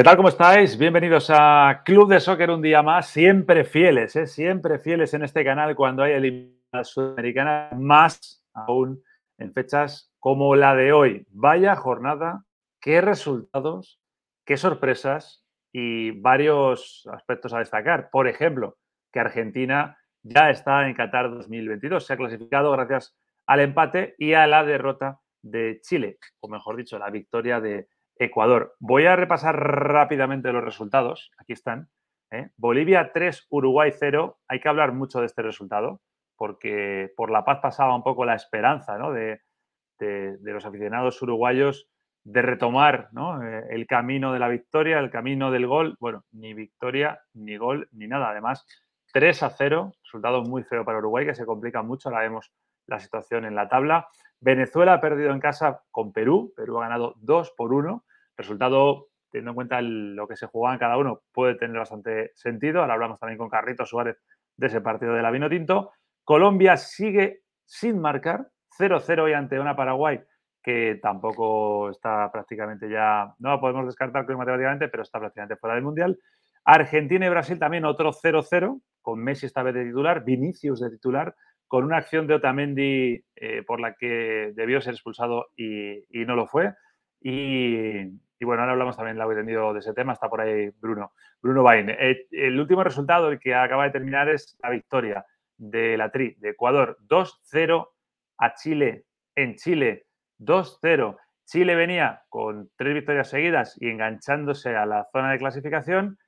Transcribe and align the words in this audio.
¿Qué 0.00 0.04
tal? 0.04 0.16
¿Cómo 0.16 0.30
estáis? 0.30 0.78
Bienvenidos 0.78 1.28
a 1.28 1.82
Club 1.84 2.08
de 2.08 2.20
Soccer 2.20 2.48
un 2.48 2.62
día 2.62 2.82
más. 2.82 3.08
Siempre 3.08 3.64
fieles, 3.64 4.16
¿eh? 4.16 4.26
siempre 4.26 4.78
fieles 4.78 5.12
en 5.12 5.24
este 5.24 5.44
canal 5.44 5.76
cuando 5.76 6.02
hay 6.02 6.12
eliminadas 6.12 6.88
sudamericanas, 6.88 7.78
más 7.78 8.42
aún 8.54 9.04
en 9.36 9.52
fechas 9.52 10.10
como 10.18 10.56
la 10.56 10.74
de 10.74 10.94
hoy. 10.94 11.26
Vaya 11.28 11.76
jornada, 11.76 12.46
qué 12.80 13.02
resultados, 13.02 14.00
qué 14.46 14.56
sorpresas 14.56 15.44
y 15.70 16.12
varios 16.12 17.06
aspectos 17.12 17.52
a 17.52 17.58
destacar. 17.58 18.08
Por 18.08 18.26
ejemplo, 18.26 18.78
que 19.12 19.20
Argentina 19.20 19.98
ya 20.22 20.48
está 20.48 20.88
en 20.88 20.94
Qatar 20.94 21.30
2022. 21.30 22.06
Se 22.06 22.14
ha 22.14 22.16
clasificado 22.16 22.72
gracias 22.72 23.14
al 23.44 23.60
empate 23.60 24.14
y 24.16 24.32
a 24.32 24.46
la 24.46 24.64
derrota 24.64 25.20
de 25.42 25.78
Chile, 25.82 26.16
o 26.40 26.48
mejor 26.48 26.76
dicho, 26.76 26.98
la 26.98 27.10
victoria 27.10 27.60
de 27.60 27.88
Ecuador. 28.20 28.76
Voy 28.80 29.06
a 29.06 29.16
repasar 29.16 29.56
rápidamente 29.56 30.52
los 30.52 30.62
resultados. 30.62 31.32
Aquí 31.38 31.54
están. 31.54 31.88
¿eh? 32.30 32.50
Bolivia 32.58 33.12
3, 33.14 33.46
Uruguay 33.48 33.92
0. 33.98 34.38
Hay 34.46 34.60
que 34.60 34.68
hablar 34.68 34.92
mucho 34.92 35.20
de 35.20 35.26
este 35.26 35.40
resultado 35.40 36.02
porque 36.36 37.12
por 37.16 37.30
la 37.30 37.44
paz 37.44 37.60
pasaba 37.62 37.96
un 37.96 38.02
poco 38.02 38.26
la 38.26 38.34
esperanza 38.34 38.98
de, 39.10 39.40
los 40.42 40.64
aficionados 40.66 41.20
uruguayos 41.22 41.88
de 42.22 42.42
retomar 42.42 43.08
eh, 43.42 43.62
el 43.70 43.86
camino 43.86 44.34
de 44.34 44.38
la 44.38 44.48
victoria, 44.48 44.98
el 44.98 45.10
camino 45.10 45.50
del 45.50 45.66
gol. 45.66 45.96
Bueno, 45.98 46.24
ni 46.32 46.52
victoria, 46.52 47.22
ni 47.32 47.56
gol, 47.56 47.88
ni 47.92 48.06
nada. 48.06 48.28
Además, 48.30 48.66
3 49.14 49.42
a 49.44 49.50
0, 49.50 49.92
resultado 50.04 50.42
muy 50.42 50.62
feo 50.62 50.84
para 50.84 50.98
Uruguay, 50.98 51.24
que 51.24 51.34
se 51.34 51.46
complica 51.46 51.82
mucho. 51.82 52.10
Ahora 52.10 52.20
vemos 52.20 52.52
la 52.86 53.00
situación 53.00 53.46
en 53.46 53.54
la 53.54 53.70
tabla. 53.70 54.08
Venezuela 54.40 54.94
ha 54.94 55.00
perdido 55.00 55.30
en 55.32 55.40
casa 55.40 55.82
con 55.90 56.12
Perú. 56.12 56.52
Perú 56.54 56.78
ha 56.78 56.82
ganado 56.82 57.14
2 57.20 57.54
por 57.56 57.72
1 57.72 58.04
resultado, 58.40 59.08
teniendo 59.30 59.52
en 59.52 59.54
cuenta 59.54 59.80
lo 59.80 60.26
que 60.26 60.36
se 60.36 60.46
jugaba 60.46 60.74
en 60.74 60.80
cada 60.80 60.98
uno, 60.98 61.22
puede 61.32 61.54
tener 61.54 61.78
bastante 61.78 62.32
sentido. 62.34 62.80
Ahora 62.80 62.94
hablamos 62.94 63.18
también 63.18 63.38
con 63.38 63.48
Carrito 63.48 63.86
Suárez 63.86 64.18
de 64.56 64.66
ese 64.66 64.80
partido 64.80 65.14
de 65.14 65.22
la 65.22 65.30
Vino 65.30 65.48
Tinto. 65.48 65.92
Colombia 66.24 66.76
sigue 66.76 67.42
sin 67.64 68.00
marcar, 68.00 68.48
0-0 68.78 69.30
y 69.30 69.32
ante 69.32 69.60
una 69.60 69.76
Paraguay 69.76 70.20
que 70.62 70.98
tampoco 71.02 71.90
está 71.90 72.30
prácticamente 72.30 72.88
ya, 72.90 73.34
no 73.38 73.50
la 73.50 73.60
podemos 73.60 73.86
descartar 73.86 74.26
matemáticamente, 74.28 74.88
pero 74.88 75.02
está 75.02 75.18
prácticamente 75.18 75.56
fuera 75.56 75.74
del 75.74 75.84
Mundial. 75.84 76.18
Argentina 76.64 77.26
y 77.26 77.30
Brasil 77.30 77.58
también 77.58 77.84
otro 77.84 78.12
0-0, 78.12 78.80
con 79.00 79.18
Messi 79.20 79.46
esta 79.46 79.62
vez 79.62 79.74
de 79.74 79.84
titular, 79.84 80.24
Vinicius 80.24 80.80
de 80.80 80.90
titular, 80.90 81.34
con 81.66 81.84
una 81.84 81.96
acción 81.96 82.26
de 82.26 82.34
Otamendi 82.34 83.24
eh, 83.36 83.62
por 83.66 83.80
la 83.80 83.94
que 83.94 84.52
debió 84.54 84.80
ser 84.80 84.94
expulsado 84.94 85.48
y, 85.56 86.04
y 86.10 86.26
no 86.26 86.36
lo 86.36 86.46
fue. 86.46 86.74
Y, 87.22 88.10
y 88.40 88.46
bueno, 88.46 88.62
ahora 88.62 88.72
hablamos 88.72 88.96
también 88.96 89.18
largo 89.18 89.34
tenido 89.34 89.74
de 89.74 89.80
ese 89.80 89.92
tema, 89.92 90.14
está 90.14 90.30
por 90.30 90.40
ahí 90.40 90.70
Bruno, 90.80 91.12
Bruno 91.42 91.62
Bain. 91.62 91.90
Eh, 91.90 92.26
el 92.30 92.58
último 92.58 92.82
resultado, 92.82 93.28
el 93.28 93.38
que 93.38 93.54
acaba 93.54 93.84
de 93.84 93.90
terminar, 93.90 94.30
es 94.30 94.56
la 94.62 94.70
victoria 94.70 95.26
de 95.58 95.98
la 95.98 96.10
TRI 96.10 96.36
de 96.38 96.48
Ecuador 96.48 96.96
2-0 97.06 97.88
a 98.38 98.54
Chile 98.54 99.04
en 99.36 99.56
Chile 99.56 100.06
2-0. 100.38 101.18
Chile 101.44 101.74
venía 101.74 102.22
con 102.30 102.70
tres 102.76 102.94
victorias 102.94 103.28
seguidas 103.28 103.76
y 103.78 103.90
enganchándose 103.90 104.74
a 104.74 104.86
la 104.86 105.06
zona 105.12 105.32
de 105.32 105.38
clasificación 105.38 106.18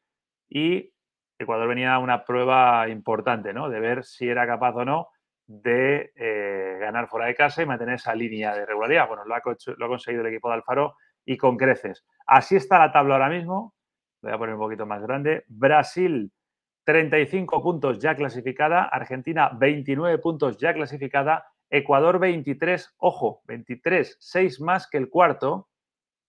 y 0.51 0.93
Ecuador 1.39 1.67
venía 1.67 1.95
a 1.95 1.99
una 1.99 2.25
prueba 2.25 2.91
importante, 2.91 3.55
¿no? 3.55 3.71
De 3.71 3.81
ver 3.81 4.05
si 4.05 4.29
era 4.29 4.47
capaz 4.47 4.75
o 4.75 4.85
no 4.85 5.09
de 5.47 6.13
eh, 6.15 6.77
ganar 6.79 7.09
fuera 7.09 7.27
de 7.27 7.35
casa 7.35 7.63
y 7.63 7.67
mantener 7.67 7.95
esa 7.95 8.15
línea 8.15 8.55
de 8.55 8.67
regularidad. 8.67 9.09
Bueno, 9.09 9.25
lo 9.25 9.35
ha 9.35 9.89
conseguido 9.89 10.21
el 10.21 10.29
equipo 10.29 10.49
de 10.49 10.57
Alfaro 10.57 10.97
y 11.25 11.37
con 11.37 11.57
creces. 11.57 12.05
Así 12.27 12.57
está 12.57 12.79
la 12.79 12.93
tabla 12.93 13.15
ahora 13.15 13.29
mismo. 13.29 13.75
Voy 14.23 14.33
a 14.33 14.39
poner 14.39 14.55
un 14.55 14.61
poquito 14.61 14.87
más 14.87 15.03
grande. 15.03 15.45
Brasil, 15.49 16.33
35 16.85 17.63
puntos 17.63 17.99
ya 17.99 18.15
clasificada. 18.15 18.85
Argentina, 18.85 19.51
29 19.59 20.19
puntos 20.19 20.59
ya 20.59 20.73
clasificada. 20.75 21.47
Ecuador, 21.71 22.19
23. 22.19 22.95
Ojo, 22.99 23.43
23, 23.47 24.17
6 24.21 24.61
más 24.61 24.89
que 24.89 24.99
el 24.99 25.09
cuarto 25.09 25.69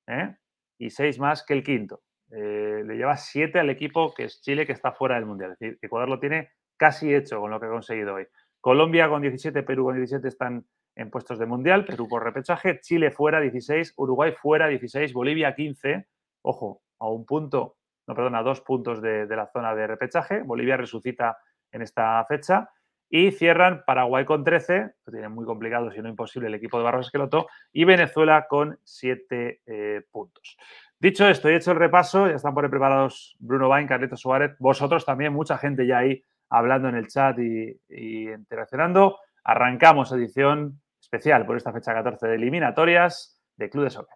¿eh? 0.08 0.36
y 0.78 0.90
6 0.90 1.20
más 1.20 1.46
que 1.46 1.54
el 1.54 1.64
quinto. 1.64 2.02
Eh, 2.32 2.84
le 2.86 2.96
lleva 2.96 3.16
7 3.16 3.60
al 3.60 3.70
equipo 3.70 4.14
que 4.14 4.24
es 4.24 4.42
Chile, 4.42 4.66
que 4.66 4.74
está 4.74 4.92
fuera 4.92 5.16
del 5.16 5.26
Mundial. 5.26 5.52
Es 5.52 5.60
decir, 5.60 5.80
Ecuador 5.82 6.10
lo 6.10 6.20
tiene 6.20 6.50
casi 6.78 7.14
hecho 7.14 7.40
con 7.40 7.52
lo 7.52 7.60
que 7.60 7.68
ha 7.68 7.70
conseguido 7.70 8.16
hoy. 8.16 8.28
Colombia 8.60 9.10
con 9.10 9.22
17, 9.22 9.62
Perú 9.64 9.86
con 9.86 9.96
17 9.96 10.28
están 10.28 10.66
en 10.96 11.10
puestos 11.10 11.40
de 11.40 11.46
mundial, 11.46 11.86
Perú 11.86 12.08
por 12.08 12.24
repechaje, 12.24 12.80
Chile 12.80 13.12
fuera 13.12 13.40
16, 13.40 13.94
Uruguay 13.98 14.34
fuera 14.40 14.68
16, 14.68 15.14
Bolivia 15.14 15.56
15, 15.56 16.08
ojo, 16.44 16.82
a 17.00 17.08
un 17.08 17.26
punto, 17.26 17.78
no, 18.08 18.16
perdón, 18.16 18.36
a 18.36 18.44
dos 18.44 18.62
puntos 18.62 19.02
de, 19.02 19.26
la 19.28 19.48
zona 19.48 19.74
de 19.76 19.88
repechaje, 19.88 20.42
Bolivia 20.44 20.78
resucita 20.78 21.38
en 21.72 21.82
esta 21.82 22.24
fecha 22.26 22.70
y 23.10 23.32
cierran 23.32 23.84
Paraguay 23.86 24.26
con 24.26 24.44
13, 24.44 24.94
lo 25.06 25.12
tienen 25.12 25.32
muy 25.32 25.46
complicado, 25.46 25.92
si 25.92 26.02
no 26.02 26.10
imposible, 26.10 26.48
el 26.48 26.56
equipo 26.56 26.78
de 26.78 26.84
Barros 26.84 27.08
Esqueloto, 27.08 27.48
y 27.72 27.86
Venezuela 27.86 28.48
con 28.48 28.80
7 28.84 29.62
eh, 29.66 30.02
puntos. 30.12 30.58
Dicho 31.00 31.28
esto 31.28 31.50
y 31.50 31.56
hecho 31.56 31.72
el 31.72 31.78
repaso, 31.78 32.28
ya 32.28 32.36
están 32.36 32.54
por 32.54 32.64
ahí 32.64 32.72
preparados 32.72 33.36
Bruno 33.40 33.68
Bain, 33.68 33.88
Carlitos 33.88 34.22
Suárez, 34.22 34.56
vosotros 34.60 35.06
también, 35.06 35.34
mucha 35.34 35.58
gente 35.58 35.86
ya 35.86 36.00
ahí 36.00 36.24
hablando 36.50 36.88
en 36.88 36.96
el 36.96 37.08
chat 37.08 37.38
y 37.40 37.80
interaccionando. 38.30 39.20
Arrancamos 39.44 40.12
edición 40.14 40.82
especial 41.14 41.46
por 41.46 41.58
esta 41.58 41.72
fecha 41.72 41.94
14 41.94 42.28
de 42.28 42.36
eliminatorias 42.36 43.40
de 43.56 43.70
Club 43.70 43.84
de 43.84 43.90
Soccer. 43.92 44.16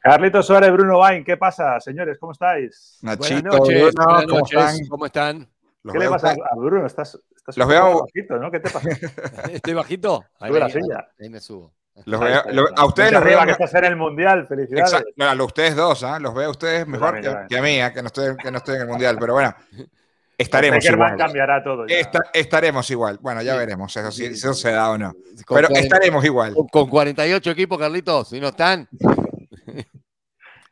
Carlitos 0.00 0.46
Suárez, 0.46 0.70
Bruno 0.70 0.98
Bain, 0.98 1.24
¿qué 1.24 1.36
pasa, 1.36 1.78
señores? 1.80 2.18
¿Cómo 2.18 2.32
estáis? 2.32 2.98
Nachito, 3.02 3.50
buenas 3.50 3.60
noches, 3.60 3.94
buenas 3.94 4.26
noches. 4.26 4.88
¿Cómo 4.88 5.06
están? 5.06 5.48
¿Qué 5.92 5.98
le 5.98 6.08
pasa 6.08 6.30
a 6.30 6.56
Bruno? 6.56 6.86
Estás, 6.86 7.18
estás 7.44 7.56
los 7.58 7.68
veo... 7.68 8.00
bajito, 8.00 8.38
¿no? 8.38 8.50
¿Qué 8.50 8.60
te 8.60 8.70
pasa? 8.70 8.88
¿Estoy 9.52 9.74
bajito? 9.74 10.24
Ahí, 10.40 10.50
me, 10.50 10.60
la 10.60 10.70
silla. 10.70 11.08
ahí 11.20 11.28
me 11.28 11.40
subo. 11.40 11.72
Los 12.06 12.20
veo, 12.20 12.42
a 12.76 12.86
ustedes 12.86 13.12
los 13.12 13.22
veo 13.22 13.44
que 13.44 13.52
estás 13.52 13.74
en 13.74 13.84
el 13.84 13.96
mundial, 13.96 14.48
felicidades. 14.48 14.92
Exacto, 14.92 15.12
a 15.22 15.44
ustedes 15.44 15.76
dos, 15.76 16.02
¿eh? 16.02 16.18
los 16.18 16.34
veo 16.34 16.48
a 16.48 16.50
ustedes 16.50 16.88
mejor 16.88 17.20
que, 17.20 17.32
que, 17.48 17.56
a 17.56 17.62
mí, 17.62 17.80
¿eh? 17.80 17.92
que, 17.94 18.02
no 18.02 18.08
estoy, 18.08 18.36
que 18.36 18.50
no 18.50 18.58
estoy 18.58 18.76
en 18.76 18.82
el 18.82 18.88
mundial, 18.88 19.16
pero 19.20 19.34
bueno, 19.34 19.54
estaremos 20.38 20.84
igual. 20.84 21.16
cambiará 21.16 21.62
todo. 21.62 21.86
Esta, 21.86 22.18
estaremos 22.32 22.90
igual. 22.90 23.18
Bueno, 23.20 23.42
ya 23.42 23.52
sí. 23.52 23.58
veremos 23.58 23.96
eso, 23.96 24.10
si 24.10 24.24
eso 24.24 24.54
se 24.54 24.72
da 24.72 24.90
o 24.90 24.98
no. 24.98 25.12
Con 25.46 25.56
pero 25.56 25.68
40, 25.68 25.80
estaremos 25.80 26.24
igual. 26.24 26.54
Con 26.72 26.88
48 26.88 27.50
equipos, 27.52 27.78
Carlitos, 27.78 28.28
si 28.28 28.40
no 28.40 28.48
están. 28.48 28.88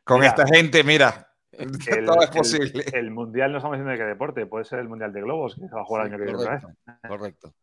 Con 0.02 0.18
mira, 0.18 0.30
esta 0.30 0.44
gente, 0.48 0.82
mira, 0.82 1.31
el, 1.98 2.06
Todo 2.06 2.22
es 2.22 2.30
posible. 2.30 2.84
El, 2.92 3.06
el, 3.06 3.10
mundial 3.10 3.52
no 3.52 3.58
estamos 3.58 3.76
diciendo 3.76 3.92
de 3.92 3.98
qué 3.98 4.04
deporte, 4.04 4.46
puede 4.46 4.64
ser 4.64 4.78
el 4.78 4.88
mundial 4.88 5.12
de 5.12 5.20
globos 5.20 5.54
que 5.54 5.68
se 5.68 5.74
va 5.74 5.82
a 5.82 5.84
jugar 5.84 6.06
el 6.06 6.12
año 6.12 6.18
que 6.18 6.24
viene 6.24 6.38
otra 6.38 6.54
vez. 6.54 6.64
Correcto. 7.06 7.54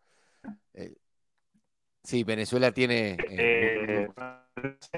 Eh, 0.73 0.93
sí, 2.03 2.23
Venezuela 2.23 2.71
tiene. 2.71 3.17
Eh, 3.29 4.07
eh, 4.07 4.09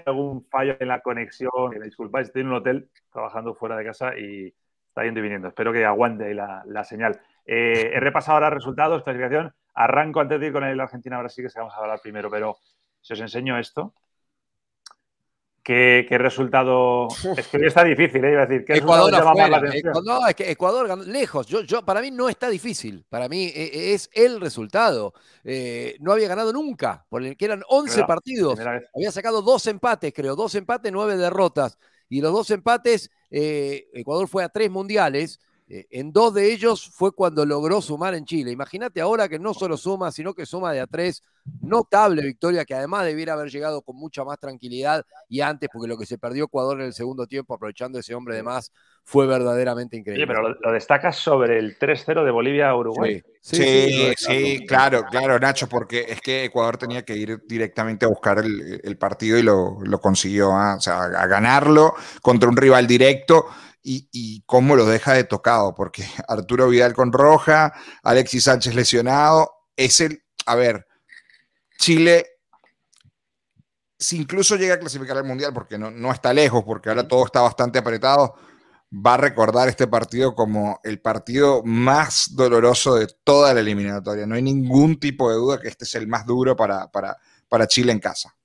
algún 0.06 0.45
fallo 0.50 0.75
en 0.80 0.88
la 0.88 1.01
conexión, 1.01 1.51
disculpáis, 1.83 2.27
estoy 2.27 2.42
en 2.42 2.48
un 2.48 2.56
hotel 2.56 2.89
trabajando 3.12 3.54
fuera 3.56 3.77
de 3.77 3.86
casa 3.86 4.18
y 4.18 4.54
está 4.88 5.04
yendo 5.04 5.19
y 5.19 5.24
viniendo. 5.24 5.48
Espero 5.48 5.71
que 5.71 5.86
aguante 5.86 6.25
ahí 6.25 6.33
la, 6.33 6.63
la 6.65 6.83
señal. 6.83 7.19
Eh, 7.45 7.92
he 7.94 8.00
repasado 8.00 8.36
ahora 8.36 8.50
resultados, 8.50 9.04
clasificación. 9.04 9.54
Arranco 9.74 10.19
antes 10.19 10.39
de 10.39 10.48
ir 10.48 10.54
con 10.54 10.63
el 10.63 10.80
Argentina-Brasil, 10.80 11.48
que 11.48 11.60
vamos 11.60 11.74
a 11.74 11.77
hablar 11.77 12.00
primero, 12.01 12.30
pero 12.30 12.57
si 13.00 13.13
os 13.13 13.21
enseño 13.21 13.57
esto, 13.57 13.94
¿Qué, 15.63 16.08
¿Qué, 16.10 16.18
resultado? 16.18 17.08
Es 17.38 17.48
que 17.48 17.66
está 17.66 17.84
difícil, 17.84 18.24
¿eh? 18.25 18.31
Iba 18.31 18.44
a 18.44 18.46
decir, 18.48 18.66
¿qué 18.66 18.74
Ecuador 18.78 19.12
llama 19.12 19.34
más 19.34 19.50
la 19.50 19.58
atención? 19.58 19.94
No, 20.04 20.28
es 20.28 20.36
que 20.36 20.50
Ecuador 20.50 20.88
ganó 20.88 21.04
lejos. 21.04 21.46
Yo, 21.46 21.62
yo, 21.62 21.86
para 21.86 22.02
mí 22.02 22.10
no 22.10 22.30
está 22.30 22.50
difícil. 22.50 23.06
Para 23.10 23.30
mí 23.30 23.52
eh, 23.54 23.94
es 23.94 24.10
el 24.13 24.42
resultado. 24.42 25.13
Eh, 25.44 25.98
no 26.00 26.13
había 26.13 26.28
ganado 26.28 26.52
nunca, 26.52 27.06
porque 27.10 27.36
eran 27.40 27.63
11 27.68 27.92
primera, 27.92 28.08
partidos. 28.08 28.60
Había 28.96 29.12
sacado 29.12 29.42
dos 29.44 29.68
empates, 29.68 30.12
creo. 30.13 30.36
Dos 30.36 30.56
empates, 30.56 30.92
nueve 30.92 31.16
derrotas. 31.16 31.78
Y 32.10 32.22
los 32.22 32.34
dos 32.34 32.50
empates, 32.50 33.12
eh, 33.30 33.88
Ecuador 33.94 34.28
fue 34.28 34.44
a 34.44 34.50
tres 34.50 34.72
mundiales. 34.72 35.40
Eh, 35.73 35.88
en 35.91 36.12
dos 36.12 36.33
de 36.33 36.51
ellos 36.51 36.91
fue 36.94 37.13
cuando 37.13 37.45
logró 37.45 37.81
sumar 37.81 38.13
en 38.13 38.25
Chile. 38.25 38.51
Imagínate 38.51 39.00
ahora 39.00 39.29
que 39.29 39.39
no 39.39 39.53
solo 39.53 39.77
suma, 39.77 40.12
sino 40.12 40.33
que 40.33 40.45
suma 40.45 40.73
de 40.73 40.81
a 40.81 40.88
tres. 40.88 41.23
Notable 41.62 42.21
victoria 42.21 42.65
que 42.65 42.75
además 42.75 43.06
debiera 43.06 43.33
haber 43.33 43.50
llegado 43.50 43.81
con 43.81 43.95
mucha 43.95 44.25
más 44.25 44.38
tranquilidad 44.38 45.06
y 45.29 45.39
antes, 45.39 45.69
porque 45.71 45.88
lo 45.88 45.97
que 45.97 46.06
se 46.06 46.18
perdió 46.18 46.44
Ecuador 46.44 46.81
en 46.81 46.88
el 46.88 46.94
segundo 46.94 47.25
tiempo, 47.25 47.53
aprovechando 47.53 47.97
ese 47.97 48.13
hombre 48.13 48.35
de 48.35 48.44
más, 48.44 48.73
fue 49.06 49.25
verdaderamente 49.25 49.95
increíble. 49.95 50.25
Sí, 50.25 50.27
pero 50.27 50.50
lo, 50.50 50.71
destacas 50.73 51.15
sobre 51.15 51.57
el 51.57 51.79
3-0 51.79 52.25
de 52.25 52.31
Bolivia-Uruguay. 52.31 53.24
Sí, 53.39 54.13
sí, 54.17 54.65
claro, 54.67 55.06
claro, 55.09 55.39
Nacho, 55.39 55.67
porque 55.67 56.06
es 56.09 56.19
que 56.19 56.44
Ecuador 56.44 56.77
tenía 56.77 57.03
que 57.03 57.15
ir 57.15 57.41
directamente 57.47 58.06
a 58.06 58.09
buscar 58.09 58.39
el, 58.39 58.97
partido 58.97 59.39
y 59.39 59.41
lo, 59.41 59.79
consiguió, 60.01 60.51
¿ah? 60.51 60.75
o 60.77 60.81
sea, 60.81 61.03
a 61.03 61.27
ganarlo 61.27 61.94
contra 62.21 62.50
un 62.50 62.57
rival 62.57 62.85
directo 62.85 63.45
y, 63.83 64.44
cómo 64.45 64.75
lo 64.75 64.86
deja 64.86 65.13
de 65.13 65.24
tocado, 65.24 65.74
porque 65.74 66.06
Arturo 66.28 66.69
Vidal 66.69 66.94
con 66.94 67.12
roja, 67.12 67.74
Alexis 68.04 68.44
Sánchez 68.44 68.75
lesionado, 68.75 69.51
es 69.75 70.00
el, 70.00 70.24
a 70.45 70.56
ver, 70.56 70.88
Chile, 71.78 72.28
si 73.98 74.18
incluso 74.18 74.56
llega 74.56 74.75
a 74.75 74.80
clasificar 74.80 75.18
al 75.18 75.24
Mundial, 75.24 75.54
porque 75.54 75.78
no, 75.78 75.92
no 75.92 76.12
está 76.12 76.33
lejos, 76.33 76.63
porque 76.63 76.89
ahora 76.89 77.07
todo 77.07 77.25
está 77.25 77.42
bastante 77.42 77.80
apretado, 77.80 78.36
va 78.94 79.13
a 79.13 79.18
recordar 79.18 79.69
este 79.69 79.88
partido 79.88 80.36
como 80.36 80.80
el 80.84 81.00
partido 81.00 81.63
más 81.63 82.36
doloroso 82.36 82.95
de 82.95 83.07
toda 83.24 83.54
la 83.54 83.62
eliminatoria. 83.62 84.25
No 84.25 84.36
hay 84.36 84.42
ningún 84.42 85.00
tipo 85.00 85.30
de 85.30 85.36
duda 85.36 85.62
que 85.62 85.69
este 85.69 85.86
es 85.86 85.95
el 85.95 86.07
más 86.07 86.25
duro 86.25 86.56
para, 86.56 86.92
para, 86.92 87.18
para 87.48 87.68
Chile 87.68 87.92
en 87.92 88.00
casa. 88.00 88.36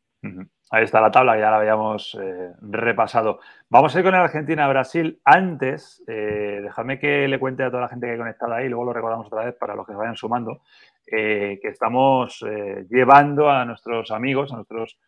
Ahí 0.69 0.83
está 0.83 1.01
la 1.01 1.13
tabla, 1.13 1.39
ya 1.39 1.51
la 1.51 1.59
habíamos 1.59 2.19
eh, 2.21 2.53
repasado. 2.61 3.39
Vamos 3.69 3.95
a 3.95 4.01
ir 4.01 4.05
con 4.05 4.17
Argentina-Brasil. 4.17 5.21
Antes, 5.25 6.03
eh, 6.09 6.61
déjame 6.61 6.99
que 6.99 7.29
le 7.29 7.39
cuente 7.39 7.63
a 7.63 7.71
toda 7.71 7.83
la 7.83 7.89
gente 7.89 8.07
que 8.07 8.13
hay 8.13 8.19
conectada 8.19 8.57
ahí, 8.57 8.69
luego 8.69 8.87
lo 8.87 8.93
recordamos 8.93 9.29
otra 9.29 9.45
vez 9.45 9.55
para 9.55 9.77
los 9.77 9.87
que 9.87 9.93
se 9.93 9.99
vayan 9.99 10.17
sumando, 10.17 10.63
eh, 11.07 11.61
que 11.63 11.69
estamos 11.69 12.45
llevando 12.91 13.49
a 13.49 13.65
nuestros 13.65 14.11
amigos, 14.11 14.53
a 14.53 14.57
nuestros 14.57 14.99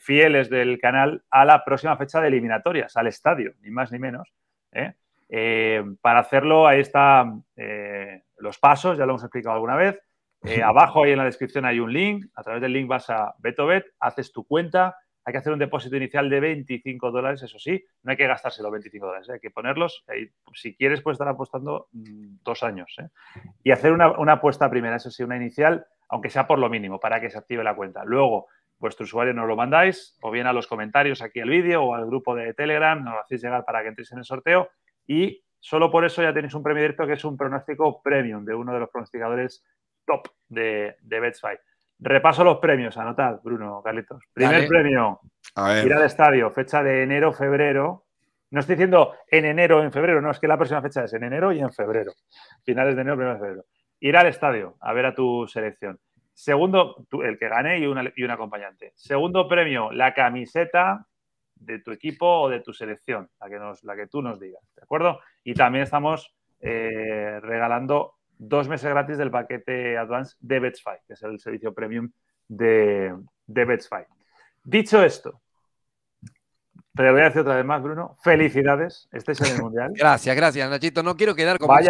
fieles 0.00 0.50
del 0.50 0.78
canal, 0.78 1.22
a 1.30 1.46
la 1.46 1.64
próxima 1.64 1.96
fecha 1.96 2.20
de 2.20 2.28
eliminatorias, 2.28 2.94
al 2.98 3.06
estadio, 3.06 3.54
ni 3.62 3.70
más 3.70 3.90
ni 3.92 3.98
menos. 3.98 4.34
para 6.02 6.20
hacerlo, 6.20 6.66
ahí 6.66 6.80
están 6.80 7.44
los 8.36 8.58
pasos, 8.58 8.98
ya 8.98 9.06
lo 9.06 9.12
hemos 9.12 9.22
explicado 9.22 9.54
alguna 9.54 9.76
vez. 9.76 9.98
Eh, 10.42 10.62
abajo 10.62 11.04
ahí 11.04 11.12
en 11.12 11.18
la 11.18 11.24
descripción 11.24 11.64
hay 11.64 11.80
un 11.80 11.92
link. 11.92 12.26
A 12.34 12.42
través 12.42 12.62
del 12.62 12.72
link 12.72 12.88
vas 12.88 13.10
a 13.10 13.34
BetoBet, 13.38 13.84
haces 14.00 14.32
tu 14.32 14.44
cuenta. 14.46 14.96
Hay 15.24 15.32
que 15.32 15.38
hacer 15.38 15.52
un 15.52 15.58
depósito 15.58 15.96
inicial 15.96 16.30
de 16.30 16.40
25 16.40 17.10
dólares, 17.10 17.42
eso 17.42 17.58
sí. 17.58 17.84
No 18.02 18.10
hay 18.10 18.16
que 18.16 18.26
gastarse 18.26 18.62
los 18.62 18.72
25 18.72 19.06
dólares, 19.06 19.28
¿eh? 19.28 19.34
hay 19.34 19.40
que 19.40 19.50
ponerlos. 19.50 20.04
si 20.54 20.74
quieres, 20.74 21.02
puedes 21.02 21.16
estar 21.16 21.28
apostando 21.28 21.88
mm, 21.92 22.38
dos 22.42 22.62
años. 22.62 22.94
¿eh? 22.98 23.08
Y 23.62 23.70
hacer 23.70 23.92
una, 23.92 24.32
apuesta 24.32 24.70
primera, 24.70 24.96
eso 24.96 25.10
sí, 25.10 25.22
una 25.22 25.36
inicial, 25.36 25.86
aunque 26.08 26.30
sea 26.30 26.46
por 26.46 26.58
lo 26.58 26.70
mínimo, 26.70 26.98
para 26.98 27.20
que 27.20 27.28
se 27.28 27.36
active 27.36 27.62
la 27.62 27.76
cuenta. 27.76 28.02
Luego, 28.04 28.46
vuestro 28.78 29.04
usuario 29.04 29.34
nos 29.34 29.46
lo 29.46 29.56
mandáis, 29.56 30.16
o 30.22 30.30
bien 30.30 30.46
a 30.46 30.54
los 30.54 30.66
comentarios 30.66 31.20
aquí 31.20 31.40
al 31.40 31.50
vídeo 31.50 31.84
o 31.84 31.94
al 31.94 32.06
grupo 32.06 32.34
de 32.34 32.54
Telegram, 32.54 33.04
nos 33.04 33.14
lo 33.14 33.20
hacéis 33.20 33.42
llegar 33.42 33.64
para 33.66 33.82
que 33.82 33.88
entréis 33.88 34.10
en 34.12 34.18
el 34.18 34.24
sorteo. 34.24 34.70
Y 35.06 35.44
solo 35.58 35.90
por 35.90 36.06
eso 36.06 36.22
ya 36.22 36.32
tenéis 36.32 36.54
un 36.54 36.62
premio 36.62 36.82
directo 36.82 37.06
que 37.06 37.12
es 37.12 37.24
un 37.26 37.36
pronóstico 37.36 38.00
premium 38.02 38.44
de 38.46 38.54
uno 38.54 38.72
de 38.72 38.80
los 38.80 38.88
pronosticadores 38.88 39.62
top 40.10 40.28
de, 40.48 40.96
de. 41.02 41.32
Repaso 41.98 42.42
los 42.42 42.58
premios, 42.58 42.96
anotad, 42.96 43.40
Bruno, 43.42 43.82
Carlitos. 43.82 44.22
Primer 44.32 44.66
premio, 44.66 45.20
ir 45.84 45.92
al 45.92 46.04
estadio, 46.04 46.50
fecha 46.50 46.82
de 46.82 47.02
enero, 47.02 47.32
febrero. 47.32 48.06
No 48.50 48.60
estoy 48.60 48.76
diciendo 48.76 49.14
en 49.30 49.44
enero 49.44 49.78
o 49.78 49.82
en 49.82 49.92
febrero, 49.92 50.20
no, 50.20 50.30
es 50.30 50.40
que 50.40 50.48
la 50.48 50.56
próxima 50.56 50.82
fecha 50.82 51.04
es 51.04 51.12
en 51.12 51.24
enero 51.24 51.52
y 51.52 51.60
en 51.60 51.72
febrero. 51.72 52.12
Finales 52.64 52.96
de 52.96 53.02
enero, 53.02 53.16
primero 53.16 53.34
de 53.34 53.40
febrero. 53.40 53.64
Ir 54.00 54.16
al 54.16 54.26
estadio 54.26 54.76
a 54.80 54.92
ver 54.92 55.06
a 55.06 55.14
tu 55.14 55.46
selección. 55.46 56.00
Segundo, 56.32 57.06
el 57.22 57.38
que 57.38 57.48
gane 57.48 57.78
y, 57.78 57.82
y 57.82 58.24
un 58.24 58.30
acompañante. 58.30 58.92
Segundo 58.96 59.46
premio, 59.46 59.92
la 59.92 60.14
camiseta 60.14 61.06
de 61.54 61.80
tu 61.80 61.92
equipo 61.92 62.26
o 62.26 62.48
de 62.48 62.60
tu 62.60 62.72
selección, 62.72 63.28
la 63.38 63.48
que, 63.48 63.58
nos, 63.58 63.84
la 63.84 63.94
que 63.94 64.06
tú 64.06 64.22
nos 64.22 64.40
digas, 64.40 64.62
¿de 64.74 64.82
acuerdo? 64.82 65.20
Y 65.44 65.52
también 65.52 65.84
estamos 65.84 66.34
eh, 66.60 67.38
regalando 67.40 68.14
dos 68.40 68.68
meses 68.68 68.88
gratis 68.88 69.18
del 69.18 69.30
paquete 69.30 69.98
Advance 69.98 70.34
de 70.40 70.60
Betsfy, 70.60 70.96
que 71.06 71.12
es 71.12 71.22
el 71.22 71.38
servicio 71.38 71.74
premium 71.74 72.10
de, 72.48 73.14
de 73.46 73.64
Betsfy. 73.66 74.04
Dicho 74.64 75.02
esto, 75.02 75.40
pero 76.92 77.12
voy 77.12 77.20
a 77.20 77.24
decir 77.26 77.42
otra 77.42 77.54
vez 77.54 77.64
más, 77.64 77.82
Bruno. 77.82 78.16
Felicidades, 78.22 79.08
estés 79.12 79.40
en 79.42 79.54
el 79.54 79.62
Mundial. 79.62 79.92
Gracias, 79.94 80.34
gracias, 80.34 80.68
Nachito. 80.68 81.02
No 81.02 81.16
quiero 81.16 81.34
quedar 81.34 81.58
como 81.58 81.78
¿eh? 81.78 81.86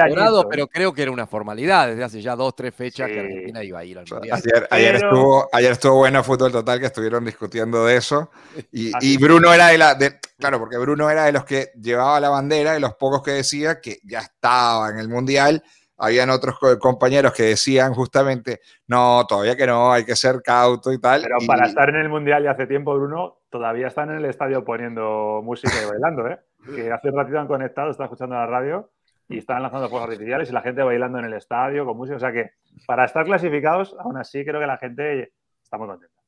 pero 0.50 0.67
creo 0.67 0.93
que 0.93 1.02
era 1.02 1.11
una 1.11 1.26
formalidad 1.26 1.88
desde 1.88 2.05
hace 2.05 2.20
ya 2.20 2.37
dos, 2.37 2.55
tres 2.55 2.75
fechas 2.75 3.08
que 3.08 3.20
Argentina 3.20 3.64
iba 3.64 3.79
a 3.79 3.85
ir 3.85 3.99
al 3.99 4.05
Mundial. 4.11 4.43
Ayer, 4.70 4.97
estuvo, 4.97 5.49
ayer 5.52 5.73
estuvo 5.73 5.97
bueno 5.97 6.23
Fútbol 6.23 6.52
Total 6.52 6.79
que 6.79 6.87
estuvieron 6.87 7.25
discutiendo 7.25 7.87
de 7.87 7.97
eso. 7.97 8.31
Y, 8.73 9.17
Bruno 9.19 9.52
era 9.55 9.69
de 9.69 9.79
la. 9.79 9.97
claro, 10.38 10.58
porque 10.58 10.76
Bruno 10.76 11.08
era 11.08 11.25
de 11.25 11.32
los 11.32 11.44
que 11.44 11.70
llevaba 11.81 12.20
la 12.20 12.29
bandera, 12.29 12.73
de 12.73 12.81
los 12.81 12.94
pocos 12.94 13.23
que 13.23 13.32
decía 13.32 13.81
que 13.81 14.00
ya 14.05 14.20
estaba 14.20 14.91
en 14.91 14.99
el 14.99 15.08
Mundial 15.08 15.62
habían 16.00 16.31
otros 16.31 16.58
compañeros 16.79 17.32
que 17.35 17.43
decían 17.43 17.93
justamente, 17.93 18.61
no, 18.87 19.26
todavía 19.26 19.55
que 19.55 19.67
no, 19.67 19.93
hay 19.93 20.05
que 20.05 20.17
ser 20.17 20.41
cauto 20.43 20.93
y 20.93 20.99
tal. 20.99 21.23
Pero 21.23 21.37
para 21.47 21.67
estar 21.67 21.88
en 21.91 21.97
el 21.97 22.08
Mundial 22.08 22.43
ya 22.43 22.52
hace 22.52 22.67
tiempo, 22.67 22.94
Bruno, 22.94 23.41
todavía 23.50 23.88
están 23.88 24.11
en 24.11 24.17
el 24.17 24.25
estadio 24.25 24.64
poniendo 24.64 25.43
música 25.44 25.75
y 25.82 25.91
bailando, 25.91 26.26
¿eh? 26.26 26.41
Que 26.75 26.91
hace 26.91 27.11
un 27.11 27.17
ratito 27.17 27.38
han 27.38 27.47
conectado, 27.47 27.91
está 27.91 28.05
escuchando 28.05 28.35
la 28.35 28.47
radio 28.47 28.91
y 29.29 29.38
están 29.38 29.62
lanzando 29.62 29.88
fuegos 29.88 30.08
artificiales 30.08 30.49
y 30.49 30.52
la 30.52 30.62
gente 30.62 30.82
bailando 30.82 31.19
en 31.19 31.26
el 31.26 31.35
estadio 31.35 31.85
con 31.85 31.97
música. 31.97 32.17
O 32.17 32.20
sea 32.20 32.32
que 32.32 32.50
para 32.87 33.05
estar 33.05 33.25
clasificados, 33.25 33.94
aún 33.99 34.17
así 34.17 34.44
creo 34.44 34.61
que 34.61 34.67
la 34.67 34.79
gente 34.79 35.32
está 35.62 35.76
muy 35.76 35.87
contenta. 35.87 36.19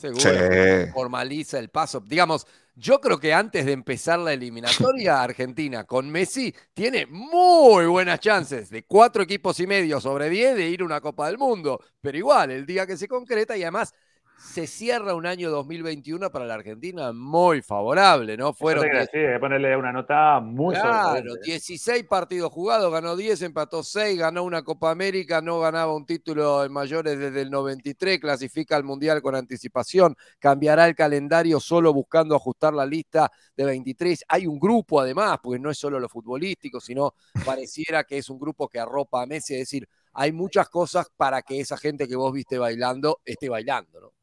Seguro. 0.00 0.92
Formaliza 0.92 1.58
el 1.58 1.68
paso. 1.68 2.00
Digamos, 2.00 2.46
yo 2.74 2.98
creo 3.00 3.20
que 3.20 3.34
antes 3.34 3.66
de 3.66 3.72
empezar 3.72 4.18
la 4.18 4.32
eliminatoria, 4.32 5.22
Argentina 5.22 5.84
con 5.84 6.10
Messi 6.10 6.54
tiene 6.72 7.06
muy 7.06 7.84
buenas 7.86 8.20
chances 8.20 8.70
de 8.70 8.84
cuatro 8.84 9.22
equipos 9.22 9.60
y 9.60 9.66
medio 9.66 10.00
sobre 10.00 10.30
diez 10.30 10.56
de 10.56 10.68
ir 10.68 10.80
a 10.80 10.86
una 10.86 11.00
Copa 11.00 11.26
del 11.26 11.36
Mundo. 11.36 11.82
Pero 12.00 12.16
igual, 12.16 12.50
el 12.50 12.64
día 12.64 12.86
que 12.86 12.96
se 12.96 13.06
concreta 13.06 13.56
y 13.56 13.62
además 13.62 13.92
se 14.40 14.66
cierra 14.66 15.14
un 15.14 15.26
año 15.26 15.50
2021 15.50 16.30
para 16.30 16.46
la 16.46 16.54
Argentina 16.54 17.12
muy 17.12 17.60
favorable, 17.60 18.36
¿no? 18.36 18.54
Fueron. 18.54 18.84
Sí, 18.84 18.90
hay 18.96 19.06
que 19.06 19.38
ponerle 19.38 19.76
una 19.76 19.92
nota 19.92 20.40
muy 20.40 20.74
Claro, 20.74 21.34
16 21.36 22.04
partidos 22.04 22.50
jugados, 22.50 22.90
ganó 22.90 23.16
10, 23.16 23.42
empató 23.42 23.82
6, 23.82 24.18
ganó 24.18 24.42
una 24.42 24.62
Copa 24.62 24.90
América, 24.90 25.40
no 25.42 25.60
ganaba 25.60 25.94
un 25.94 26.06
título 26.06 26.64
en 26.64 26.72
mayores 26.72 27.18
desde 27.18 27.42
el 27.42 27.50
93, 27.50 28.18
clasifica 28.18 28.76
al 28.76 28.84
Mundial 28.84 29.20
con 29.20 29.34
anticipación, 29.34 30.16
cambiará 30.38 30.86
el 30.86 30.94
calendario 30.94 31.60
solo 31.60 31.92
buscando 31.92 32.34
ajustar 32.34 32.72
la 32.72 32.86
lista 32.86 33.30
de 33.54 33.64
23. 33.66 34.24
Hay 34.26 34.46
un 34.46 34.58
grupo 34.58 35.00
además, 35.00 35.38
porque 35.42 35.58
no 35.58 35.70
es 35.70 35.78
solo 35.78 36.00
lo 36.00 36.08
futbolístico, 36.08 36.80
sino 36.80 37.14
pareciera 37.44 38.04
que 38.04 38.18
es 38.18 38.30
un 38.30 38.38
grupo 38.38 38.68
que 38.68 38.80
arropa 38.80 39.22
a 39.22 39.26
Messi, 39.26 39.54
es 39.54 39.60
decir, 39.60 39.86
hay 40.12 40.32
muchas 40.32 40.68
cosas 40.68 41.08
para 41.16 41.42
que 41.42 41.60
esa 41.60 41.76
gente 41.76 42.08
que 42.08 42.16
vos 42.16 42.32
viste 42.32 42.58
bailando 42.58 43.20
esté 43.24 43.48
bailando, 43.48 44.00
¿no? 44.00 44.19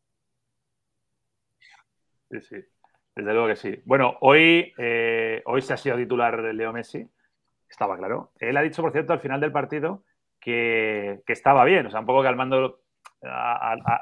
Sí, 2.30 2.42
sí, 2.42 2.56
desde 3.16 3.34
luego 3.34 3.48
que 3.48 3.56
sí. 3.56 3.82
Bueno, 3.86 4.18
hoy, 4.22 4.74
eh, 4.78 5.42
hoy 5.46 5.62
se 5.62 5.74
ha 5.74 5.78
sido 5.78 5.98
titular 5.98 6.40
Leo 6.54 6.74
Messi, 6.74 7.08
estaba 7.70 7.98
claro. 7.98 8.32
Él 8.40 8.58
ha 8.58 8.62
dicho, 8.62 8.82
por 8.82 8.92
cierto, 8.92 9.14
al 9.14 9.20
final 9.20 9.40
del 9.40 9.52
partido 9.52 10.04
que, 10.40 11.22
estaba 11.28 11.66
bien, 11.66 11.86
o 11.86 11.92
sea, 11.92 12.00
un 12.00 12.06
poco 12.06 12.24
calmando 12.24 12.82
a, 13.24 14.02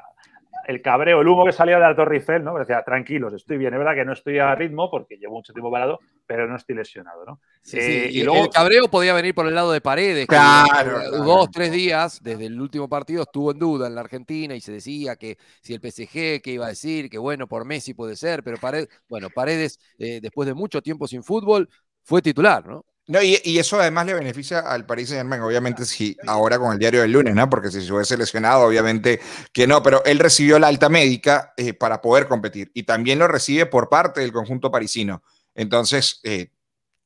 el 0.66 0.82
cabreo, 0.82 1.20
el 1.20 1.28
humo 1.28 1.44
que 1.44 1.52
salía 1.52 1.76
de 1.76 1.82
la 1.82 1.94
Torre 1.94 2.16
Eiffel, 2.16 2.42
¿no? 2.42 2.58
Decía, 2.58 2.82
tranquilos, 2.84 3.32
estoy 3.32 3.56
bien. 3.56 3.72
Es 3.72 3.78
verdad 3.78 3.94
que 3.94 4.04
no 4.04 4.12
estoy 4.12 4.38
a 4.38 4.54
ritmo 4.56 4.90
porque 4.90 5.16
llevo 5.16 5.34
mucho 5.34 5.52
tiempo 5.52 5.70
parado, 5.70 6.00
pero 6.26 6.48
no 6.48 6.56
estoy 6.56 6.74
lesionado, 6.74 7.24
¿no? 7.24 7.40
Sí, 7.62 7.78
eh, 7.80 8.08
Y, 8.10 8.24
luego... 8.24 8.44
El 8.44 8.50
cabreo 8.50 8.88
podía 8.88 9.14
venir 9.14 9.32
por 9.32 9.46
el 9.46 9.54
lado 9.54 9.70
de 9.70 9.80
Paredes. 9.80 10.26
Claro, 10.26 11.08
Dos, 11.24 11.50
tres 11.52 11.70
días 11.70 12.20
desde 12.20 12.46
el 12.46 12.60
último 12.60 12.88
partido 12.88 13.22
estuvo 13.22 13.52
en 13.52 13.58
duda 13.60 13.86
en 13.86 13.94
la 13.94 14.00
Argentina 14.00 14.56
y 14.56 14.60
se 14.60 14.72
decía 14.72 15.14
que 15.14 15.38
si 15.60 15.72
el 15.72 15.80
PSG, 15.80 16.42
que 16.42 16.50
iba 16.50 16.66
a 16.66 16.70
decir, 16.70 17.08
que 17.08 17.18
bueno, 17.18 17.46
por 17.46 17.64
Messi 17.64 17.94
puede 17.94 18.16
ser, 18.16 18.42
pero 18.42 18.56
Paredes, 18.56 18.88
bueno, 19.08 19.28
Paredes, 19.30 19.78
eh, 19.98 20.20
después 20.20 20.48
de 20.48 20.54
mucho 20.54 20.82
tiempo 20.82 21.06
sin 21.06 21.22
fútbol, 21.22 21.68
fue 22.02 22.22
titular, 22.22 22.66
¿no? 22.66 22.84
No, 23.08 23.22
y, 23.22 23.58
eso 23.58 23.78
además 23.80 24.06
le 24.06 24.14
beneficia 24.14 24.58
al 24.58 24.84
Paris 24.84 25.10
Saint 25.10 25.20
Germain, 25.20 25.40
obviamente 25.40 25.86
si 25.86 26.16
ahora 26.26 26.58
con 26.58 26.72
el 26.72 26.78
diario 26.78 27.02
del 27.02 27.12
lunes, 27.12 27.36
¿no? 27.36 27.48
Porque 27.48 27.70
si 27.70 27.80
se 27.80 27.92
hubiese 27.92 28.16
lesionado, 28.16 28.64
obviamente 28.66 29.20
que 29.52 29.68
no, 29.68 29.80
pero 29.80 30.04
él 30.04 30.18
recibió 30.18 30.58
la 30.58 30.66
alta 30.66 30.88
médica 30.88 31.52
eh, 31.56 31.72
para 31.72 32.00
poder 32.02 32.26
competir 32.26 32.72
y 32.74 32.82
también 32.82 33.20
lo 33.20 33.28
recibe 33.28 33.66
por 33.66 33.88
parte 33.88 34.22
del 34.22 34.32
conjunto 34.32 34.72
parisino. 34.72 35.22
Entonces, 35.54 36.18
eh, 36.24 36.50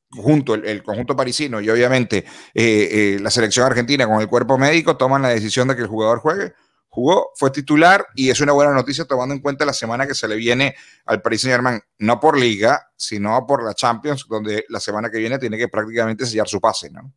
junto 0.09 0.55
el, 0.55 0.81
conjunto 0.81 1.15
parisino 1.15 1.61
y 1.61 1.69
obviamente 1.69 2.25
eh, 2.55 3.19
la 3.21 3.29
selección 3.29 3.67
argentina 3.67 4.07
con 4.07 4.21
el 4.21 4.27
cuerpo 4.27 4.57
médico 4.57 4.97
toman 4.97 5.21
la 5.21 5.29
decisión 5.29 5.67
de 5.67 5.75
que 5.75 5.83
el 5.83 5.87
jugador 5.87 6.17
juegue 6.17 6.53
jugó, 6.91 7.31
fue 7.35 7.51
titular 7.51 8.05
y 8.15 8.29
es 8.29 8.41
una 8.41 8.51
buena 8.51 8.73
noticia 8.73 9.05
tomando 9.05 9.33
en 9.33 9.41
cuenta 9.41 9.65
la 9.65 9.73
semana 9.73 10.05
que 10.05 10.13
se 10.13 10.27
le 10.27 10.35
viene 10.35 10.75
al 11.05 11.21
Paris 11.21 11.41
Saint 11.41 11.53
Germain, 11.53 11.81
no 11.99 12.19
por 12.19 12.37
liga, 12.37 12.89
sino 12.97 13.47
por 13.47 13.63
la 13.63 13.73
Champions, 13.73 14.27
donde 14.27 14.65
la 14.67 14.79
semana 14.79 15.09
que 15.09 15.17
viene 15.17 15.39
tiene 15.39 15.57
que 15.57 15.69
prácticamente 15.69 16.25
sellar 16.25 16.47
su 16.47 16.59
pase, 16.59 16.91
¿no? 16.91 17.13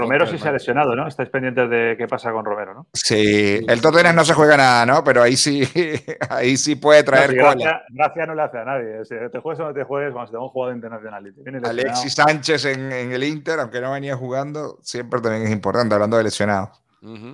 Romero 0.00 0.26
sí 0.28 0.38
se 0.38 0.48
ha 0.48 0.52
lesionado, 0.52 0.94
¿no? 0.94 1.08
Estáis 1.08 1.28
pendientes 1.28 1.68
de 1.68 1.96
qué 1.98 2.06
pasa 2.06 2.30
con 2.30 2.44
Romero, 2.44 2.72
¿no? 2.72 2.86
Sí, 2.92 3.64
el 3.68 3.80
Tottenham 3.80 4.14
no 4.14 4.24
se 4.24 4.32
juega 4.32 4.56
nada, 4.56 4.86
¿no? 4.86 5.02
Pero 5.02 5.22
ahí 5.22 5.36
sí, 5.36 5.62
ahí 6.30 6.56
sí 6.56 6.76
puede 6.76 7.02
traer 7.02 7.34
no, 7.34 7.42
gracia, 7.42 7.82
gracia, 7.88 8.26
no 8.26 8.34
le 8.36 8.42
hace 8.42 8.58
a 8.58 8.64
nadie. 8.64 9.04
Si 9.04 9.14
te 9.32 9.40
juegues 9.40 9.58
o 9.58 9.64
no 9.64 9.74
te 9.74 9.82
juegues, 9.82 10.14
vamos, 10.14 10.30
tengo 10.30 10.44
un 10.44 10.50
jugador 10.50 10.76
internacional. 10.76 11.34
Alexis 11.64 12.14
Sánchez 12.14 12.64
en, 12.66 12.92
el 12.92 13.24
Inter, 13.24 13.58
aunque 13.58 13.80
no 13.80 13.90
venía 13.90 14.16
jugando, 14.16 14.78
siempre 14.82 15.20
también 15.20 15.44
es 15.44 15.50
importante, 15.50 15.94
hablando 15.94 16.16
de 16.16 16.24
lesionados. 16.24 16.80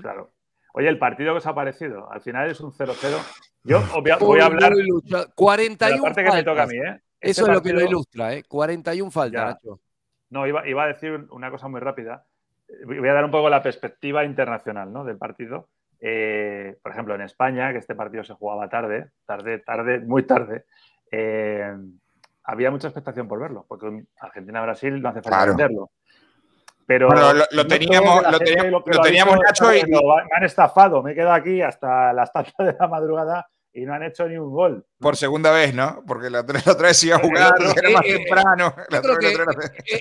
Claro. 0.01 0.34
Oye, 0.77 0.89
el 0.89 0.99
partido 0.99 1.33
que 1.33 1.39
os 1.39 1.47
ha 1.47 1.55
parecido, 1.55 2.11
al 2.11 2.21
final 2.21 2.51
es 2.51 2.61
un 2.61 2.73
0-0. 2.73 3.17
Yo 3.63 3.81
voy 4.21 4.41
a, 4.41 4.47
hablar. 4.47 4.73
41 5.37 6.03
parte 6.03 6.25
que 6.25 6.33
me 6.33 6.43
toca 6.43 6.65
a 6.65 6.67
mí, 6.67 6.77
¿eh? 6.79 7.01
Eso 7.21 7.47
es 7.47 7.53
lo 7.53 7.63
que 7.63 7.73
lo 7.73 7.81
ilustra, 7.81 8.35
¿eh? 8.35 8.43
41 8.43 9.11
faltas, 9.11 9.55
Nacho. 9.55 9.81
No, 10.31 10.49
iba, 10.49 10.67
iba, 10.67 10.83
a 10.83 10.89
decir 10.89 11.29
una 11.31 11.53
cosa 11.53 11.69
muy 11.69 11.81
rápida. 11.81 12.27
Voy 12.87 13.09
a 13.09 13.13
dar 13.13 13.25
un 13.25 13.31
poco 13.31 13.49
la 13.49 13.63
perspectiva 13.63 14.25
internacional 14.25 14.93
¿no? 14.93 15.05
del 15.05 15.17
partido. 15.17 15.69
Eh, 16.01 16.77
por 16.83 16.91
ejemplo, 16.91 17.15
en 17.15 17.21
España, 17.21 17.71
que 17.71 17.79
este 17.79 17.95
partido 17.95 18.25
se 18.25 18.35
jugaba 18.35 18.69
tarde, 18.69 19.11
tarde, 19.25 19.61
tarde, 19.61 20.01
muy 20.01 20.25
tarde, 20.25 20.65
eh, 21.13 21.73
había 22.43 22.73
mucha 22.73 22.89
expectación 22.89 23.29
por 23.29 23.39
verlo, 23.39 23.65
porque 23.69 24.05
Argentina-Brasil 24.19 25.01
no 25.01 25.09
hace 25.09 25.23
falta 25.23 25.45
entenderlo. 25.45 25.93
Pero 26.87 27.09
lo, 27.09 27.67
teníamos, 27.67 28.23
lo, 28.31 28.39
teníamos, 28.39 29.37
Nacho 29.45 29.75
y... 29.75 29.83
Me 29.85 30.37
han 30.37 30.45
estafado, 30.45 31.03
me 31.03 31.13
he 31.13 31.15
quedado 31.15 31.33
aquí 31.33 31.63
hasta 31.63 32.13
las 32.13 32.33
tantas 32.33 32.55
de 32.59 32.77
la 32.79 32.89
madrugada 32.89 33.47
y 33.77 33.85
no 33.85 33.93
han 33.93 34.05
hecho 34.05 34.29
ni 34.29 34.37
un 34.37 34.53
gol. 34.53 34.87
Por 35.01 35.17
segunda 35.17 35.51
vez, 35.51 35.75
¿no? 35.75 36.05
Porque 36.07 36.31
la, 36.31 36.41
otra 36.41 36.89
vez 36.89 37.03
iba 37.03 37.17
a 37.17 37.19
jugar, 37.19 37.55
era 37.77 37.91
más 37.91 38.03
temprano. 38.03 38.75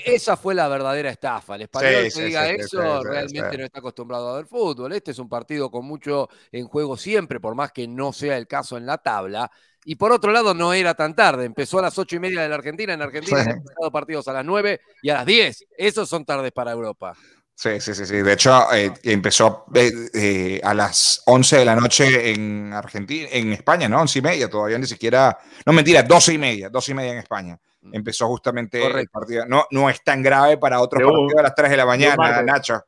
esa 0.06 0.38
fue 0.38 0.54
la 0.54 0.68
verdadera 0.68 1.10
estafa. 1.10 1.56
El 1.56 1.64
español 1.64 2.08
que 2.14 2.24
diga 2.24 2.50
eso 2.50 3.04
realmente 3.04 3.58
no 3.58 3.66
está 3.66 3.80
acostumbrado 3.80 4.30
a 4.30 4.36
ver 4.38 4.46
fútbol. 4.46 4.94
Este 4.94 5.12
es 5.12 5.20
un 5.20 5.28
partido 5.28 5.72
con 5.72 5.86
mucho 5.86 6.30
en 6.52 6.68
juego 6.68 6.96
siempre, 6.96 7.40
por 7.40 7.56
más 7.56 7.72
que 7.72 7.88
no 7.88 8.14
sea 8.14 8.38
el 8.38 8.48
caso 8.48 8.78
en 8.78 8.86
la 8.86 9.00
tabla. 9.00 9.50
Y 9.86 9.96
por 9.96 10.12
otro 10.12 10.32
lado, 10.32 10.54
no 10.54 10.74
era 10.74 10.94
tan 10.94 11.16
tarde. 11.16 11.46
Empezó 11.46 11.80
a 11.80 11.84
las 11.84 11.98
ocho 11.98 12.16
y 12.16 12.20
media 12.20 12.42
de 12.42 12.50
la 12.50 12.56
Argentina. 12.56 12.94
En 12.94 13.02
Argentina 13.02 13.42
han 13.42 13.50
empezado 13.52 13.92
partidos 13.92 14.28
a 14.28 14.34
las 14.34 14.46
nueve 14.46 14.82
y 15.02 15.10
a 15.10 15.16
las 15.16 15.26
diez. 15.26 15.66
Esos 15.78 16.08
son 16.08 16.26
tardes 16.26 16.52
para 16.52 16.72
Europa. 16.72 17.14
Sí, 17.56 17.80
sí, 17.80 17.94
sí, 17.94 18.06
sí. 18.06 18.16
De 18.16 18.34
hecho, 18.34 18.74
eh, 18.74 18.92
empezó 19.04 19.66
eh, 19.76 19.92
eh, 20.14 20.62
a 20.64 20.74
las 20.74 21.22
11 21.26 21.58
de 21.58 21.66
la 21.66 21.76
noche 21.76 22.32
en 22.32 22.74
Argentina, 22.74 23.28
en 23.32 23.54
España, 23.54 23.88
¿no? 23.88 24.02
11 24.02 24.20
y 24.20 24.22
media, 24.22 24.50
todavía 24.50 24.78
ni 24.78 24.88
siquiera. 24.88 25.38
No, 25.66 25.72
mentira, 25.72 26.02
12 26.04 26.34
y 26.34 26.38
media, 26.38 26.70
12 26.70 26.92
y 26.92 26.96
media 26.96 27.12
en 27.14 27.18
España. 27.20 27.60
Mm. 27.84 27.96
Empezó 27.96 28.28
justamente 28.28 28.82
el 28.86 29.10
partido. 29.10 29.46
No, 29.46 29.66
no 29.72 29.90
es 29.90 30.02
tan 30.04 30.24
grave 30.24 30.58
para 30.58 30.80
otros 30.80 31.04
partidos 31.04 31.36
a 31.38 31.42
las 31.42 31.54
3 31.56 31.72
de 31.72 31.78
la 31.78 31.86
mañana, 31.86 32.42
Nacho. 32.42 32.82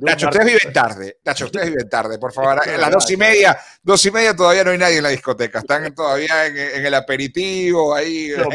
Nacho, 0.00 0.28
ustedes 0.28 0.46
viven 0.46 0.72
tarde. 0.72 1.18
Nacho, 1.24 1.46
ustedes 1.46 1.66
viven 1.70 1.88
tarde, 1.88 2.18
por 2.18 2.32
favor. 2.32 2.60
A 2.60 2.78
las 2.78 2.90
2 2.90 3.10
y 3.10 3.16
media, 3.16 3.58
2 3.82 4.06
y 4.06 4.10
media 4.12 4.36
todavía 4.36 4.62
no 4.62 4.70
hay 4.70 4.78
nadie 4.78 4.98
en 4.98 5.02
la 5.02 5.08
discoteca. 5.08 5.58
Están 5.58 5.92
todavía 5.92 6.46
en, 6.46 6.86
el 6.86 6.94
aperitivo, 6.94 7.92
ahí. 7.92 8.30
En 8.30 8.46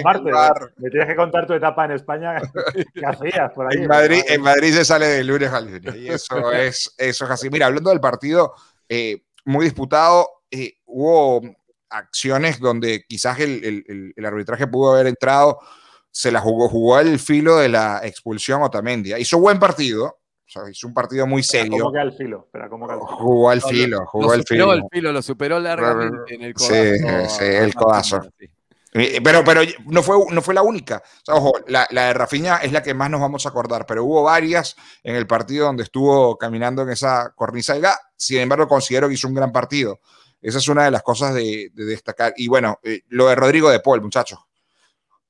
Me 0.78 0.90
tienes 0.90 1.08
que 1.08 1.16
contar 1.18 1.46
tu 1.46 1.54
etapa 1.54 1.84
en 1.84 1.92
España. 1.92 2.42
¿Qué 2.94 3.06
hacías 3.06 3.52
por 3.52 3.68
ahí? 3.68 3.82
En 3.82 3.88
Madrid, 3.88 4.22
en 4.28 4.42
Madrid 4.42 4.74
se 4.74 4.86
sale 4.86 5.08
de 5.08 5.24
lunes 5.26 5.52
al 5.52 5.66
lunes. 5.66 5.96
Y 5.96 6.08
eso 6.08 6.54
es, 6.54 6.96
eso 6.98 7.26
es 7.26 7.32
así. 7.32 7.50
Mira, 7.50 7.66
hablando 7.66 7.90
del 7.90 8.00
partido, 8.00 8.54
eh, 8.88 9.24
muy 9.44 9.66
disputado, 9.66 10.30
eh, 10.50 10.76
hubo 10.86 11.42
acciones 11.90 12.60
donde 12.60 13.06
quizás 13.08 13.40
el, 13.40 14.14
arbitraje 14.24 14.68
pudo 14.68 14.94
haber 14.94 15.08
entrado, 15.08 15.60
se 16.12 16.32
la 16.32 16.40
jugó, 16.40 16.70
jugó 16.70 16.96
al 16.98 17.20
filo 17.20 17.58
de 17.58 17.70
la 17.70 18.02
expulsión 18.04 18.64
Otamendi. 18.64 19.14
Hizo 19.16 19.40
buen 19.40 19.60
partido, 19.60 20.20
hizo 20.70 20.88
un 20.88 20.94
partido 20.94 21.28
muy 21.28 21.44
serio. 21.44 21.84
¿Cómo 21.84 21.92
que 21.92 22.00
al 22.00 22.14
filo? 22.14 22.48
Jugó 23.08 23.50
al 23.50 23.62
filo, 23.62 24.06
jugó 24.06 24.32
al 24.32 24.44
filo. 24.44 24.72
Al 24.72 24.84
filo. 24.92 25.12
Lo 25.12 25.22
superó 25.22 25.60
largamente 25.60 26.36
en 26.36 26.42
el 26.44 26.54
codazo. 26.54 26.74
Sí, 26.74 27.38
sí, 27.38 27.44
el 27.44 27.74
codazo. 27.74 28.22
Pero, 28.96 29.44
pero 29.44 29.62
no, 29.88 30.02
fue, 30.02 30.16
no 30.32 30.42
fue 30.42 30.54
la 30.54 30.62
única. 30.62 31.04
ojo, 31.28 31.52
la, 31.68 31.86
la, 31.92 32.06
de 32.06 32.14
Rafinha 32.14 32.58
es 32.58 32.72
la 32.72 32.82
que 32.82 32.94
más 32.94 33.10
nos 33.10 33.20
vamos 33.20 33.46
a 33.46 33.50
acordar, 33.50 33.86
pero 33.86 34.06
hubo 34.06 34.24
varias 34.24 34.78
en 35.04 35.16
el 35.16 35.28
partido 35.28 35.66
donde 35.66 35.84
estuvo 35.84 36.38
caminando 36.38 36.84
en 36.84 36.92
esa 36.92 37.34
cornisa 37.36 37.74
de 37.74 37.82
gas. 37.82 38.00
Sin 38.16 38.40
embargo, 38.40 38.70
considero 38.70 39.10
que 39.10 39.16
hizo 39.16 39.28
un 39.28 39.34
gran 39.34 39.52
partido. 39.52 40.00
Esa 40.46 40.60
es 40.60 40.68
una 40.68 40.86
de 40.86 40.92
las 40.92 41.02
cosas 41.02 41.34
de, 41.34 41.72
destacar. 41.74 42.32
Y 42.38 42.48
bueno, 42.48 42.80
eh, 42.84 43.02
lo 43.10 43.28
de 43.28 43.36
Rodrigo 43.36 43.72
de 43.72 43.80
Paul, 43.80 44.04
muchachos. 44.04 44.38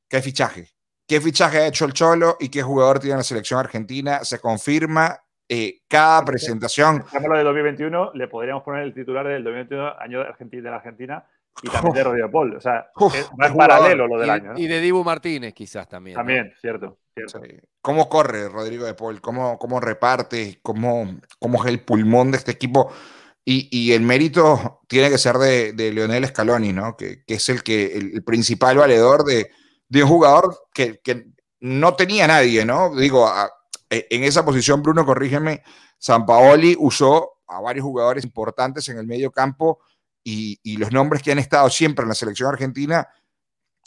¿Qué 0.10 0.22
fichaje? 0.22 0.72
¿Qué 1.08 1.22
fichaje 1.22 1.60
ha 1.60 1.68
hecho 1.68 1.86
el 1.86 1.94
Cholo 1.94 2.36
y 2.38 2.50
qué 2.50 2.62
jugador 2.62 3.00
tiene 3.00 3.16
la 3.16 3.24
selección 3.24 3.62
argentina? 3.62 4.26
Se 4.26 4.40
confirma 4.40 5.18
eh, 5.48 5.80
cada 5.88 6.26
presentación. 6.26 7.06
lo 7.14 7.38
de 7.38 7.44
2021, 7.46 8.12
le 8.14 8.28
podríamos 8.28 8.64
poner 8.64 8.84
el 8.84 8.94
titular 8.94 9.26
del 9.26 9.42
2021, 9.46 9.94
año 9.98 10.20
de, 10.20 10.26
Argentina, 10.26 10.64
de 10.64 10.70
la 10.70 10.76
Argentina, 10.76 11.26
y 11.64 11.70
también 11.70 11.94
de 11.96 12.04
Rodrigo 12.04 12.30
Paul. 12.30 12.56
O 12.58 12.60
sea, 12.60 12.88
es, 13.14 13.32
paralelo 13.56 14.08
lo 14.08 14.20
del 14.20 14.30
año. 14.30 14.52
Y 14.58 14.68
de 14.68 14.82
Dibu 14.82 15.02
Martínez, 15.06 15.54
quizás 15.54 15.88
también. 15.88 16.18
También, 16.18 16.54
cierto. 16.60 16.98
cierto. 17.14 17.42
¿Cómo 17.82 18.10
corre 18.10 18.50
Rodrigo 18.50 18.86
de 18.86 18.96
Paul? 18.96 19.22
¿Cómo, 19.22 19.58
cómo 19.58 19.80
reparte? 19.80 20.60
¿Cómo, 20.62 21.20
¿Cómo 21.40 21.64
es 21.64 21.70
el 21.70 21.80
pulmón 21.86 22.32
de 22.32 22.38
este 22.38 22.52
equipo? 22.52 22.92
Y, 23.48 23.92
el 23.92 24.02
mérito 24.02 24.82
tiene 24.88 25.12
que 25.12 25.20
ser 25.20 25.38
de, 25.38 25.74
de 25.74 25.94
Leonel 25.94 26.26
Scaloni, 26.26 26.74
¿no? 26.74 26.98
Que, 26.98 27.24
es 27.28 27.48
el, 27.50 27.62
que, 27.62 27.96
el, 27.96 28.24
principal 28.24 28.78
valedor 28.78 29.24
de, 29.24 29.52
un 30.02 30.10
jugador 30.10 30.68
que, 30.74 31.00
no 31.60 31.96
tenía 31.96 32.26
nadie, 32.26 32.66
¿no? 32.66 32.96
Digo, 32.96 33.32
e, 33.90 34.08
en 34.10 34.24
esa 34.24 34.44
posición, 34.44 34.82
Bruno, 34.82 35.06
corrígeme, 35.06 35.62
Paoli 36.26 36.76
usó 36.80 37.34
a 37.48 37.62
varios 37.62 37.84
jugadores 37.84 38.24
importantes 38.24 38.90
en 38.90 38.98
el 38.98 39.06
medio 39.06 39.32
campo 39.32 39.80
y, 40.24 40.78
los 40.78 40.92
nombres 40.92 41.22
que 41.22 41.32
han 41.32 41.40
estado 41.40 41.70
siempre 41.70 42.04
en 42.04 42.10
la 42.10 42.16
selección 42.16 42.50
argentina 42.50 43.08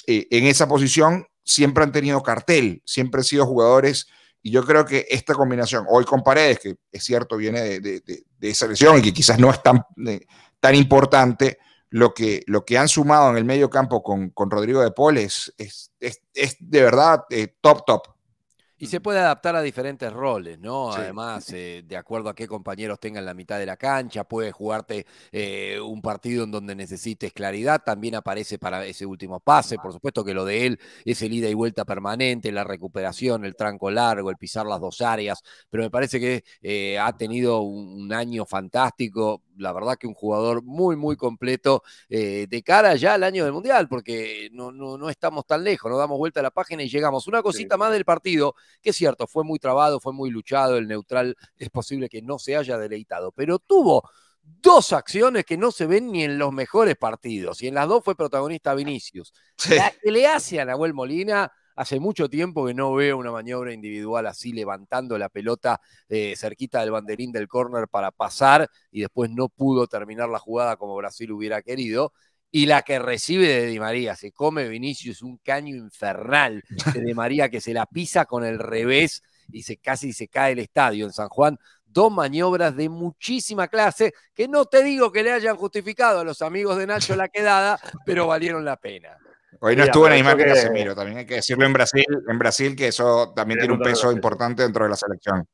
eh, 0.06 0.28
en 0.30 0.44
esa 0.44 0.68
posición 0.68 1.26
siempre 1.44 1.82
han 1.82 1.90
tenido 1.90 2.22
cartel, 2.22 2.80
siempre 2.86 3.20
han 3.20 3.24
sido 3.24 3.44
jugadores 3.44 4.06
y 4.42 4.50
yo 4.50 4.64
creo 4.64 4.84
que 4.84 5.06
esta 5.10 5.34
combinación, 5.34 5.84
hoy 5.88 6.04
con 6.04 6.22
Paredes, 6.22 6.58
que 6.60 6.76
es 6.90 7.04
cierto, 7.04 7.36
viene 7.36 7.80
de, 7.80 8.02
esa 8.40 8.66
lesión 8.66 8.98
y 8.98 9.02
que 9.02 9.12
quizás 9.12 9.38
no 9.38 9.50
es 9.50 9.62
tan, 9.62 9.82
tan 10.60 10.74
importante, 10.74 11.58
lo 11.90 12.12
que, 12.12 12.42
lo 12.46 12.64
que 12.64 12.76
han 12.76 12.88
sumado 12.88 13.30
en 13.30 13.36
el 13.36 13.44
medio 13.44 13.70
campo 13.70 14.02
con, 14.02 14.30
con 14.30 14.50
Rodrigo 14.50 14.82
de 14.82 14.90
Paul 14.90 15.18
es, 15.18 15.52
es, 15.56 15.90
es, 15.98 16.56
de 16.60 16.82
verdad 16.82 17.24
eh, 17.30 17.54
top, 17.60 17.84
top. 17.86 18.02
Y 18.80 18.86
se 18.86 19.00
puede 19.00 19.18
adaptar 19.18 19.56
a 19.56 19.62
diferentes 19.62 20.12
roles, 20.12 20.60
¿no? 20.60 20.92
Además, 20.92 21.50
eh, 21.52 21.82
de 21.84 21.96
acuerdo 21.96 22.28
a 22.28 22.34
qué 22.34 22.46
compañeros 22.46 23.00
tengan 23.00 23.24
la 23.24 23.34
mitad 23.34 23.58
de 23.58 23.66
la 23.66 23.76
cancha, 23.76 24.22
puede 24.22 24.52
jugarte 24.52 25.04
eh, 25.32 25.80
un 25.80 26.00
partido 26.00 26.44
en 26.44 26.52
donde 26.52 26.76
necesites 26.76 27.32
claridad, 27.32 27.82
también 27.84 28.14
aparece 28.14 28.56
para 28.56 28.86
ese 28.86 29.04
último 29.04 29.40
pase, 29.40 29.78
por 29.78 29.92
supuesto 29.92 30.24
que 30.24 30.32
lo 30.32 30.44
de 30.44 30.66
él 30.66 30.80
es 31.04 31.20
el 31.22 31.32
ida 31.32 31.48
y 31.48 31.54
vuelta 31.54 31.84
permanente, 31.84 32.52
la 32.52 32.62
recuperación, 32.62 33.44
el 33.44 33.56
tranco 33.56 33.90
largo, 33.90 34.30
el 34.30 34.36
pisar 34.36 34.64
las 34.64 34.80
dos 34.80 35.00
áreas, 35.00 35.42
pero 35.68 35.82
me 35.82 35.90
parece 35.90 36.20
que 36.20 36.44
eh, 36.62 37.00
ha 37.00 37.16
tenido 37.16 37.62
un 37.62 38.12
año 38.12 38.46
fantástico, 38.46 39.42
la 39.58 39.72
verdad 39.72 39.96
que 39.96 40.06
un 40.06 40.14
jugador 40.14 40.62
muy, 40.62 40.96
muy 40.96 41.16
completo 41.16 41.82
eh, 42.08 42.46
de 42.48 42.62
cara 42.62 42.94
ya 42.96 43.14
al 43.14 43.24
año 43.24 43.44
del 43.44 43.52
Mundial, 43.52 43.88
porque 43.88 44.48
no, 44.52 44.72
no, 44.72 44.96
no, 44.96 45.10
estamos 45.10 45.46
tan 45.46 45.64
lejos, 45.64 45.90
nos 45.90 45.98
damos 45.98 46.18
vuelta 46.18 46.40
a 46.40 46.42
la 46.42 46.50
página 46.50 46.82
y 46.82 46.88
llegamos. 46.88 47.26
Una 47.26 47.42
cosita 47.42 47.76
más 47.76 47.92
del 47.92 48.04
partido, 48.04 48.54
que 48.80 48.90
es 48.90 48.96
cierto, 48.96 49.26
fue 49.26 49.44
muy 49.44 49.58
trabado, 49.58 50.00
fue 50.00 50.12
muy 50.12 50.30
luchado, 50.30 50.76
el 50.76 50.88
neutral 50.88 51.36
es 51.56 51.70
posible 51.70 52.08
que 52.08 52.22
no 52.22 52.38
se 52.38 52.56
haya 52.56 52.78
deleitado, 52.78 53.32
pero 53.32 53.58
tuvo 53.58 54.08
dos 54.42 54.92
acciones 54.92 55.44
que 55.44 55.58
no 55.58 55.70
se 55.70 55.86
ven 55.86 56.10
ni 56.10 56.24
en 56.24 56.38
los 56.38 56.52
mejores 56.52 56.96
partidos, 56.96 57.62
y 57.62 57.68
en 57.68 57.74
las 57.74 57.88
dos 57.88 58.02
fue 58.02 58.16
protagonista 58.16 58.74
Vinicius. 58.74 59.32
La 59.68 59.90
que 59.90 60.10
le 60.10 60.26
hace 60.26 60.60
a 60.60 60.64
Nahuel 60.64 60.94
Molina 60.94 61.52
Hace 61.78 62.00
mucho 62.00 62.28
tiempo 62.28 62.66
que 62.66 62.74
no 62.74 62.92
veo 62.92 63.16
una 63.16 63.30
maniobra 63.30 63.72
individual 63.72 64.26
así, 64.26 64.52
levantando 64.52 65.16
la 65.16 65.28
pelota 65.28 65.80
eh, 66.08 66.34
cerquita 66.36 66.80
del 66.80 66.90
banderín 66.90 67.30
del 67.30 67.46
córner 67.46 67.86
para 67.86 68.10
pasar 68.10 68.68
y 68.90 69.02
después 69.02 69.30
no 69.30 69.48
pudo 69.48 69.86
terminar 69.86 70.28
la 70.28 70.40
jugada 70.40 70.76
como 70.76 70.96
Brasil 70.96 71.30
hubiera 71.30 71.62
querido. 71.62 72.12
Y 72.50 72.66
la 72.66 72.82
que 72.82 72.98
recibe 72.98 73.46
de 73.46 73.66
Di 73.66 73.78
María, 73.78 74.16
se 74.16 74.32
come 74.32 74.68
Vinicius 74.68 75.22
un 75.22 75.36
caño 75.36 75.76
infernal 75.76 76.64
de 76.94 77.00
Di 77.00 77.14
María 77.14 77.48
que 77.48 77.60
se 77.60 77.72
la 77.72 77.86
pisa 77.86 78.24
con 78.24 78.44
el 78.44 78.58
revés 78.58 79.22
y 79.52 79.62
se 79.62 79.76
casi 79.76 80.12
se 80.12 80.26
cae 80.26 80.54
el 80.54 80.58
estadio 80.58 81.06
en 81.06 81.12
San 81.12 81.28
Juan 81.28 81.60
dos 81.86 82.10
maniobras 82.12 82.74
de 82.76 82.88
muchísima 82.88 83.68
clase 83.68 84.12
que 84.34 84.48
no 84.48 84.64
te 84.64 84.82
digo 84.82 85.12
que 85.12 85.22
le 85.22 85.30
hayan 85.30 85.56
justificado 85.56 86.18
a 86.18 86.24
los 86.24 86.42
amigos 86.42 86.76
de 86.76 86.88
Nacho 86.88 87.14
la 87.16 87.28
quedada, 87.28 87.78
pero 88.04 88.26
valieron 88.26 88.64
la 88.64 88.76
pena. 88.76 89.16
Hoy 89.60 89.76
no 89.76 89.84
estuvo 89.84 90.08
Neymar 90.08 90.36
que 90.36 90.44
Casemiro, 90.44 90.94
también 90.94 91.18
hay 91.18 91.26
que 91.26 91.34
decirlo 91.34 91.66
en 91.66 91.72
Brasil, 91.72 92.06
en 92.28 92.38
Brasil 92.38 92.76
que 92.76 92.88
eso 92.88 93.32
también 93.34 93.58
tiene 93.58 93.74
un 93.74 93.80
peso 93.80 94.12
importante 94.12 94.62
dentro 94.62 94.84
de 94.84 94.90
la 94.90 94.96
selección. 94.96 95.44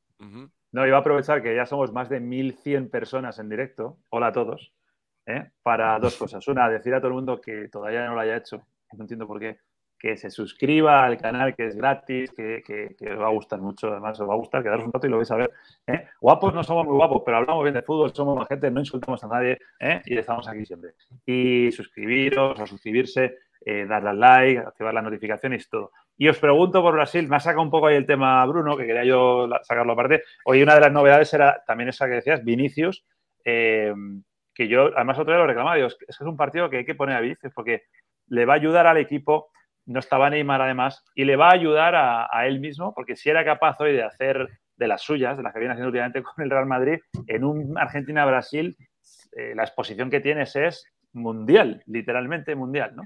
No, 0.71 0.85
iba 0.85 0.97
a 0.97 0.99
aprovechar 0.99 1.41
que 1.41 1.55
ya 1.55 1.65
somos 1.65 1.93
más 1.93 2.09
de 2.09 2.19
1.100 2.19 2.89
personas 2.89 3.39
en 3.39 3.49
directo, 3.49 3.97
hola 4.09 4.27
a 4.27 4.31
todos, 4.33 4.73
¿eh? 5.25 5.51
para 5.63 5.97
dos 5.99 6.17
cosas. 6.17 6.45
Una, 6.49 6.69
decir 6.69 6.93
a 6.93 6.99
todo 6.99 7.07
el 7.07 7.13
mundo 7.13 7.39
que 7.39 7.69
todavía 7.69 8.05
no 8.05 8.13
lo 8.13 8.19
haya 8.19 8.35
hecho, 8.35 8.57
no 8.91 9.03
entiendo 9.03 9.25
por 9.25 9.39
qué, 9.39 9.57
que 9.97 10.17
se 10.17 10.29
suscriba 10.29 11.05
al 11.05 11.17
canal, 11.17 11.55
que 11.55 11.67
es 11.67 11.75
gratis, 11.75 12.31
que, 12.31 12.95
os 13.09 13.19
va 13.19 13.27
a 13.27 13.31
gustar 13.31 13.61
mucho, 13.61 13.87
además 13.87 14.19
os 14.19 14.29
va 14.29 14.33
a 14.33 14.37
gustar, 14.37 14.61
quedaros 14.61 14.85
un 14.85 14.93
rato 14.93 15.07
y 15.07 15.09
lo 15.09 15.17
vais 15.17 15.31
a 15.31 15.37
ver. 15.37 15.51
¿eh? 15.87 16.07
Guapos 16.19 16.53
no 16.53 16.63
somos 16.63 16.85
muy 16.85 16.95
guapos, 16.95 17.21
pero 17.25 17.37
hablamos 17.37 17.63
bien 17.63 17.73
de 17.73 17.81
fútbol, 17.81 18.13
somos 18.13 18.37
más 18.37 18.47
gente, 18.47 18.69
no 18.69 18.81
insultamos 18.81 19.23
a 19.23 19.27
nadie 19.27 19.57
¿eh? 19.79 20.01
y 20.05 20.17
estamos 20.17 20.47
aquí 20.47 20.65
siempre. 20.65 20.91
Y 21.25 21.71
suscribiros 21.71 22.59
o 22.59 22.67
suscribirse, 22.67 23.37
eh, 23.65 23.85
darle 23.85 24.09
al 24.11 24.19
like, 24.19 24.59
activar 24.59 24.93
las 24.93 25.03
notificaciones 25.03 25.65
y 25.65 25.69
todo. 25.69 25.91
Y 26.17 26.29
os 26.29 26.37
pregunto 26.37 26.81
por 26.81 26.93
Brasil, 26.93 27.27
me 27.27 27.35
ha 27.35 27.39
sacado 27.39 27.63
un 27.63 27.71
poco 27.71 27.87
ahí 27.87 27.95
el 27.95 28.05
tema 28.05 28.45
Bruno, 28.45 28.77
que 28.77 28.85
quería 28.85 29.03
yo 29.03 29.49
sacarlo 29.63 29.93
aparte. 29.93 30.23
Hoy 30.45 30.61
una 30.61 30.75
de 30.75 30.81
las 30.81 30.91
novedades 30.91 31.33
era 31.33 31.61
también 31.67 31.89
esa 31.89 32.05
que 32.07 32.13
decías, 32.13 32.43
Vinicius, 32.43 33.05
que 33.43 34.67
yo 34.69 34.91
además 34.95 35.19
otro 35.19 35.33
día 35.33 35.41
lo 35.41 35.47
reclamaba, 35.47 35.77
es 35.77 35.95
que 35.95 36.05
es 36.07 36.21
un 36.21 36.37
partido 36.37 36.69
que 36.69 36.77
hay 36.77 36.85
que 36.85 36.95
poner 36.95 37.17
a 37.17 37.21
Vinicius 37.21 37.53
porque 37.53 37.83
le 38.27 38.45
va 38.45 38.53
a 38.53 38.55
ayudar 38.55 38.87
al 38.87 38.97
equipo 38.97 39.49
no 39.85 39.99
estaba 39.99 40.29
Neymar 40.29 40.61
además, 40.61 41.03
y 41.15 41.25
le 41.25 41.35
va 41.35 41.49
a 41.49 41.53
ayudar 41.53 41.95
a, 41.95 42.47
él 42.47 42.59
mismo, 42.59 42.93
porque 42.93 43.15
si 43.15 43.29
era 43.29 43.45
capaz 43.45 43.79
hoy 43.79 43.93
de 43.93 44.03
hacer 44.03 44.49
de 44.75 44.87
las 44.87 45.01
suyas, 45.01 45.37
de 45.37 45.43
las 45.43 45.53
que 45.53 45.59
viene 45.59 45.73
haciendo 45.73 45.89
últimamente 45.89 46.23
con 46.23 46.43
el 46.43 46.49
Real 46.49 46.65
Madrid, 46.65 46.99
en 47.27 47.43
un 47.43 47.77
Argentina-Brasil, 47.77 48.75
eh, 49.37 49.53
la 49.55 49.63
exposición 49.63 50.09
que 50.09 50.21
tienes 50.21 50.55
es 50.55 50.85
mundial, 51.13 51.81
literalmente 51.85 52.55
mundial, 52.55 52.95
¿no? 52.95 53.03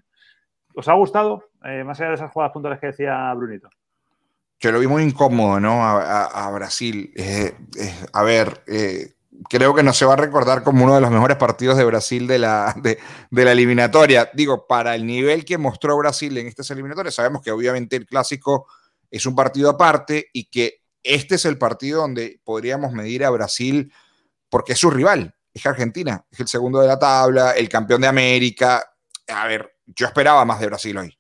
¿Os 0.76 0.88
ha 0.88 0.94
gustado, 0.94 1.50
eh, 1.66 1.84
más 1.84 2.00
allá 2.00 2.10
de 2.10 2.16
esas 2.16 2.32
jugadas 2.32 2.54
puntuales 2.54 2.80
que 2.80 2.88
decía 2.88 3.34
Brunito? 3.34 3.70
Yo 4.60 4.72
lo 4.72 4.80
vi 4.80 4.88
muy 4.88 5.04
incómodo, 5.04 5.60
¿no? 5.60 5.82
A, 5.84 6.52
Brasil. 6.52 7.14
Eh, 7.16 7.56
a 8.12 8.24
ver, 8.24 8.62
creo 9.48 9.74
que 9.74 9.84
no 9.84 9.94
se 9.94 10.06
va 10.06 10.14
a 10.14 10.18
recordar 10.18 10.64
como 10.64 10.84
uno 10.84 10.96
de 10.96 11.02
los 11.02 11.12
mejores 11.12 11.38
partidos 11.38 11.78
de 11.78 11.86
Brasil 11.86 12.28
de 12.28 12.40
la, 12.40 12.76
de, 12.82 13.00
la 13.32 13.52
eliminatoria. 13.52 14.30
Digo, 14.34 14.68
para 14.68 14.96
el 14.96 15.06
nivel 15.06 15.46
que 15.46 15.58
mostró 15.58 15.98
Brasil 15.98 16.38
en 16.38 16.48
estas 16.48 16.70
eliminatorias, 16.72 17.16
sabemos 17.16 17.42
que 17.42 17.52
obviamente 17.52 17.96
el 17.96 18.06
clásico 18.06 18.68
es 19.10 19.26
un 19.26 19.36
partido 19.36 19.70
aparte 19.70 20.30
y 20.34 20.50
que 20.50 20.82
este 21.04 21.36
es 21.36 21.46
el 21.46 21.58
partido 21.58 22.02
donde 22.02 22.42
podríamos 22.44 22.92
medir 22.92 23.24
a 23.24 23.30
Brasil 23.30 23.94
porque 24.50 24.74
es 24.74 24.80
su 24.80 24.90
rival, 24.90 25.36
es 25.54 25.66
Argentina, 25.66 26.26
es 26.30 26.40
el 26.40 26.48
segundo 26.48 26.82
de 26.82 26.88
la 26.88 27.00
tabla, 27.00 27.52
el 27.52 27.70
campeón 27.70 28.02
de 28.02 28.08
América. 28.08 28.84
A 29.28 29.48
ver, 29.48 29.79
yo 29.96 30.06
esperaba 30.06 30.46
más 30.46 30.60
de 30.60 30.68
Brasil 30.68 30.98
hoy. 30.98 31.18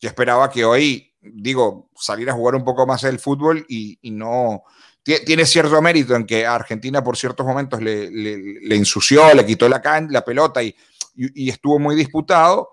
Yo 0.00 0.08
esperaba 0.08 0.50
que 0.50 0.64
hoy, 0.64 1.14
digo, 1.20 1.90
salir 1.94 2.30
a 2.30 2.34
jugar 2.34 2.54
un 2.54 2.64
poco 2.64 2.86
más 2.86 3.04
el 3.04 3.18
fútbol 3.18 3.64
y 3.68 3.98
no, 4.10 4.64
tiene 5.02 5.46
cierto 5.46 5.80
mérito 5.80 6.14
en 6.14 6.26
que 6.26 6.46
Argentina 6.46 7.02
por 7.02 7.16
ciertos 7.16 7.46
momentos 7.46 7.80
le, 7.80 8.10
le, 8.10 8.76
ensució, 8.76 9.34
le 9.34 9.46
quitó 9.46 9.68
la, 9.68 9.80
la 10.08 10.24
pelota 10.24 10.62
y, 10.62 10.74
y, 11.14 11.48
estuvo 11.48 11.78
muy 11.78 11.96
disputado, 11.96 12.68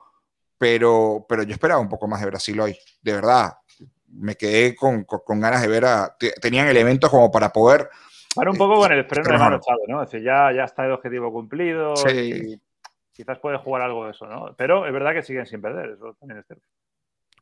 pero, 0.58 1.26
pero 1.28 1.44
yo 1.44 1.54
esperaba 1.54 1.80
un 1.80 1.90
poco 1.90 2.08
más 2.08 2.20
de 2.20 2.28
Brasil 2.28 2.60
hoy, 2.60 2.78
de 3.02 3.14
verdad. 3.14 3.54
Me 4.10 4.36
quedé 4.36 4.76
con, 4.76 5.04
con, 5.04 5.40
ganas 5.40 5.62
de 5.62 5.68
ver 5.68 5.86
a... 5.86 6.16
Tenían 6.42 6.68
elementos 6.68 7.10
como 7.10 7.32
para 7.32 7.52
poder... 7.52 7.90
Para 8.36 8.52
un 8.52 8.58
poco 8.58 8.76
con 8.76 8.92
el 8.92 9.06
freno 9.06 9.32
de 9.32 9.38
mano 9.38 9.58
echado, 9.58 9.80
¿no? 9.88 10.04
Es 10.04 10.12
decir, 10.12 10.26
ya, 10.26 10.52
ya 10.54 10.64
está 10.64 10.86
el 10.86 10.92
objetivo 10.92 11.32
cumplido 11.32 11.94
y 12.10 12.60
quizás 13.18 13.40
puede 13.40 13.58
jugar 13.58 13.82
algo 13.82 14.06
de 14.06 14.12
eso, 14.12 14.28
¿no? 14.28 14.54
Pero 14.56 14.86
es 14.86 14.94
verdad 14.94 15.14
que 15.14 15.24
siguen 15.24 15.48
sin 15.48 15.60
perder, 15.60 15.90
eso 15.90 16.16
también 16.20 16.40
es 16.40 16.46
cierto. 16.46 16.66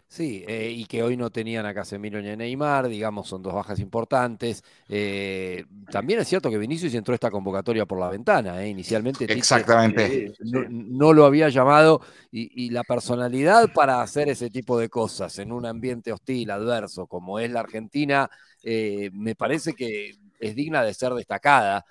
Sí, 0.07 0.45
eh, 0.47 0.69
y 0.71 0.85
que 0.85 1.03
hoy 1.03 1.17
no 1.17 1.29
tenían 1.31 1.65
a 1.65 1.73
Casemiro 1.73 2.21
ni 2.21 2.29
a 2.29 2.35
Neymar, 2.35 2.87
digamos, 2.87 3.27
son 3.27 3.41
dos 3.41 3.53
bajas 3.53 3.79
importantes. 3.79 4.63
Eh, 4.87 5.65
también 5.91 6.19
es 6.19 6.27
cierto 6.27 6.49
que 6.49 6.57
Vinicius 6.57 6.93
entró 6.93 7.13
esta 7.13 7.31
convocatoria 7.31 7.85
por 7.85 7.99
la 7.99 8.09
ventana, 8.09 8.63
eh, 8.63 8.69
inicialmente. 8.69 9.25
Exactamente. 9.25 10.31
no, 10.39 11.11
lo 11.11 11.25
había 11.25 11.49
llamado 11.49 12.01
y, 12.31 12.69
la 12.69 12.83
personalidad 12.83 13.73
para 13.73 14.01
hacer 14.01 14.29
ese 14.29 14.49
tipo 14.49 14.79
de 14.79 14.89
cosas 14.89 15.37
en 15.39 15.51
un 15.51 15.65
ambiente 15.65 16.13
hostil, 16.13 16.51
adverso, 16.51 17.07
como 17.07 17.39
es 17.39 17.51
la 17.51 17.61
Argentina, 17.61 18.29
me 18.63 19.35
parece 19.35 19.73
que 19.73 20.15
es 20.39 20.55
digna 20.55 20.83
de 20.83 20.93
ser 20.93 21.13
destacada, 21.13 21.85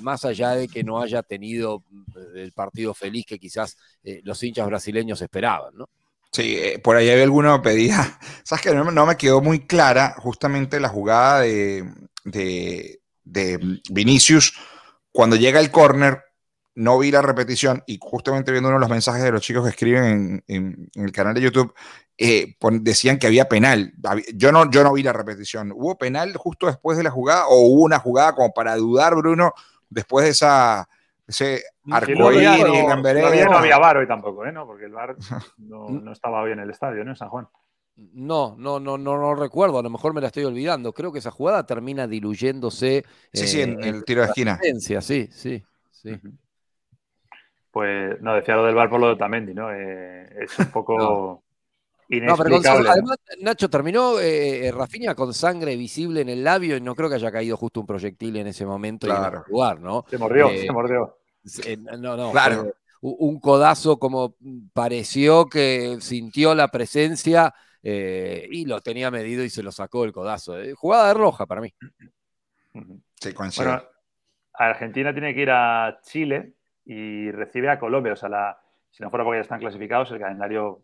más 0.00 0.24
allá 0.24 0.50
de 0.50 0.68
que 0.68 0.84
no 0.84 1.00
haya 1.00 1.22
tenido 1.22 1.84
el 2.34 2.52
partido 2.52 2.94
feliz 2.94 3.26
que 3.26 3.38
quizás 3.38 3.76
los 4.22 4.42
hinchas 4.42 4.66
brasileños 4.66 5.22
esperaban, 5.22 5.74
¿no? 5.74 5.88
Sí, 6.32 6.56
eh, 6.56 6.78
por 6.78 6.96
ahí 6.96 7.10
había 7.10 7.24
alguno 7.24 7.60
que 7.60 7.70
pedía, 7.70 8.18
sabes 8.44 8.62
que 8.62 8.74
no, 8.74 9.06
me 9.06 9.16
quedó 9.16 9.40
muy 9.40 9.66
clara 9.66 10.14
justamente 10.18 10.78
la 10.78 10.88
jugada 10.88 11.40
de, 11.40 11.92
de, 12.24 13.00
Vinicius 13.90 14.54
cuando 15.12 15.36
llega 15.36 15.58
el 15.58 15.72
córner, 15.72 16.22
no 16.76 16.98
vi 16.98 17.10
la 17.10 17.20
repetición 17.20 17.82
y 17.86 17.98
justamente 18.00 18.52
viendo 18.52 18.68
uno 18.68 18.78
de 18.78 18.82
los 18.82 18.90
mensajes 18.90 19.24
de 19.24 19.32
los 19.32 19.42
chicos 19.42 19.64
que 19.64 19.70
escriben 19.70 20.44
en, 20.46 20.88
el 20.94 21.12
canal 21.12 21.34
de 21.34 21.40
YouTube, 21.40 21.74
eh, 22.22 22.54
decían 22.82 23.18
que 23.18 23.26
había 23.26 23.48
penal. 23.48 23.94
Yo 24.34 24.52
no, 24.52 24.70
yo 24.70 24.84
no 24.84 24.92
vi 24.92 25.02
la 25.02 25.14
repetición. 25.14 25.72
¿Hubo 25.72 25.96
penal 25.96 26.36
justo 26.36 26.66
después 26.66 26.98
de 26.98 27.04
la 27.04 27.10
jugada 27.10 27.46
o 27.48 27.60
hubo 27.60 27.82
una 27.84 27.98
jugada 27.98 28.34
como 28.34 28.52
para 28.52 28.76
dudar, 28.76 29.14
Bruno, 29.14 29.54
después 29.88 30.26
de 30.26 30.32
esa 30.32 30.86
ese 31.26 31.62
arcoíris 31.90 32.64
en 32.64 33.02
Vereda. 33.02 33.46
No, 33.46 33.56
había 33.56 33.78
bar 33.78 33.96
hoy 33.96 34.06
tampoco, 34.06 34.44
¿eh? 34.44 34.52
¿no? 34.52 34.66
porque 34.66 34.84
el 34.84 34.92
bar 34.92 35.16
no, 35.58 36.12
estaba 36.12 36.42
hoy 36.42 36.52
en 36.52 36.58
el 36.58 36.68
estadio, 36.68 37.04
¿no? 37.04 37.12
En 37.12 37.16
San 37.16 37.30
Juan. 37.30 37.48
No, 37.96 38.54
no, 38.58 38.78
no, 38.78 38.98
no, 38.98 39.16
no 39.16 39.34
recuerdo, 39.34 39.78
a 39.78 39.82
lo 39.82 39.90
mejor 39.90 40.12
me 40.12 40.20
la 40.20 40.26
estoy 40.26 40.44
olvidando. 40.44 40.92
Creo 40.92 41.12
que 41.12 41.20
esa 41.20 41.30
jugada 41.30 41.64
termina 41.64 42.06
diluyéndose. 42.06 43.04
Sí, 43.32 43.46
sí, 43.46 43.62
en, 43.62 43.82
el 43.82 44.04
tiro 44.04 44.20
de 44.20 44.26
esquina. 44.26 44.58
Sí, 44.78 45.00
sí, 45.00 45.28
sí. 45.30 45.62
Pues 47.70 48.20
no, 48.20 48.34
decía 48.34 48.56
lo 48.56 48.66
del 48.66 48.74
bar 48.74 48.90
por 48.90 49.00
lo 49.00 49.08
de 49.08 49.16
Tamendi, 49.16 49.54
¿no? 49.54 49.72
Eh, 49.72 50.28
es 50.42 50.58
un 50.58 50.66
poco. 50.72 51.44
No, 52.10 52.36
pero 52.36 52.56
además 52.56 53.18
Nacho 53.40 53.70
terminó 53.70 54.18
eh, 54.18 54.66
eh, 54.66 54.72
Rafinha 54.72 55.14
con 55.14 55.32
sangre 55.32 55.76
visible 55.76 56.22
en 56.22 56.28
el 56.28 56.42
labio 56.42 56.76
y 56.76 56.80
no 56.80 56.96
creo 56.96 57.08
que 57.08 57.14
haya 57.14 57.30
caído 57.30 57.56
justo 57.56 57.80
un 57.80 57.86
proyectil 57.86 58.36
en 58.36 58.48
ese 58.48 58.66
momento 58.66 59.06
claro. 59.06 59.44
y 59.46 59.50
lugar, 59.52 59.80
¿no? 59.80 60.04
Se 60.10 60.18
mordió, 60.18 60.48
se 60.48 60.72
mordió. 60.72 61.16
Eh, 61.64 61.76
no, 61.76 62.16
no. 62.16 62.32
Claro. 62.32 62.74
Un 63.02 63.40
codazo 63.40 63.98
como 63.98 64.34
pareció 64.74 65.46
que 65.46 65.98
sintió 66.00 66.54
la 66.54 66.68
presencia 66.68 67.54
eh, 67.82 68.46
y 68.50 68.66
lo 68.66 68.80
tenía 68.80 69.10
medido 69.10 69.42
y 69.42 69.48
se 69.48 69.62
lo 69.62 69.72
sacó 69.72 70.04
el 70.04 70.12
codazo. 70.12 70.60
Eh, 70.60 70.74
jugada 70.74 71.08
de 71.08 71.14
roja 71.14 71.46
para 71.46 71.62
mí. 71.62 71.72
Sí, 73.20 73.34
bueno, 73.56 73.82
Argentina 74.52 75.12
tiene 75.12 75.34
que 75.34 75.42
ir 75.42 75.50
a 75.50 75.98
Chile 76.02 76.54
y 76.84 77.30
recibe 77.30 77.70
a 77.70 77.78
Colombia. 77.78 78.12
O 78.12 78.16
sea, 78.16 78.58
si 78.90 79.02
no 79.02 79.10
fuera 79.10 79.24
porque 79.24 79.38
ya 79.38 79.42
están 79.42 79.60
clasificados, 79.60 80.10
el 80.10 80.18
calendario 80.18 80.82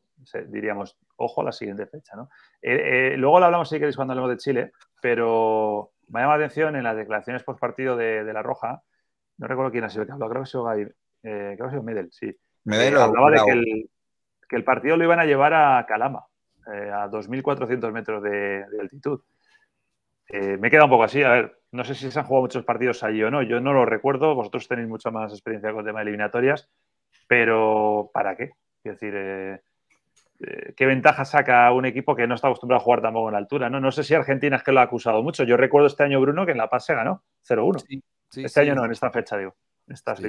diríamos, 0.49 0.99
ojo 1.17 1.41
a 1.41 1.45
la 1.45 1.53
siguiente 1.53 1.87
fecha. 1.87 2.17
¿no? 2.17 2.29
luego 2.63 3.39
lo 3.41 3.47
hablamos 3.47 3.69
si 3.69 3.79
queréis 3.79 3.97
cuando 3.97 4.13
hablemos 4.13 4.31
de 4.31 4.37
Chile, 4.39 4.73
pero 5.01 5.93
me 6.09 6.21
llama 6.21 6.37
la 6.37 6.45
atención 6.45 6.77
en 6.77 6.85
las 6.85 6.97
declaraciones 6.97 7.43
post 7.43 7.61
partido 7.61 7.97
de, 7.97 8.25
de 8.25 8.33
La 8.33 8.43
Roja 8.43 8.83
no 9.39 9.47
recuerdo 9.47 9.71
quién 9.71 9.85
ha 9.85 9.89
sido 9.89 10.03
el 10.03 10.09
que 10.09 10.13
habló, 10.13 10.29
creo 10.29 10.43
que 10.43 10.49
ha 10.49 10.51
sido 10.51 10.65
Gaby, 10.65 10.83
eh, 10.83 10.91
creo 11.23 11.57
que 11.57 11.65
ha 11.65 11.71
sido 11.71 11.83
Medel, 11.83 12.09
sí. 12.11 12.35
Medel 12.65 12.95
eh, 12.95 13.01
hablaba 13.01 13.31
de 13.31 13.41
que 13.45 13.53
el, 13.53 13.91
que 14.49 14.57
el, 14.57 14.65
partido 14.65 14.97
lo 14.97 15.05
iban 15.05 15.21
a 15.21 15.25
llevar 15.25 15.55
a 15.55 15.85
Calama, 15.87 16.25
eh, 16.73 16.91
a 16.91 17.09
2.400 17.09 17.93
metros 17.93 18.23
de, 18.23 18.65
altitud. 18.81 19.21
me 20.59 20.71
queda 20.71 20.85
un 20.85 20.91
poco 20.91 21.05
así, 21.05 21.23
a 21.23 21.31
ver, 21.31 21.59
no 21.73 21.85
sé 21.85 21.95
si 21.95 22.11
se 22.11 22.19
han 22.19 22.25
jugado 22.25 22.43
muchos 22.43 22.65
partidos 22.65 23.03
allí 23.03 23.23
o 23.23 23.31
no, 23.31 23.43
yo 23.43 23.61
no 23.61 23.73
lo 23.73 23.85
recuerdo, 23.85 24.35
vosotros 24.35 24.67
tenéis 24.69 24.89
mucha 24.89 25.11
más 25.11 25.33
experiencia 25.33 25.71
con 25.71 25.81
el 25.81 25.87
tema 25.87 26.01
de 26.01 26.05
eliminatorias, 26.05 26.69
pero 27.29 28.11
¿para 28.13 28.37
qué? 28.37 28.53
Es 28.85 29.01
decir, 29.01 29.61
¿qué 30.77 30.87
ventaja 30.87 31.25
saca 31.25 31.73
un 31.73 31.87
equipo 31.87 32.15
que 32.15 32.27
no 32.27 32.35
está 32.35 32.49
acostumbrado 32.49 32.81
a 32.81 32.85
jugar 32.85 33.03
tampoco 33.03 33.29
en 33.29 33.37
altura? 33.37 33.71
No, 33.71 33.81
no 33.81 33.91
sé 33.91 34.05
si 34.05 34.15
Argentina 34.15 34.57
es 34.57 34.63
que 34.63 34.73
lo 34.73 34.81
ha 34.81 34.85
acusado 34.85 35.23
mucho. 35.23 35.45
Yo 35.45 35.57
recuerdo 35.57 35.87
este 35.87 36.03
año, 36.03 36.21
Bruno, 36.21 36.45
que 36.45 36.53
en 36.53 36.59
La 36.59 36.69
Paz 36.69 36.87
se 36.87 36.95
ganó 36.95 37.23
0-1 37.49 38.03
este 38.35 38.61
año 38.61 38.75
no, 38.75 38.85
en 38.85 38.93
esta 38.93 39.11
fecha, 39.11 39.37
digo, 39.37 39.55
en 39.87 39.95
estas 39.95 40.21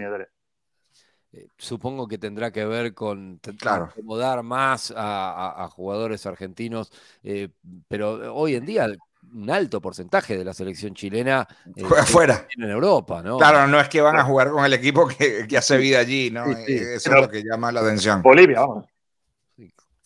eh, 1.33 1.49
supongo 1.57 2.07
que 2.07 2.17
tendrá 2.17 2.51
que 2.51 2.65
ver 2.65 2.93
con 2.93 3.41
acomodar 3.65 4.43
más 4.43 4.93
a, 4.95 5.67
jugadores 5.71 6.25
argentinos, 6.25 6.91
eh, 7.21 7.49
pero 7.87 8.33
hoy 8.33 8.55
en 8.55 8.65
día 8.65 8.87
un 9.33 9.49
alto 9.49 9.81
porcentaje 9.81 10.37
de 10.37 10.45
la 10.45 10.53
selección 10.53 10.93
chilena 10.93 11.45
eh, 11.75 11.83
juega 11.83 12.03
afuera 12.03 12.47
en 12.55 12.69
Europa, 12.69 13.21
¿no? 13.21 13.37
Claro, 13.37 13.67
no 13.67 13.77
es 13.77 13.89
que 13.89 13.99
van 13.99 14.17
a 14.17 14.23
jugar 14.23 14.51
con 14.51 14.63
el 14.63 14.71
equipo 14.71 15.05
que, 15.05 15.45
hace 15.57 15.77
vida 15.77 15.99
allí, 15.99 16.31
¿no? 16.31 16.45
Eso 16.45 17.13
es 17.13 17.21
lo 17.21 17.29
que 17.29 17.43
llama 17.43 17.73
la 17.73 17.81
atención. 17.81 18.21
Bolivia, 18.21 18.61
vamos. 18.61 18.85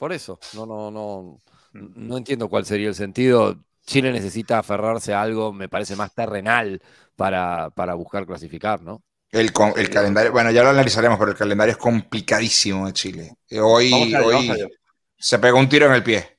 Por 0.01 0.13
eso, 0.13 0.39
no, 0.55 0.65
no, 0.65 0.89
no, 0.89 1.37
mm. 1.73 2.07
no 2.07 2.17
entiendo 2.17 2.49
cuál 2.49 2.65
sería 2.65 2.87
el 2.87 2.95
sentido. 2.95 3.55
Chile 3.85 4.11
necesita 4.11 4.57
aferrarse 4.57 5.13
a 5.13 5.21
algo, 5.21 5.53
me 5.53 5.69
parece, 5.69 5.95
más 5.95 6.11
terrenal 6.15 6.81
para, 7.15 7.69
para 7.69 7.93
buscar 7.93 8.25
clasificar, 8.25 8.81
¿no? 8.81 9.03
El, 9.29 9.51
el, 9.75 9.89
calendario, 9.91 10.31
bueno, 10.31 10.49
ya 10.49 10.63
lo 10.63 10.69
analizaremos, 10.69 11.19
pero 11.19 11.29
el 11.29 11.37
calendario 11.37 11.73
es 11.73 11.77
complicadísimo 11.77 12.87
de 12.87 12.93
Chile. 12.93 13.35
Hoy, 13.61 14.11
hoy 14.15 14.51
se 15.19 15.37
pega 15.37 15.53
un 15.53 15.69
tiro 15.69 15.85
en 15.85 15.93
el 15.93 16.01
pie. 16.01 16.35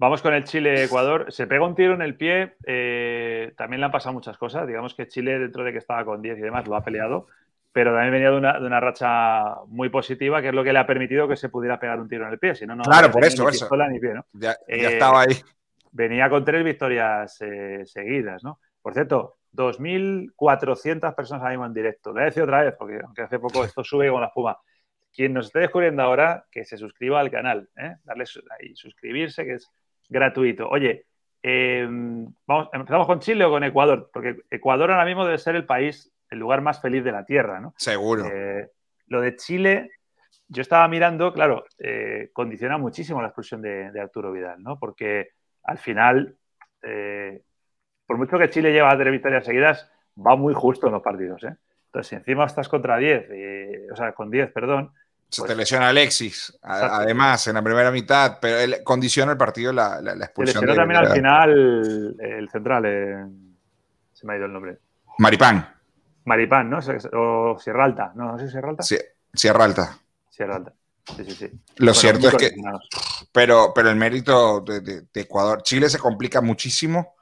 Vamos 0.00 0.20
con 0.20 0.34
el 0.34 0.42
Chile-Ecuador. 0.42 1.32
Se 1.32 1.46
pega 1.46 1.64
un 1.64 1.76
tiro 1.76 1.94
en 1.94 2.02
el 2.02 2.16
pie. 2.16 2.56
Eh, 2.66 3.52
también 3.56 3.78
le 3.78 3.86
han 3.86 3.92
pasado 3.92 4.12
muchas 4.12 4.36
cosas. 4.38 4.66
Digamos 4.66 4.92
que 4.92 5.06
Chile, 5.06 5.38
dentro 5.38 5.62
de 5.62 5.70
que 5.70 5.78
estaba 5.78 6.04
con 6.04 6.20
10 6.20 6.38
y 6.38 6.40
demás, 6.40 6.66
lo 6.66 6.74
ha 6.74 6.82
peleado. 6.82 7.28
Pero 7.74 7.92
también 7.92 8.12
venía 8.12 8.30
de 8.30 8.36
una, 8.36 8.60
de 8.60 8.66
una, 8.66 8.78
racha 8.78 9.56
muy 9.66 9.88
positiva, 9.88 10.40
que 10.40 10.48
es 10.48 10.54
lo 10.54 10.62
que 10.62 10.72
le 10.72 10.78
ha 10.78 10.86
permitido 10.86 11.26
que 11.26 11.34
se 11.34 11.48
pudiera 11.48 11.80
pegar 11.80 11.98
un 11.98 12.08
tiro 12.08 12.24
en 12.24 12.32
el 12.32 12.38
pie. 12.38 12.54
Si 12.54 12.64
no, 12.64 12.76
no 12.76 12.84
claro, 12.84 13.10
por 13.10 13.24
eso, 13.24 13.48
eso. 13.48 13.68
Ni 13.90 13.98
pie, 13.98 14.14
¿no? 14.14 14.24
ya, 14.32 14.56
ya 14.68 14.90
estaba 14.90 15.22
ahí. 15.22 15.34
Venía 15.90 16.30
con 16.30 16.44
tres 16.44 16.64
victorias 16.64 17.36
seguidas, 17.84 18.44
¿no? 18.44 18.60
Por 18.80 18.94
cierto, 18.94 19.38
2.400 19.54 21.16
personas 21.16 21.42
ahora 21.42 21.50
mismo 21.50 21.66
en 21.66 21.74
directo. 21.74 22.12
Le 22.12 22.22
he 22.22 22.24
decir 22.26 22.44
otra 22.44 22.62
vez, 22.62 22.74
porque 22.78 23.00
aunque 23.04 23.22
hace 23.22 23.40
poco 23.40 23.64
esto 23.64 23.82
sube 23.82 24.08
con 24.08 24.20
la 24.20 24.28
espuma. 24.28 24.56
Quien 25.12 25.32
nos 25.32 25.46
esté 25.46 25.58
descubriendo 25.58 26.02
ahora, 26.02 26.44
que 26.52 26.64
se 26.64 26.76
suscriba 26.76 27.18
al 27.18 27.30
canal, 27.32 27.68
¿eh? 27.76 27.96
darle 28.04 28.24
ahí, 28.56 28.76
suscribirse, 28.76 29.44
que 29.44 29.54
es 29.54 29.68
gratuito. 30.08 30.68
Oye, 30.68 31.06
em, 31.42 32.26
vamos, 32.46 32.68
¿empezamos 32.72 33.08
con 33.08 33.18
Chile 33.18 33.44
o 33.44 33.50
con 33.50 33.64
Ecuador? 33.64 34.10
Porque 34.12 34.42
Ecuador 34.48 34.92
ahora 34.92 35.04
mismo 35.04 35.24
debe 35.24 35.38
ser 35.38 35.56
el 35.56 35.66
país, 35.66 36.13
el 36.34 36.40
lugar 36.40 36.60
más 36.60 36.80
feliz 36.80 37.02
de 37.02 37.12
la 37.12 37.24
Tierra, 37.24 37.60
¿no? 37.60 37.74
Seguro. 37.78 38.26
Eh, 38.26 38.70
lo 39.06 39.20
de 39.20 39.36
Chile, 39.36 39.90
yo 40.48 40.60
estaba 40.60 40.86
mirando, 40.88 41.32
claro, 41.32 41.64
eh, 41.78 42.30
condiciona 42.32 42.76
muchísimo 42.76 43.22
la 43.22 43.28
expulsión 43.28 43.62
de, 43.62 44.00
Arturo 44.00 44.32
Vidal, 44.32 44.62
¿no? 44.62 44.78
Porque 44.78 45.30
al 45.62 45.78
final, 45.78 46.36
eh, 46.82 47.42
por 48.06 48.18
mucho 48.18 48.38
que 48.38 48.50
Chile 48.50 48.72
lleva 48.72 48.96
tres 48.98 49.12
victorias 49.12 49.44
seguidas, 49.44 49.90
va 50.14 50.36
muy 50.36 50.54
justo 50.54 50.86
en 50.86 50.92
los 50.92 51.02
partidos, 51.02 51.42
¿eh? 51.44 51.56
Entonces, 51.86 52.08
si 52.08 52.16
encima 52.16 52.44
estás 52.44 52.68
contra 52.68 52.98
10, 52.98 53.92
o 53.92 53.96
sea, 53.96 54.12
con 54.12 54.28
10, 54.28 54.50
perdón, 54.50 54.92
se 55.28 55.42
te 55.42 55.46
pues 55.46 55.58
lesiona 55.58 55.88
Alexis, 55.88 56.58
además, 56.62 57.46
en 57.46 57.54
la 57.54 57.62
primera 57.62 57.90
mitad, 57.90 58.38
pero 58.40 58.58
él 58.58 58.76
condiciona 58.84 59.32
el 59.32 59.38
partido 59.38 59.72
la, 59.72 60.00
la, 60.00 60.12
expulsión. 60.12 60.60
Se 60.60 60.66
lesionó 60.66 60.74
también 60.74 61.00
al 61.00 61.12
final 61.12 62.16
el 62.20 62.48
central, 62.50 63.30
se 64.12 64.26
me 64.26 64.32
ha 64.32 64.36
ido 64.36 64.46
el 64.46 64.52
nombre. 64.52 64.78
Maripán. 65.18 65.74
Maripán, 66.24 66.70
¿no? 66.70 66.78
O 67.12 67.58
Sierra 67.58 67.84
Alta, 67.84 68.12
¿no? 68.14 68.32
¿No 68.32 68.38
sé 68.38 68.50
Sierra 68.50 68.70
Alta? 68.70 68.82
Sí, 68.82 68.96
Sierra 69.32 69.64
Alta. 69.64 69.98
Sierra 70.30 70.56
Alta. 70.56 70.74
Sí, 71.16 71.24
sí, 71.24 71.30
sí. 71.32 71.50
Lo 71.76 71.92
cierto 71.92 72.28
es 72.28 72.34
que. 72.34 72.54
Pero, 73.30 73.72
pero 73.74 73.90
el 73.90 73.96
mérito 73.96 74.60
de, 74.60 75.06
Ecuador. 75.14 75.62
Chile 75.62 75.90
se 75.90 75.98
complica 75.98 76.40
muchísimo, 76.40 77.14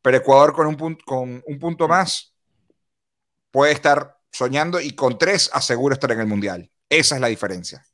pero 0.00 0.16
Ecuador 0.16 0.54
con 0.54 0.66
un, 0.66 0.76
punto, 0.76 1.04
con 1.04 1.42
un 1.46 1.58
punto 1.58 1.86
más 1.86 2.34
puede 3.50 3.72
estar 3.72 4.18
soñando 4.30 4.80
y 4.80 4.92
con 4.92 5.18
tres 5.18 5.50
asegura 5.52 5.94
estar 5.94 6.12
en 6.12 6.20
el 6.20 6.26
Mundial. 6.26 6.70
Esa 6.88 7.16
es 7.16 7.20
la 7.20 7.28
diferencia. 7.28 7.84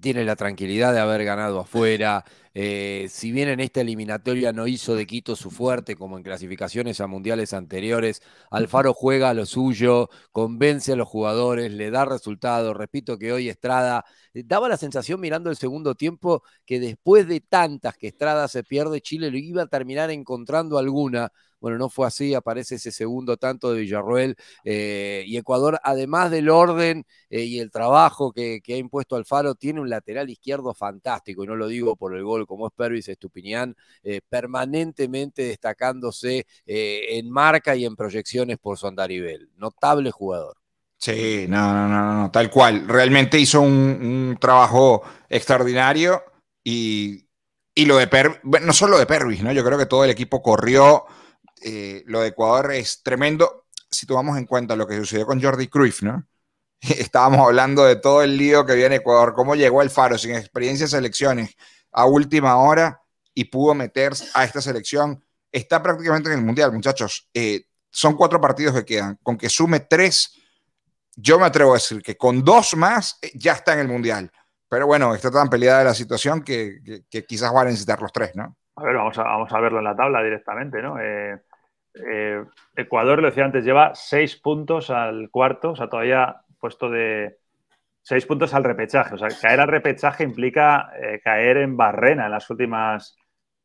Tiene 0.00 0.24
la 0.24 0.36
tranquilidad 0.36 0.92
de 0.92 1.00
haber 1.00 1.24
ganado 1.24 1.60
afuera. 1.60 2.24
Eh, 2.58 3.08
si 3.10 3.32
bien 3.32 3.50
en 3.50 3.60
esta 3.60 3.82
eliminatoria 3.82 4.50
no 4.50 4.66
hizo 4.66 4.94
de 4.94 5.06
Quito 5.06 5.36
su 5.36 5.50
fuerte, 5.50 5.94
como 5.94 6.16
en 6.16 6.22
clasificaciones 6.22 7.02
a 7.02 7.06
mundiales 7.06 7.52
anteriores, 7.52 8.22
Alfaro 8.50 8.94
juega 8.94 9.28
a 9.28 9.34
lo 9.34 9.44
suyo, 9.44 10.08
convence 10.32 10.92
a 10.92 10.96
los 10.96 11.06
jugadores, 11.06 11.70
le 11.70 11.90
da 11.90 12.06
resultados. 12.06 12.74
Repito 12.74 13.18
que 13.18 13.30
hoy 13.34 13.50
Estrada 13.50 14.06
eh, 14.32 14.42
daba 14.46 14.70
la 14.70 14.78
sensación 14.78 15.20
mirando 15.20 15.50
el 15.50 15.56
segundo 15.56 15.94
tiempo 15.96 16.42
que 16.64 16.80
después 16.80 17.28
de 17.28 17.40
tantas 17.42 17.94
que 17.98 18.06
Estrada 18.06 18.48
se 18.48 18.64
pierde, 18.64 19.02
Chile 19.02 19.30
lo 19.30 19.36
iba 19.36 19.64
a 19.64 19.66
terminar 19.66 20.10
encontrando 20.10 20.78
alguna 20.78 21.30
bueno, 21.60 21.78
no 21.78 21.88
fue 21.88 22.06
así, 22.06 22.34
aparece 22.34 22.76
ese 22.76 22.92
segundo 22.92 23.36
tanto 23.36 23.72
de 23.72 23.80
Villarroel 23.80 24.36
eh, 24.64 25.24
y 25.26 25.36
Ecuador, 25.36 25.80
además 25.82 26.30
del 26.30 26.48
orden 26.48 27.04
eh, 27.30 27.44
y 27.44 27.58
el 27.58 27.70
trabajo 27.70 28.32
que, 28.32 28.60
ha 28.68 28.76
impuesto 28.76 29.16
Alfaro, 29.16 29.54
tiene 29.54 29.80
un 29.80 29.90
lateral 29.90 30.30
izquierdo 30.30 30.74
fantástico, 30.74 31.44
y 31.44 31.46
no 31.46 31.56
lo 31.56 31.68
digo 31.68 31.96
por 31.96 32.14
el 32.14 32.24
gol 32.24 32.46
como 32.46 32.66
es 32.68 32.72
Pervis 32.74 33.08
Estupiñán, 33.08 33.74
eh, 34.02 34.20
permanentemente 34.28 35.42
destacándose 35.42 36.46
en 36.66 37.30
marca 37.30 37.76
y 37.76 37.84
en 37.84 37.96
proyecciones 37.96 38.58
por 38.58 38.78
su 38.78 38.86
andarivel. 38.86 39.50
Notable 39.56 40.10
jugador. 40.10 40.56
Sí, 40.98 41.46
no, 41.48 41.72
no, 41.72 41.88
no, 41.88 42.22
no, 42.22 42.30
tal 42.30 42.50
cual. 42.50 42.88
Realmente 42.88 43.38
hizo 43.38 43.60
un, 43.60 44.36
trabajo 44.40 45.02
extraordinario 45.28 46.22
y, 46.64 47.26
lo 47.76 47.98
de 47.98 48.06
Pervis, 48.06 48.40
no 48.62 48.72
solo 48.72 48.98
de 48.98 49.06
Pervis, 49.06 49.42
¿no? 49.42 49.52
Yo 49.52 49.64
creo 49.64 49.78
que 49.78 49.86
todo 49.86 50.04
el 50.04 50.10
equipo 50.10 50.42
corrió, 50.42 51.04
eh, 51.62 52.02
lo 52.06 52.20
de 52.20 52.28
Ecuador 52.28 52.72
es 52.72 53.02
tremendo 53.02 53.66
si 53.90 54.06
tomamos 54.06 54.36
en 54.38 54.46
cuenta 54.46 54.76
lo 54.76 54.86
que 54.86 54.96
sucedió 54.96 55.26
con 55.26 55.42
Jordi 55.42 55.68
Cruyff, 55.68 56.02
¿no? 56.02 56.26
Estábamos 56.80 57.40
hablando 57.40 57.84
de 57.84 57.96
todo 57.96 58.22
el 58.22 58.36
lío 58.36 58.66
que 58.66 58.72
había 58.72 58.86
en 58.86 58.94
Ecuador, 58.94 59.34
cómo 59.34 59.54
llegó 59.54 59.82
el 59.82 59.90
Faro 59.90 60.18
sin 60.18 60.34
experiencia 60.34 60.84
en 60.84 60.90
selecciones 60.90 61.56
a 61.92 62.06
última 62.06 62.56
hora 62.56 63.00
y 63.34 63.44
pudo 63.44 63.74
meterse 63.74 64.28
a 64.34 64.44
esta 64.44 64.60
selección. 64.60 65.24
Está 65.50 65.82
prácticamente 65.82 66.30
en 66.30 66.38
el 66.38 66.44
Mundial, 66.44 66.72
muchachos. 66.72 67.28
Eh, 67.32 67.64
son 67.90 68.16
cuatro 68.16 68.40
partidos 68.40 68.74
que 68.74 68.84
quedan. 68.84 69.18
Con 69.22 69.38
que 69.38 69.48
sume 69.48 69.80
tres, 69.80 70.32
yo 71.14 71.38
me 71.38 71.46
atrevo 71.46 71.72
a 71.72 71.76
decir 71.76 72.02
que 72.02 72.16
con 72.16 72.44
dos 72.44 72.76
más 72.76 73.18
eh, 73.22 73.30
ya 73.34 73.52
está 73.52 73.72
en 73.72 73.80
el 73.80 73.88
Mundial. 73.88 74.30
Pero 74.68 74.86
bueno, 74.86 75.14
está 75.14 75.30
tan 75.30 75.48
peleada 75.48 75.84
la 75.84 75.94
situación 75.94 76.42
que, 76.42 77.04
quizás 77.26 77.52
van 77.52 77.68
a 77.68 77.70
necesitar 77.70 78.02
los 78.02 78.12
tres, 78.12 78.32
¿no? 78.34 78.56
A 78.76 78.84
ver, 78.84 78.96
vamos 78.96 79.18
a, 79.18 79.22
vamos 79.24 79.52
a 79.52 79.60
verlo 79.60 79.78
en 79.78 79.84
la 79.84 79.96
tabla 79.96 80.22
directamente, 80.22 80.82
¿no? 80.82 81.00
Eh, 81.00 81.38
eh, 81.94 82.44
Ecuador, 82.74 83.20
lo 83.20 83.28
decía 83.28 83.44
antes, 83.44 83.64
lleva 83.64 83.94
seis 83.94 84.36
puntos 84.36 84.90
al 84.90 85.30
cuarto, 85.30 85.70
o 85.70 85.76
sea, 85.76 85.88
todavía 85.88 86.42
puesto 86.58 86.90
de 86.90 87.38
seis 88.02 88.26
puntos 88.26 88.54
al 88.54 88.64
repechaje. 88.64 89.14
O 89.14 89.18
sea, 89.18 89.28
caer 89.40 89.60
al 89.60 89.68
repechaje 89.68 90.24
implica 90.24 90.90
eh, 91.00 91.20
caer 91.22 91.58
en 91.58 91.76
barrena 91.76 92.26
en 92.26 92.32
las 92.32 92.48
últimas. 92.50 93.16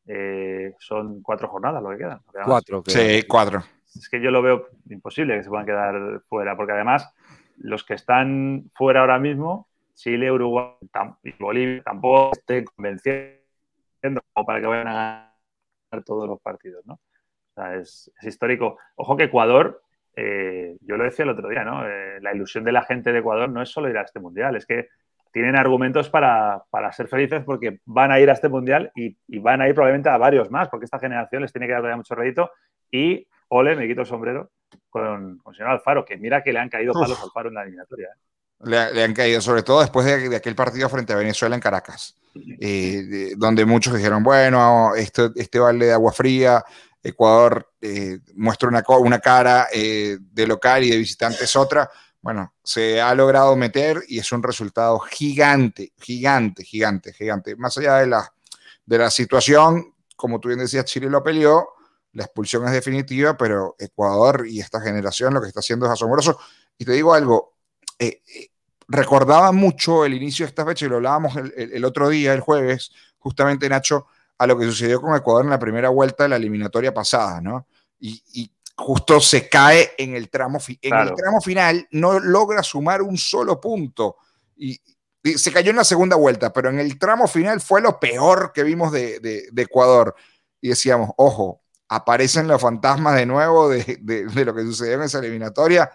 Eh, 0.06 0.74
son 0.80 1.22
cuatro 1.22 1.46
jornadas 1.48 1.82
lo 1.82 1.90
que 1.90 1.98
quedan. 1.98 2.20
Cuatro. 2.44 2.82
Sí, 2.86 3.22
cuatro. 3.28 3.62
Es 3.94 4.08
que 4.08 4.20
yo 4.20 4.30
lo 4.30 4.42
veo 4.42 4.68
imposible 4.90 5.36
que 5.36 5.44
se 5.44 5.48
puedan 5.48 5.66
quedar 5.66 6.22
fuera, 6.28 6.56
porque 6.56 6.72
además 6.72 7.12
los 7.58 7.84
que 7.84 7.94
están 7.94 8.70
fuera 8.74 9.00
ahora 9.00 9.18
mismo, 9.18 9.68
Chile, 9.94 10.32
Uruguay 10.32 10.72
y 11.22 11.32
Bolivia, 11.38 11.82
tampoco 11.84 12.32
estén 12.32 12.64
convenciendo 12.64 13.41
para 14.46 14.60
que 14.60 14.66
vayan 14.66 14.88
a 14.88 15.34
ganar 15.90 16.04
todos 16.04 16.28
los 16.28 16.40
partidos, 16.40 16.84
¿no? 16.86 17.00
es, 17.78 18.10
histórico. 18.22 18.78
Ojo 18.96 19.16
que 19.16 19.24
Ecuador, 19.24 19.82
eh, 20.16 20.76
yo 20.80 20.96
lo 20.96 21.04
decía 21.04 21.24
el 21.24 21.30
otro 21.30 21.48
día, 21.48 21.64
¿no? 21.64 21.86
Eh, 21.86 22.20
la 22.20 22.34
ilusión 22.34 22.64
de 22.64 22.72
la 22.72 22.82
gente 22.82 23.12
de 23.12 23.20
Ecuador 23.20 23.48
no 23.48 23.62
es 23.62 23.70
solo 23.70 23.88
ir 23.88 23.98
a 23.98 24.02
este 24.02 24.20
mundial, 24.20 24.56
es 24.56 24.66
que 24.66 24.88
tienen 25.32 25.56
argumentos 25.56 26.10
para, 26.10 26.62
ser 26.92 27.08
felices 27.08 27.42
porque 27.44 27.80
van 27.86 28.12
a 28.12 28.20
ir 28.20 28.28
a 28.28 28.34
este 28.34 28.50
mundial 28.50 28.92
y, 28.94 29.16
van 29.38 29.62
a 29.62 29.68
ir 29.68 29.74
probablemente 29.74 30.10
a 30.10 30.18
varios 30.18 30.50
más, 30.50 30.68
porque 30.68 30.84
esta 30.84 30.98
generación 30.98 31.42
les 31.42 31.52
tiene 31.52 31.66
que 31.66 31.72
dar 31.72 31.96
mucho 31.96 32.14
rédito. 32.14 32.50
Y 32.90 33.26
ole, 33.48 33.74
me 33.76 33.86
quito 33.86 34.02
el 34.02 34.06
sombrero 34.06 34.50
con, 34.90 35.38
con 35.38 35.52
el 35.52 35.56
señor 35.56 35.72
Alfaro, 35.72 36.04
que 36.04 36.18
mira 36.18 36.42
que 36.42 36.52
le 36.52 36.58
han 36.58 36.68
caído 36.68 36.92
palos 36.92 37.18
al 37.18 37.24
Alfaro 37.24 37.48
en 37.48 37.54
la 37.54 37.62
eliminatoria. 37.62 38.08
¿eh? 38.08 38.31
Le, 38.64 39.02
han 39.02 39.12
caído, 39.12 39.40
sobre 39.40 39.62
todo 39.62 39.80
después 39.80 40.06
de, 40.06 40.36
aquel 40.36 40.54
partido 40.54 40.88
frente 40.88 41.12
a 41.12 41.16
Venezuela 41.16 41.54
en 41.54 41.60
Caracas, 41.60 42.14
donde 43.36 43.64
muchos 43.64 43.94
dijeron, 43.94 44.22
bueno, 44.22 44.94
esto, 44.94 45.32
este 45.34 45.58
vale 45.58 45.86
de 45.86 45.92
agua 45.92 46.12
fría, 46.12 46.64
Ecuador 47.02 47.68
eh, 47.80 48.20
muestra 48.36 48.68
una, 48.68 48.84
una 49.00 49.18
cara 49.18 49.68
eh, 49.72 50.18
de 50.20 50.46
local 50.46 50.84
y 50.84 50.90
de 50.90 50.98
visitante 50.98 51.44
es 51.44 51.56
otra. 51.56 51.90
Bueno, 52.20 52.54
se 52.62 53.00
ha 53.00 53.14
logrado 53.14 53.56
meter 53.56 54.02
y 54.06 54.20
es 54.20 54.30
un 54.30 54.42
resultado 54.42 55.00
gigante, 55.00 55.92
gigante, 55.98 56.62
gigante, 56.62 57.12
gigante. 57.12 57.56
Más 57.56 57.76
allá 57.78 57.96
de 57.96 58.06
la, 58.06 58.32
de 58.86 58.98
la 58.98 59.10
situación, 59.10 59.94
como 60.14 60.38
tú 60.38 60.48
bien 60.48 60.60
decías, 60.60 60.84
Chile 60.84 61.10
lo 61.10 61.22
peleó, 61.22 61.70
la 62.12 62.24
expulsión 62.24 62.64
es 62.66 62.72
definitiva, 62.72 63.36
pero 63.36 63.74
Ecuador 63.78 64.46
y 64.46 64.60
esta 64.60 64.80
generación 64.80 65.34
lo 65.34 65.40
que 65.40 65.48
está 65.48 65.60
haciendo 65.60 65.86
es 65.86 65.92
asombroso. 65.92 66.38
Y 66.78 66.84
te 66.84 66.92
digo 66.92 67.12
algo, 67.12 67.56
eh, 67.98 68.22
recordaba 68.88 69.52
mucho 69.52 70.04
el 70.04 70.14
inicio 70.14 70.44
de 70.44 70.50
esta 70.50 70.64
fecha 70.64 70.86
y 70.86 70.88
lo 70.88 70.96
hablábamos 70.96 71.36
el, 71.36 71.52
el 71.56 71.84
otro 71.84 72.08
día, 72.08 72.32
el 72.32 72.40
jueves, 72.40 72.92
justamente 73.18 73.68
Nacho, 73.68 74.06
a 74.42 74.46
lo 74.46 74.58
que 74.58 74.64
sucedió 74.64 75.00
con 75.00 75.14
Ecuador 75.14 75.44
en 75.44 75.50
la 75.50 75.58
primera 75.58 75.88
vuelta 75.88 76.24
de 76.24 76.30
la 76.30 76.36
eliminatoria 76.36 76.92
pasada, 76.92 77.40
¿no? 77.40 77.66
Y, 78.00 78.50
justo 78.74 79.20
se 79.20 79.48
cae 79.48 79.92
en 79.96 80.16
el 80.16 80.28
tramo, 80.28 80.58
en 80.80 80.94
el 80.94 81.14
tramo 81.14 81.40
final, 81.40 81.86
no 81.92 82.18
logra 82.18 82.64
sumar 82.64 83.02
un 83.02 83.16
solo 83.16 83.60
punto. 83.60 84.16
Y, 84.56 84.80
se 85.36 85.52
cayó 85.52 85.70
en 85.70 85.76
la 85.76 85.84
segunda 85.84 86.16
vuelta, 86.16 86.52
pero 86.52 86.70
en 86.70 86.80
el 86.80 86.98
tramo 86.98 87.28
final 87.28 87.60
fue 87.60 87.80
lo 87.80 88.00
peor 88.00 88.50
que 88.52 88.64
vimos 88.64 88.90
de, 88.90 89.48
Ecuador. 89.56 90.16
Y 90.60 90.70
decíamos, 90.70 91.10
ojo, 91.16 91.62
aparecen 91.88 92.48
los 92.48 92.60
fantasmas 92.60 93.14
de 93.14 93.26
nuevo 93.26 93.68
de, 93.68 93.98
de, 94.00 94.44
lo 94.44 94.52
que 94.52 94.62
sucedió 94.62 94.94
en 94.94 95.02
esa 95.02 95.20
eliminatoria 95.20 95.88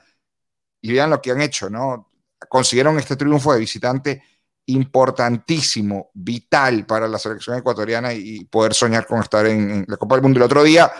y 0.79 0.93
vean 0.93 1.09
lo 1.09 1.21
que 1.21 1.31
han 1.31 1.41
hecho, 1.41 1.69
¿no? 1.69 2.09
Consiguieron 2.49 2.97
este 2.97 3.15
triunfo 3.15 3.53
de 3.53 3.59
visitante 3.59 4.23
importantísimo, 4.67 6.11
vital 6.13 6.85
para 6.85 7.07
la 7.07 7.17
selección 7.17 7.57
ecuatoriana 7.57 8.13
y 8.13 8.43
poder 8.45 8.73
soñar 8.73 9.05
con 9.05 9.19
estar 9.19 9.45
en, 9.45 9.85
la 9.87 9.97
Copa 9.97 10.15
del 10.15 10.23
Mundo. 10.23 10.39
El 10.39 10.43
otro 10.43 10.63
día 10.63 10.91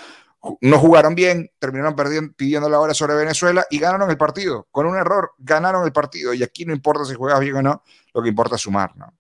no 0.62 0.80
jugaron 0.80 1.16
bien, 1.16 1.52
terminaron 1.60 1.96
perdiendo, 1.96 2.34
pidiendo 2.34 2.70
la 2.70 2.80
hora 2.80 2.94
sobre 2.94 3.16
Venezuela 3.16 3.66
y 3.70 3.80
ganaron 3.80 4.10
el 4.10 4.18
partido. 4.18 4.68
Con 4.72 4.86
un 4.86 4.96
error, 4.96 5.34
ganaron 5.38 5.84
el 5.86 5.92
partido. 5.92 6.34
Y 6.34 6.44
aquí 6.44 6.66
no 6.66 6.74
importa 6.74 7.04
si 7.04 7.14
juegas 7.16 7.40
bien 7.42 7.56
o 7.56 7.62
no, 7.62 7.84
lo 8.14 8.24
que 8.24 8.30
importa 8.30 8.56
es 8.56 8.62
sumar. 8.62 8.96
¿no? 8.96 9.14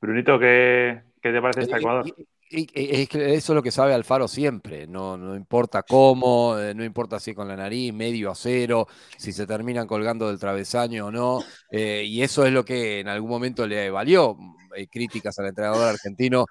Brunito, 0.00 0.38
¿qué, 0.38 1.02
te 1.22 1.40
parece 1.40 1.62
este 1.62 1.76
Ecuador? 1.76 2.04
Es 2.52 3.08
que 3.08 3.34
eso 3.34 3.52
es 3.52 3.54
lo 3.54 3.62
que 3.62 3.70
sabe 3.70 3.94
Alfaro 3.94 4.28
siempre, 4.28 4.86
no, 4.86 5.16
no 5.16 5.34
importa 5.34 5.82
cómo, 5.82 6.58
eh, 6.58 6.74
no 6.74 6.84
importa 6.84 7.18
si 7.18 7.34
con 7.34 7.48
la 7.48 7.56
nariz, 7.56 7.92
medio 7.92 8.30
a 8.30 8.34
cero, 8.34 8.86
si 9.16 9.32
se 9.32 9.46
terminan 9.46 9.86
colgando 9.86 10.28
del 10.28 10.38
travesaño 10.38 11.06
o 11.06 11.10
no, 11.10 11.40
eh, 11.70 12.04
y 12.06 12.22
eso 12.22 12.44
es 12.44 12.52
lo 12.52 12.64
que 12.64 13.00
en 13.00 13.08
algún 13.08 13.30
momento 13.30 13.66
le 13.66 13.90
valió 13.90 14.36
eh, 14.76 14.86
críticas 14.88 15.38
al 15.38 15.46
entrenador 15.46 15.88
argentino, 15.88 16.46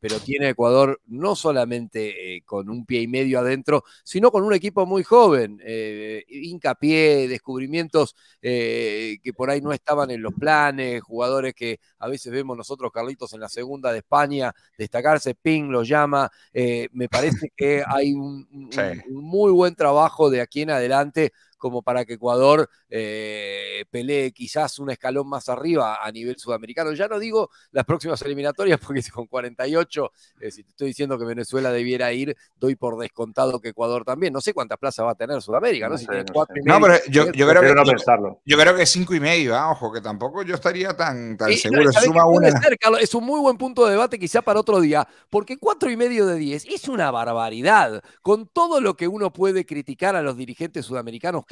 pero 0.00 0.18
tiene 0.20 0.50
Ecuador 0.50 1.00
no 1.06 1.34
solamente 1.34 2.42
con 2.44 2.70
un 2.70 2.86
pie 2.86 3.02
y 3.02 3.08
medio 3.08 3.40
adentro, 3.40 3.84
sino 4.04 4.30
con 4.30 4.44
un 4.44 4.54
equipo 4.54 4.86
muy 4.86 5.02
joven, 5.02 5.60
hincapié, 6.28 7.26
descubrimientos 7.28 8.14
que 8.40 9.32
por 9.36 9.50
ahí 9.50 9.60
no 9.60 9.72
estaban 9.72 10.10
en 10.10 10.22
los 10.22 10.34
planes, 10.34 11.02
jugadores 11.02 11.54
que 11.54 11.80
a 11.98 12.08
veces 12.08 12.32
vemos 12.32 12.56
nosotros, 12.56 12.92
Carlitos, 12.92 13.32
en 13.32 13.40
la 13.40 13.48
segunda 13.48 13.92
de 13.92 13.98
España, 13.98 14.52
destacarse, 14.76 15.34
Ping 15.34 15.70
lo 15.70 15.82
llama, 15.82 16.30
eh, 16.52 16.88
me 16.92 17.08
parece 17.08 17.52
que 17.56 17.82
hay 17.86 18.12
un, 18.12 18.46
muy 19.10 19.52
buen 19.52 19.74
trabajo 19.74 20.30
de 20.30 20.40
aquí 20.40 20.62
en 20.62 20.70
adelante 20.70 21.32
como 21.62 21.80
para 21.80 22.04
que 22.04 22.14
Ecuador 22.14 22.68
eh, 22.90 23.84
pelee 23.88 24.32
quizás 24.32 24.80
un 24.80 24.90
escalón 24.90 25.28
más 25.28 25.48
arriba 25.48 26.04
a 26.04 26.10
nivel 26.10 26.36
sudamericano. 26.36 26.92
Ya 26.92 27.06
no 27.06 27.20
digo 27.20 27.50
las 27.70 27.84
próximas 27.84 28.20
eliminatorias, 28.22 28.80
porque 28.84 29.00
con 29.12 29.28
48, 29.28 30.12
eh, 30.40 30.50
si 30.50 30.64
te 30.64 30.70
estoy 30.70 30.88
diciendo 30.88 31.16
que 31.16 31.24
Venezuela 31.24 31.70
debiera 31.70 32.12
ir, 32.12 32.36
doy 32.58 32.74
por 32.74 32.98
descontado 32.98 33.60
que 33.60 33.68
Ecuador 33.68 34.04
también. 34.04 34.32
No 34.32 34.40
sé 34.40 34.52
cuántas 34.52 34.76
plazas 34.76 35.06
va 35.06 35.12
a 35.12 35.14
tener 35.14 35.40
Sudamérica, 35.40 35.88
¿no? 35.88 35.96
Si 35.96 36.04
tiene 36.04 36.24
cuatro 36.32 36.56
y 36.56 36.62
medio. 36.62 36.80
No, 36.80 36.84
pero 36.84 36.98
yo, 37.08 37.26
creo 37.30 37.62
que, 37.62 37.74
no 37.74 37.84
pensarlo. 37.84 38.40
yo 38.44 38.58
creo 38.58 38.74
que 38.74 38.84
cinco 38.84 39.14
y 39.14 39.20
medio, 39.20 39.56
¿ah? 39.56 39.70
ojo, 39.70 39.92
que 39.92 40.00
tampoco 40.00 40.42
yo 40.42 40.56
estaría 40.56 40.96
tan, 40.96 41.36
tan 41.36 41.52
seguro. 41.52 41.90
es 43.00 43.14
un 43.14 43.24
muy 43.24 43.38
buen 43.38 43.56
punto 43.56 43.84
de 43.84 43.92
debate 43.92 44.18
quizá 44.18 44.42
para 44.42 44.58
otro 44.58 44.80
día, 44.80 45.06
porque 45.30 45.58
cuatro 45.58 45.92
y 45.92 45.96
medio 45.96 46.26
de 46.26 46.38
10 46.38 46.64
es 46.64 46.88
una 46.88 47.12
barbaridad. 47.12 48.02
Con 48.20 48.48
todo 48.48 48.80
lo 48.80 48.96
que 48.96 49.06
uno 49.06 49.32
puede 49.32 49.64
criticar 49.64 50.16
a 50.16 50.22
los 50.22 50.36
dirigentes 50.36 50.86
sudamericanos 50.86 51.44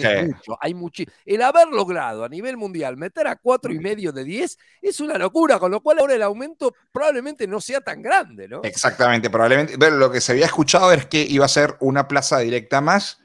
hay 0.60 0.74
mucho. 0.74 1.04
El 1.24 1.42
haber 1.42 1.68
logrado 1.68 2.24
a 2.24 2.28
nivel 2.28 2.56
mundial 2.56 2.96
meter 2.96 3.26
a 3.26 3.36
cuatro 3.36 3.72
y 3.72 3.78
medio 3.78 4.12
de 4.12 4.24
10 4.24 4.58
es 4.82 5.00
una 5.00 5.18
locura, 5.18 5.58
con 5.58 5.70
lo 5.70 5.80
cual 5.80 5.98
ahora 5.98 6.14
el 6.14 6.22
aumento 6.22 6.74
probablemente 6.92 7.46
no 7.46 7.60
sea 7.60 7.80
tan 7.80 8.02
grande, 8.02 8.48
¿no? 8.48 8.62
Exactamente, 8.62 9.30
probablemente. 9.30 9.78
Pero 9.78 9.96
lo 9.96 10.10
que 10.10 10.20
se 10.20 10.32
había 10.32 10.46
escuchado 10.46 10.92
es 10.92 11.06
que 11.06 11.22
iba 11.22 11.44
a 11.44 11.48
ser 11.48 11.76
una 11.80 12.08
plaza 12.08 12.38
directa 12.38 12.80
más 12.80 13.18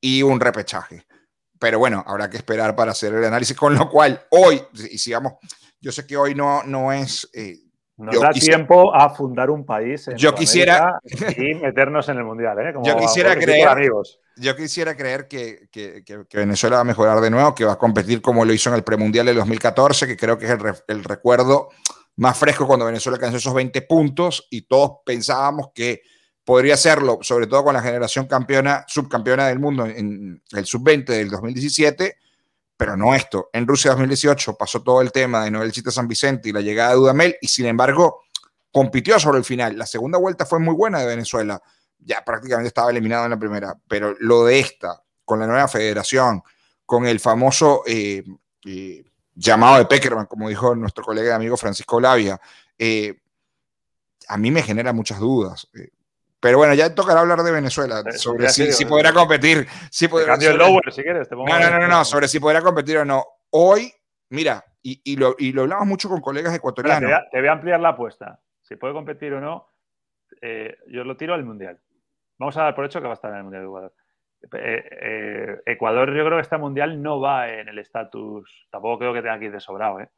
y 0.00 0.22
un 0.22 0.40
repechaje. 0.40 1.06
Pero 1.58 1.78
bueno, 1.78 2.04
habrá 2.06 2.30
que 2.30 2.36
esperar 2.36 2.76
para 2.76 2.92
hacer 2.92 3.14
el 3.14 3.24
análisis, 3.24 3.56
con 3.56 3.74
lo 3.74 3.90
cual 3.90 4.26
hoy, 4.30 4.62
y 4.90 4.98
sigamos, 4.98 5.34
yo 5.80 5.92
sé 5.92 6.06
que 6.06 6.16
hoy 6.16 6.34
no, 6.34 6.62
no 6.62 6.92
es... 6.92 7.28
Eh, 7.32 7.67
nos 7.98 8.20
da 8.20 8.30
tiempo 8.30 8.94
a 8.94 9.10
fundar 9.10 9.50
un 9.50 9.66
país 9.66 10.08
en 10.08 10.16
yo 10.16 10.34
quisiera 10.34 11.00
y 11.36 11.54
meternos 11.54 12.08
en 12.08 12.16
el 12.16 12.24
mundial, 12.24 12.58
¿eh? 12.60 12.72
yo 12.82 12.96
quisiera 12.96 13.34
creer, 13.36 13.68
amigos 13.68 14.20
yo 14.40 14.56
quisiera 14.56 14.96
creer 14.96 15.26
que, 15.28 15.68
Venezuela 16.32 16.76
va 16.76 16.82
a 16.82 16.84
mejorar 16.84 17.20
de 17.20 17.30
nuevo, 17.30 17.54
que 17.54 17.64
va 17.64 17.72
a 17.72 17.78
competir 17.78 18.22
como 18.22 18.44
lo 18.44 18.52
hizo 18.52 18.70
en 18.70 18.76
el 18.76 18.84
premundial 18.84 19.26
del 19.26 19.36
2014, 19.36 20.06
que 20.06 20.16
creo 20.16 20.38
que 20.38 20.46
es 20.46 20.58
el, 20.88 21.04
recuerdo 21.04 21.70
más 22.16 22.36
fresco 22.36 22.66
cuando 22.66 22.86
Venezuela 22.86 23.16
alcanzó 23.16 23.36
esos 23.36 23.54
20 23.54 23.82
puntos 23.82 24.46
y 24.50 24.62
todos 24.62 24.98
pensábamos 25.04 25.68
que 25.74 26.02
podría 26.44 26.74
hacerlo, 26.74 27.18
sobre 27.22 27.46
todo 27.46 27.64
con 27.64 27.74
la 27.74 27.82
generación 27.82 28.26
campeona, 28.26 28.84
subcampeona 28.88 29.48
del 29.48 29.58
mundo 29.58 29.86
en 29.86 30.42
el 30.52 30.64
sub-20 30.64 31.04
del 31.06 31.30
2017, 31.30 32.16
pero 32.78 32.96
no 32.96 33.14
esto. 33.14 33.50
En 33.52 33.66
Rusia 33.66 33.90
2018 33.90 34.54
pasó 34.54 34.82
todo 34.82 35.02
el 35.02 35.12
tema 35.12 35.44
de 35.44 35.50
Noel 35.50 35.72
Chita 35.72 35.90
San 35.90 36.08
Vicente 36.08 36.48
y 36.48 36.52
la 36.52 36.62
llegada 36.62 36.90
de 36.90 36.96
Dudamel 36.96 37.36
y 37.42 37.48
sin 37.48 37.66
embargo 37.66 38.22
compitió 38.72 39.20
sobre 39.20 39.36
el 39.36 39.44
final. 39.44 39.76
La 39.76 39.84
segunda 39.84 40.16
vuelta 40.16 40.46
fue 40.46 40.58
muy 40.58 40.74
buena 40.74 41.00
de 41.00 41.06
Venezuela 41.06 41.60
ya 41.98 42.24
prácticamente 42.24 42.68
estaba 42.68 42.90
eliminado 42.90 43.24
en 43.24 43.30
la 43.30 43.38
primera, 43.38 43.76
pero 43.86 44.14
lo 44.20 44.44
de 44.44 44.60
esta, 44.60 45.02
con 45.24 45.40
la 45.40 45.46
nueva 45.46 45.68
federación, 45.68 46.42
con 46.86 47.06
el 47.06 47.20
famoso 47.20 47.82
eh, 47.86 48.24
eh, 48.64 49.04
llamado 49.34 49.78
de 49.78 49.86
Peckerman, 49.86 50.26
como 50.26 50.48
dijo 50.48 50.74
nuestro 50.74 51.04
colega 51.04 51.30
y 51.30 51.34
amigo 51.34 51.56
Francisco 51.56 52.00
Lavia, 52.00 52.40
eh, 52.78 53.20
a 54.28 54.36
mí 54.36 54.50
me 54.50 54.62
genera 54.62 54.92
muchas 54.92 55.18
dudas. 55.18 55.68
Pero 56.40 56.58
bueno, 56.58 56.74
ya 56.74 56.94
tocará 56.94 57.20
hablar 57.20 57.40
de 57.40 57.50
Venezuela, 57.50 58.02
sobre 58.12 58.48
si, 58.48 58.84
podrá 58.84 59.12
competir. 59.12 59.66
Si 59.90 60.06
el 60.06 60.56
lower 60.56 60.92
si 60.92 61.02
quieres. 61.02 61.28
no, 61.30 61.44
no, 61.44 61.78
no, 61.80 61.88
no, 61.88 62.04
sobre 62.04 62.28
si 62.28 62.38
podrá 62.38 62.62
competir 62.62 62.98
o 62.98 63.04
no. 63.04 63.24
Hoy, 63.50 63.92
mira, 64.30 64.64
y, 64.82 65.16
lo, 65.16 65.34
y 65.38 65.52
lo 65.52 65.62
hablamos 65.62 65.86
mucho 65.86 66.08
con 66.08 66.20
colegas 66.20 66.54
ecuatorianos. 66.54 67.10
te, 67.30 67.40
voy 67.40 67.48
a, 67.48 67.52
ampliar 67.52 67.80
la 67.80 67.90
apuesta. 67.90 68.40
Si 68.62 68.76
puede 68.76 68.94
competir 68.94 69.32
o 69.34 69.40
no, 69.40 69.68
yo 70.86 71.04
lo 71.04 71.16
tiro 71.16 71.34
al 71.34 71.44
Mundial. 71.44 71.80
Vamos 72.38 72.56
a 72.56 72.62
dar 72.62 72.74
por 72.74 72.84
hecho 72.84 73.00
que 73.00 73.06
va 73.06 73.12
a 73.12 73.14
estar 73.14 73.32
en 73.32 73.38
el 73.38 73.42
Mundial 73.42 73.62
de 73.62 73.66
Ecuador. 73.66 73.92
Eh, 74.52 74.88
eh, 75.02 75.62
Ecuador, 75.66 76.14
yo 76.14 76.24
creo 76.24 76.38
que 76.38 76.42
este 76.42 76.58
Mundial 76.58 77.02
no 77.02 77.20
va 77.20 77.48
en 77.48 77.68
el 77.68 77.78
estatus, 77.78 78.68
tampoco 78.70 79.00
creo 79.00 79.12
que 79.12 79.22
tenga 79.22 79.38
que 79.38 79.46
ir 79.46 79.52
de 79.52 79.60
sobrado, 79.60 80.00
¿eh? 80.00 80.08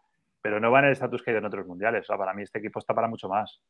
pero 0.43 0.61
no 0.61 0.71
va 0.71 0.81
en 0.81 0.87
el 0.87 0.93
estatus 0.93 1.23
que 1.23 1.31
hay 1.31 1.39
en 1.39 1.45
otros 1.45 1.67
mundiales. 1.67 2.03
O 2.03 2.07
sea, 2.07 2.19
para 2.19 2.35
mí 2.35 2.43
este 2.43 2.59
equipo 2.59 2.79
está 2.79 2.95
para 2.95 3.09
mucho 3.09 3.29
más. 3.29 3.61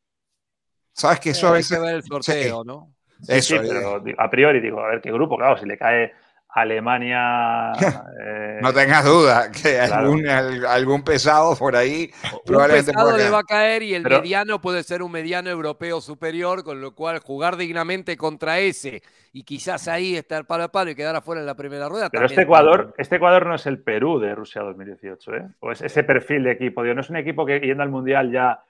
Sabes 1.00 1.20
que 1.20 1.30
eso 1.30 1.48
a 1.48 1.52
veces. 1.52 1.78
el 1.78 2.02
sorteo, 2.02 2.64
¿no? 2.64 2.92
eso, 3.28 3.56
sí, 3.56 3.68
pero 3.68 4.02
a 4.18 4.30
priori 4.30 4.60
digo, 4.60 4.80
a 4.80 4.88
ver 4.88 5.00
qué 5.00 5.12
grupo, 5.12 5.36
claro, 5.36 5.58
si 5.58 5.66
le 5.66 5.76
cae 5.76 6.12
Alemania. 6.52 7.72
no 8.60 8.70
eh, 8.70 8.72
tengas 8.74 9.04
duda 9.04 9.50
que 9.50 9.80
algún, 9.80 10.26
algún, 10.28 11.02
pesado 11.02 11.56
por 11.56 11.76
ahí 11.76 12.10
probablemente. 12.44 12.90
Un 12.90 12.96
pesado 12.96 13.16
le 13.16 13.30
va 13.30 13.38
a 13.40 13.44
caer 13.44 13.82
y 13.82 13.94
el 13.94 14.02
mediano 14.02 14.60
puede 14.60 14.82
ser 14.82 15.02
un 15.02 15.12
mediano 15.12 15.50
europeo 15.50 16.00
superior, 16.00 16.64
con 16.64 16.80
lo 16.80 16.94
cual 16.94 17.20
jugar 17.20 17.56
dignamente 17.56 18.16
contra 18.16 18.58
ese 18.58 19.02
y 19.32 19.44
quizás 19.44 19.86
ahí 19.86 20.16
estar 20.16 20.46
palo 20.46 20.64
a 20.64 20.68
palo 20.68 20.90
y 20.90 20.94
quedar 20.94 21.14
afuera 21.14 21.40
en 21.40 21.46
la 21.46 21.54
primera 21.54 21.88
rueda. 21.88 22.10
Pero 22.10 22.26
este 22.26 22.42
Ecuador, 22.42 22.94
este 22.98 23.16
Ecuador 23.16 23.46
no 23.46 23.54
es 23.54 23.66
el 23.66 23.78
Perú 23.78 24.18
de 24.18 24.34
Rusia 24.34 24.62
2018, 24.62 25.34
¿eh? 25.34 25.48
O 25.60 25.70
es 25.70 25.80
ese 25.82 26.02
perfil 26.02 26.44
de 26.44 26.52
equipo. 26.52 26.82
no 26.82 27.00
es 27.00 27.10
un 27.10 27.16
equipo 27.16 27.46
que 27.46 27.60
yendo 27.60 27.82
al 27.82 27.90
mundial 27.90 28.32
ya. 28.32 28.60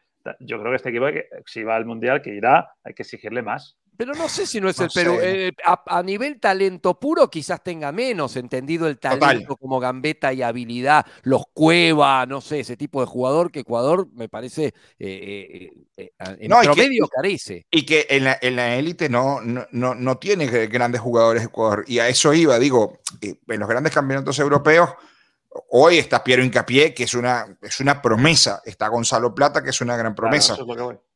Yo 0.40 0.59
creo 0.59 0.70
que 0.72 0.76
este 0.76 0.90
equipo, 0.90 1.06
si 1.46 1.62
va 1.62 1.76
al 1.76 1.87
mundial, 1.87 2.22
que 2.22 2.35
irá, 2.35 2.74
hay 2.85 2.94
que 2.94 3.02
exigirle 3.02 3.42
más. 3.42 3.76
Pero 4.00 4.14
no 4.14 4.30
sé 4.30 4.46
si 4.46 4.62
no 4.62 4.70
es 4.70 4.80
el 4.80 4.88
Perú. 4.88 5.18
Eh, 5.20 5.52
a, 5.62 6.02
nivel 6.02 6.40
talento 6.40 6.98
puro, 6.98 7.28
quizás 7.28 7.62
tenga 7.62 7.92
menos, 7.92 8.35
entendido 8.37 8.87
el 8.87 8.98
talento 8.98 9.56
como 9.56 9.78
gambeta 9.78 10.33
y 10.33 10.40
habilidad, 10.40 11.04
los 11.24 11.42
Cueva, 11.52 12.24
no 12.24 12.40
sé, 12.40 12.61
ese 12.61 12.78
tipo 12.78 13.02
de 13.02 13.06
jugador 13.06 13.52
que 13.52 13.61
Ecuador 13.61 14.09
me 14.14 14.30
parece 14.30 14.72
eh, 14.98 15.70
eh, 15.98 16.12
en 16.18 16.50
promedio 16.50 17.09
carece. 17.09 17.66
Y 17.70 17.85
que 17.85 18.06
en 18.09 18.56
la 18.56 18.74
élite 18.74 19.11
no, 19.11 19.42
no, 19.42 19.66
no, 19.70 20.16
tiene 20.16 20.46
grandes 20.46 21.02
jugadores 21.02 21.44
Ecuador. 21.44 21.85
Y 21.87 21.98
a 21.98 22.09
eso 22.09 22.33
iba, 22.33 22.59
digo, 22.59 23.00
en 23.20 23.61
los 23.61 23.68
grandes 23.68 23.92
campeonatos 23.92 24.38
europeos. 24.38 24.88
Hoy 25.70 25.98
está 25.98 26.22
Piero 26.22 26.44
Incapié, 26.44 26.94
que 26.94 27.04
es 27.04 27.14
una, 27.14 27.46
es 27.60 27.80
una 27.80 28.00
promesa. 28.00 28.62
Está 28.64 28.88
Gonzalo 28.88 29.34
Plata, 29.34 29.62
que 29.62 29.70
es 29.70 29.80
una 29.80 29.96
gran 29.96 30.14
promesa. 30.14 30.56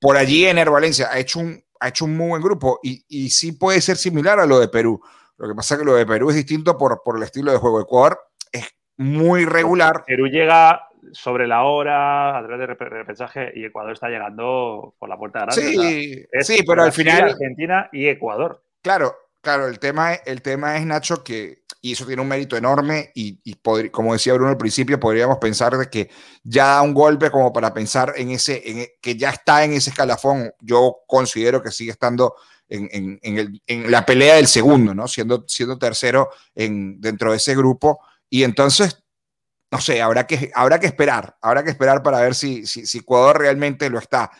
Por 0.00 0.16
allí, 0.16 0.46
Ener 0.46 0.70
Valencia 0.70 1.08
ha 1.10 1.18
hecho 1.18 1.38
un, 1.38 1.62
ha 1.78 1.88
hecho 1.88 2.04
un 2.04 2.16
muy 2.16 2.28
buen 2.28 2.42
grupo 2.42 2.80
y, 2.82 3.04
y, 3.08 3.30
sí 3.30 3.52
puede 3.52 3.80
ser 3.80 3.96
similar 3.96 4.40
a 4.40 4.46
lo 4.46 4.58
de 4.58 4.68
Perú. 4.68 5.00
Lo 5.36 5.48
que 5.48 5.54
pasa 5.54 5.74
es 5.74 5.80
que 5.80 5.86
lo 5.86 5.94
de 5.94 6.06
Perú 6.06 6.30
es 6.30 6.36
distinto 6.36 6.76
por, 6.76 7.02
por 7.04 7.16
el 7.16 7.22
estilo 7.22 7.52
de 7.52 7.58
juego. 7.58 7.80
Ecuador 7.80 8.18
es 8.50 8.68
muy 8.96 9.44
regular. 9.44 10.04
Perú 10.04 10.26
llega 10.26 10.88
sobre 11.12 11.46
la 11.46 11.64
hora, 11.64 12.38
a 12.38 12.42
través 12.46 12.60
de 12.60 12.74
repechaje, 12.74 13.52
y 13.54 13.64
Ecuador 13.64 13.92
está 13.92 14.08
llegando 14.08 14.94
por 14.98 15.08
la 15.08 15.16
puerta 15.16 15.40
grande. 15.40 15.62
Sí, 15.62 16.26
sí 16.40 16.64
pero 16.66 16.82
al 16.82 16.92
final. 16.92 17.24
Argentina 17.24 17.88
y 17.92 18.08
Ecuador. 18.08 18.62
Claro, 18.82 19.14
claro, 19.40 19.66
el 19.66 19.78
tema, 19.78 20.14
el 20.14 20.42
tema 20.42 20.76
es, 20.76 20.86
Nacho, 20.86 21.22
que 21.22 21.63
y 21.84 21.92
eso 21.92 22.06
tiene 22.06 22.22
un 22.22 22.28
mérito 22.28 22.56
enorme 22.56 23.12
y, 23.14 23.38
como 23.90 24.14
decía 24.14 24.32
Bruno 24.32 24.48
al 24.48 24.56
principio, 24.56 24.98
podríamos 24.98 25.36
pensar 25.36 25.76
de 25.76 25.90
que 25.90 26.08
ya 26.42 26.64
da 26.68 26.82
un 26.82 26.94
golpe 26.94 27.30
como 27.30 27.52
para 27.52 27.74
pensar 27.74 28.14
en 28.16 28.30
ese, 28.30 28.54
e, 28.64 28.98
que 29.02 29.18
ya 29.18 29.28
está 29.28 29.64
en 29.64 29.74
ese 29.74 29.90
escalafón. 29.90 30.50
Yo 30.62 31.00
considero 31.06 31.62
que 31.62 31.70
sigue 31.70 31.90
estando 31.90 32.36
en, 32.70 33.20
la 33.90 34.06
pelea 34.06 34.36
del 34.36 34.46
segundo, 34.46 34.94
¿no? 34.94 35.06
Siendo, 35.06 35.44
siendo 35.46 35.76
tercero 35.76 36.30
en, 36.54 37.02
dentro 37.02 37.32
de 37.32 37.36
ese 37.36 37.54
grupo. 37.54 38.00
Y 38.30 38.44
entonces, 38.44 39.04
no 39.70 39.78
sé, 39.78 40.00
habrá 40.00 40.26
que, 40.26 40.50
habrá 40.54 40.80
que 40.80 40.86
esperar, 40.86 41.36
habrá 41.42 41.62
que 41.64 41.70
esperar 41.70 42.02
para 42.02 42.22
ver 42.22 42.34
si, 42.34 42.64
si, 42.64 42.96
Ecuador 42.96 43.40
realmente 43.40 43.90
lo 43.90 43.98
está. 43.98 44.30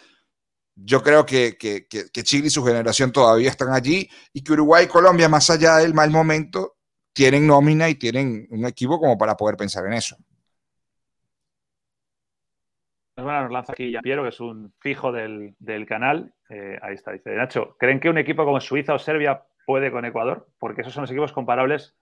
Yo 0.75 1.03
creo 1.03 1.27
que, 1.27 1.59
que, 1.59 1.87
que 1.87 2.23
Chile 2.23 2.47
y 2.47 2.51
su 2.51 2.65
generación 2.65 3.13
todavía 3.13 3.51
están 3.51 3.75
allí 3.75 4.09
y 4.33 4.43
que 4.43 4.55
Uruguay 4.55 4.87
y 4.87 4.89
Colombia, 4.89 5.29
más 5.29 5.51
allá 5.51 5.77
del 5.77 5.93
mal 5.93 6.11
momento, 6.11 6.75
tienen 7.15 7.47
nómina 7.47 7.89
y 7.89 7.95
tienen 7.95 8.47
un 8.51 8.67
equipo 8.67 8.99
como 8.99 9.17
para 9.17 9.37
poder 9.37 9.57
pensar 9.57 9.87
en 9.87 9.95
eso. 9.95 10.17
Bueno, 13.17 13.43
nos 13.43 13.53
lanza 13.53 13.73
aquí 13.73 13.95
Piero, 14.03 14.25
que 14.25 14.31
es 14.31 14.41
un 14.41 14.75
fijo 14.81 15.13
del, 15.13 15.55
canal. 15.87 16.35
Eh, 16.51 16.79
ahí 16.83 16.95
está, 16.95 17.13
dice 17.13 17.31
Nacho. 17.31 17.77
¿Creen 17.79 18.01
que 18.01 18.11
un 18.11 18.19
equipo 18.19 18.45
como 18.45 18.61
Suiza 18.61 18.95
o 18.95 18.99
Serbia 18.99 19.45
puede 19.65 19.93
con 19.93 20.05
Ecuador? 20.05 20.49
Porque 20.59 20.81
esos 20.81 20.93
son 20.93 21.03
los 21.03 21.11
equipos 21.13 21.33
comparables 21.33 21.95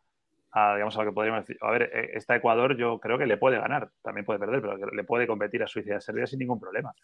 a, 0.53 0.75
digamos, 0.75 0.97
a 0.97 1.01
lo 1.01 1.11
que 1.11 1.15
podríamos 1.15 1.43
decir. 1.43 1.59
A 1.61 1.71
ver, 1.71 1.83
eh, 1.93 2.13
esta 2.15 2.35
Ecuador 2.35 2.77
yo 2.79 2.99
creo 2.99 3.19
que 3.19 3.27
le 3.27 3.37
puede 3.37 3.59
ganar. 3.59 3.91
También 4.03 4.25
puede 4.25 4.39
perder, 4.39 4.63
pero 4.63 4.77
le 4.77 5.05
puede 5.05 5.27
competir 5.27 5.63
a 5.63 5.67
Suiza 5.67 5.91
y 5.91 5.97
a 5.97 6.01
Serbia 6.01 6.27
sin 6.27 6.39
ningún 6.39 6.59
problema. 6.59 6.95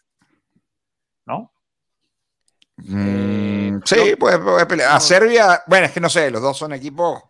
¿No? 1.27 1.51
Mm, 2.77 3.81
sí, 3.85 4.15
puede, 4.17 4.65
pelear. 4.65 4.95
A 4.95 4.99
Serbia, 4.99 5.61
bueno, 5.67 5.85
es 5.85 5.91
que 5.91 5.99
no 5.99 6.09
sé, 6.09 6.31
los 6.31 6.41
dos 6.41 6.57
son 6.57 6.73
equipos 6.73 7.23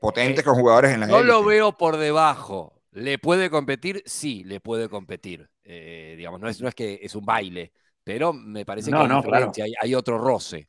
potentes 0.00 0.44
con 0.44 0.54
jugadores 0.54 0.92
en 0.92 1.00
la 1.00 1.06
No 1.06 1.22
lo 1.22 1.44
veo 1.44 1.76
por 1.76 1.96
debajo. 1.96 2.82
¿Le 2.92 3.18
puede 3.18 3.50
competir? 3.50 4.02
Sí, 4.06 4.42
le 4.44 4.58
puede 4.60 4.88
competir. 4.88 5.48
digamos, 5.62 6.40
no 6.40 6.48
es, 6.48 6.60
no 6.60 6.68
es 6.68 6.74
que 6.74 6.98
es 7.02 7.14
un 7.14 7.24
baile, 7.24 7.72
pero 8.02 8.32
me 8.32 8.64
parece 8.64 8.90
que 8.90 9.62
hay, 9.62 9.72
hay, 9.80 9.94
otro 9.94 10.18
roce. 10.18 10.68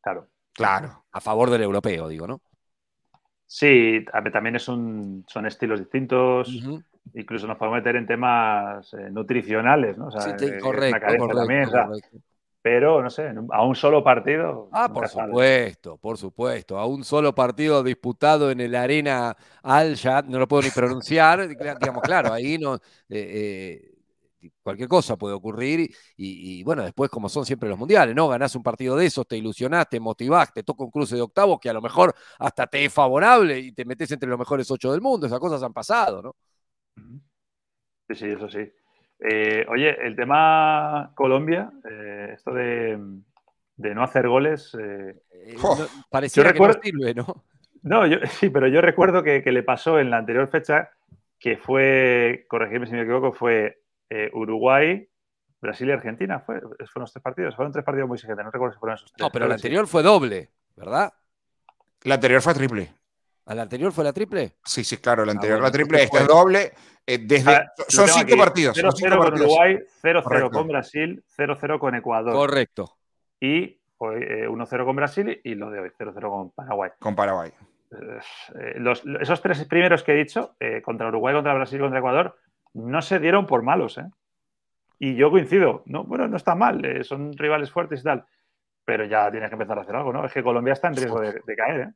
Claro. 0.00 0.28
Claro. 0.52 1.04
A 1.12 1.20
favor 1.20 1.50
del 1.50 1.62
europeo, 1.62 2.08
digo, 2.08 2.26
¿no? 2.26 2.40
Sí, 3.46 4.04
también 4.32 4.56
es 4.56 4.66
un, 4.68 5.24
son 5.28 5.46
estilos 5.46 5.78
distintos. 5.78 6.48
Incluso 7.14 7.46
nos 7.46 7.58
podemos 7.58 7.78
meter 7.78 7.96
en 7.96 8.06
temas 8.06 8.92
eh, 8.94 9.10
nutricionales, 9.10 9.98
¿no? 9.98 10.10
sí, 10.10 10.30
eh, 10.40 10.58
correcto, 10.58 11.06
Pero, 12.64 13.02
no 13.02 13.10
sé, 13.10 13.30
a 13.50 13.62
un 13.62 13.76
solo 13.76 14.02
partido. 14.02 14.70
Ah, 14.72 14.88
por 14.88 15.06
supuesto, 15.06 15.98
por 15.98 16.16
supuesto. 16.16 16.78
A 16.78 16.86
un 16.86 17.04
solo 17.04 17.34
partido 17.34 17.82
disputado 17.82 18.50
en 18.50 18.58
el 18.58 18.74
Arena 18.74 19.36
Al 19.62 19.98
no 20.28 20.38
lo 20.38 20.48
puedo 20.48 20.62
ni 20.62 20.70
pronunciar. 20.70 21.46
digamos, 21.46 22.02
claro, 22.02 22.32
ahí 22.32 22.56
no. 22.56 22.78
Eh, 23.10 23.92
cualquier 24.62 24.88
cosa 24.88 25.18
puede 25.18 25.34
ocurrir 25.34 25.94
y, 26.16 26.62
bueno, 26.64 26.82
después 26.84 27.10
como 27.10 27.28
son 27.28 27.44
siempre 27.44 27.68
los 27.68 27.78
mundiales, 27.78 28.14
¿no? 28.14 28.28
Ganás 28.28 28.56
un 28.56 28.62
partido 28.62 28.96
de 28.96 29.04
esos, 29.04 29.28
te 29.28 29.36
ilusionás, 29.36 29.86
te 29.90 30.00
motivás, 30.00 30.50
te 30.50 30.62
toca 30.62 30.84
un 30.84 30.90
cruce 30.90 31.16
de 31.16 31.20
octavos 31.20 31.58
que 31.60 31.68
a 31.68 31.74
lo 31.74 31.82
mejor 31.82 32.14
hasta 32.38 32.66
te 32.66 32.86
es 32.86 32.92
favorable 32.94 33.58
y 33.58 33.72
te 33.72 33.84
metes 33.84 34.10
entre 34.10 34.30
los 34.30 34.38
mejores 34.38 34.70
ocho 34.70 34.90
del 34.90 35.02
mundo, 35.02 35.26
esas 35.26 35.38
cosas 35.38 35.62
han 35.62 35.74
pasado, 35.74 36.22
¿no? 36.22 36.34
Sí, 38.08 38.14
sí, 38.14 38.26
eso 38.30 38.48
sí. 38.48 38.72
Eh, 39.20 39.64
oye, 39.68 39.96
el 40.06 40.16
tema 40.16 41.12
Colombia, 41.14 41.70
eh, 41.90 42.30
esto 42.34 42.52
de, 42.52 42.98
no 43.76 44.02
hacer 44.02 44.28
goles... 44.28 44.76
Eh, 44.80 45.14
parecía 46.10 46.52
que 46.52 46.58
no 46.58 46.72
sirve, 46.82 47.14
¿no? 47.14 47.44
No, 47.82 48.06
yo, 48.06 48.18
sí, 48.40 48.50
pero 48.50 48.66
yo 48.68 48.80
recuerdo 48.80 49.22
que, 49.22 49.42
que 49.42 49.52
le 49.52 49.62
pasó 49.62 49.98
en 49.98 50.10
la 50.10 50.18
anterior 50.18 50.48
fecha 50.48 50.90
que 51.38 51.58
fue, 51.58 52.46
corregirme 52.48 52.86
si 52.86 52.92
me 52.92 53.02
equivoco, 53.02 53.32
fue 53.32 53.82
eh, 54.08 54.30
Uruguay, 54.32 55.06
Brasil 55.60 55.88
y 55.88 55.92
Argentina. 55.92 56.40
Fue, 56.40 56.58
fueron 56.58 57.02
los 57.02 57.12
tres 57.12 57.22
partidos. 57.22 57.54
Fueron 57.54 57.70
tres 57.70 57.84
partidos 57.84 58.08
muy 58.08 58.16
exigentes. 58.16 58.44
No 58.44 58.50
recuerdo 58.50 58.72
si 58.72 58.80
fueron 58.80 58.94
esos 58.94 59.12
tres. 59.12 59.22
No, 59.22 59.30
pero 59.30 59.44
el 59.44 59.52
anterior 59.52 59.86
fue 59.86 60.02
doble, 60.02 60.50
¿verdad? 60.74 61.12
La 62.04 62.14
anterior 62.14 62.40
fue 62.40 62.54
triple. 62.54 62.94
¿A 63.46 63.54
la 63.54 63.62
anterior 63.62 63.92
fue 63.92 64.04
la 64.04 64.12
triple? 64.12 64.56
Sí, 64.64 64.84
sí, 64.84 64.96
claro. 64.98 65.24
La 65.24 65.32
ah, 65.32 65.34
anterior 65.34 65.60
la 65.60 65.70
triple. 65.70 66.02
Esta 66.02 66.20
es 66.20 66.26
doble. 66.26 66.72
Eh, 67.06 67.18
desde, 67.18 67.54
ah, 67.54 67.72
son 67.88 68.08
cinco 68.08 68.36
partidos. 68.38 68.76
0-0 68.76 69.18
con 69.18 69.34
Uruguay, 69.34 69.78
0-0 70.02 70.50
con 70.50 70.68
Brasil, 70.68 71.22
0-0 71.36 71.78
con 71.78 71.94
Ecuador. 71.94 72.32
Correcto. 72.32 72.96
Y 73.38 73.78
1-0 73.98 74.80
eh, 74.80 74.84
con 74.84 74.96
Brasil 74.96 75.40
y 75.44 75.54
lo 75.54 75.70
de 75.70 75.80
hoy, 75.80 75.90
0-0 75.98 76.30
con 76.30 76.50
Paraguay. 76.52 76.90
Con 76.98 77.14
Paraguay. 77.14 77.52
esos 79.20 79.42
tres 79.42 79.64
primeros 79.66 80.02
que 80.02 80.12
he 80.12 80.16
dicho, 80.16 80.56
contra 80.82 81.08
Uruguay, 81.08 81.34
contra 81.34 81.52
Brasil 81.54 81.78
y 81.78 81.82
contra 81.82 81.98
Ecuador, 81.98 82.36
no 82.74 83.02
se 83.02 83.18
dieron 83.18 83.46
por 83.46 83.62
malos, 83.62 83.98
¿eh? 83.98 84.06
Y 84.98 85.16
yo 85.16 85.30
coincido, 85.30 85.82
no, 85.86 86.04
bueno, 86.04 86.28
no 86.28 86.36
está 86.36 86.54
mal, 86.54 86.84
eh, 86.84 87.04
son 87.04 87.36
rivales 87.36 87.70
fuertes 87.70 88.00
y 88.00 88.04
tal, 88.04 88.24
pero 88.84 89.04
ya 89.04 89.30
tienes 89.30 89.48
que 89.48 89.54
empezar 89.54 89.78
a 89.78 89.82
hacer 89.82 89.96
algo, 89.96 90.12
¿no? 90.12 90.24
Es 90.24 90.32
que 90.32 90.42
Colombia 90.42 90.72
está 90.72 90.88
en 90.88 90.96
riesgo 90.96 91.20
de, 91.20 91.56
caer, 91.56 91.80
¿eh? 91.80 91.92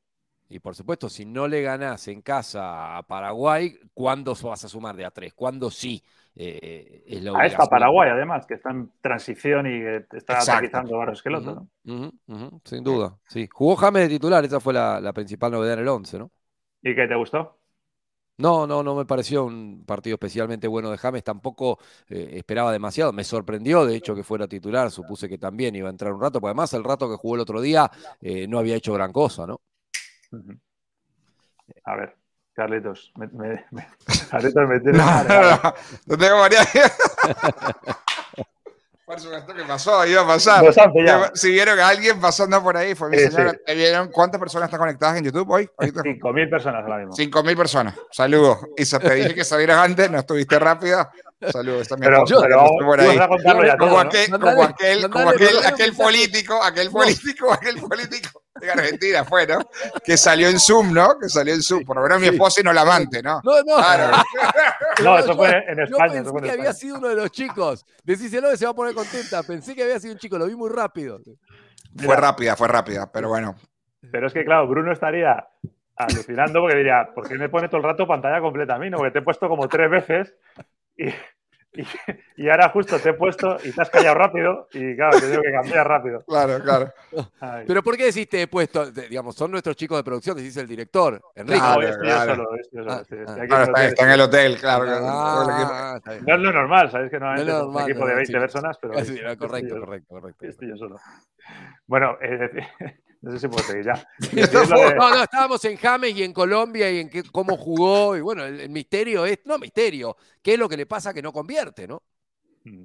Y 0.49 0.61
por 0.61 0.75
supuesto, 0.75 1.09
si 1.09 1.27
no 1.27 1.47
le 1.47 1.63
ganás 1.63 2.09
en 2.09 2.23
casa 2.23 2.97
a 2.97 3.03
Paraguay, 3.03 3.79
¿cuándo 3.93 4.35
vas 4.35 4.65
a 4.65 4.69
sumar 4.69 4.97
de 4.97 5.05
a 5.05 5.11
tres? 5.11 5.35
¿Cuándo 5.35 5.71
sí? 5.71 6.03
Eh, 6.35 7.03
es 7.07 7.27
a 7.35 7.47
esta 7.47 7.67
Paraguay, 7.67 8.11
además, 8.11 8.47
que 8.47 8.55
está 8.55 8.71
en 8.71 8.91
transición 9.01 9.67
y 9.67 9.83
está 10.17 10.39
aterrizando 10.39 10.99
varios 10.99 11.23
que 11.23 11.29
el 11.29 11.35
otro, 11.35 11.67
¿no? 11.85 12.13
sin 12.65 12.85
duda, 12.85 13.19
sí. 13.27 13.49
Jugó 13.53 13.77
James 13.77 14.03
de 14.03 14.09
titular, 14.09 14.45
esa 14.45 14.61
fue 14.61 14.73
la, 14.73 15.01
la 15.01 15.13
principal 15.13 15.53
novedad 15.53 15.75
en 15.75 15.81
el 15.81 15.89
11, 15.89 16.19
¿no? 16.19 16.31
¿Y 16.83 16.95
qué 16.95 17.07
te 17.07 17.15
gustó? 17.15 17.59
No, 18.39 18.69
no, 18.69 18.85
no 18.85 18.95
me 18.95 19.05
pareció 19.05 19.45
un 19.45 19.83
partido 19.85 20.15
especialmente 20.15 20.69
bueno 20.69 20.93
de 20.93 20.99
James, 20.99 21.25
tampoco 21.25 21.81
eh, 22.09 22.35
esperaba 22.35 22.71
demasiado, 22.71 23.13
me 23.13 23.25
sorprendió 23.25 23.85
de 23.85 23.97
hecho 23.97 24.15
que 24.15 24.23
fuera 24.23 24.47
titular, 24.47 24.93
supuse 24.93 25.29
que 25.29 25.39
también 25.39 25.75
iba 25.75 25.89
a 25.89 25.91
entrar 25.91 26.13
un 26.13 26.21
rato, 26.21 26.41
porque 26.41 26.51
además 26.51 26.73
el 26.75 26.85
rato 26.85 27.11
que 27.11 27.17
jugó 27.17 27.35
el 27.35 27.41
otro 27.41 27.61
día 27.61 27.91
eh, 28.21 28.47
no 28.47 28.61
había 28.61 28.77
hecho 28.77 28.95
gran 28.95 29.13
cosa, 29.13 29.45
¿no? 29.45 29.61
A 31.85 31.97
ver, 31.97 32.17
Carlitos, 32.55 33.13
me, 33.17 33.29
Carlitos 34.31 34.69
me 34.69 34.81
tiene... 34.81 34.99
No, 34.99 35.25
no, 35.25 35.41
no, 35.43 35.75
no 36.07 36.19
tengo 36.19 36.39
María. 36.39 36.61
esto 39.15 39.55
que 39.55 39.65
pasó, 39.65 40.07
iba 40.07 40.23
a 40.23 40.27
pasar. 40.27 40.65
Si 41.35 41.51
vieron 41.51 41.79
a 41.79 41.89
alguien 41.89 42.21
pasando 42.21 42.63
por 42.63 42.77
ahí, 42.77 42.95
fue 42.95 43.09
mi 43.11 43.19
señora. 43.19 43.55
¿Vieron 43.67 44.09
cuántas 44.11 44.39
personas 44.39 44.67
están 44.69 44.81
conectadas 44.81 45.19
en 45.19 45.25
YouTube 45.25 45.49
hoy? 45.51 45.69
5.000 45.79 46.51
personas 46.51 46.83
ahora 46.83 46.99
mismo. 46.99 47.15
5.000 47.15 47.57
personas. 47.57 47.95
Saludos. 48.11 48.59
Y 48.77 48.85
te 48.85 49.15
dije 49.15 49.35
que 49.35 49.45
salieras 49.45 49.79
antes, 49.79 50.11
no 50.11 50.19
estuviste 50.19 50.59
rápida. 50.59 51.11
Saludos, 51.53 51.87
también 51.87 52.13
pero, 52.13 52.25
pero 52.41 52.69
por 52.85 53.01
ahí. 53.01 53.17
como, 53.79 53.99
aquel, 54.01 54.31
como 54.31 54.63
aquel, 54.63 55.11
como 55.11 55.31
aquel, 55.31 55.65
aquel 55.65 55.95
político, 55.95 56.63
aquel 56.63 56.91
político, 56.91 57.53
aquel 57.53 57.81
político 57.81 58.43
de 58.61 58.71
Argentina 58.71 59.25
fue, 59.25 59.47
¿no? 59.47 59.61
Que 60.05 60.17
salió 60.17 60.49
en 60.49 60.59
Zoom, 60.59 60.93
¿no? 60.93 61.19
Que 61.19 61.29
salió 61.29 61.55
en 61.55 61.63
Zoom. 61.63 61.85
Por 61.85 61.97
lo 61.97 62.03
menos 62.03 62.21
mi 62.21 62.29
esposa 62.29 62.61
y 62.61 62.65
no 62.65 62.73
la 62.73 62.83
amante, 62.83 63.23
¿no? 63.23 63.41
No, 63.45 63.63
no. 63.63 63.77
No, 65.03 65.19
eso 65.19 65.37
fue 65.37 65.65
en 65.69 65.81
España. 65.81 66.23
Yo 66.23 66.33
pensé 66.33 66.41
que 66.43 66.51
había 66.51 66.73
sido 66.73 66.99
uno 66.99 67.09
de 67.09 67.15
los 67.15 67.31
chicos. 67.31 67.87
Decíselo 68.03 68.51
que 68.51 68.57
se 68.57 68.65
va 68.65 68.73
a 68.73 68.75
poner 68.75 68.95
contenta. 68.95 69.43
Pensé 69.43 69.75
que 69.75 69.85
había 69.85 70.01
sido 70.01 70.15
un 70.15 70.19
chico, 70.19 70.39
lo 70.39 70.47
vi 70.47 70.57
muy 70.57 70.71
rápido. 70.71 71.21
Fue 71.97 72.17
rápida, 72.17 72.57
fue 72.57 72.69
rápida, 72.69 73.11
pero 73.13 73.29
bueno. 73.29 73.55
Pero 74.11 74.27
es 74.27 74.33
que, 74.33 74.45
claro, 74.45 74.67
Bruno 74.67 74.93
estaría 74.93 75.47
alucinando 75.97 76.61
porque 76.61 76.77
diría, 76.77 77.11
¿por 77.15 77.29
qué 77.29 77.37
me 77.37 77.49
pone 77.49 77.69
todo 77.69 77.79
el 77.79 77.85
rato 77.85 78.07
pantalla 78.07 78.41
completa 78.41 78.75
a 78.75 78.79
mí? 78.79 78.91
No, 78.91 78.99
porque 78.99 79.13
te 79.13 79.19
he 79.21 79.23
puesto 79.23 79.49
como 79.49 79.69
tres 79.69 79.91
veces 79.91 80.35
y, 80.97 81.07
y, 82.37 82.49
ahora 82.49 82.71
justo 82.71 82.99
te 82.99 83.11
he 83.11 83.13
puesto 83.13 83.59
y 83.63 83.73
te 83.73 83.83
has 83.83 83.91
callado 83.91 84.15
rápido 84.15 84.69
y 84.73 84.97
claro, 84.97 85.21
te 85.21 85.31
digo 85.31 85.43
que 85.43 85.53
cambias 85.53 85.87
rápido. 85.87 86.25
Claro, 86.25 86.61
claro. 86.63 86.93
Pero 87.67 87.83
¿por 87.83 87.97
qué 87.97 88.07
decís 88.07 88.29
te 88.29 88.43
he 88.43 88.47
puesto? 88.47 88.91
Digamos, 88.91 89.37
son 89.37 89.51
nuestros 89.51 89.77
chicos 89.77 89.99
de 89.99 90.05
producción, 90.05 90.37
decís 90.37 90.57
el 90.57 90.67
director, 90.67 91.21
Enrique. 91.35 91.61
Claro, 92.01 92.49
claro. 92.71 93.03
está, 93.03 94.05
en 94.05 94.11
el 94.11 94.21
hotel, 94.21 94.57
claro. 94.59 94.85
Ah, 94.89 96.01
no 96.27 96.35
es 96.35 96.41
lo 96.41 96.53
normal, 96.53 96.91
sabéis 96.91 97.11
que 97.11 97.21
no 97.21 97.35
es 97.35 97.43
un 97.43 97.81
equipo 97.83 98.07
de 98.07 98.15
20 98.15 98.33
personas, 98.41 98.79
pero... 98.81 98.95
correcto, 99.39 99.81
correcto, 99.81 100.07
correcto. 100.09 100.47
Estoy 100.47 100.69
yo 100.69 100.77
solo. 100.77 100.97
Bueno, 101.87 102.19
eh, 102.21 102.99
no 103.21 103.33
sé 103.33 103.41
si 103.41 103.49
puedo 103.49 103.65
seguir 103.65 103.85
ya. 103.85 104.09
no, 104.69 104.95
no, 104.95 105.23
estábamos 105.23 105.65
en 105.65 105.77
James 105.77 106.15
y 106.15 106.23
en 106.23 106.33
Colombia 106.33 106.91
y 106.91 107.01
en 107.01 107.11
qué, 107.11 107.23
cómo 107.25 107.57
jugó. 107.57 108.17
Y 108.17 108.21
bueno, 108.21 108.45
el, 108.45 108.69
misterio 108.71 109.27
es, 109.27 109.41
no 109.45 109.59
misterio, 109.59 110.17
¿qué 110.43 110.55
es 110.55 110.59
lo 110.59 110.69
que 110.69 110.77
le 110.77 110.87
pasa 110.87 111.13
que 111.13 111.23
no 111.23 111.33
convierte, 111.33 111.89
no? 111.89 112.03
Mm. 112.65 112.85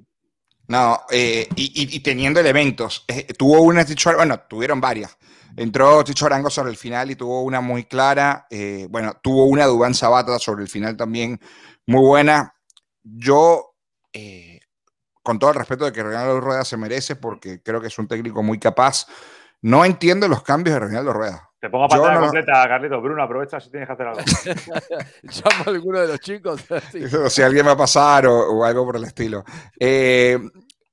No, 0.66 1.02
eh, 1.10 1.46
y, 1.56 2.00
teniendo 2.00 2.40
elementos. 2.40 3.04
Eh, 3.06 3.34
tuvo 3.34 3.60
una 3.60 3.84
bueno, 4.16 4.40
tuvieron 4.40 4.80
varias. 4.80 5.16
Entró 5.56 6.02
Ticho 6.02 6.26
Arango 6.26 6.50
sobre 6.50 6.70
el 6.70 6.76
final 6.76 7.10
y 7.10 7.16
tuvo 7.16 7.42
una 7.42 7.60
muy 7.60 7.84
clara. 7.84 8.46
Eh, 8.50 8.86
bueno, 8.90 9.14
tuvo 9.22 9.44
una 9.44 9.66
Dubán 9.66 9.94
Sabata 9.94 10.38
sobre 10.38 10.62
el 10.62 10.68
final 10.68 10.96
también 10.96 11.38
muy 11.86 12.00
buena. 12.00 12.54
Yo, 13.02 13.74
con 15.22 15.38
todo 15.38 15.50
el 15.50 15.56
respeto 15.56 15.84
de 15.84 15.92
que 15.92 16.02
Renato 16.02 16.40
Rueda 16.40 16.64
se 16.64 16.78
merece, 16.78 17.16
porque 17.16 17.62
creo 17.62 17.80
que 17.80 17.88
es 17.88 17.98
un 17.98 18.08
técnico 18.08 18.42
muy 18.42 18.58
capaz, 18.58 19.06
no 19.64 19.82
entiendo 19.82 20.28
los 20.28 20.42
cambios 20.42 20.74
de 20.74 20.80
Reinaldo 20.80 21.14
Rueda. 21.14 21.50
Te 21.58 21.70
pongo 21.70 21.88
pantalla 21.88 22.20
completa, 22.20 22.68
Carlito. 22.68 23.00
Bruno, 23.00 23.22
aprovecha 23.22 23.58
si 23.58 23.70
tienes 23.70 23.88
que 23.88 23.94
hacer 23.94 24.06
algo. 24.08 24.20
Llamo 25.22 25.64
a 25.64 25.70
alguno 25.70 26.00
de 26.00 26.08
los 26.08 26.20
chicos. 26.20 26.60
O 27.24 27.30
si 27.30 27.40
alguien 27.40 27.66
va 27.66 27.70
a 27.70 27.76
pasar 27.76 28.26
o, 28.26 28.62
algo 28.62 28.84
por 28.84 28.96
el 28.96 29.04
estilo. 29.04 29.42
Eh, 29.80 30.38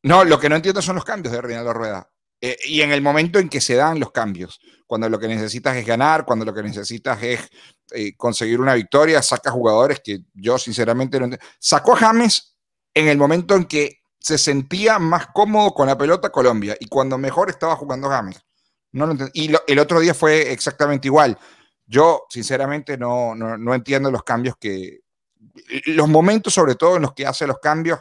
no, 0.04 0.24
lo 0.24 0.40
que 0.40 0.48
no 0.48 0.56
entiendo 0.56 0.82
son 0.82 0.96
los 0.96 1.04
cambios 1.04 1.34
de 1.34 1.42
Reinaldo 1.42 1.74
Rueda. 1.74 2.10
Eh, 2.40 2.56
y 2.64 2.80
en 2.80 2.94
el 2.94 3.02
momento 3.02 3.40
en 3.40 3.50
que 3.50 3.60
se 3.60 3.76
dan 3.76 4.00
los 4.00 4.14
cambios, 4.14 4.62
cuando 4.88 5.10
lo 5.10 5.20
que 5.20 5.28
necesitas 5.28 5.76
es 5.76 5.86
ganar, 5.86 6.24
cuando 6.24 6.46
lo 6.46 6.54
que 6.54 6.64
necesitas 6.64 7.22
es 7.22 7.50
eh, 7.92 8.16
conseguir 8.16 8.62
una 8.62 8.76
victoria, 8.76 9.22
saca 9.22 9.52
jugadores 9.52 10.00
que 10.02 10.20
yo 10.34 10.58
sinceramente 10.58 11.20
no 11.20 11.26
entiendo. 11.26 11.46
Sacó 11.60 11.96
a 11.96 11.98
James 11.98 12.58
en 12.94 13.10
el 13.10 13.18
momento 13.18 13.54
en 13.54 13.66
que 13.66 14.04
se 14.18 14.38
sentía 14.38 14.98
más 14.98 15.28
cómodo 15.34 15.74
con 15.74 15.88
la 15.88 15.98
pelota 15.98 16.30
Colombia 16.30 16.78
y 16.80 16.88
cuando 16.88 17.18
mejor 17.18 17.50
estaba 17.50 17.76
jugando 17.76 18.08
James. 18.08 18.42
No 18.94 19.08
lo 19.08 19.16
y 19.34 19.54
el 19.68 19.80
otro 19.80 20.00
día 20.00 20.14
fue 20.14 20.52
exactamente 20.52 21.08
igual. 21.08 21.38
Yo, 21.86 22.26
sinceramente, 22.30 22.98
no, 22.98 23.36
no, 23.36 23.74
entiendo 23.74 24.12
los 24.12 24.24
cambios 24.24 24.56
que. 24.58 25.00
Los 25.88 26.08
momentos, 26.08 26.54
sobre 26.54 26.76
todo, 26.76 26.96
en 26.96 27.02
los 27.02 27.14
que 27.14 27.26
hace 27.26 27.48
los 27.48 27.60
cambios. 27.60 28.00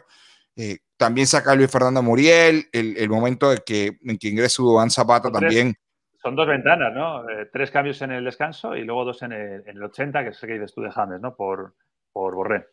Eh, 0.57 0.79
también 0.97 1.27
saca 1.27 1.53
a 1.53 1.55
Luis 1.55 1.71
Fernando 1.71 2.03
Muriel, 2.03 2.69
el, 2.73 3.09
momento 3.09 3.51
de 3.51 3.59
que, 3.65 3.99
en 4.05 4.19
que 4.19 4.29
ingresa 4.29 4.63
Dubán 4.63 4.91
Zapata 4.91 5.33
también. 5.33 5.75
Son 6.23 6.37
dos 6.37 6.47
ventanas, 6.47 6.93
¿no? 6.93 7.29
Eh, 7.31 7.49
tres 7.51 7.71
cambios 7.71 8.03
en 8.03 8.13
el 8.13 8.25
descanso 8.25 8.77
y 8.77 8.85
luego 8.85 9.07
dos 9.07 9.23
en 9.23 9.33
el, 9.33 9.63
en 9.67 9.77
el 9.77 9.83
80, 9.85 10.23
que 10.23 10.29
es 10.31 10.43
el 10.43 10.49
que 10.49 10.55
dices 10.55 10.75
tú 10.75 10.83
de 10.83 10.91
James, 10.91 11.21
¿no? 11.21 11.35
Por, 11.35 11.75
por 12.13 12.35
Borré. 12.35 12.67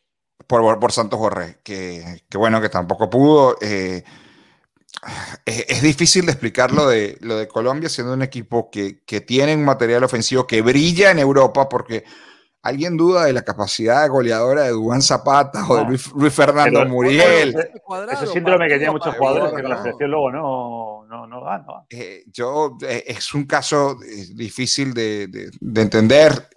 Por, 0.45 0.79
por 0.79 0.91
Santos 0.91 1.17
Borré, 1.17 1.59
que, 1.63 2.23
que, 2.29 2.37
bueno, 2.37 2.59
que 2.59 2.67
tampoco 2.69 3.09
pudo. 3.09 3.55
Eh, 3.61 4.03
es, 5.45 5.81
difícil 5.81 6.25
de 6.25 6.31
explicar 6.31 6.71
lo 6.71 6.87
de, 6.87 7.17
lo 7.21 7.37
de 7.37 7.47
Colombia 7.47 7.89
siendo 7.89 8.13
un 8.13 8.21
equipo 8.21 8.69
que, 8.69 9.03
que 9.05 9.21
tiene 9.21 9.55
un 9.55 9.65
material 9.65 10.03
ofensivo 10.03 10.47
que 10.47 10.61
brilla 10.61 11.11
en 11.11 11.19
Europa 11.19 11.69
porque 11.69 12.03
¿Alguien 12.67 12.97
duda 12.97 13.23
de 13.23 13.31
la 13.31 13.43
capacidad 13.43 14.09
goleadora 14.09 14.63
de 14.63 14.71
Dubán 14.71 15.01
Zapata 15.01 15.65
o 15.69 15.77
de 15.77 15.85
Luis, 15.85 16.33
Fernando 16.33 16.85
Muriel? 16.85 17.55
Ese, 18.11 18.27
síndrome 18.27 18.67
que 18.67 18.75
tiene 18.75 18.91
muchos 18.91 19.15
jugadores 19.15 19.53
que 19.53 19.63
la 19.63 19.81
selección 19.81 20.11
luego 20.11 20.31
no, 20.31 21.05
no, 21.07 21.27
no 21.27 21.85
eh, 21.89 22.25
yo, 22.27 22.77
eh, 22.81 23.05
es 23.07 23.33
un 23.33 23.45
caso 23.45 23.97
eh, 24.03 24.25
difícil 24.33 24.93
de, 24.93 25.27
de, 25.61 25.81
entender 25.81 26.49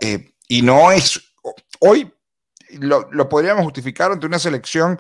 y 0.49 0.62
no 0.62 0.91
es. 0.91 1.32
Hoy 1.78 2.12
lo, 2.80 3.09
lo, 3.12 3.28
podríamos 3.28 3.62
justificar 3.62 4.11
ante 4.11 4.26
una 4.26 4.41
selección 4.41 4.99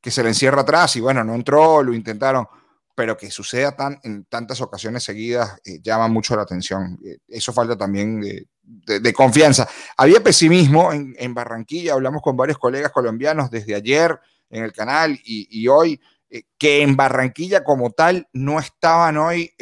que 0.00 0.12
se 0.12 0.22
le 0.22 0.28
encierra 0.28 0.60
atrás 0.60 0.94
y 0.94 1.00
bueno, 1.00 1.24
no 1.24 1.34
entró, 1.34 1.82
lo 1.82 1.92
intentaron 1.92 2.46
pero 2.94 3.16
que 3.16 3.30
suceda 3.30 3.74
tan, 3.74 3.98
en 4.02 4.24
tantas 4.26 4.60
ocasiones 4.60 5.02
seguidas 5.02 5.60
eh, 5.64 5.80
llama 5.82 6.08
mucho 6.08 6.36
la 6.36 6.42
atención. 6.42 6.98
Eh, 7.04 7.18
eso 7.28 7.52
falta 7.52 7.76
también 7.76 8.20
de, 8.20 9.12
confianza. 9.12 9.68
Había 9.96 10.22
pesimismo 10.22 10.92
en, 10.92 11.34
Barranquilla, 11.34 11.94
hablamos 11.94 12.22
con 12.22 12.36
varios 12.36 12.58
colegas 12.58 12.92
colombianos 12.92 13.50
desde 13.50 13.74
ayer 13.74 14.18
en 14.50 14.64
el 14.64 14.72
canal 14.72 15.18
y, 15.24 15.66
hoy, 15.68 16.00
eh, 16.28 16.42
que 16.58 16.82
en 16.82 16.96
Barranquilla 16.96 17.64
como 17.64 17.90
tal 17.90 18.28
no 18.32 18.58
estaban 18.58 19.16
hoy 19.16 19.54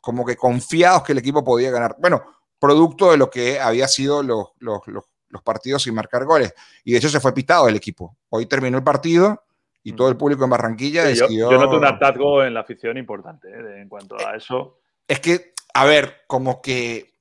como 0.00 0.24
que 0.24 0.36
confiados 0.36 1.02
que 1.02 1.12
el 1.12 1.18
equipo 1.18 1.42
podía 1.42 1.70
ganar. 1.70 1.96
Bueno, 1.98 2.22
producto 2.58 3.10
de 3.10 3.16
lo 3.16 3.30
que 3.30 3.58
había 3.58 3.88
sido 3.88 4.22
los, 4.22 4.48
los, 4.58 4.80
los 4.86 5.42
partidos 5.42 5.82
sin 5.82 5.94
marcar 5.94 6.24
goles. 6.24 6.54
Y 6.84 6.92
de 6.92 6.98
hecho 6.98 7.08
se 7.08 7.20
fue 7.20 7.34
pitado 7.34 7.68
el 7.68 7.76
equipo. 7.76 8.16
Hoy 8.28 8.46
terminó 8.46 8.78
el 8.78 8.84
partido 8.84 9.43
y 9.86 9.92
todo 9.92 10.08
el 10.08 10.16
público 10.16 10.44
en 10.44 10.50
Barranquilla 10.50 11.04
decidió... 11.04 11.50
Yo, 11.50 11.58
noto 11.58 11.76
un 11.76 11.84
hartazgo 11.84 12.42
en 12.42 12.54
la 12.54 12.60
afición 12.60 12.96
importante 12.96 13.48
¿eh? 13.48 13.82
en 13.82 13.88
cuanto 13.88 14.16
a 14.16 14.34
eso. 14.34 14.80
Es 15.06 15.20
que, 15.20 15.52
a 15.74 15.84
ver, 15.84 16.22
como 16.26 16.62
que 16.62 17.12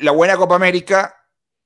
la 0.00 0.10
buena 0.10 0.36
Copa 0.36 0.56
América 0.56 1.14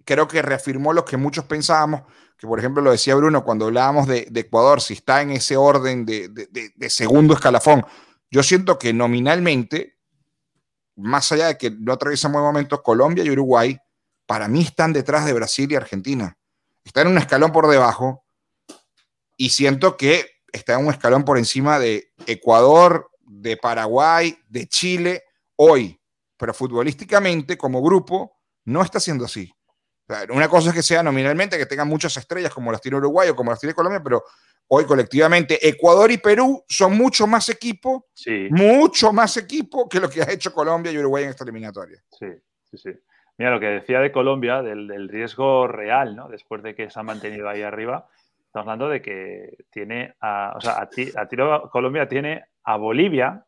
creo 0.04 0.28
que 0.28 0.42
reafirmó 0.42 0.92
lo 0.92 1.06
que 1.06 1.16
muchos 1.16 1.46
pensábamos, 1.46 2.02
que 2.36 2.46
por 2.46 2.58
ejemplo 2.58 2.82
lo 2.82 2.90
decía 2.90 3.14
Bruno 3.14 3.42
cuando 3.44 3.64
hablábamos 3.64 4.06
de, 4.06 4.28
Ecuador, 4.34 4.82
si 4.82 4.92
está 4.92 5.22
en 5.22 5.30
ese 5.30 5.56
orden 5.56 6.04
de, 6.04 6.28
de, 6.28 6.90
segundo 6.90 7.32
escalafón. 7.32 7.84
Yo 8.30 8.42
siento 8.42 8.78
que 8.78 8.92
nominalmente, 8.92 9.96
más 10.96 11.32
allá 11.32 11.46
de 11.46 11.56
que 11.56 11.70
no 11.70 11.94
atraviesan 11.94 12.32
buen 12.32 12.44
momento, 12.44 12.82
Colombia 12.82 13.24
y 13.24 13.30
Uruguay, 13.30 13.78
para 14.26 14.48
mí 14.48 14.60
están 14.60 14.92
detrás 14.92 15.24
de 15.24 15.32
Brasil 15.32 15.72
y 15.72 15.76
Argentina. 15.76 16.36
Están 16.84 17.06
en 17.06 17.14
un 17.14 17.18
escalón 17.18 17.52
por 17.52 17.68
debajo 17.68 18.27
y 19.38 19.50
siento 19.50 19.96
que 19.96 20.26
está 20.52 20.74
en 20.74 20.84
un 20.84 20.92
escalón 20.92 21.24
por 21.24 21.38
encima 21.38 21.78
de 21.78 22.12
Ecuador, 22.26 23.08
de 23.22 23.56
Paraguay, 23.56 24.36
de 24.48 24.66
Chile, 24.66 25.22
hoy. 25.56 25.98
Pero 26.36 26.52
futbolísticamente, 26.52 27.56
como 27.56 27.80
grupo, 27.80 28.40
no 28.64 28.82
está 28.82 29.00
siendo 29.00 29.24
así. 29.24 29.50
una 30.30 30.48
cosa 30.48 30.70
es 30.70 30.74
que 30.74 30.82
sea 30.82 31.02
nominalmente, 31.02 31.56
que 31.56 31.66
tengan 31.66 31.88
muchas 31.88 32.16
estrellas 32.16 32.52
como 32.52 32.72
las 32.72 32.80
tiene 32.80 32.98
Uruguay 32.98 33.28
o 33.28 33.36
como 33.36 33.50
las 33.52 33.60
tiene 33.60 33.74
Colombia, 33.74 34.02
pero 34.02 34.24
hoy 34.66 34.84
colectivamente 34.84 35.66
Ecuador 35.66 36.10
y 36.10 36.18
Perú 36.18 36.64
son 36.68 36.96
mucho 36.98 37.26
más 37.28 37.48
equipo, 37.48 38.08
mucho 38.50 39.12
más 39.12 39.36
equipo 39.36 39.88
que 39.88 40.00
lo 40.00 40.10
que 40.10 40.22
ha 40.22 40.32
hecho 40.32 40.52
Colombia 40.52 40.90
y 40.90 40.98
Uruguay 40.98 41.24
en 41.24 41.30
esta 41.30 41.44
eliminatoria. 41.44 42.02
Sí, 42.10 42.26
sí, 42.70 42.76
sí. 42.76 42.90
Mira, 43.36 43.52
lo 43.52 43.60
que 43.60 43.66
decía 43.66 44.00
de 44.00 44.10
Colombia, 44.10 44.62
del, 44.62 44.88
del 44.88 45.08
riesgo 45.08 45.68
real, 45.68 46.16
¿no? 46.16 46.28
Después 46.28 46.60
de 46.64 46.74
que 46.74 46.90
se 46.90 46.98
ha 46.98 47.04
mantenido 47.04 47.48
ahí 47.48 47.62
arriba, 47.62 48.08
Estamos 48.58 48.72
hablando 48.72 48.88
de 48.88 49.00
que 49.00 49.56
tiene, 49.70 50.16
a, 50.20 50.54
o 50.56 50.60
sea, 50.60 50.80
a, 50.80 50.88
ti, 50.88 51.08
a 51.14 51.28
Colombia 51.70 52.08
tiene 52.08 52.44
a 52.64 52.76
Bolivia, 52.76 53.46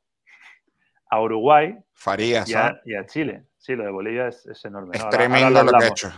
a 1.10 1.20
Uruguay 1.20 1.76
Farías, 1.92 2.48
y, 2.48 2.54
a, 2.54 2.80
y, 2.84 2.94
a, 2.94 3.04
Chile. 3.06 3.46
Sí, 3.58 3.74
lo 3.74 3.82
de 3.82 3.90
Bolivia 3.90 4.28
es, 4.28 4.46
es 4.46 4.64
enorme. 4.64 4.96
Es 4.96 5.08
tremendo 5.08 5.64
lo, 5.64 5.72
que 5.72 5.84
ha 5.84 5.88
hecho. 5.88 6.12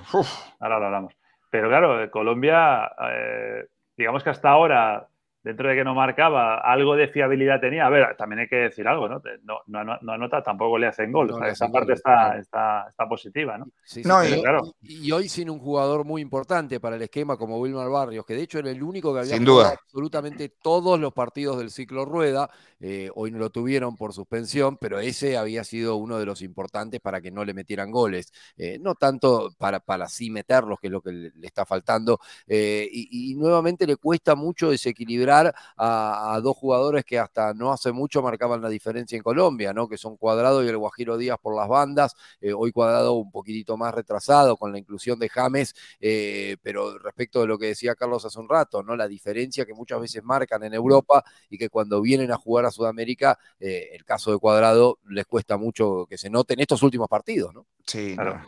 Ahora 0.61 0.78
lo 0.78 0.86
hablamos. 0.86 1.14
Pero 1.49 1.70
claro, 1.70 2.11
Colombia, 2.11 2.93
eh, 3.11 3.66
digamos 3.97 4.22
que 4.22 4.28
hasta 4.28 4.51
ahora 4.51 5.09
dentro 5.43 5.68
de 5.68 5.74
que 5.74 5.84
no 5.84 5.95
marcaba, 5.95 6.59
algo 6.59 6.95
de 6.95 7.09
fiabilidad 7.09 7.61
tenía. 7.61 7.86
A 7.86 7.90
ver, 7.90 8.16
también 8.16 8.40
hay 8.40 8.49
que 8.49 8.57
decir 8.57 8.86
algo, 8.86 9.09
¿no? 9.09 9.20
No, 9.43 9.61
no, 9.66 9.99
no 10.01 10.12
anota, 10.12 10.43
tampoco 10.43 10.78
le 10.78 10.86
hacen 10.86 11.11
gol. 11.11 11.30
esa 11.47 11.68
parte 11.68 11.95
está, 11.95 12.38
está, 12.38 12.86
está, 12.88 13.09
positiva, 13.09 13.59
¿no? 13.59 13.66
Sí, 13.84 14.01
y, 14.01 14.03
claro. 14.03 14.62
y, 14.82 15.11
hoy 15.11 15.28
sin 15.28 15.51
un 15.51 15.59
jugador 15.59 16.05
muy 16.05 16.22
importante 16.22 16.78
para 16.78 16.97
el 16.97 17.03
esquema 17.03 17.36
como 17.36 17.59
Wilmar 17.59 17.90
Barrios, 17.90 18.24
que 18.24 18.34
de 18.34 18.43
hecho 18.43 18.59
era 18.61 18.70
el 18.70 18.82
único 18.82 19.12
que 19.12 19.20
había 19.20 19.38
jugado 19.38 19.78
absolutamente 19.82 20.49
todos 20.49 20.99
los 21.01 21.12
partidos 21.12 21.59
del 21.59 21.70
ciclo 21.70 22.05
rueda. 22.05 22.49
Eh, 22.80 23.11
hoy 23.14 23.30
no 23.30 23.38
lo 23.38 23.51
tuvieron 23.51 23.97
por 23.97 24.12
suspensión, 24.12 24.76
pero 24.76 25.01
ese 25.01 25.36
había 25.36 25.64
sido 25.64 25.97
uno 25.97 26.18
de 26.18 26.26
los 26.26 26.43
importantes 26.43 27.01
para 27.01 27.20
que 27.20 27.30
no 27.30 27.45
le 27.45 27.55
metieran 27.55 27.90
goles. 27.90 28.32
Eh, 28.57 28.78
no 28.80 28.95
tanto 28.95 29.53
para, 29.59 29.80
para 29.80 30.09
sí 30.09 30.30
meterlos, 30.30 30.78
que 30.80 30.86
es 30.86 30.93
lo 30.93 31.01
que 31.01 31.12
le, 31.12 31.32
está 31.43 31.66
faltando. 31.66 32.20
Eh, 32.47 32.88
y 32.93 33.34
nuevamente 33.34 33.86
le 33.86 33.97
cuesta 33.97 34.34
mucho 34.34 34.70
desequilibrar 34.70 35.32
a, 35.33 36.41
dos 36.43 36.57
jugadores 36.57 37.05
que 37.05 37.18
hasta 37.18 37.55
no 37.55 37.72
hace 37.72 37.93
mucho 37.93 38.22
marcaban 38.22 38.61
la 38.61 38.68
diferencia 38.68 39.16
en 39.16 39.22
Colombia, 39.22 39.72
¿no? 39.72 39.89
Que 39.89 39.99
son 39.99 40.16
Cuadrado 40.16 40.64
y 40.64 40.68
el 40.68 40.76
Guajiro 40.76 41.16
Díaz 41.16 41.39
por 41.41 41.57
las 41.57 41.68
bandas. 41.68 42.14
Eh, 42.41 42.53
hoy 42.53 42.72
Cuadrado 42.72 43.14
un 43.14 43.30
poquitito 43.30 43.76
más 43.76 43.95
retrasado 43.95 44.57
con 44.57 44.72
la 44.72 44.78
inclusión 44.78 45.18
de 45.18 45.28
James, 45.28 45.74
eh, 46.01 46.57
pero 46.62 46.99
respecto 46.99 47.41
de 47.41 47.47
lo 47.47 47.59
que 47.59 47.66
decía 47.66 47.95
Carlos 47.95 48.24
hace 48.24 48.39
un 48.39 48.49
rato, 48.49 48.83
¿no? 48.83 48.97
La 48.97 49.09
diferencia 49.09 49.64
que 49.64 49.74
muchas 49.74 50.01
veces 50.01 50.22
marcan 50.22 50.62
en 50.64 50.74
Europa 50.74 51.24
y 51.49 51.59
que 51.59 51.68
cuando 51.68 52.01
vienen 52.01 52.33
a 52.33 52.37
jugar 52.37 52.66
a 52.66 52.70
Sudamérica, 52.70 53.39
eh, 53.61 53.91
el 53.93 54.05
caso 54.05 54.33
de 54.33 54.39
Cuadrado 54.39 54.99
les 55.09 55.26
cuesta 55.26 55.57
mucho 55.57 56.07
que 56.09 56.18
se 56.18 56.30
note 56.30 56.55
en 56.55 56.61
estos 56.61 56.83
últimos 56.83 57.09
partidos, 57.09 57.55
¿no? 57.55 57.66
Sí, 57.87 58.14
claro. 58.14 58.43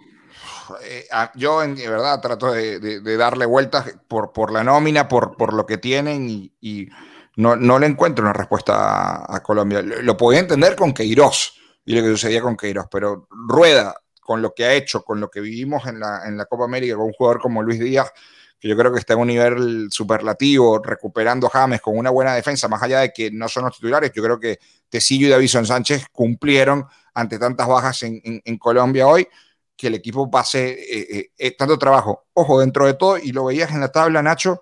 Eh, 0.82 1.06
yo 1.34 1.62
en 1.62 1.74
verdad 1.74 2.20
trato 2.20 2.52
de, 2.52 3.00
darle 3.16 3.46
vueltas 3.46 3.86
por, 4.08 4.52
la 4.52 4.64
nómina, 4.64 5.08
por, 5.08 5.52
lo 5.52 5.66
que 5.66 5.78
tienen 5.78 6.28
y, 6.60 6.88
no, 7.36 7.56
le 7.78 7.86
encuentro 7.86 8.24
una 8.24 8.32
respuesta 8.32 9.24
a, 9.28 9.42
Colombia. 9.42 9.82
Lo, 9.82 10.16
podía 10.16 10.40
entender 10.40 10.76
con 10.76 10.92
Queiroz 10.92 11.54
y 11.84 11.94
lo 11.94 12.02
que 12.02 12.08
sucedía 12.08 12.40
con 12.40 12.56
Queiroz, 12.56 12.86
pero 12.90 13.26
Rueda, 13.30 13.94
con 14.20 14.40
lo 14.40 14.54
que 14.54 14.64
ha 14.64 14.72
hecho, 14.72 15.02
con 15.02 15.20
lo 15.20 15.30
que 15.30 15.40
vivimos 15.40 15.86
en 15.86 16.00
la, 16.00 16.46
Copa 16.48 16.64
América 16.64 16.96
con 16.96 17.06
un 17.06 17.12
jugador 17.12 17.40
como 17.40 17.62
Luis 17.62 17.80
Díaz, 17.80 18.10
que 18.58 18.68
yo 18.68 18.76
creo 18.76 18.92
que 18.92 19.00
está 19.00 19.12
en 19.12 19.20
un 19.20 19.28
nivel 19.28 19.88
superlativo, 19.90 20.80
recuperando 20.82 21.50
James 21.50 21.82
con 21.82 21.98
una 21.98 22.08
buena 22.08 22.34
defensa, 22.34 22.68
más 22.68 22.82
allá 22.82 23.00
de 23.00 23.12
que 23.12 23.30
no 23.30 23.48
son 23.48 23.64
los 23.64 23.74
titulares, 23.74 24.12
yo 24.14 24.22
creo 24.22 24.40
que 24.40 24.58
Tecillo 24.88 25.26
y 25.26 25.30
Davison 25.30 25.66
Sánchez 25.66 26.06
cumplieron 26.10 26.86
ante 27.12 27.38
tantas 27.38 27.68
bajas 27.68 28.02
en 28.02 28.58
Colombia 28.58 29.06
hoy 29.06 29.28
que 29.76 29.88
el 29.88 29.94
equipo 29.94 30.30
pase 30.30 30.72
eh, 30.72 31.06
eh, 31.10 31.30
eh, 31.36 31.56
tanto 31.56 31.78
trabajo. 31.78 32.26
Ojo, 32.34 32.60
dentro 32.60 32.86
de 32.86 32.94
todo, 32.94 33.18
y 33.18 33.32
lo 33.32 33.44
veías 33.44 33.70
en 33.72 33.80
la 33.80 33.90
tabla, 33.90 34.22
Nacho, 34.22 34.60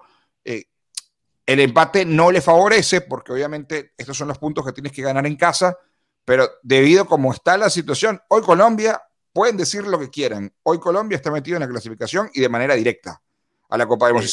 el 1.45 1.59
empate 1.59 2.05
no 2.05 2.31
le 2.31 2.41
favorece, 2.41 3.01
porque 3.01 3.33
obviamente 3.33 3.93
estos 3.99 4.17
son 4.17 4.29
los 4.29 4.39
puntos 4.39 4.65
que 4.65 4.73
tienes 4.73 4.93
que 4.93 5.03
ganar 5.03 5.27
en 5.27 5.37
casa, 5.37 5.77
pero 6.25 6.49
debido 6.63 7.03
a 7.03 7.07
cómo 7.07 7.33
está 7.33 7.59
la 7.59 7.69
situación, 7.69 8.23
hoy 8.29 8.43
Colombia, 8.43 9.03
pueden 9.33 9.57
decir 9.57 9.85
lo 9.85 9.99
que 9.99 10.09
quieran, 10.09 10.55
hoy 10.63 10.79
Colombia 10.79 11.17
está 11.17 11.33
metido 11.33 11.57
en 11.57 11.63
la 11.63 11.69
clasificación 11.69 12.31
y 12.33 12.41
de 12.41 12.49
manera 12.49 12.75
directa 12.75 13.21
a 13.69 13.77
la 13.77 13.87
Copa 13.87 14.07
de 14.07 14.13
Mundo. 14.13 14.29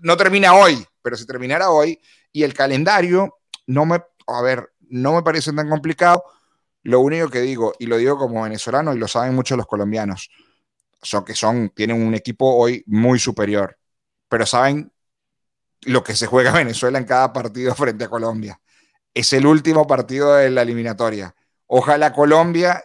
no 0.00 0.16
termina 0.16 0.54
hoy, 0.54 0.84
pero 1.02 1.16
si 1.16 1.26
terminara 1.26 1.70
hoy, 1.70 2.00
y 2.32 2.42
el 2.42 2.54
calendario 2.54 3.38
no 3.66 3.84
me, 3.84 4.02
a 4.26 4.42
ver, 4.42 4.72
no 4.88 5.12
me 5.12 5.22
parece 5.22 5.52
tan 5.52 5.68
complicado, 5.68 6.24
lo 6.86 7.00
único 7.00 7.28
que 7.28 7.40
digo, 7.40 7.72
y 7.80 7.86
lo 7.86 7.96
digo 7.96 8.16
como 8.16 8.44
venezolano, 8.44 8.94
y 8.94 8.98
lo 8.98 9.08
saben 9.08 9.34
muchos 9.34 9.58
los 9.58 9.66
colombianos, 9.66 10.30
son 11.02 11.24
que 11.24 11.34
son, 11.34 11.70
tienen 11.70 12.00
un 12.00 12.14
equipo 12.14 12.54
hoy 12.56 12.84
muy 12.86 13.18
superior, 13.18 13.76
pero 14.28 14.46
saben 14.46 14.92
lo 15.82 16.04
que 16.04 16.14
se 16.14 16.26
juega 16.26 16.52
Venezuela 16.52 16.98
en 16.98 17.04
cada 17.04 17.32
partido 17.32 17.74
frente 17.74 18.04
a 18.04 18.08
Colombia. 18.08 18.60
Es 19.12 19.32
el 19.32 19.46
último 19.46 19.86
partido 19.86 20.34
de 20.36 20.48
la 20.50 20.62
eliminatoria. 20.62 21.34
Ojalá 21.66 22.12
Colombia 22.12 22.82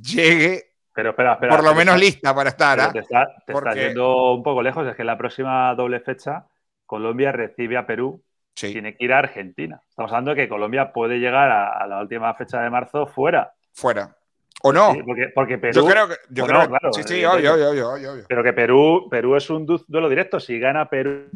llegue 0.00 0.74
pero 0.94 1.10
espera, 1.10 1.38
por 1.38 1.64
lo 1.64 1.74
menos 1.74 1.98
lista 1.98 2.34
para 2.34 2.50
estar. 2.50 2.80
¿ah? 2.80 2.92
Te, 2.92 3.00
está, 3.00 3.74
yendo 3.74 4.32
un 4.34 4.42
poco 4.42 4.62
lejos, 4.62 4.86
es 4.86 4.96
que 4.96 5.04
la 5.04 5.16
próxima 5.16 5.74
doble 5.74 6.00
fecha 6.00 6.46
Colombia 6.86 7.32
recibe 7.32 7.76
a 7.76 7.86
Perú 7.86 8.22
tiene 8.54 8.96
que 8.96 9.04
ir 9.04 9.12
a 9.12 9.18
Argentina. 9.18 9.82
Estamos 9.88 10.10
hablando 10.10 10.30
de 10.30 10.36
que 10.36 10.48
Colombia 10.48 10.92
puede 10.92 11.18
llegar 11.18 11.50
a, 11.50 11.86
la 11.86 12.00
última 12.00 12.34
fecha 12.34 12.60
de 12.60 12.70
marzo 12.70 13.06
fuera. 13.06 13.52
Fuera. 13.72 14.16
¿O 14.62 14.72
no? 14.72 14.92
porque, 15.34 15.58
Perú. 15.58 15.72
Yo 15.72 15.86
creo 15.86 16.08
que. 16.08 16.14
Yo 16.30 16.46
creo, 16.46 16.68
claro, 16.68 16.92
sí, 16.92 17.02
sí, 17.04 17.24
obvio, 17.24 17.54
obvio, 17.54 17.92
obvio, 17.92 18.24
Pero 18.28 18.42
que 18.42 18.52
Perú, 18.52 19.06
Perú 19.08 19.36
es 19.36 19.48
un 19.50 19.66
duelo 19.66 20.08
directo. 20.08 20.40
Si 20.40 20.58
gana 20.58 20.88
Perú. 20.88 21.28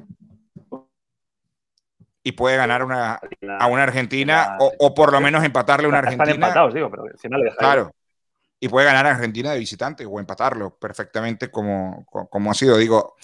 Y 2.25 2.33
puede 2.33 2.57
ganar 2.57 2.85
una, 2.85 3.21
a 3.59 3.67
una 3.67 3.83
Argentina, 3.83 4.57
o, 4.59 4.95
por 4.95 5.13
lo 5.13 5.21
menos 5.21 5.43
empatarle 5.45 5.87
a 5.87 5.89
una 5.89 5.99
Argentina. 5.99 6.25
Están 6.25 6.35
empatados, 6.37 6.75
digo, 6.75 6.91
pero 6.91 7.05
si 7.17 7.29
no 7.29 7.39
le 7.39 7.51
Claro. 7.57 7.93
Y 8.61 8.69
puede 8.69 8.87
ganar 8.87 9.07
a 9.07 9.11
Argentina 9.11 9.51
de 9.51 9.59
visitante 9.59 10.07
o 10.07 10.21
empatarlo 10.21 10.77
perfectamente 10.79 11.51
como, 11.51 12.05
como 12.07 12.51
ha 12.51 12.55
sido. 12.55 12.77
Digo, 12.77 13.17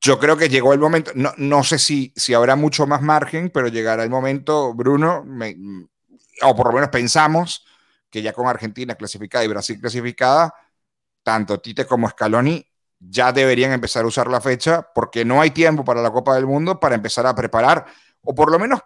yo 0.00 0.18
creo 0.18 0.36
que 0.36 0.48
llegó 0.48 0.72
el 0.72 0.78
momento, 0.78 1.10
no, 1.14 1.32
no 1.36 1.62
sé 1.62 1.78
si, 1.78 2.12
si 2.16 2.34
habrá 2.34 2.56
mucho 2.56 2.86
más 2.86 3.02
margen, 3.02 3.50
pero 3.50 3.68
llegará 3.68 4.02
el 4.02 4.10
momento, 4.10 4.72
Bruno, 4.74 5.24
o 6.42 6.56
por 6.56 6.66
lo 6.68 6.72
menos 6.72 6.88
pensamos 6.88 7.64
que 8.10 8.22
ya 8.22 8.32
con 8.32 8.46
Argentina 8.46 8.94
clasificada 8.94 9.44
y 9.44 9.48
Brasil 9.48 9.80
clasificada, 9.80 10.54
tanto 11.22 11.60
Tite 11.60 11.86
como 11.86 12.08
Scaloni 12.08 12.64
ya 12.98 13.32
deberían 13.32 13.72
empezar 13.72 14.04
a 14.04 14.08
usar 14.08 14.28
la 14.28 14.40
fecha 14.40 14.88
porque 14.94 15.24
no 15.24 15.40
hay 15.40 15.50
tiempo 15.50 15.84
para 15.84 16.00
la 16.00 16.10
Copa 16.10 16.34
del 16.34 16.46
Mundo 16.46 16.80
para 16.80 16.94
empezar 16.94 17.26
a 17.26 17.34
preparar 17.34 17.86
o 18.22 18.34
por 18.34 18.50
lo 18.50 18.58
menos 18.58 18.80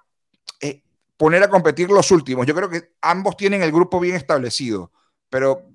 eh, 0.61 0.83
poner 1.17 1.43
a 1.43 1.51
competir 1.51 1.91
los 1.91 2.11
últimos. 2.11 2.47
Yo 2.47 2.55
creo 2.55 2.69
que 2.69 2.95
ambos 3.01 3.37
tienen 3.37 3.63
el 3.63 3.71
grupo 3.71 4.01
bien 4.01 4.17
establecido, 4.17 4.93
pero 5.29 5.71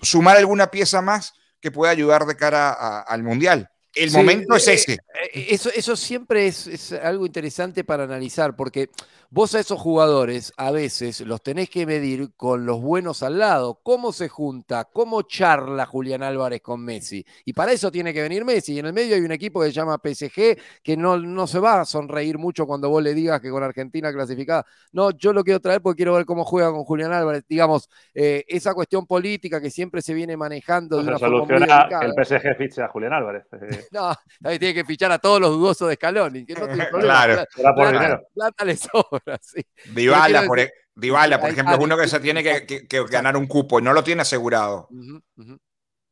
sumar 0.00 0.36
alguna 0.36 0.70
pieza 0.70 1.02
más 1.02 1.32
que 1.60 1.72
pueda 1.72 1.90
ayudar 1.90 2.26
de 2.26 2.36
cara 2.36 3.00
al 3.00 3.22
Mundial. 3.22 3.70
El 3.94 4.10
momento 4.12 4.54
es 4.54 4.68
eh, 4.68 4.74
ese. 4.74 4.92
Eh, 4.92 5.46
eso, 5.50 5.70
eso 5.74 5.96
siempre 5.96 6.46
es, 6.46 6.92
algo 6.92 7.26
interesante 7.26 7.84
para 7.84 8.04
analizar, 8.04 8.54
porque 8.54 8.90
vos 9.30 9.54
a 9.54 9.60
esos 9.60 9.78
jugadores 9.80 10.52
a 10.56 10.70
veces 10.70 11.20
los 11.22 11.42
tenés 11.42 11.68
que 11.68 11.86
medir 11.86 12.30
con 12.36 12.66
los 12.66 12.80
buenos 12.80 13.22
al 13.22 13.38
lado. 13.38 13.80
¿Cómo 13.82 14.12
se 14.12 14.28
junta? 14.28 14.84
¿Cómo 14.84 15.22
charla 15.22 15.86
Julián 15.86 16.22
Álvarez 16.22 16.60
con 16.60 16.84
Messi? 16.84 17.24
Y 17.44 17.52
para 17.52 17.72
eso 17.72 17.90
tiene 17.90 18.12
que 18.12 18.22
venir 18.22 18.44
Messi. 18.44 18.74
Y 18.74 18.78
en 18.78 18.86
el 18.86 18.92
medio 18.92 19.16
hay 19.16 19.22
un 19.22 19.32
equipo 19.32 19.60
que 19.60 19.66
se 19.66 19.72
llama 19.72 20.00
PSG, 20.02 20.58
que 20.82 20.96
no, 20.96 21.18
no 21.18 21.46
se 21.46 21.58
va 21.58 21.80
a 21.80 21.84
sonreír 21.84 22.38
mucho 22.38 22.66
cuando 22.66 22.88
vos 22.90 23.02
le 23.02 23.14
digas 23.14 23.40
que 23.40 23.50
con 23.50 23.62
Argentina 23.62 24.12
clasificada. 24.12 24.64
No, 24.92 25.10
yo 25.10 25.32
lo 25.32 25.42
quiero 25.44 25.60
traer 25.60 25.80
porque 25.80 25.98
quiero 25.98 26.14
ver 26.14 26.24
cómo 26.24 26.44
juega 26.44 26.70
con 26.70 26.84
Julián 26.84 27.12
Álvarez. 27.12 27.44
Digamos, 27.48 27.88
eh, 28.14 28.44
esa 28.48 28.74
cuestión 28.74 29.06
política 29.06 29.60
que 29.60 29.70
siempre 29.70 30.02
se 30.02 30.14
viene 30.14 30.36
manejando 30.36 30.98
de 30.98 31.08
una 31.08 31.18
forma 31.18 31.44
muy 31.44 31.58
el 32.02 32.24
PSG 32.24 32.56
ficha 32.56 32.84
a 32.84 32.88
Julián 32.88 33.12
Álvarez. 33.12 33.44
no, 33.92 34.14
ahí 34.44 34.58
tiene 34.58 34.74
que 34.74 34.84
fichar 34.84 35.12
a 35.12 35.18
todos 35.18 35.40
los 35.40 35.50
dudosos 35.50 35.88
de 35.88 35.94
Scaloni, 35.94 36.44
que 36.44 36.54
no 36.54 36.66
tiene 36.66 36.86
problema. 36.90 37.26
claro. 37.26 37.46
Plata, 37.74 38.20
plata, 38.34 38.64
le 38.64 38.76
sobra, 38.76 39.38
sí. 39.40 39.62
Dybala, 39.94 40.44
por, 40.44 40.58
e-, 40.60 40.72
por 40.94 41.50
ejemplo, 41.50 41.74
es 41.74 41.80
uno 41.80 41.96
que 41.96 42.08
se 42.08 42.20
tiene 42.20 42.42
que, 42.42 43.04
ganar 43.10 43.36
un 43.36 43.46
cupo 43.46 43.78
y 43.78 43.82
no 43.82 43.92
lo 43.92 44.02
tiene 44.02 44.22
asegurado. 44.22 44.88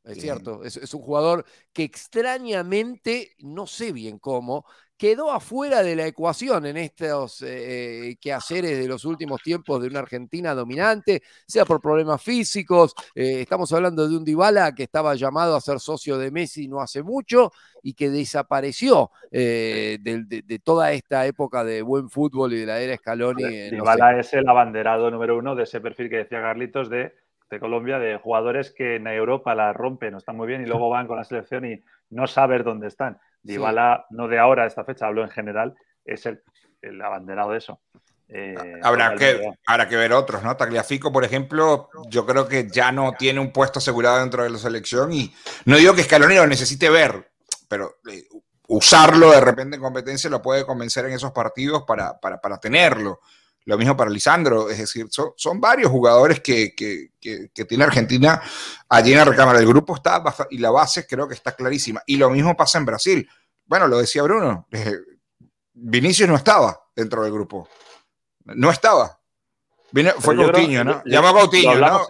Es 0.07 0.21
cierto, 0.21 0.63
es, 0.63 0.77
es, 0.77 0.95
un 0.95 1.03
jugador 1.03 1.45
que 1.73 1.83
extrañamente, 1.83 3.33
no 3.41 3.67
sé 3.67 3.91
bien 3.93 4.19
cómo, 4.19 4.65
quedó 4.97 5.31
afuera 5.31 5.83
de 5.83 5.95
la 5.95 6.07
ecuación 6.07 6.67
en 6.67 6.77
estos 6.79 7.43
eh, 7.47 8.17
quehaceres 8.21 8.79
de 8.79 8.89
los 8.89 9.05
últimos 9.05 9.43
tiempos 9.43 9.83
de 9.83 9.89
una 9.89 10.01
Argentina 10.01 10.55
dominante, 10.55 11.23
sea 11.47 11.65
por 11.65 11.81
problemas 11.81 12.23
físicos. 12.23 12.95
Eh, 13.15 13.43
estamos 13.43 13.73
hablando 13.73 14.09
de 14.09 14.17
un 14.17 14.25
Dybala 14.25 14.75
que 14.75 14.85
estaba 14.85 15.15
llamado 15.15 15.55
a 15.55 15.61
ser 15.61 15.81
socio 15.81 16.19
de 16.19 16.31
Messi 16.31 16.69
no 16.69 16.81
hace 16.81 17.03
mucho 17.03 17.53
y 17.83 17.95
que 17.95 18.11
desapareció 18.11 19.11
eh, 19.31 19.99
de, 20.01 20.59
toda 20.65 20.93
esta 20.93 21.27
época 21.27 21.63
de 21.63 21.83
buen 21.83 22.09
fútbol 22.09 22.55
y 22.55 22.61
de 22.61 22.67
la 22.67 22.81
era 22.81 22.97
Scaloni. 22.97 23.71
Dybala 23.71 24.19
es 24.19 24.33
el 24.33 24.49
abanderado 24.49 25.11
número 25.11 25.37
uno 25.37 25.55
de 25.55 25.65
ese 25.65 25.81
perfil 25.81 26.09
que 26.09 26.17
decía 26.17 26.41
Carlitos 26.41 26.89
de 26.89 27.13
de 27.51 27.61
Colombia 27.61 27.99
de 27.99 28.19
jugadores 28.19 28.73
que 28.73 28.97
en 28.97 29.07
Europa 29.07 29.55
la 29.55 29.73
rompen, 29.73 30.15
están 30.15 30.37
muy 30.37 30.47
bien 30.47 30.63
y 30.63 30.67
luego 30.67 30.91
van 30.91 31.07
con 31.07 31.17
la 31.17 31.25
selección 31.25 31.65
y 31.65 31.83
no 32.11 32.27
saber 32.27 32.65
dónde 32.65 32.89
están. 32.89 33.19
Dybala, 33.43 34.07
no 34.11 34.27
de 34.27 34.39
ahora, 34.39 34.67
esta 34.67 34.85
fecha, 34.85 35.07
hablo 35.07 35.23
en 35.23 35.31
general, 35.31 35.75
es 36.05 36.27
el, 36.27 36.43
el 36.83 37.01
abanderado 37.01 37.53
de 37.53 37.59
eso. 37.59 37.81
Eh, 38.29 38.57
habrá, 38.83 39.15
que, 39.15 39.41
habrá 39.67 39.89
que 39.89 39.97
ver 39.97 40.13
otros, 40.13 40.43
¿no? 40.43 40.57
Tagliafico, 40.57 41.13
por 41.13 41.25
ejemplo, 41.25 41.91
yo 42.09 42.27
creo 42.27 42.49
que 42.49 42.69
ya 42.69 42.91
no 42.91 43.13
tiene 43.13 43.39
un 43.39 43.53
puesto 43.53 43.79
asegurado 43.79 44.19
dentro 44.19 44.43
de 44.43 44.51
la 44.51 44.59
selección 44.59 45.13
y 45.13 45.33
no 45.65 45.77
digo 45.77 45.95
que 45.95 46.03
Scaloni 46.03 46.35
lo 46.35 46.47
necesite 46.47 46.91
ver, 46.91 47.31
pero 47.69 47.99
eh, 48.11 48.25
usarlo 48.67 49.31
de 49.31 49.41
repente 49.41 49.77
en 49.77 49.83
competencia 49.83 50.29
lo 50.29 50.43
puede 50.43 50.67
convencer 50.67 51.05
en 51.07 51.13
esos 51.13 51.31
partidos 51.31 51.85
para, 51.87 52.19
para, 52.19 52.41
para 52.41 52.59
tenerlo. 52.59 53.21
Lo 53.67 53.77
mismo 53.77 53.97
para 53.97 54.11
Lisandro, 54.11 54.71
es 54.71 54.79
decir, 54.79 55.09
son, 55.11 55.61
varios 55.61 55.91
jugadores 55.91 56.41
que, 56.41 56.73
tiene 57.69 57.85
Argentina 57.85 58.41
allí 58.89 59.11
en 59.11 59.19
la 59.19 59.25
recámara. 59.25 59.59
El 59.59 59.67
grupo 59.67 59.97
está 59.97 60.23
y 60.51 60.59
la 60.59 60.71
base 60.71 61.05
creo 61.05 61.27
que 61.27 61.35
está 61.35 61.51
clarísima. 61.57 62.01
Y 62.07 62.17
lo 62.17 62.31
mismo 62.31 62.57
pasa 62.57 62.79
en 62.79 62.85
Brasil. 62.85 63.29
Bueno, 63.65 63.89
lo 63.89 63.99
decía 63.99 64.23
Bruno, 64.23 64.69
eh, 64.71 64.95
Vinicius 65.73 66.29
no 66.29 66.37
estaba 66.37 66.81
dentro 66.95 67.25
del 67.25 67.33
grupo. 67.33 67.69
No 68.45 68.71
estaba. 68.71 69.19
fue 70.21 70.37
Coutinho, 70.37 70.85
¿no? 70.85 71.03
Llamó 71.05 71.33
Coutinho, 71.33 71.75
¿no? 71.75 72.07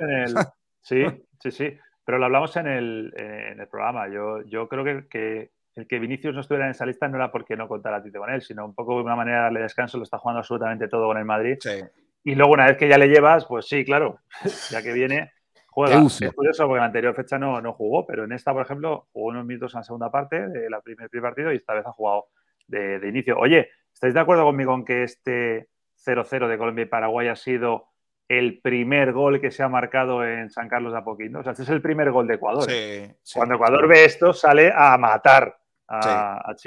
sí, 0.83 1.05
sí, 1.41 1.51
sí. 1.51 1.79
Pero 2.05 2.19
lo 2.19 2.27
hablamos 2.27 2.55
en 2.57 2.67
el, 2.67 3.15
en 3.17 3.61
el 3.61 3.69
programa. 3.69 4.09
Yo, 4.09 4.43
yo 4.43 4.69
creo 4.69 4.85
que, 4.85 5.09
que 5.09 5.53
el 5.77 5.87
que 5.87 5.99
Vinicius 5.99 6.35
no 6.35 6.41
estuviera 6.41 6.65
en 6.65 6.71
esa 6.71 6.87
lista 6.87 7.07
no 7.07 7.17
era 7.17 7.31
porque 7.31 7.57
no 7.57 7.69
contara 7.69 7.99
a 7.99 8.03
Tite 8.03 8.19
con 8.19 8.31
él, 8.31 8.43
sino 8.43 8.65
un 8.65 8.75
poco 8.75 8.97
de 8.97 9.03
una 9.03 9.15
manera 9.15 9.37
de 9.37 9.43
darle 9.45 9.61
descanso, 9.61 9.99
lo 9.99 10.05
está 10.05 10.19
jugando 10.19 10.41
absolutamente 10.41 10.89
todo 10.89 11.07
con 11.07 11.19
el 11.19 11.25
Madrid. 11.25 11.59
Y 12.25 12.35
luego 12.35 12.55
una 12.55 12.67
vez 12.67 12.77
que 12.77 12.89
ya 12.89 12.99
le 12.99 13.09
llevas, 13.09 13.45
pues 13.45 13.67
sí, 13.67 13.85
claro, 13.85 14.21
ya 14.71 14.83
que 14.83 14.93
viene, 14.93 15.33
juega. 15.69 15.99
Es 15.99 16.33
curioso 16.35 16.65
porque 16.65 16.79
en 16.79 16.81
la 16.81 16.87
anterior 16.87 17.15
fecha 17.15 17.39
no, 17.39 17.61
no 17.61 17.75
jugó, 17.75 18.07
pero 18.07 18.25
en 18.25 18.33
esta, 18.33 18.53
por 18.53 18.63
ejemplo, 18.63 19.07
jugó 19.13 19.29
unos 19.29 19.45
minutos 19.45 19.75
en 19.75 19.81
la 19.81 19.85
segunda 19.85 20.11
parte 20.11 20.49
del 20.49 20.75
primer, 20.83 21.11
primer 21.11 21.31
partido 21.31 21.53
y 21.53 21.57
esta 21.57 21.75
vez 21.75 21.87
ha 21.87 21.93
jugado 21.93 22.27
de, 22.67 22.99
de 22.99 23.09
inicio. 23.09 23.39
Oye, 23.39 23.69
¿estáis 23.93 24.15
de 24.15 24.21
acuerdo 24.21 24.45
conmigo 24.45 24.75
en 24.75 24.85
que 24.85 25.03
este 25.03 25.69
0-0 26.05 26.49
de 26.49 26.59
Colombia 26.59 26.83
y 26.83 26.89
Paraguay 26.89 27.29
ha 27.29 27.37
sido 27.37 27.89
el 28.29 28.61
primer 28.61 29.13
gol 29.13 29.41
que 29.41 29.51
se 29.51 29.63
ha 29.63 29.69
marcado 29.69 30.25
en 30.25 30.51
San 30.51 30.69
Carlos 30.69 30.93
de 30.93 30.99
Apoquindo. 30.99 31.41
O 31.41 31.43
sea, 31.43 31.53
este 31.53 31.63
es 31.63 31.69
el 31.69 31.81
primer 31.81 32.11
gol 32.11 32.27
de 32.27 32.35
Ecuador. 32.35 32.69
Cuando 33.35 33.55
Ecuador 33.55 33.87
ve 33.87 34.05
esto, 34.05 34.33
sale 34.33 34.73
a 34.75 34.97
matar. 34.99 35.57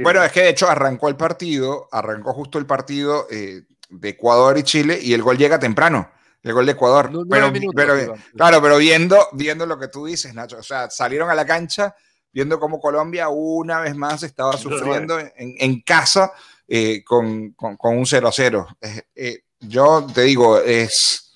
Bueno, 0.01 0.24
es 0.24 0.32
que 0.32 0.41
de 0.41 0.49
hecho 0.49 0.70
arrancó 0.70 1.09
el 1.09 1.15
partido, 1.15 1.88
arrancó 1.91 2.34
justo 2.34 2.57
el 2.57 2.65
partido 2.65 3.28
eh, 3.30 3.63
de 3.89 4.09
Ecuador 4.09 4.57
y 4.57 4.63
Chile 4.63 4.99
y 5.01 5.13
el 5.13 5.22
gol 5.22 5.38
llega 5.38 5.59
temprano. 5.59 6.11
El 6.41 6.53
gol 6.53 6.65
de 6.65 6.72
Ecuador. 6.72 7.11
pero, 7.30 8.15
claro, 8.36 8.61
pero 8.61 8.78
viendo, 8.78 9.28
viendo 9.34 9.65
lo 9.65 9.78
que 9.78 9.89
tú 9.89 10.05
dices, 10.05 10.34
Nacho, 10.34 10.57
o 10.59 10.63
sea, 10.63 10.89
salieron 10.89 11.30
a 11.30 11.36
la 11.36 11.45
cancha 11.45 11.93
viendo 12.32 12.59
cómo 12.59 12.80
Colombia 12.80 13.28
una 13.28 13.82
vez 13.82 13.95
más 13.95 14.24
estaba 14.24 14.55
sufriendo 14.55 15.20
en, 15.36 15.82
casa 15.82 16.32
eh, 16.67 17.03
con, 17.03 17.51
con, 17.51 17.76
un 17.82 18.05
0-0. 18.05 18.78
Eh, 19.15 19.43
yo 19.59 20.07
te 20.13 20.22
digo, 20.22 20.59
es 20.59 21.34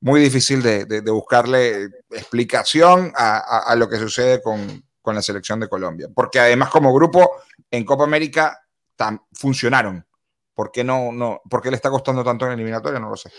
muy 0.00 0.20
difícil 0.20 0.62
de, 0.62 0.84
de, 0.86 1.10
buscarle 1.10 1.90
explicación 2.10 3.12
a, 3.14 3.60
a, 3.60 3.76
lo 3.76 3.88
que 3.88 3.98
sucede 3.98 4.42
con, 4.42 4.82
con 5.10 5.16
la 5.16 5.22
selección 5.22 5.58
de 5.58 5.68
Colombia. 5.68 6.06
Porque 6.14 6.38
además 6.38 6.70
como 6.70 6.94
grupo 6.94 7.42
en 7.68 7.84
Copa 7.84 8.04
América 8.04 8.60
funcionaron. 9.32 10.06
¿Por 10.54 10.70
qué, 10.70 10.84
no, 10.84 11.10
no, 11.10 11.40
¿Por 11.50 11.60
qué 11.60 11.70
le 11.70 11.74
está 11.74 11.90
costando 11.90 12.22
tanto 12.22 12.46
en 12.46 12.52
eliminatoria? 12.52 13.00
No 13.00 13.10
lo 13.10 13.16
sé. 13.16 13.30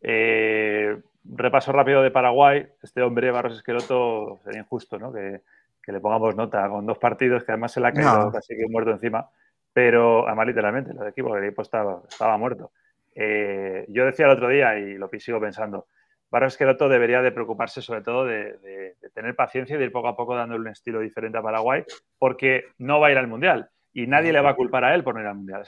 Eh, 0.00 1.00
repaso 1.22 1.70
rápido 1.70 2.02
de 2.02 2.10
Paraguay. 2.10 2.66
Este 2.82 3.02
hombre, 3.02 3.30
Barros 3.30 3.56
Esqueloto, 3.56 4.40
sería 4.42 4.60
injusto 4.60 4.98
¿no? 4.98 5.12
que, 5.12 5.42
le 5.86 6.00
pongamos 6.00 6.34
nota 6.34 6.68
con 6.68 6.84
dos 6.84 6.98
partidos 6.98 7.44
que 7.44 7.52
además 7.52 7.72
se 7.72 7.80
le 7.80 7.88
ha 7.88 7.92
caído 7.92 8.32
casi 8.32 8.56
que 8.56 8.66
muerto 8.66 8.90
encima. 8.90 9.30
Pero, 9.72 10.26
además 10.26 10.48
literalmente, 10.48 10.90
el 10.90 11.06
equipo, 11.06 11.36
el 11.36 11.44
equipo 11.44 11.62
estaba, 11.62 12.02
estaba 12.10 12.36
muerto. 12.36 12.72
Eh, 13.14 13.86
yo 13.88 14.04
decía 14.04 14.26
el 14.26 14.32
otro 14.32 14.48
día 14.48 14.76
y 14.76 14.94
lo 14.98 15.08
sigo 15.18 15.40
pensando, 15.40 15.86
Barros 16.30 16.54
Esqueloto 16.54 16.88
debería 16.88 17.22
de 17.22 17.32
preocuparse 17.32 17.80
sobre 17.80 18.02
todo 18.02 18.24
de, 18.24 18.96
tener 19.14 19.34
paciencia 19.34 19.76
y 19.76 19.78
de 19.78 19.86
ir 19.86 19.92
poco 19.92 20.08
a 20.08 20.16
poco 20.16 20.34
dándole 20.34 20.60
un 20.60 20.68
estilo 20.68 21.00
diferente 21.00 21.38
a 21.38 21.42
Paraguay, 21.42 21.84
porque 22.18 22.64
no 22.78 23.00
va 23.00 23.08
a 23.08 23.10
ir 23.12 23.18
al 23.18 23.28
Mundial 23.28 23.70
y 23.92 24.06
nadie 24.06 24.32
le 24.32 24.40
va 24.40 24.50
a 24.50 24.56
culpar 24.56 24.84
a 24.84 24.94
él 24.94 25.02
por 25.02 25.14
no 25.14 25.20
ir 25.20 25.26
al 25.26 25.36
Mundial. 25.36 25.62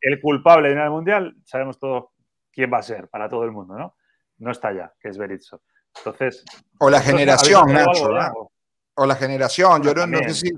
el, 0.00 0.20
culpable 0.20 0.68
de 0.68 0.74
ir 0.74 0.80
al 0.80 0.90
Mundial, 0.90 1.34
sabemos 1.44 1.78
todos 1.78 2.04
quién 2.52 2.72
va 2.72 2.78
a 2.78 2.82
ser 2.82 3.08
para 3.08 3.28
todo 3.28 3.44
el 3.44 3.50
mundo, 3.50 3.76
¿no? 3.76 3.96
No 4.38 4.52
está 4.52 4.72
ya, 4.72 4.92
que 5.00 5.08
es 5.08 5.18
Berizzo. 5.18 5.62
Entonces... 5.96 6.44
O 6.78 6.88
la 6.88 7.00
generación, 7.00 7.72
Nacho. 7.72 8.50
O 8.94 9.06
la 9.06 9.14
generación. 9.14 9.82
Yo 9.82 9.94
no, 9.94 10.18
sé 10.28 10.52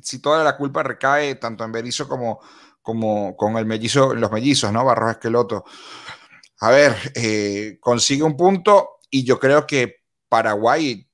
si, 0.00 0.22
toda 0.22 0.44
la 0.44 0.56
culpa 0.56 0.82
recae 0.82 1.34
tanto 1.36 1.64
en 1.64 1.72
Berizzo 1.72 2.08
como, 2.08 2.40
como 2.80 3.36
con 3.36 3.56
el 3.56 3.66
mellizo, 3.66 4.14
los 4.14 4.30
mellizos, 4.30 4.72
¿no? 4.72 4.84
Barros 4.84 5.12
Esqueloto 5.12 5.64
a 6.62 6.70
ver, 6.70 6.94
eh, 7.16 7.78
consigue 7.80 8.22
un 8.22 8.36
punto 8.36 9.00
y 9.10 9.24
yo 9.24 9.40
creo 9.40 9.66
que 9.66 9.96
Paraguay 10.28 11.08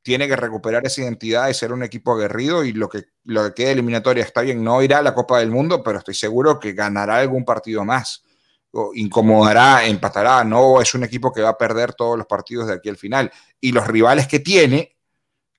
tiene 0.00 0.26
que 0.26 0.34
recuperar 0.34 0.86
esa 0.86 1.02
identidad 1.02 1.46
de 1.46 1.52
ser 1.52 1.74
un 1.74 1.82
equipo 1.82 2.14
aguerrido 2.14 2.64
y 2.64 2.72
lo 2.72 2.88
que, 2.88 3.04
lo 3.24 3.44
que 3.44 3.52
quede 3.52 3.72
eliminatoria 3.72 4.24
está 4.24 4.40
bien, 4.40 4.64
no 4.64 4.82
irá 4.82 5.00
a 5.00 5.02
la 5.02 5.12
Copa 5.12 5.40
del 5.40 5.50
Mundo, 5.50 5.82
pero 5.82 5.98
estoy 5.98 6.14
seguro 6.14 6.58
que 6.58 6.72
ganará 6.72 7.18
algún 7.18 7.44
partido 7.44 7.84
más, 7.84 8.24
o 8.70 8.92
incomodará, 8.94 9.84
empatará, 9.84 10.42
no 10.42 10.80
es 10.80 10.94
un 10.94 11.04
equipo 11.04 11.30
que 11.34 11.42
va 11.42 11.50
a 11.50 11.58
perder 11.58 11.92
todos 11.92 12.16
los 12.16 12.26
partidos 12.26 12.68
de 12.68 12.72
aquí 12.72 12.88
al 12.88 12.96
final. 12.96 13.30
Y 13.60 13.72
los 13.72 13.86
rivales 13.86 14.26
que 14.26 14.40
tiene, 14.40 14.96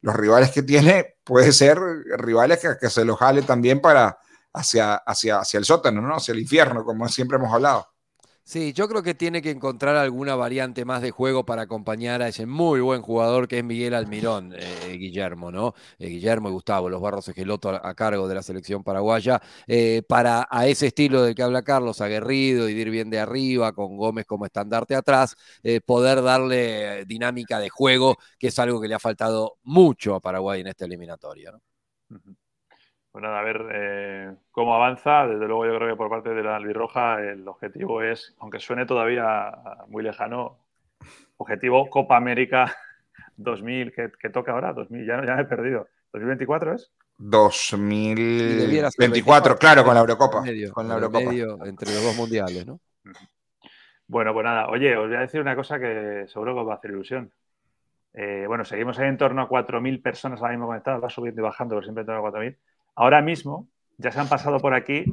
los 0.02 0.16
rivales 0.16 0.50
que 0.50 0.64
tiene, 0.64 1.18
puede 1.24 1.52
ser 1.52 1.78
rivales 2.18 2.58
que, 2.58 2.70
que 2.82 2.90
se 2.90 3.06
los 3.06 3.20
jale 3.20 3.44
también 3.44 3.80
para 3.80 4.18
hacia, 4.54 4.96
hacia, 4.96 5.38
hacia 5.38 5.60
el 5.60 5.66
sótano, 5.66 6.02
¿no? 6.02 6.16
hacia 6.16 6.32
el 6.32 6.40
infierno, 6.40 6.84
como 6.84 7.08
siempre 7.10 7.38
hemos 7.38 7.54
hablado. 7.54 7.95
Sí, 8.48 8.74
yo 8.74 8.88
creo 8.88 9.02
que 9.02 9.16
tiene 9.16 9.42
que 9.42 9.50
encontrar 9.50 9.96
alguna 9.96 10.36
variante 10.36 10.86
más 10.86 11.02
de 11.02 11.10
juego 11.10 11.46
para 11.48 11.64
acompañar 11.64 12.22
a 12.22 12.28
ese 12.28 12.46
muy 12.46 12.80
buen 12.80 13.02
jugador 13.02 13.48
que 13.48 13.58
es 13.58 13.64
Miguel 13.64 13.96
Almirón, 13.96 14.54
eh, 14.56 14.98
Guillermo, 15.00 15.52
¿no? 15.52 15.74
Eh, 15.98 16.10
Guillermo 16.10 16.50
y 16.50 16.52
Gustavo, 16.52 16.88
los 16.88 17.02
Barros 17.02 17.28
Esqueloto 17.28 17.70
a, 17.72 17.82
a 17.90 17.96
cargo 17.96 18.28
de 18.28 18.36
la 18.36 18.44
selección 18.44 18.84
paraguaya, 18.84 19.42
eh, 19.66 20.04
para 20.08 20.48
a 20.50 20.68
ese 20.68 20.88
estilo 20.88 21.24
del 21.24 21.34
que 21.34 21.42
habla 21.42 21.64
Carlos, 21.64 22.02
aguerrido 22.02 22.70
y 22.70 22.74
ir 22.74 22.92
bien 22.92 23.10
de 23.10 23.18
arriba, 23.20 23.74
con 23.74 23.98
Gómez 23.98 24.28
como 24.28 24.46
estandarte 24.46 24.94
atrás, 24.96 25.36
poder 25.86 26.22
darle 26.22 27.04
dinámica 27.06 27.60
de 27.60 27.70
juego, 27.70 28.16
que 28.38 28.48
es 28.48 28.60
algo 28.60 28.80
que 28.80 28.88
le 28.88 28.94
ha 28.96 29.00
faltado 29.00 29.58
mucho 29.64 30.14
a 30.16 30.20
Paraguay 30.22 30.62
en 30.62 30.68
esta 30.68 30.86
eliminatoria, 30.86 31.52
¿no? 31.52 31.60
Pues 33.16 33.24
a 33.24 33.42
ver 33.44 33.66
eh, 33.72 34.36
cómo 34.52 34.76
avanza. 34.76 35.26
Desde 35.26 35.48
luego, 35.48 35.66
yo 35.66 35.78
creo 35.78 35.92
que 35.92 35.96
por 35.96 36.10
parte 36.10 36.32
de 36.32 36.44
la 36.44 36.58
Albirroja 36.58 37.22
el 37.22 37.48
objetivo 37.48 38.02
es, 38.02 38.36
aunque 38.40 38.60
suene 38.60 38.86
todavía 38.86 39.54
muy 39.88 40.04
lejano, 40.04 40.60
objetivo 41.38 41.90
Copa 41.90 42.18
América 42.18 42.76
2000, 43.38 43.94
que, 43.94 44.10
toca 44.30 44.52
ahora, 44.52 44.74
2000, 44.74 45.08
ya, 45.08 45.26
ya 45.26 45.36
me 45.36 45.44
he 45.44 45.46
perdido. 45.46 45.88
¿2024 46.12 46.76
es? 46.76 46.92
2024, 47.18 49.58
claro, 49.58 49.86
con 49.86 49.94
la 49.94 50.02
Eurocopa. 50.02 50.44
con 50.74 50.90
la 50.90 50.96
Eurocopa. 50.96 51.32
entre 51.68 51.94
los 51.94 52.04
dos 52.04 52.18
mundiales, 52.18 52.68
¿no? 52.68 52.82
Bueno, 54.08 54.34
pues 54.34 54.44
nada, 54.44 54.68
oye, 54.68 54.98
os 54.98 55.08
voy 55.08 55.16
a 55.16 55.22
decir 55.22 55.40
una 55.40 55.56
cosa 55.56 55.80
que 55.80 56.26
seguro 56.28 56.54
que 56.54 56.60
os 56.60 56.68
va 56.68 56.74
a 56.74 56.76
hacer 56.76 56.92
ilusión. 56.92 57.32
Eh, 58.14 58.44
bueno, 58.46 58.66
seguimos 58.66 59.00
en 59.00 59.18
torno 59.18 59.42
a 59.42 59.48
4.000 59.48 60.02
personas 60.02 60.42
ahora 60.42 60.52
mismo 60.52 60.68
conectadas, 60.68 61.02
va 61.02 61.10
subiendo 61.10 61.40
y 61.40 61.46
bajando, 61.46 61.76
pero 61.76 61.84
siempre 61.84 62.02
en 62.02 62.08
torno 62.08 62.28
a 62.28 62.30
4.000. 62.30 62.58
Ahora 62.96 63.22
mismo 63.22 63.68
ya 63.98 64.12
se 64.12 64.20
han 64.20 64.30
pasado 64.30 64.60
por 64.60 64.74
aquí 64.74 65.06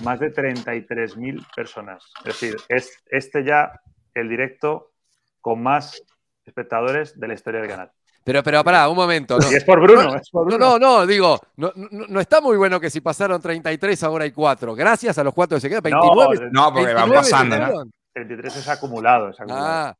más 0.00 0.20
de 0.20 0.32
33.000 0.32 1.46
personas. 1.54 2.04
Es 2.20 2.40
decir, 2.40 2.56
es 2.68 3.02
este 3.10 3.44
ya 3.44 3.80
el 4.14 4.28
directo 4.28 4.92
con 5.40 5.62
más 5.62 6.02
espectadores 6.44 7.18
de 7.18 7.28
la 7.28 7.34
historia 7.34 7.60
del 7.60 7.70
canal. 7.70 7.92
Pero, 8.24 8.42
pero 8.42 8.62
pará, 8.62 8.88
un 8.88 8.96
momento. 8.96 9.38
No. 9.38 9.50
Y 9.50 9.54
es 9.56 9.64
por 9.64 9.80
Bruno. 9.80 10.14
No, 10.32 10.58
no, 10.58 10.78
no, 10.78 11.06
digo, 11.06 11.40
no, 11.56 11.72
no, 11.74 12.20
está 12.20 12.40
muy 12.40 12.56
bueno 12.56 12.78
que 12.78 12.88
si 12.88 13.00
pasaron 13.00 13.40
33, 13.40 14.00
ahora 14.04 14.24
hay 14.24 14.30
4. 14.30 14.74
Gracias 14.74 15.18
a 15.18 15.24
los 15.24 15.34
4 15.34 15.56
que 15.56 15.60
se 15.60 15.68
quedan. 15.68 15.82
29. 15.82 16.50
No, 16.52 16.72
porque 16.72 16.94
van 16.94 17.10
pasando, 17.10 17.58
¿no? 17.58 17.84
33 18.12 18.56
es 18.56 18.68
acumulado. 18.68 19.30
Es 19.30 19.40
acumulado. 19.40 19.96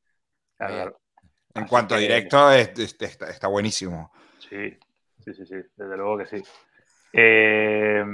Ah, 0.60 0.92
En 1.54 1.66
cuanto 1.66 1.96
a 1.96 1.98
directo, 1.98 2.52
está, 2.52 3.28
está, 3.28 3.48
buenísimo. 3.48 4.12
Sí, 4.38 4.78
sí, 5.24 5.34
sí, 5.34 5.44
sí, 5.44 5.56
desde 5.76 5.96
luego 5.96 6.18
que 6.18 6.26
sí. 6.26 6.42
Eh, 7.12 8.04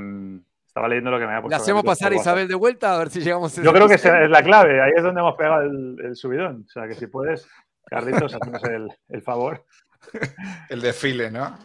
estaba 0.66 0.88
leyendo 0.88 1.11
lo 1.11 1.18
que 1.18 1.26
me 1.26 1.34
ha 1.34 1.40
puesto. 1.40 1.57
¿Le 1.57 1.62
hacemos 1.62 1.84
pasar 1.84 2.12
a 2.12 2.16
Isabel 2.16 2.49
de 2.49 2.55
vuelta 2.55 2.94
a 2.94 2.99
ver 2.99 3.11
si 3.11 3.20
llegamos 3.20 3.57
a 3.59 3.62
Yo 3.62 3.72
creo 3.72 3.88
que 3.88 3.94
es 3.94 4.05
la 4.05 4.42
clave, 4.42 4.80
ahí 4.80 4.92
es 4.96 5.03
donde 5.03 5.20
hemos 5.20 5.36
pegado 5.36 5.62
el, 5.62 6.14
subidón. 6.14 6.64
O 6.66 6.70
sea 6.70 6.86
que 6.86 6.94
si 6.94 7.07
puedes, 7.07 7.49
Carlitos, 7.86 8.34
hacemos 8.34 8.62
el, 8.64 8.88
el 9.09 9.22
favor. 9.22 9.64
El 10.70 10.80
desfile, 10.80 11.28
¿no? 11.28 11.59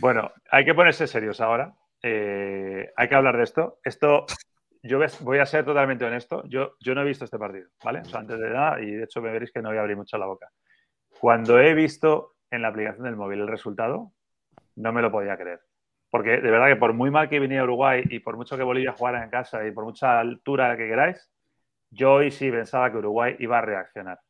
Bueno, 0.00 0.30
hay 0.50 0.64
que 0.64 0.74
ponerse 0.74 1.06
serios 1.06 1.40
ahora. 1.40 1.74
Eh, 2.02 2.90
hay 2.96 3.08
que 3.08 3.14
hablar 3.14 3.36
de 3.36 3.44
esto. 3.44 3.78
Esto, 3.84 4.26
yo 4.82 4.98
voy 5.20 5.38
a 5.38 5.46
ser 5.46 5.64
totalmente 5.64 6.04
honesto. 6.04 6.42
Yo, 6.46 6.74
yo 6.80 6.94
no 6.94 7.02
he 7.02 7.06
visto 7.06 7.24
este 7.24 7.38
partido, 7.38 7.68
¿vale? 7.84 8.00
O 8.00 8.04
sea, 8.04 8.20
antes 8.20 8.38
de 8.38 8.50
nada, 8.50 8.80
y 8.80 8.90
de 8.90 9.04
hecho 9.04 9.20
me 9.20 9.30
veréis 9.30 9.52
que 9.52 9.62
no 9.62 9.68
voy 9.68 9.78
a 9.78 9.82
abrir 9.82 9.96
mucho 9.96 10.16
la 10.18 10.26
boca. 10.26 10.50
Cuando 11.18 11.58
he 11.58 11.74
visto 11.74 12.36
en 12.50 12.62
la 12.62 12.68
aplicación 12.68 13.04
del 13.04 13.16
móvil 13.16 13.40
el 13.40 13.48
resultado, 13.48 14.12
no 14.76 14.92
me 14.92 15.02
lo 15.02 15.10
podía 15.10 15.36
creer. 15.36 15.60
Porque 16.10 16.40
de 16.40 16.50
verdad 16.50 16.68
que 16.68 16.76
por 16.76 16.92
muy 16.92 17.10
mal 17.10 17.28
que 17.28 17.38
viniera 17.40 17.64
Uruguay 17.64 18.02
y 18.10 18.18
por 18.18 18.36
mucho 18.36 18.56
que 18.56 18.62
Bolivia 18.62 18.92
jugara 18.92 19.22
en 19.22 19.30
casa 19.30 19.66
y 19.66 19.70
por 19.70 19.84
mucha 19.84 20.18
altura 20.18 20.76
que 20.76 20.88
queráis, 20.88 21.30
yo 21.90 22.14
hoy 22.14 22.30
sí 22.30 22.50
pensaba 22.50 22.90
que 22.90 22.98
Uruguay 22.98 23.36
iba 23.38 23.58
a 23.58 23.62
reaccionar. 23.62 24.20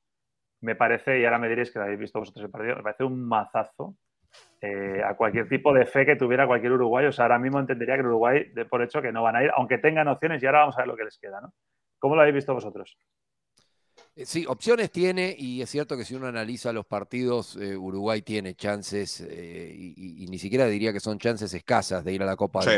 Me 0.61 0.74
parece, 0.76 1.20
y 1.20 1.24
ahora 1.24 1.39
me 1.39 1.49
diréis 1.49 1.72
que 1.72 1.78
lo 1.78 1.87
habéis 1.87 2.01
visto 2.01 2.18
vosotros 2.18 2.45
el 2.45 2.51
partido, 2.51 2.76
me 2.76 2.83
parece 2.83 3.05
un 3.05 3.26
mazazo 3.26 3.97
eh, 4.61 5.03
a 5.05 5.14
cualquier 5.14 5.49
tipo 5.49 5.72
de 5.72 5.87
fe 5.87 6.05
que 6.05 6.16
tuviera 6.16 6.47
cualquier 6.47 6.72
uruguayo. 6.72 7.09
O 7.09 7.12
sea, 7.12 7.24
ahora 7.24 7.39
mismo 7.39 7.59
entendería 7.59 7.97
que 7.97 8.03
Uruguay, 8.03 8.51
de 8.53 8.64
por 8.66 8.83
hecho, 8.83 9.01
que 9.01 9.12
no 9.12 9.22
van 9.22 9.37
a 9.37 9.45
ir, 9.45 9.51
aunque 9.57 9.78
tengan 9.78 10.09
opciones, 10.09 10.43
y 10.43 10.47
ahora 10.47 10.61
vamos 10.61 10.76
a 10.76 10.83
ver 10.83 10.89
lo 10.89 10.97
que 10.97 11.05
les 11.05 11.18
queda, 11.18 11.41
¿no? 11.41 11.53
¿Cómo 11.99 12.14
lo 12.14 12.22
habéis 12.22 12.37
visto 12.37 12.55
vosotros? 12.55 12.97
Eh, 14.20 14.26
sí, 14.26 14.44
opciones 14.46 14.90
tiene 14.90 15.34
y 15.38 15.62
es 15.62 15.70
cierto 15.70 15.96
que 15.96 16.04
si 16.04 16.14
uno 16.14 16.26
analiza 16.26 16.72
los 16.72 16.84
partidos, 16.84 17.56
eh, 17.56 17.74
Uruguay 17.74 18.20
tiene 18.20 18.54
chances 18.54 19.24
eh, 19.26 19.74
y, 19.74 20.26
ni 20.26 20.38
siquiera 20.38 20.66
diría 20.66 20.92
que 20.92 21.00
son 21.00 21.18
chances 21.18 21.52
escasas 21.54 22.04
de 22.04 22.12
ir 22.12 22.22
a 22.22 22.26
la 22.26 22.36
Copa. 22.36 22.60
Sí, 22.62 22.70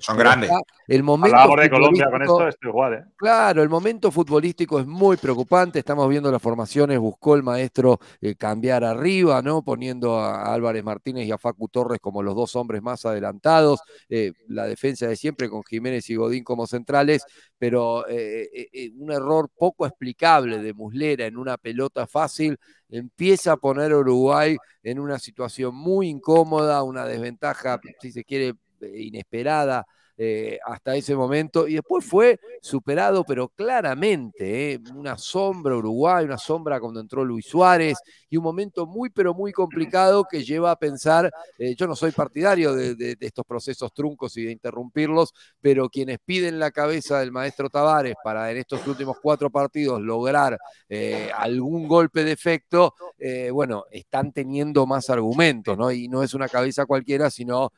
son 0.00 0.18
grandes. 0.18 0.50
El 0.88 1.04
momento 1.04 1.54
de 1.56 1.70
Colombia 1.70 2.08
con 2.10 2.22
esto, 2.22 2.48
es 2.48 2.56
igual. 2.62 3.12
Claro, 3.16 3.62
el 3.62 3.68
momento 3.68 4.10
futbolístico 4.10 4.80
es 4.80 4.86
muy 4.86 5.16
preocupante. 5.16 5.78
Estamos 5.78 6.08
viendo 6.08 6.32
las 6.32 6.42
formaciones, 6.42 6.98
buscó 6.98 7.36
el 7.36 7.44
maestro 7.44 8.00
cambiar 8.36 8.82
arriba, 8.82 9.40
¿no? 9.40 9.62
Poniendo 9.62 10.18
a 10.18 10.52
Álvarez 10.52 10.82
Martínez 10.82 11.26
y 11.26 11.32
a 11.32 11.38
Facu 11.38 11.68
Torres 11.68 12.00
como 12.00 12.22
los 12.22 12.34
dos 12.34 12.56
hombres 12.56 12.82
más 12.82 13.06
adelantados. 13.06 13.80
la 14.48 14.66
defensa 14.66 15.06
de 15.06 15.16
siempre 15.16 15.48
con 15.48 15.62
Jiménez 15.62 16.10
y 16.10 16.16
Godín 16.16 16.42
como 16.42 16.66
centrales, 16.66 17.22
pero 17.58 18.04
un 18.06 19.12
error 19.12 19.50
poco 19.56 19.86
explicable 19.86 20.58
de 20.58 20.74
Muslera 20.74 21.26
en 21.26 21.36
una 21.36 21.56
pelota 21.56 22.06
fácil, 22.06 22.58
empieza 22.88 23.52
a 23.52 23.56
poner 23.56 23.92
a 23.92 23.98
Uruguay 23.98 24.56
en 24.82 24.98
una 24.98 25.18
situación 25.18 25.74
muy 25.74 26.08
incómoda, 26.08 26.82
una 26.82 27.04
desventaja, 27.04 27.80
si 28.00 28.12
se 28.12 28.24
quiere, 28.24 28.54
eh, 28.80 29.02
inesperada 29.02 29.86
eh, 30.20 30.58
hasta 30.64 30.96
ese 30.96 31.14
momento 31.14 31.68
y 31.68 31.74
después 31.74 32.04
fue 32.04 32.40
superado, 32.60 33.22
pero 33.22 33.46
claramente, 33.50 34.72
eh, 34.72 34.80
una 34.92 35.16
sombra 35.16 35.76
Uruguay, 35.76 36.24
una 36.24 36.38
sombra 36.38 36.80
cuando 36.80 36.98
entró 36.98 37.24
Luis 37.24 37.46
Suárez 37.46 37.98
y 38.28 38.36
un 38.36 38.42
momento 38.42 38.84
muy, 38.84 39.10
pero 39.10 39.32
muy 39.32 39.52
complicado 39.52 40.24
que 40.28 40.42
lleva 40.42 40.72
a 40.72 40.76
pensar, 40.76 41.30
eh, 41.56 41.76
yo 41.76 41.86
no 41.86 41.94
soy 41.94 42.10
partidario 42.10 42.74
de, 42.74 43.16
estos 43.20 43.44
procesos 43.46 43.92
truncos 43.92 44.36
y 44.36 44.44
de 44.44 44.50
interrumpirlos, 44.50 45.32
pero 45.60 45.88
quienes 45.88 46.18
piden 46.24 46.58
la 46.58 46.72
cabeza 46.72 47.20
del 47.20 47.30
maestro 47.30 47.70
Tavares 47.70 48.16
para 48.24 48.50
en 48.50 48.56
estos 48.56 48.84
últimos 48.88 49.18
cuatro 49.22 49.50
partidos 49.50 50.00
lograr 50.00 50.58
algún 51.36 51.86
golpe 51.86 52.24
de 52.24 52.32
efecto, 52.32 52.92
bueno, 53.52 53.84
están 53.92 54.32
teniendo 54.32 54.84
más 54.84 55.10
argumentos, 55.10 55.78
¿no? 55.78 55.92
Y 55.92 56.08
no 56.08 56.24
es 56.24 56.34
una 56.34 56.48
cabeza 56.48 56.86
cualquiera, 56.86 57.30
sino 57.30 57.72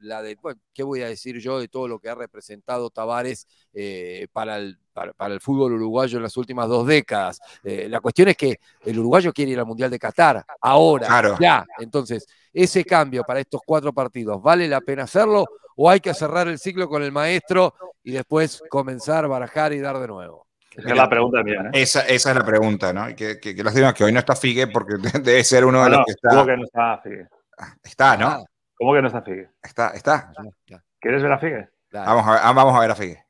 la 0.00 0.22
de, 0.22 0.36
¿qué 0.72 0.82
voy 0.82 1.02
a 1.02 1.08
decir 1.08 1.39
yo 1.40 1.58
de 1.58 1.68
todo 1.68 1.88
lo 1.88 1.98
que 1.98 2.08
ha 2.08 2.14
representado 2.14 2.90
Tavares 2.90 3.46
eh, 3.72 4.28
para, 4.32 4.56
el, 4.56 4.78
para, 4.92 5.34
el 5.34 5.40
fútbol 5.40 5.72
uruguayo 5.72 6.18
en 6.18 6.22
las 6.22 6.36
últimas 6.36 6.68
dos 6.68 6.86
décadas. 6.86 7.40
Eh, 7.64 7.88
la 7.88 8.00
cuestión 8.00 8.28
es 8.28 8.36
que 8.36 8.60
el 8.84 8.98
uruguayo 8.98 9.32
quiere 9.32 9.52
ir 9.52 9.58
al 9.58 9.66
Mundial 9.66 9.90
de 9.90 9.98
Qatar, 9.98 10.44
ahora, 10.60 11.36
ya. 11.40 11.64
Entonces, 11.78 12.26
ese 12.52 12.84
cambio 12.84 13.24
para 13.24 13.40
estos 13.40 13.60
cuatro 13.64 13.92
partidos, 13.92 14.42
¿vale 14.42 14.68
la 14.68 14.80
pena 14.80 15.04
hacerlo 15.04 15.46
o 15.76 15.88
hay 15.88 16.00
que 16.00 16.14
cerrar 16.14 16.48
el 16.48 16.58
ciclo 16.58 16.88
con 16.88 17.02
el 17.02 17.12
maestro 17.12 17.74
y 18.02 18.12
después 18.12 18.62
comenzar, 18.68 19.24
a 19.24 19.28
barajar 19.28 19.72
y 19.72 19.80
dar 19.80 19.98
de 19.98 20.08
nuevo? 20.08 20.46
Esa 20.76 20.88
es 20.88 20.96
la 20.96 21.08
pregunta 21.08 21.42
mía. 21.42 21.62
¿eh? 21.72 21.82
Esa, 21.82 22.00
esa, 22.02 22.30
es 22.30 22.36
la 22.36 22.44
pregunta, 22.44 22.92
¿no? 22.92 23.06
Que, 23.14 23.40
que, 23.40 23.54
que 23.54 23.64
lástima 23.64 23.92
que 23.92 24.04
hoy 24.04 24.12
no 24.12 24.20
está 24.20 24.36
Figue 24.36 24.68
porque 24.68 24.94
debe 25.22 25.42
ser 25.42 25.64
uno 25.64 25.82
de 25.84 25.90
los 25.90 26.04
que 26.06 26.12
está. 26.12 26.28
¿Cómo 26.30 26.46
que 26.46 26.56
no 26.56 26.64
está 26.64 26.98
Figue? 26.98 27.26
Ah, 27.58 27.74
está, 27.82 28.16
¿no? 28.16 28.28
Ah. 28.28 28.44
¿Cómo 28.74 28.94
que 28.94 29.02
no 29.02 29.08
está 29.08 29.22
Figue? 29.22 29.48
Está, 29.62 29.90
está. 29.90 30.32
¿Quieres 31.00 31.22
ver 31.22 31.32
a 31.32 31.38
Figue? 31.38 31.68
Vamos, 31.92 32.26
a 32.26 32.32
ver, 32.32 32.40
ah, 32.42 32.52
vamos 32.52 32.76
a 32.76 32.80
ver 32.80 32.90
a 32.90 32.94
Figue. 32.94 33.24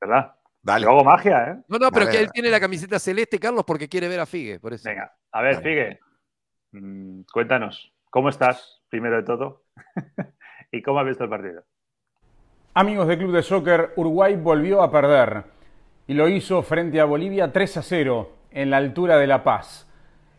¿Verdad? 0.00 0.34
Dale. 0.62 0.86
hago 0.86 1.02
magia, 1.02 1.50
¿eh? 1.50 1.62
No, 1.66 1.78
no, 1.78 1.90
pero 1.90 2.08
que 2.08 2.20
él 2.20 2.30
tiene 2.30 2.48
la 2.48 2.60
camiseta 2.60 2.98
celeste, 2.98 3.40
Carlos, 3.40 3.64
porque 3.66 3.88
quiere 3.88 4.08
ver 4.08 4.20
a 4.20 4.26
Figue. 4.26 4.60
Por 4.60 4.72
eso. 4.72 4.88
Venga, 4.88 5.12
a 5.32 5.42
ver, 5.42 5.56
Figue. 5.56 5.98
Mm, 6.72 7.22
cuéntanos, 7.32 7.92
¿cómo 8.10 8.28
estás, 8.28 8.82
primero 8.88 9.16
de 9.16 9.22
todo? 9.24 9.64
¿Y 10.72 10.82
cómo 10.82 11.00
has 11.00 11.06
visto 11.06 11.24
el 11.24 11.30
partido? 11.30 11.64
Amigos 12.74 13.08
del 13.08 13.18
Club 13.18 13.32
de 13.32 13.42
Soccer, 13.42 13.92
Uruguay 13.96 14.36
volvió 14.36 14.82
a 14.82 14.90
perder 14.90 15.44
y 16.06 16.14
lo 16.14 16.28
hizo 16.28 16.62
frente 16.62 17.00
a 17.00 17.04
Bolivia 17.04 17.52
3 17.52 17.76
a 17.78 17.82
0 17.82 18.32
en 18.50 18.70
la 18.70 18.78
altura 18.78 19.18
de 19.18 19.26
La 19.26 19.44
Paz. 19.44 19.88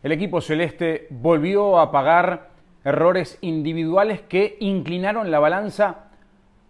El 0.02 0.12
equipo 0.12 0.40
celeste 0.40 1.06
volvió 1.10 1.78
a 1.78 1.92
pagar 1.92 2.50
errores 2.84 3.38
individuales 3.40 4.20
que 4.22 4.56
inclinaron 4.60 5.30
la 5.30 5.38
balanza 5.38 6.03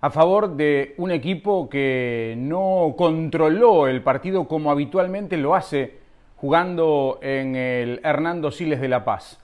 a 0.05 0.11
favor 0.11 0.55
de 0.55 0.95
un 0.99 1.11
equipo 1.11 1.71
que 1.71 2.35
no 2.37 2.95
controló 2.95 3.89
el 3.89 4.03
partido 4.03 4.47
como 4.47 4.71
habitualmente 4.71 5.39
lo 5.39 5.55
hace 5.55 5.97
jugando 6.37 7.19
en 7.23 7.57
el 7.57 8.03
Hernando 8.05 8.51
Siles 8.51 8.83
de 8.83 8.89
La 8.89 9.03
Paz. 9.03 9.41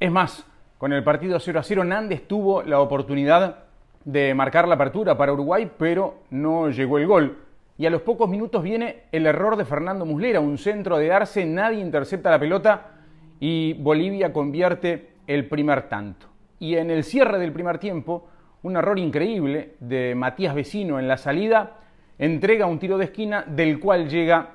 Es 0.00 0.10
más, 0.10 0.46
con 0.78 0.94
el 0.94 1.04
partido 1.04 1.38
0 1.38 1.60
a 1.60 1.62
0 1.62 1.84
Nández 1.84 2.26
tuvo 2.26 2.62
la 2.62 2.80
oportunidad 2.80 3.64
de 4.02 4.32
marcar 4.32 4.66
la 4.66 4.76
apertura 4.76 5.18
para 5.18 5.34
Uruguay, 5.34 5.70
pero 5.76 6.20
no 6.30 6.70
llegó 6.70 6.96
el 6.96 7.06
gol. 7.06 7.38
Y 7.76 7.84
a 7.84 7.90
los 7.90 8.00
pocos 8.00 8.30
minutos 8.30 8.62
viene 8.62 9.02
el 9.12 9.26
error 9.26 9.56
de 9.56 9.66
Fernando 9.66 10.06
Muslera, 10.06 10.40
un 10.40 10.56
centro 10.56 10.96
de 10.96 11.12
Arce, 11.12 11.44
nadie 11.44 11.80
intercepta 11.80 12.30
la 12.30 12.40
pelota 12.40 12.92
y 13.40 13.74
Bolivia 13.74 14.32
convierte 14.32 15.10
el 15.26 15.46
primer 15.50 15.82
tanto. 15.90 16.28
Y 16.58 16.76
en 16.76 16.90
el 16.90 17.04
cierre 17.04 17.38
del 17.38 17.52
primer 17.52 17.76
tiempo, 17.76 18.26
un 18.62 18.76
error 18.76 18.98
increíble 18.98 19.74
de 19.80 20.14
Matías 20.14 20.54
Vecino 20.54 20.98
en 20.98 21.08
la 21.08 21.16
salida, 21.16 21.78
entrega 22.18 22.66
un 22.66 22.78
tiro 22.78 22.98
de 22.98 23.04
esquina 23.04 23.44
del 23.46 23.78
cual 23.78 24.08
llega 24.08 24.50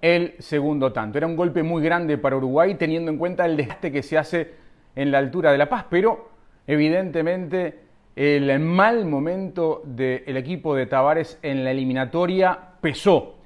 el 0.00 0.34
segundo 0.38 0.92
tanto. 0.92 1.18
Era 1.18 1.26
un 1.26 1.36
golpe 1.36 1.62
muy 1.62 1.82
grande 1.82 2.18
para 2.18 2.36
Uruguay 2.36 2.74
teniendo 2.74 3.10
en 3.10 3.18
cuenta 3.18 3.46
el 3.46 3.56
desgaste 3.56 3.92
que 3.92 4.02
se 4.02 4.18
hace 4.18 4.50
en 4.94 5.10
la 5.10 5.18
altura 5.18 5.52
de 5.52 5.58
La 5.58 5.68
Paz, 5.68 5.86
pero 5.88 6.28
evidentemente 6.66 7.80
el 8.16 8.58
mal 8.60 9.06
momento 9.06 9.82
del 9.84 10.36
equipo 10.36 10.74
de 10.74 10.86
Tavares 10.86 11.38
en 11.42 11.64
la 11.64 11.70
eliminatoria 11.70 12.58
pesó. 12.80 13.36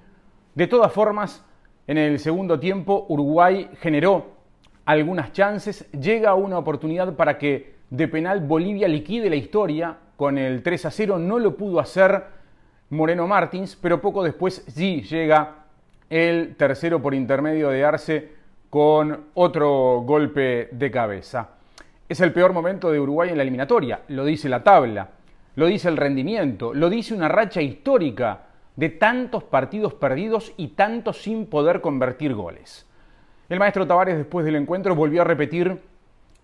De 0.54 0.66
todas 0.66 0.92
formas, 0.92 1.44
en 1.86 1.96
el 1.96 2.18
segundo 2.18 2.58
tiempo 2.58 3.06
Uruguay 3.08 3.70
generó 3.80 4.38
algunas 4.84 5.32
chances, 5.32 5.90
llega 5.92 6.34
una 6.34 6.58
oportunidad 6.58 7.14
para 7.14 7.38
que 7.38 7.77
de 7.90 8.08
penal 8.08 8.40
Bolivia 8.40 8.88
liquide 8.88 9.30
la 9.30 9.36
historia 9.36 9.96
con 10.16 10.36
el 10.36 10.62
3 10.62 10.86
a 10.86 10.90
0, 10.90 11.18
no 11.18 11.38
lo 11.38 11.56
pudo 11.56 11.80
hacer 11.80 12.24
Moreno 12.90 13.26
Martins, 13.26 13.76
pero 13.76 14.00
poco 14.00 14.22
después 14.22 14.64
sí 14.68 15.02
llega 15.02 15.64
el 16.10 16.56
tercero 16.56 17.00
por 17.00 17.14
intermedio 17.14 17.68
de 17.68 17.84
Arce 17.84 18.32
con 18.70 19.26
otro 19.34 20.00
golpe 20.00 20.68
de 20.72 20.90
cabeza. 20.90 21.50
Es 22.08 22.20
el 22.20 22.32
peor 22.32 22.52
momento 22.52 22.90
de 22.90 23.00
Uruguay 23.00 23.30
en 23.30 23.36
la 23.36 23.42
eliminatoria, 23.42 24.00
lo 24.08 24.24
dice 24.24 24.48
la 24.48 24.62
tabla, 24.62 25.10
lo 25.56 25.66
dice 25.66 25.88
el 25.88 25.96
rendimiento, 25.96 26.72
lo 26.72 26.88
dice 26.88 27.14
una 27.14 27.28
racha 27.28 27.60
histórica 27.60 28.46
de 28.76 28.90
tantos 28.90 29.44
partidos 29.44 29.94
perdidos 29.94 30.52
y 30.56 30.68
tantos 30.68 31.22
sin 31.22 31.46
poder 31.46 31.80
convertir 31.80 32.34
goles. 32.34 32.86
El 33.48 33.58
maestro 33.58 33.86
Tavares 33.86 34.16
después 34.16 34.44
del 34.44 34.56
encuentro 34.56 34.94
volvió 34.94 35.22
a 35.22 35.24
repetir 35.24 35.80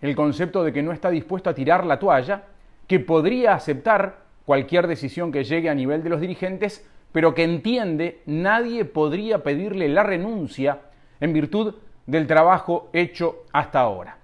el 0.04 0.14
concepto 0.14 0.62
de 0.62 0.70
que 0.70 0.82
no 0.82 0.92
está 0.92 1.08
dispuesto 1.08 1.48
a 1.48 1.54
tirar 1.54 1.86
la 1.86 1.98
toalla, 1.98 2.42
que 2.86 3.00
podría 3.00 3.54
aceptar 3.54 4.18
cualquier 4.44 4.86
decisión 4.86 5.32
que 5.32 5.44
llegue 5.44 5.70
a 5.70 5.74
nivel 5.74 6.02
de 6.02 6.10
los 6.10 6.20
dirigentes, 6.20 6.86
pero 7.10 7.34
que 7.34 7.42
entiende 7.42 8.20
nadie 8.26 8.84
podría 8.84 9.42
pedirle 9.42 9.88
la 9.88 10.02
renuncia 10.02 10.80
en 11.20 11.32
virtud 11.32 11.76
del 12.06 12.26
trabajo 12.26 12.90
hecho 12.92 13.44
hasta 13.50 13.80
ahora. 13.80 14.18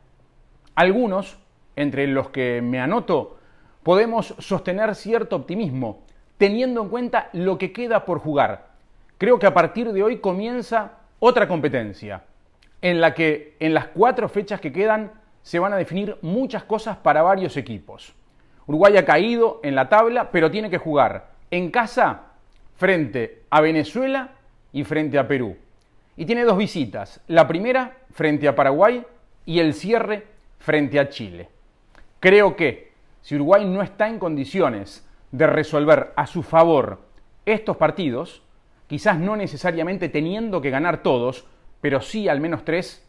Algunos, 0.74 1.38
entre 1.76 2.06
los 2.08 2.28
que 2.28 2.60
me 2.60 2.78
anoto, 2.78 3.38
podemos 3.82 4.34
sostener 4.38 4.94
cierto 4.94 5.36
optimismo, 5.36 6.02
teniendo 6.36 6.82
en 6.82 6.90
cuenta 6.90 7.30
lo 7.32 7.56
que 7.56 7.72
queda 7.72 8.04
por 8.04 8.18
jugar. 8.18 8.66
Creo 9.16 9.38
que 9.38 9.46
a 9.46 9.54
partir 9.54 9.92
de 9.92 10.02
hoy 10.02 10.18
comienza 10.18 10.98
otra 11.20 11.48
competencia, 11.48 12.24
en 12.82 13.00
la 13.00 13.14
que 13.14 13.56
en 13.60 13.72
las 13.72 13.86
cuatro 13.86 14.28
fechas 14.28 14.60
que 14.60 14.72
quedan 14.72 15.19
se 15.42 15.58
van 15.58 15.72
a 15.72 15.76
definir 15.76 16.16
muchas 16.22 16.64
cosas 16.64 16.96
para 16.96 17.22
varios 17.22 17.56
equipos. 17.56 18.14
Uruguay 18.66 18.96
ha 18.96 19.04
caído 19.04 19.60
en 19.62 19.74
la 19.74 19.88
tabla, 19.88 20.30
pero 20.30 20.50
tiene 20.50 20.70
que 20.70 20.78
jugar 20.78 21.30
en 21.50 21.70
casa 21.70 22.22
frente 22.76 23.42
a 23.50 23.60
Venezuela 23.60 24.30
y 24.72 24.84
frente 24.84 25.18
a 25.18 25.26
Perú. 25.26 25.56
Y 26.16 26.24
tiene 26.24 26.44
dos 26.44 26.56
visitas, 26.56 27.20
la 27.28 27.48
primera 27.48 27.96
frente 28.12 28.46
a 28.46 28.54
Paraguay 28.54 29.04
y 29.46 29.58
el 29.58 29.74
cierre 29.74 30.26
frente 30.58 31.00
a 31.00 31.08
Chile. 31.08 31.48
Creo 32.20 32.54
que 32.56 32.92
si 33.22 33.34
Uruguay 33.34 33.66
no 33.66 33.82
está 33.82 34.08
en 34.08 34.18
condiciones 34.18 35.06
de 35.32 35.46
resolver 35.46 36.12
a 36.16 36.26
su 36.26 36.42
favor 36.42 37.00
estos 37.46 37.76
partidos, 37.76 38.42
quizás 38.86 39.18
no 39.18 39.36
necesariamente 39.36 40.08
teniendo 40.08 40.60
que 40.60 40.70
ganar 40.70 41.02
todos, 41.02 41.46
pero 41.80 42.00
sí 42.00 42.28
al 42.28 42.40
menos 42.40 42.64
tres, 42.64 43.06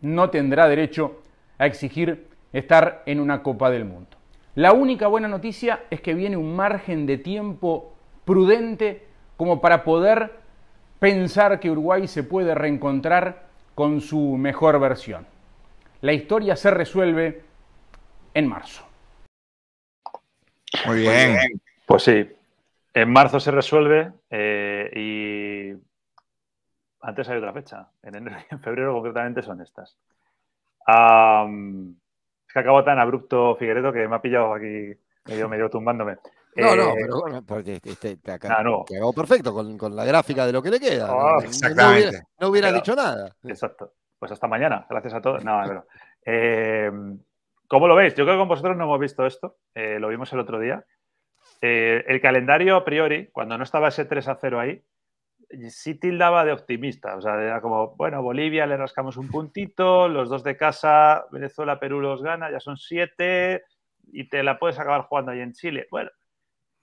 no 0.00 0.30
tendrá 0.30 0.68
derecho 0.68 1.22
a 1.58 1.66
exigir 1.66 2.28
estar 2.52 3.02
en 3.06 3.20
una 3.20 3.42
Copa 3.42 3.70
del 3.70 3.84
Mundo. 3.84 4.16
La 4.54 4.72
única 4.72 5.08
buena 5.08 5.28
noticia 5.28 5.84
es 5.90 6.00
que 6.00 6.14
viene 6.14 6.36
un 6.36 6.54
margen 6.54 7.06
de 7.06 7.18
tiempo 7.18 7.94
prudente 8.24 9.06
como 9.36 9.60
para 9.60 9.82
poder 9.82 10.32
pensar 11.00 11.58
que 11.60 11.70
Uruguay 11.70 12.06
se 12.06 12.22
puede 12.22 12.54
reencontrar 12.54 13.46
con 13.74 14.00
su 14.00 14.36
mejor 14.36 14.78
versión. 14.78 15.26
La 16.00 16.12
historia 16.12 16.54
se 16.54 16.70
resuelve 16.70 17.42
en 18.32 18.48
marzo. 18.48 18.86
Muy 20.86 21.00
bien. 21.00 21.60
Pues 21.86 22.02
sí, 22.02 22.28
en 22.94 23.10
marzo 23.10 23.40
se 23.40 23.50
resuelve 23.50 24.12
eh, 24.30 24.90
y 24.94 25.82
antes 27.00 27.28
hay 27.28 27.38
otra 27.38 27.52
fecha. 27.52 27.88
En, 28.02 28.28
febrero 28.60 28.94
concretamente 28.94 29.42
son 29.42 29.60
estas 29.60 29.96
que 30.86 32.58
acabó 32.58 32.84
tan 32.84 32.98
abrupto 32.98 33.56
Figueredo 33.56 33.92
que 33.92 34.06
me 34.06 34.16
ha 34.16 34.22
pillado 34.22 34.54
aquí 34.54 34.92
medio, 35.26 35.48
medio 35.48 35.70
tumbándome. 35.70 36.16
No, 36.56 36.76
no, 36.76 36.90
eh, 36.90 36.94
pero 37.00 37.20
bueno, 37.20 37.42
porque 37.44 37.80
este, 37.82 38.16
te, 38.16 38.32
acabó 38.32 39.12
perfecto 39.12 39.52
con, 39.52 39.96
la 39.96 40.04
gráfica 40.04 40.46
de 40.46 40.52
lo 40.52 40.62
que 40.62 40.70
le 40.70 40.78
queda. 40.78 41.08
no, 41.08 41.40
exactamente. 41.40 42.22
No 42.38 42.48
hubiera, 42.48 42.70
dicho 42.70 42.94
nada. 42.94 43.34
Exacto. 43.42 43.94
Pues 44.18 44.30
hasta 44.30 44.46
mañana. 44.46 44.86
Gracias 44.88 45.14
a 45.14 45.20
todos. 45.20 45.44
No, 45.44 45.60
pero, 45.66 45.86
eh, 46.24 46.90
¿Cómo 47.66 47.88
lo 47.88 47.96
veis? 47.96 48.14
Yo 48.14 48.24
creo 48.24 48.36
que 48.36 48.40
con 48.40 48.48
vosotros 48.48 48.76
no 48.76 48.84
hemos 48.84 49.00
visto 49.00 49.26
esto. 49.26 49.56
Eh, 49.74 49.98
lo 49.98 50.08
vimos 50.08 50.32
el 50.32 50.40
otro 50.40 50.60
día. 50.60 50.84
el 51.60 52.20
calendario 52.20 52.76
a 52.76 52.84
priori, 52.84 53.30
cuando 53.32 53.58
no 53.58 53.64
estaba 53.64 53.88
ese 53.88 54.04
3 54.04 54.28
a 54.28 54.38
0 54.40 54.60
ahí, 54.60 54.82
sí 55.70 55.94
tildaba 55.94 56.44
de 56.44 56.52
optimista. 56.52 57.16
O 57.16 57.20
sea, 57.20 57.40
era 57.40 57.60
como, 57.60 57.94
bueno, 57.96 58.22
Bolivia 58.22 58.66
le 58.66 58.76
rascamos 58.76 59.16
un 59.16 59.28
puntito, 59.28 60.08
los 60.08 60.28
dos 60.28 60.44
de 60.44 60.56
casa, 60.56 61.24
Venezuela, 61.30 61.78
Perú 61.78 62.00
los 62.00 62.22
gana, 62.22 62.50
ya 62.50 62.60
son 62.60 62.76
siete 62.76 63.64
y 64.12 64.28
te 64.28 64.42
la 64.42 64.58
puedes 64.58 64.78
acabar 64.78 65.02
jugando 65.02 65.32
ahí 65.32 65.40
en 65.40 65.52
Chile. 65.52 65.86
Bueno, 65.90 66.10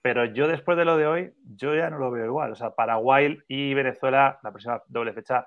pero 0.02 0.24
yo 0.24 0.48
después 0.48 0.76
de 0.76 0.84
lo 0.84 0.96
de 0.96 1.06
hoy, 1.06 1.34
yo 1.56 1.74
ya 1.74 1.88
no 1.88 1.98
lo 1.98 2.10
veo 2.10 2.26
igual. 2.26 2.52
O 2.52 2.56
sea, 2.56 2.74
Paraguay 2.74 3.38
y 3.48 3.74
Venezuela, 3.74 4.38
la 4.42 4.50
próxima 4.50 4.82
doble 4.88 5.12
fecha, 5.12 5.46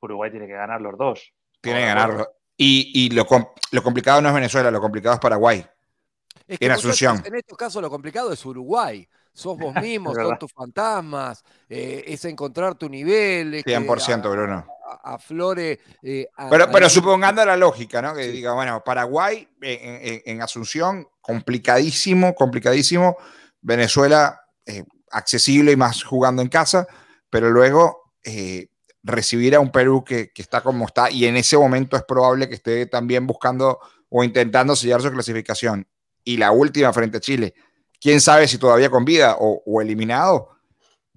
Uruguay 0.00 0.30
tiene 0.30 0.46
que 0.46 0.52
ganar 0.52 0.80
los 0.80 0.96
dos. 0.98 1.32
Tiene 1.60 1.80
que 1.80 1.86
ganarlo. 1.86 2.28
Y, 2.56 3.10
lo, 3.14 3.26
lo 3.72 3.82
complicado 3.82 4.20
no 4.20 4.28
es 4.28 4.34
Venezuela, 4.34 4.70
lo 4.70 4.80
complicado 4.80 5.14
es 5.14 5.20
Paraguay. 5.20 5.64
en 6.46 6.70
Asunción. 6.70 7.22
En 7.24 7.34
estos 7.34 7.58
casos 7.58 7.82
lo 7.82 7.90
complicado 7.90 8.32
es 8.32 8.44
Uruguay 8.44 9.08
sos 9.34 9.58
vos 9.58 9.74
mismo, 9.82 10.14
son 10.14 10.38
tus 10.38 10.52
fantasmas, 10.52 11.44
eh, 11.68 12.04
es 12.06 12.24
encontrar 12.24 12.76
tu 12.76 12.88
nivel. 12.88 13.62
100%, 13.62 14.30
Bruno. 14.30 14.66
Aflore. 15.02 15.80
Eh, 16.02 16.28
pero, 16.48 16.70
pero 16.70 16.88
supongando 16.88 17.44
la 17.44 17.56
lógica, 17.56 18.00
¿no? 18.00 18.14
Que 18.14 18.28
diga, 18.28 18.52
bueno, 18.52 18.82
Paraguay 18.84 19.46
en, 19.60 20.40
Asunción, 20.40 21.08
complicadísimo, 21.20 22.34
complicadísimo. 22.34 23.16
Venezuela, 23.60 24.40
eh, 24.66 24.84
accesible 25.10 25.72
y 25.72 25.76
más 25.76 26.04
jugando 26.04 26.42
en 26.42 26.48
casa, 26.48 26.86
pero 27.28 27.50
luego 27.50 28.12
recibir 29.02 29.54
a 29.54 29.60
un 29.60 29.70
Perú 29.70 30.02
que, 30.02 30.32
que, 30.32 30.40
está 30.40 30.62
como 30.62 30.86
está 30.86 31.10
y 31.10 31.26
en 31.26 31.36
ese 31.36 31.58
momento 31.58 31.94
es 31.96 32.02
probable 32.04 32.48
que 32.48 32.54
esté 32.54 32.86
también 32.86 33.26
buscando 33.26 33.78
o 34.08 34.24
intentando 34.24 34.74
sellar 34.74 35.02
su 35.02 35.10
clasificación. 35.10 35.86
Y 36.22 36.38
la 36.38 36.52
última 36.52 36.92
frente 36.92 37.18
a 37.18 37.20
Chile 37.20 37.54
quién 38.04 38.20
sabe 38.20 38.46
si 38.46 38.58
todavía 38.58 38.90
con 38.90 39.02
vida 39.02 39.34
o, 39.40 39.80
eliminado, 39.80 40.50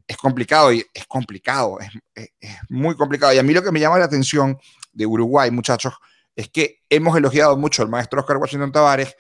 es 0.07 0.15
complicado 0.15 0.71
y 0.71 0.85
es 0.93 1.05
complicado, 1.05 1.79
es, 2.15 2.29
muy 2.69 2.95
complicado. 2.95 3.33
Y 3.33 3.39
a 3.39 3.43
mí 3.43 3.53
lo 3.53 3.61
que 3.61 3.73
me 3.73 3.81
llama 3.81 3.99
la 3.99 4.05
atención 4.05 4.57
de 4.93 5.05
Uruguay, 5.05 5.51
muchachos, 5.51 5.95
es 6.33 6.47
que 6.47 6.83
hemos 6.89 7.17
elogiado 7.17 7.57
mucho 7.57 7.81
al 7.81 7.89
maestro 7.89 8.21
Oscar 8.21 8.37
Washington 8.37 8.71
Tavares 8.71 9.17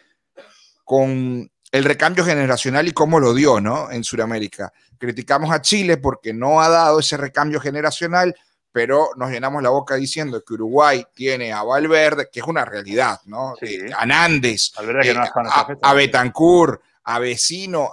con 0.85 1.51
el 1.69 1.83
recambio 1.83 2.23
generacional 2.23 2.87
y 2.87 2.93
cómo 2.93 3.19
lo 3.19 3.33
dio, 3.33 3.59
¿no? 3.59 3.91
En 3.91 4.05
Sudamérica. 4.05 4.71
Criticamos 4.97 5.51
a 5.51 5.61
Chile 5.61 5.97
porque 5.97 6.33
no 6.33 6.61
ha 6.61 6.69
dado 6.69 7.01
ese 7.01 7.17
recambio 7.17 7.59
generacional, 7.59 8.33
pero 8.71 9.09
nos 9.17 9.29
llenamos 9.29 9.61
la 9.61 9.71
boca 9.71 9.95
diciendo 9.95 10.41
que 10.41 10.53
Uruguay 10.53 11.05
tiene 11.13 11.51
a 11.51 11.63
Valverde, 11.63 12.29
que 12.31 12.39
es 12.39 12.47
una 12.47 12.63
realidad, 12.63 13.19
¿no? 13.25 13.55
Eh, 13.59 13.89
a 13.93 14.05
Nández, 14.05 14.71
eh, 15.03 15.13
a, 15.17 15.67
a 15.81 15.93
Betancourt, 15.93 16.81
a 17.07 17.19
Vecino, 17.19 17.89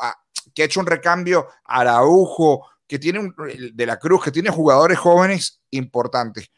que 0.52 0.62
ha 0.62 0.66
hecho 0.66 0.80
un 0.80 0.86
recambio 0.86 1.46
a 1.64 1.80
Araujo, 1.80 2.66
que 2.86 2.98
tiene 2.98 3.32
de 3.72 3.86
la 3.86 3.98
Cruz, 3.98 4.24
que 4.24 4.32
tiene 4.32 4.50
jugadores 4.50 4.98
jóvenes 4.98 5.62
importantes. 5.70 6.50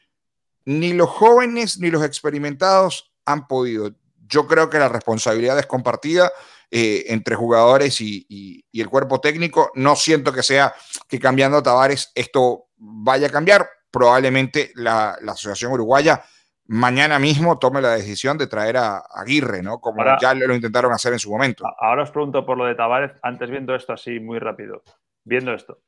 Ni 0.65 0.95
los 0.95 1.11
jóvenes 1.11 1.79
ni 1.79 1.91
los 1.91 2.03
experimentados 2.03 3.13
han 3.27 3.47
podido. 3.47 3.91
Yo 4.27 4.47
creo 4.47 4.71
que 4.71 4.79
la 4.79 4.89
responsabilidad 4.89 5.59
es 5.59 5.67
compartida 5.67 6.33
eh, 6.71 7.05
entre 7.09 7.37
jugadores 7.37 8.01
y, 8.01 8.65
el 8.73 8.89
cuerpo 8.89 9.21
técnico. 9.21 9.71
No 9.75 9.95
siento 9.95 10.33
que 10.33 10.43
sea 10.43 10.75
que 11.07 11.21
cambiando 11.21 11.59
a 11.59 11.63
Tavares 11.63 12.11
esto 12.15 12.69
vaya 12.79 13.27
a 13.27 13.31
cambiar. 13.31 13.69
Probablemente 13.91 14.73
la, 14.77 15.17
la 15.21 15.33
Asociación 15.33 15.73
Uruguaya 15.73 16.25
mañana 16.69 17.19
mismo 17.19 17.59
tome 17.59 17.81
la 17.81 17.91
decisión 17.91 18.39
de 18.39 18.47
traer 18.47 18.77
a 18.77 18.99
Aguirre, 18.99 19.63
¿no? 19.63 19.81
Como 19.81 20.03
ya 20.21 20.35
lo 20.35 20.55
intentaron 20.55 20.93
hacer 20.93 21.13
en 21.13 21.19
su 21.19 21.31
momento. 21.31 21.65
Ahora 21.79 22.03
os 22.03 22.11
pregunto 22.11 22.45
por 22.45 22.59
lo 22.59 22.65
de 22.65 22.75
Tavares, 22.75 23.13
antes 23.23 23.51
viendo 23.51 23.75
esto 23.75 23.93
así 23.93 24.21
muy 24.21 24.39
rápido, 24.39 24.83
viendo 25.25 25.53
esto, 25.53 25.79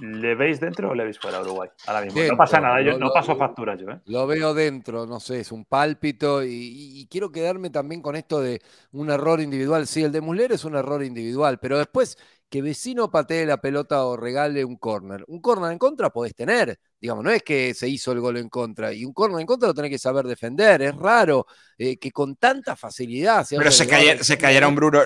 ¿le 0.00 0.34
veis 0.34 0.60
dentro 0.60 0.90
o 0.90 0.94
le 0.94 1.04
veis 1.04 1.18
fuera 1.18 1.38
a 1.38 1.42
Uruguay? 1.42 1.68
Ahora 1.86 2.02
mismo. 2.02 2.20
no 2.22 2.36
pasa 2.36 2.60
nada, 2.60 2.80
yo 2.80 2.98
no 2.98 3.10
paso 3.12 3.36
factura 3.36 3.74
yo. 3.76 3.90
¿eh? 3.90 4.00
Lo 4.06 4.26
veo 4.26 4.54
dentro, 4.54 5.06
no 5.06 5.20
sé, 5.20 5.40
es 5.40 5.52
un 5.52 5.64
pálpito 5.64 6.42
y, 6.42 7.00
y, 7.00 7.06
quiero 7.08 7.30
quedarme 7.30 7.70
también 7.70 8.02
con 8.02 8.16
esto 8.16 8.40
de 8.40 8.60
un 8.92 9.10
error 9.10 9.40
individual. 9.40 9.86
Sí, 9.86 10.02
el 10.02 10.12
de 10.12 10.20
Muller 10.20 10.52
es 10.52 10.64
un 10.64 10.76
error 10.76 11.02
individual, 11.02 11.58
pero 11.58 11.78
después 11.78 12.18
que 12.50 12.62
vecino 12.62 13.10
patee 13.10 13.44
la 13.44 13.58
pelota 13.58 14.04
o 14.04 14.16
regale 14.16 14.64
un 14.64 14.76
córner. 14.76 15.24
Un 15.28 15.40
córner 15.40 15.72
en 15.72 15.78
contra 15.78 16.10
podés 16.10 16.34
tener, 16.34 16.78
digamos, 16.98 17.22
no 17.22 17.30
es 17.30 17.42
que 17.42 17.74
se 17.74 17.88
hizo 17.88 18.10
el 18.12 18.20
gol 18.20 18.38
en 18.38 18.48
contra, 18.48 18.92
y 18.92 19.04
un 19.04 19.12
córner 19.12 19.40
en 19.40 19.46
contra 19.46 19.68
lo 19.68 19.74
tenés 19.74 19.90
que 19.90 19.98
saber 19.98 20.26
defender, 20.26 20.80
es 20.80 20.96
raro 20.96 21.46
eh, 21.76 21.98
que 21.98 22.10
con 22.10 22.36
tanta 22.36 22.74
facilidad... 22.74 23.46
Pero 23.50 23.70
se, 23.70 23.86
cayera, 23.86 24.24
se 24.24 24.38
cayera 24.38 24.66
un 24.66 24.74
Bruno, 24.74 25.00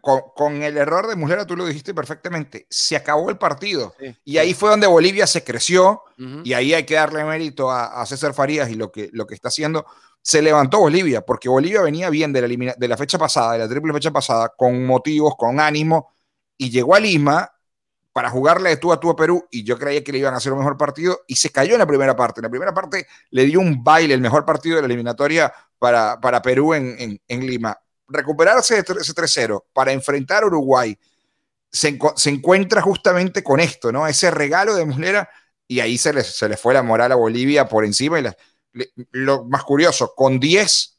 con, 0.00 0.62
el 0.62 0.76
error 0.78 1.06
de 1.06 1.16
Muslera 1.16 1.46
tú 1.46 1.54
lo 1.54 1.66
dijiste 1.66 1.92
perfectamente, 1.92 2.66
se 2.70 2.96
acabó 2.96 3.28
el 3.28 3.36
partido, 3.36 3.94
y 4.24 4.38
ahí 4.38 4.54
fue 4.54 4.70
donde 4.70 4.86
Bolivia 4.86 5.26
se 5.26 5.44
creció, 5.44 6.02
y 6.44 6.54
ahí 6.54 6.72
hay 6.72 6.84
que 6.84 6.94
darle 6.94 7.24
mérito 7.24 7.70
a, 7.70 8.04
César 8.06 8.32
Farías 8.32 8.70
y 8.70 8.74
lo 8.74 8.90
que, 8.90 9.10
lo 9.12 9.26
que 9.26 9.34
está 9.34 9.48
haciendo, 9.48 9.84
se 10.22 10.40
levantó 10.40 10.78
Bolivia, 10.78 11.20
porque 11.20 11.48
Bolivia 11.48 11.82
venía 11.82 12.08
bien 12.08 12.32
de 12.32 12.40
la, 12.40 12.74
de 12.76 12.88
la 12.88 12.96
fecha 12.96 13.18
pasada, 13.18 13.52
de 13.52 13.58
la 13.58 13.68
triple 13.68 13.92
fecha 13.92 14.10
pasada, 14.10 14.52
con 14.56 14.84
motivos, 14.84 15.34
con 15.36 15.60
ánimo, 15.60 16.15
y 16.58 16.70
llegó 16.70 16.94
a 16.94 17.00
Lima 17.00 17.52
para 18.16 18.30
jugarle 18.30 18.70
de 18.70 18.76
tú 18.78 18.94
a 18.94 18.98
tú 18.98 19.10
a 19.10 19.16
Perú 19.16 19.46
y 19.50 19.62
yo 19.62 19.78
creía 19.78 20.02
que 20.02 20.10
le 20.10 20.16
iban 20.16 20.32
a 20.32 20.38
hacer 20.38 20.50
un 20.50 20.60
mejor 20.60 20.78
partido 20.78 21.20
y 21.26 21.36
se 21.36 21.50
cayó 21.50 21.74
en 21.74 21.80
la 21.80 21.86
primera 21.86 22.16
parte. 22.16 22.40
En 22.40 22.44
la 22.44 22.48
primera 22.48 22.72
parte 22.72 23.06
le 23.28 23.44
dio 23.44 23.60
un 23.60 23.84
baile, 23.84 24.14
el 24.14 24.22
mejor 24.22 24.46
partido 24.46 24.76
de 24.76 24.82
la 24.82 24.86
eliminatoria 24.86 25.52
para, 25.78 26.18
para 26.18 26.40
Perú 26.40 26.72
en, 26.72 27.20
en, 27.28 27.46
Lima. 27.46 27.78
Recuperarse 28.08 28.76
de 28.76 28.80
ese 28.80 29.14
3-0 29.14 29.64
para 29.70 29.92
enfrentar 29.92 30.44
a 30.44 30.46
Uruguay 30.46 30.98
se, 31.70 31.98
encuentra 32.30 32.80
justamente 32.80 33.42
con 33.42 33.60
esto, 33.60 33.92
¿no? 33.92 34.06
Ese 34.06 34.30
regalo 34.30 34.74
de 34.74 34.86
Muslera 34.86 35.28
y 35.68 35.80
ahí 35.80 35.98
se 35.98 36.14
le, 36.14 36.24
se 36.24 36.56
fue 36.56 36.72
la 36.72 36.82
moral 36.82 37.12
a 37.12 37.16
Bolivia 37.16 37.68
por 37.68 37.84
encima 37.84 38.18
y 38.18 38.24
lo 39.10 39.44
más 39.44 39.62
curioso, 39.62 40.14
con 40.14 40.40
10 40.40 40.98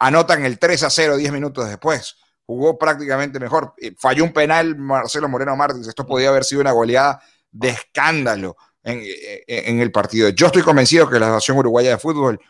anotan 0.00 0.44
el 0.44 0.58
3 0.58 0.86
0 0.88 1.16
10 1.16 1.32
minutos 1.32 1.68
después 1.68 2.16
jugó 2.48 2.78
prácticamente 2.78 3.38
mejor. 3.38 3.74
Eh, 3.76 3.94
falló 3.98 4.24
un 4.24 4.32
penal 4.32 4.74
Marcelo 4.74 5.28
Moreno 5.28 5.54
Martins. 5.54 5.86
Esto 5.86 6.06
podía 6.06 6.30
haber 6.30 6.44
sido 6.44 6.62
una 6.62 6.72
goleada 6.72 7.20
de 7.50 7.68
escándalo 7.68 8.56
en, 8.82 9.00
eh, 9.02 9.44
en, 9.46 9.80
el 9.80 9.92
partido. 9.92 10.30
Yo 10.30 10.46
estoy 10.46 10.62
convencido 10.62 11.10
que 11.10 11.18
la 11.18 11.26
Asociación 11.26 11.58
Uruguaya 11.58 11.90
de 11.90 11.98
Fútbol 11.98 12.40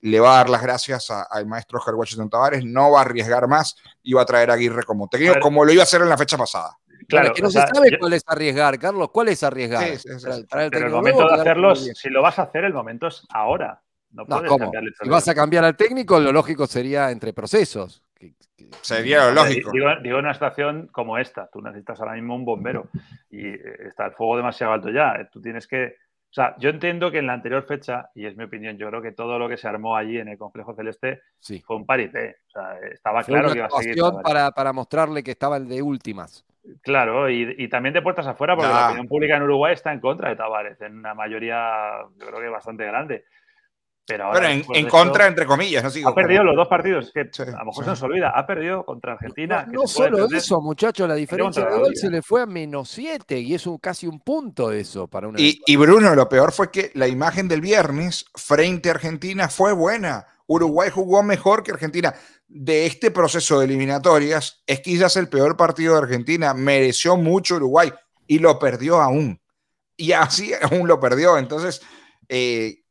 le 0.00 0.18
va 0.18 0.34
a 0.34 0.36
dar 0.38 0.50
las 0.50 0.60
gracias 0.60 1.08
al 1.10 1.46
maestro 1.46 1.78
Oscar 1.78 1.94
Washington 1.94 2.28
Tavares, 2.28 2.64
no 2.64 2.90
va 2.90 2.98
a 2.98 3.02
arriesgar 3.02 3.46
más 3.46 3.76
y 4.02 4.12
va 4.12 4.22
a 4.22 4.26
traer 4.26 4.50
a 4.50 4.54
Aguirre 4.54 4.82
como 4.82 5.06
técnico, 5.06 5.38
como 5.40 5.64
lo 5.64 5.72
iba 5.72 5.82
a 5.82 5.84
hacer 5.84 6.02
en 6.02 6.08
la 6.08 6.18
fecha 6.18 6.36
pasada. 6.36 6.76
Claro, 7.08 7.32
que 7.32 7.40
no 7.40 7.50
se 7.50 7.60
sabe 7.60 7.96
cuál 7.96 8.12
es 8.14 8.24
arriesgar, 8.26 8.76
Carlos. 8.78 9.10
¿Cuál 9.12 9.28
es 9.28 9.42
arriesgar? 9.44 9.88
Pero 10.50 10.86
el 10.86 10.92
momento 10.92 11.26
de 11.28 11.40
hacerlo, 11.40 11.76
si 11.76 12.10
lo 12.10 12.22
vas 12.22 12.40
a 12.40 12.42
hacer, 12.42 12.64
el 12.64 12.74
momento 12.74 13.06
es 13.06 13.24
ahora. 13.30 13.80
No, 14.10 14.26
puedes 14.26 14.50
Si 15.00 15.08
vas 15.08 15.28
a 15.28 15.34
cambiar 15.34 15.64
al 15.64 15.76
técnico, 15.76 16.18
lo 16.18 16.32
lógico 16.32 16.66
sería 16.66 17.12
entre 17.12 17.32
procesos. 17.32 18.02
Sería 18.80 19.30
lógico. 19.30 19.70
Digo, 19.72 19.88
digo, 20.02 20.18
una 20.18 20.34
situación 20.34 20.88
como 20.92 21.18
esta, 21.18 21.48
tú 21.48 21.60
necesitas 21.60 22.00
ahora 22.00 22.14
mismo 22.14 22.34
un 22.34 22.44
bombero 22.44 22.88
y 23.30 23.46
eh, 23.46 23.60
está 23.88 24.06
el 24.06 24.12
fuego 24.12 24.36
demasiado 24.36 24.72
alto 24.72 24.90
ya. 24.90 25.12
Eh, 25.14 25.28
tú 25.32 25.40
tienes 25.40 25.66
que. 25.66 25.96
O 26.30 26.32
sea, 26.32 26.54
yo 26.58 26.68
entiendo 26.68 27.10
que 27.10 27.18
en 27.18 27.26
la 27.26 27.32
anterior 27.32 27.64
fecha, 27.64 28.10
y 28.14 28.26
es 28.26 28.36
mi 28.36 28.44
opinión, 28.44 28.76
yo 28.76 28.88
creo 28.88 29.00
que 29.00 29.12
todo 29.12 29.38
lo 29.38 29.48
que 29.48 29.56
se 29.56 29.66
armó 29.66 29.96
allí 29.96 30.18
en 30.18 30.28
el 30.28 30.36
complejo 30.36 30.74
celeste 30.74 31.22
fue 31.64 31.76
un 31.76 31.86
parité. 31.86 32.36
O 32.48 32.50
sea, 32.50 32.78
estaba 32.92 33.22
claro 33.24 33.50
que 33.50 33.58
iba 33.58 33.66
a 33.66 33.70
seguir. 33.70 33.96
Para, 34.22 34.50
para 34.50 34.72
mostrarle 34.74 35.22
que 35.22 35.30
estaba 35.30 35.56
el 35.56 35.66
de 35.66 35.80
últimas. 35.80 36.44
Claro, 36.82 37.30
y, 37.30 37.68
también 37.68 37.94
de 37.94 38.02
puertas 38.02 38.26
afuera, 38.26 38.54
porque 38.54 38.70
la 38.70 38.88
opinión 38.88 39.08
pública 39.08 39.36
en 39.36 39.42
Uruguay 39.42 39.72
está 39.72 39.92
en 39.92 40.00
contra 40.00 40.28
de 40.28 40.36
Tavares, 40.36 40.80
en 40.82 40.98
una 40.98 41.14
mayoría, 41.14 42.02
yo 42.18 42.26
creo 42.26 42.40
que 42.40 42.48
bastante 42.48 42.84
grande. 42.84 43.24
Pero 44.08 44.32
en, 44.42 44.88
contra, 44.88 45.26
entre 45.26 45.44
comillas, 45.44 45.84
no 45.84 46.08
Ha 46.08 46.14
perdido 46.14 46.42
los 46.42 46.56
dos 46.56 46.66
partidos, 46.66 47.12
que 47.12 47.20
a 47.20 47.58
lo 47.58 47.66
mejor 47.66 47.84
se 47.84 47.90
nos 47.90 48.02
olvida. 48.02 48.32
Ha 48.34 48.46
perdido 48.46 48.82
contra 48.82 49.12
Argentina. 49.12 49.66
No, 49.70 49.86
solo 49.86 50.26
eso, 50.32 50.62
muchachos, 50.62 51.06
la 51.06 51.14
diferencia 51.14 51.66
de 51.66 51.78
gol 51.78 51.94
se 51.94 52.10
le 52.10 52.22
fue 52.22 52.40
a 52.40 52.46
menos 52.46 52.88
7 52.88 53.38
y 53.38 53.54
es 53.54 53.66
un, 53.66 53.76
casi 53.76 54.06
un 54.06 54.20
punto 54.20 54.72
eso 54.72 55.08
para 55.08 55.28
una. 55.28 55.38
Y, 55.38 55.60
y, 55.66 55.76
Bruno, 55.76 56.14
lo 56.14 56.26
peor 56.26 56.52
fue 56.52 56.70
que 56.70 56.90
la 56.94 57.06
imagen 57.06 57.48
del 57.48 57.60
viernes 57.60 58.24
frente 58.34 58.88
a 58.88 58.92
Argentina 58.92 59.48
fue 59.50 59.74
buena. 59.74 60.26
Uruguay 60.46 60.88
jugó 60.90 61.22
mejor 61.22 61.62
que 61.62 61.72
Argentina. 61.72 62.14
De 62.50 62.86
este 62.86 63.10
proceso 63.10 63.58
de 63.58 63.66
eliminatorias, 63.66 64.62
es 64.66 64.80
quizás 64.80 65.16
el 65.18 65.28
peor 65.28 65.54
partido 65.58 65.92
de 65.92 66.00
Argentina. 66.00 66.54
Mereció 66.54 67.18
mucho 67.18 67.56
Uruguay 67.56 67.92
y 68.26 68.38
lo 68.38 68.58
perdió 68.58 69.02
aún. 69.02 69.38
Y 69.98 70.12
así 70.12 70.52
aún 70.62 70.88
lo 70.88 70.98
perdió. 70.98 71.36
Entonces, 71.36 71.82
eh, 72.26 72.84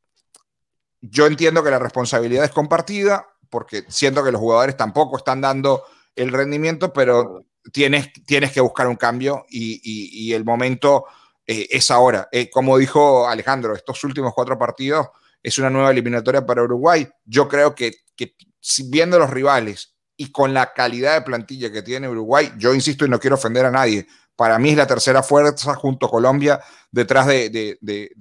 yo 1.01 1.27
entiendo 1.27 1.63
que 1.63 1.71
la 1.71 1.79
responsabilidad 1.79 2.45
es 2.45 2.51
compartida, 2.51 3.27
porque 3.49 3.85
siento 3.87 4.23
que 4.23 4.31
los 4.31 4.41
jugadores 4.41 4.77
tampoco 4.77 5.17
están 5.17 5.41
dando 5.41 5.83
el 6.15 6.31
rendimiento, 6.31 6.91
pero 6.91 7.45
tienes, 7.71 8.11
tienes 8.25 8.51
que 8.51 8.61
buscar 8.61 8.87
un 8.87 8.95
cambio 8.95 9.45
y, 9.49 10.33
el 10.33 10.43
momento 10.43 11.05
eh, 11.45 11.67
es 11.69 11.91
ahora. 11.91 12.27
Eh, 12.31 12.49
como 12.49 12.77
dijo 12.77 13.27
Alejandro, 13.27 13.75
estos 13.75 14.03
últimos 14.03 14.33
cuatro 14.33 14.57
partidos 14.57 15.07
es 15.41 15.57
una 15.57 15.69
nueva 15.69 15.91
eliminatoria 15.91 16.45
para 16.45 16.63
Uruguay. 16.63 17.07
Yo 17.25 17.47
creo 17.47 17.75
que, 17.75 17.91
que 18.15 18.35
viendo 18.85 19.19
los 19.19 19.29
rivales 19.29 19.95
y 20.17 20.31
con 20.31 20.53
la 20.53 20.73
calidad 20.73 21.13
de 21.13 21.21
plantilla 21.21 21.71
que 21.71 21.83
tiene 21.83 22.09
Uruguay, 22.09 22.51
yo 22.57 22.73
insisto 22.73 23.05
y 23.05 23.09
no 23.09 23.19
quiero 23.19 23.35
ofender 23.35 23.65
a 23.65 23.71
nadie, 23.71 24.07
para 24.38 24.59
mí 24.59 24.69
es 24.69 24.77
la 24.77 24.88
tercera 24.88 25.23
fuerza 25.23 25.73
junto 25.75 26.05
a 26.05 26.09
Colombia 26.09 26.61
detrás 26.91 27.27
de, 27.27 27.77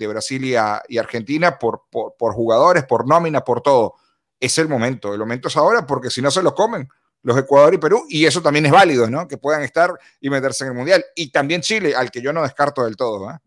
Brasil 0.08 0.44
y, 0.44 0.98
Argentina 0.98 1.58
por, 1.58 1.82
por, 1.90 2.32
jugadores, 2.32 2.84
por 2.84 3.06
nómina, 3.06 3.42
por 3.42 3.60
todo. 3.60 3.94
Es 4.40 4.58
el 4.58 4.68
momento, 4.68 5.12
el 5.12 5.20
momento 5.20 5.48
es 5.48 5.56
ahora 5.56 5.86
porque 5.86 6.10
si 6.10 6.20
no 6.20 6.30
se 6.30 6.42
lo 6.42 6.54
comen 6.54 6.88
los 7.22 7.36
Ecuador 7.36 7.74
y 7.74 7.78
Perú, 7.78 8.04
y 8.08 8.24
eso 8.24 8.40
también 8.40 8.66
es 8.66 8.72
válido, 8.72 9.10
¿no? 9.10 9.26
Que 9.26 9.36
puedan 9.36 9.62
estar 9.62 9.90
y 10.20 10.30
meterse 10.30 10.62
en 10.62 10.70
el 10.70 10.76
Mundial. 10.76 11.04
Y 11.16 11.32
también 11.32 11.60
Chile, 11.60 11.92
al 11.96 12.10
que 12.12 12.22
yo 12.22 12.32
no 12.32 12.42
descarto 12.42 12.84
del 12.84 12.96
todo. 12.96 13.28
¿eh? 13.28 13.38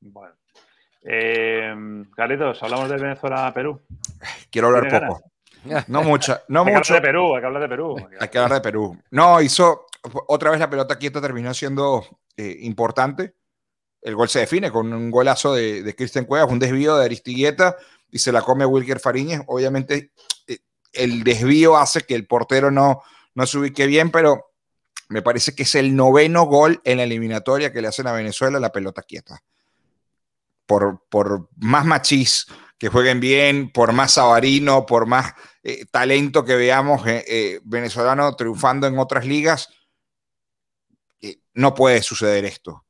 Bueno. 0.00 0.34
Eh, 1.02 1.74
hablamos 2.60 2.90
de 2.90 2.96
Venezuela-Perú. 2.98 3.80
Quiero 4.50 4.68
hablar 4.68 5.06
poco. 5.06 5.22
No 5.88 6.02
mucha, 6.02 6.42
no 6.48 6.64
hay 6.64 6.74
mucho. 6.74 6.94
Que 6.94 6.98
hablar 6.98 7.02
de 7.02 7.08
Perú, 7.08 7.34
hay 7.34 7.40
que 7.40 7.46
hablar 7.46 7.62
de 7.62 7.68
Perú. 7.68 8.08
Hay 8.20 8.28
que 8.28 8.38
hablar 8.38 8.52
de 8.54 8.60
Perú. 8.60 8.98
No, 9.10 9.40
hizo, 9.40 9.86
otra 10.28 10.50
vez 10.50 10.60
la 10.60 10.70
pelota 10.70 10.98
quieta 10.98 11.20
terminó 11.20 11.52
siendo 11.54 12.04
eh, 12.36 12.56
importante. 12.60 13.34
El 14.00 14.14
gol 14.14 14.28
se 14.28 14.40
define 14.40 14.70
con 14.70 14.92
un 14.92 15.10
golazo 15.10 15.54
de, 15.54 15.82
de 15.82 15.94
Cristian 15.94 16.24
Cuevas, 16.24 16.50
un 16.50 16.58
desvío 16.58 16.96
de 16.96 17.04
Aristigueta 17.04 17.76
y 18.10 18.18
se 18.18 18.32
la 18.32 18.42
come 18.42 18.64
Wilker 18.64 19.00
Fariñez. 19.00 19.42
Obviamente 19.46 20.12
eh, 20.46 20.58
el 20.92 21.24
desvío 21.24 21.76
hace 21.76 22.02
que 22.02 22.14
el 22.14 22.26
portero 22.26 22.70
no, 22.70 23.02
no 23.34 23.46
se 23.46 23.58
ubique 23.58 23.86
bien, 23.86 24.10
pero 24.10 24.52
me 25.08 25.22
parece 25.22 25.54
que 25.54 25.62
es 25.62 25.74
el 25.74 25.96
noveno 25.96 26.44
gol 26.44 26.80
en 26.84 26.98
la 26.98 27.04
eliminatoria 27.04 27.72
que 27.72 27.82
le 27.82 27.88
hacen 27.88 28.06
a 28.06 28.12
Venezuela 28.12 28.60
la 28.60 28.72
pelota 28.72 29.02
quieta. 29.02 29.42
Por, 30.66 31.02
por 31.08 31.48
más 31.56 31.86
machís 31.86 32.46
que 32.78 32.88
jueguen 32.88 33.20
bien, 33.20 33.70
por 33.72 33.92
más 33.92 34.12
sabarino, 34.14 34.86
por 34.86 35.06
más 35.06 35.34
eh, 35.62 35.84
talento 35.90 36.44
que 36.44 36.56
veamos 36.56 37.02
venezolano 37.64 38.34
triunfando 38.36 38.86
en 38.86 38.98
otras 38.98 39.26
ligas, 39.26 39.68
no 41.58 41.74
puede 41.74 42.02
suceder 42.02 42.44
esto. 42.44 42.84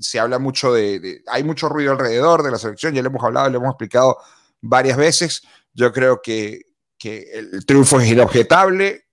Se 0.00 0.18
habla 0.20 0.38
mucho 0.38 0.74
de, 0.74 1.22
Hay 1.26 1.42
mucho 1.42 1.68
ruido 1.68 1.92
alrededor 1.92 2.42
de 2.42 2.50
la 2.50 2.58
selección, 2.58 2.92
ya 2.92 3.02
lo 3.02 3.08
hemos 3.08 3.24
hablado, 3.24 3.48
lo 3.48 3.58
hemos 3.58 3.70
explicado 3.70 4.18
varias 4.60 4.96
veces. 4.96 5.42
Yo 5.72 5.92
creo 5.92 6.20
que, 6.20 6.62
el 7.02 7.64
triunfo 7.66 8.00
es 8.00 8.10
inobjetable. 8.10 9.06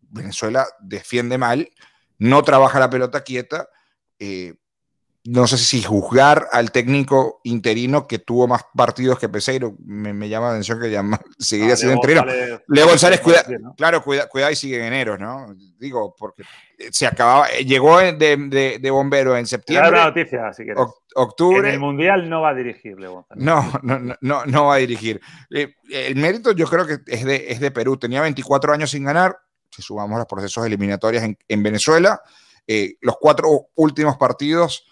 Venezuela 0.00 0.66
defiende 0.80 1.38
mal, 1.38 1.70
no 2.18 2.42
trabaja 2.42 2.78
la 2.78 2.90
pelota 2.90 3.22
quieta. 3.22 3.68
Eh, 4.18 4.54
no 5.24 5.46
sé 5.46 5.56
si 5.56 5.82
juzgar 5.82 6.48
al 6.50 6.72
técnico 6.72 7.40
interino 7.44 8.08
que 8.08 8.18
tuvo 8.18 8.48
más 8.48 8.64
partidos 8.74 9.20
que 9.20 9.28
Peseiro, 9.28 9.76
me, 9.84 10.28
llama 10.28 10.46
la 10.46 10.52
atención 10.52 10.80
que 10.80 10.90
llama, 10.90 11.20
seguiría 11.38 11.74
ah, 11.74 11.76
siendo 11.76 11.94
interino. 11.94 12.24
Leo 12.66 12.88
González, 12.88 13.20
cuida, 13.20 13.44
claro, 13.76 14.02
cuida, 14.02 14.28
cuida, 14.28 14.50
y 14.50 14.56
sigue 14.56 14.78
en 14.78 14.84
enero, 14.84 15.16
¿no? 15.16 15.54
Digo, 15.78 16.14
porque 16.18 16.42
se 16.90 17.06
acababa, 17.06 17.48
llegó 17.50 17.98
de, 17.98 18.78
de, 18.80 18.90
bombero 18.90 19.36
en 19.36 19.46
septiembre. 19.46 19.90
Claro, 19.90 20.06
noticia, 20.06 20.52
si 20.52 20.64
quieres. 20.64 20.82
Octubre. 21.14 21.68
En 21.68 21.74
el 21.74 21.80
Mundial 21.80 22.28
no 22.28 22.40
va 22.40 22.50
a 22.50 22.54
dirigir, 22.54 22.98
Leo 22.98 23.12
González. 23.12 23.44
No, 23.44 23.72
no, 23.82 24.16
no, 24.20 24.44
no 24.44 24.66
va 24.66 24.74
a 24.74 24.78
dirigir. 24.78 25.20
Eh, 25.50 25.74
el 25.92 26.16
mérito 26.16 26.50
yo 26.52 26.66
creo 26.66 26.84
que 26.86 26.98
es 27.06 27.24
de, 27.24 27.46
es 27.48 27.60
de 27.60 27.70
Perú. 27.70 27.96
Tenía 27.96 28.22
24 28.22 28.72
años 28.72 28.90
sin 28.90 29.04
ganar, 29.04 29.38
si 29.70 29.82
sumamos 29.82 30.18
los 30.18 30.26
procesos 30.26 30.66
eliminatorios 30.66 31.22
en, 31.22 31.38
en 31.46 31.62
Venezuela. 31.62 32.20
Eh, 32.66 32.94
los 33.00 33.16
cuatro 33.20 33.68
últimos 33.74 34.16
partidos 34.16 34.86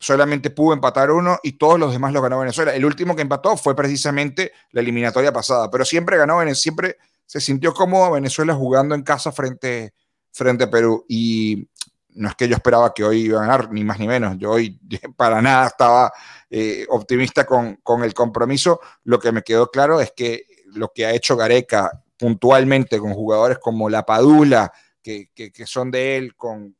solamente 0.00 0.50
pudo 0.50 0.74
empatar 0.74 1.10
uno 1.10 1.38
y 1.42 1.52
todos 1.52 1.78
los 1.78 1.92
demás 1.92 2.12
los 2.12 2.22
ganó 2.22 2.38
Venezuela. 2.40 2.74
El 2.74 2.84
último 2.84 3.16
que 3.16 3.22
empató 3.22 3.56
fue 3.56 3.74
precisamente 3.74 4.52
la 4.70 4.80
eliminatoria 4.80 5.32
pasada, 5.32 5.70
pero 5.70 5.84
siempre 5.84 6.16
ganó, 6.16 6.42
siempre 6.54 6.98
se 7.26 7.40
sintió 7.40 7.72
cómodo 7.72 8.12
Venezuela 8.12 8.54
jugando 8.54 8.94
en 8.94 9.02
casa 9.02 9.32
frente, 9.32 9.94
frente 10.32 10.64
a 10.64 10.70
Perú. 10.70 11.04
Y 11.08 11.68
no 12.10 12.28
es 12.28 12.34
que 12.34 12.48
yo 12.48 12.54
esperaba 12.54 12.92
que 12.92 13.04
hoy 13.04 13.22
iba 13.22 13.38
a 13.38 13.46
ganar, 13.46 13.72
ni 13.72 13.82
más 13.84 13.98
ni 13.98 14.06
menos. 14.06 14.36
Yo 14.38 14.52
hoy 14.52 14.78
para 15.16 15.40
nada 15.40 15.66
estaba 15.66 16.12
eh, 16.50 16.86
optimista 16.90 17.44
con, 17.44 17.76
con, 17.82 18.04
el 18.04 18.14
compromiso. 18.14 18.80
Lo 19.04 19.18
que 19.18 19.32
me 19.32 19.42
quedó 19.42 19.70
claro 19.70 20.00
es 20.00 20.12
que 20.14 20.46
lo 20.66 20.92
que 20.92 21.06
ha 21.06 21.12
hecho 21.12 21.36
Gareca 21.36 21.90
puntualmente 22.18 22.98
con 22.98 23.12
jugadores 23.12 23.58
como 23.58 23.90
La 23.90 24.04
Padula, 24.04 24.72
que, 25.02 25.52
son 25.66 25.90
de 25.90 26.16
él, 26.16 26.34
con, 26.36 26.74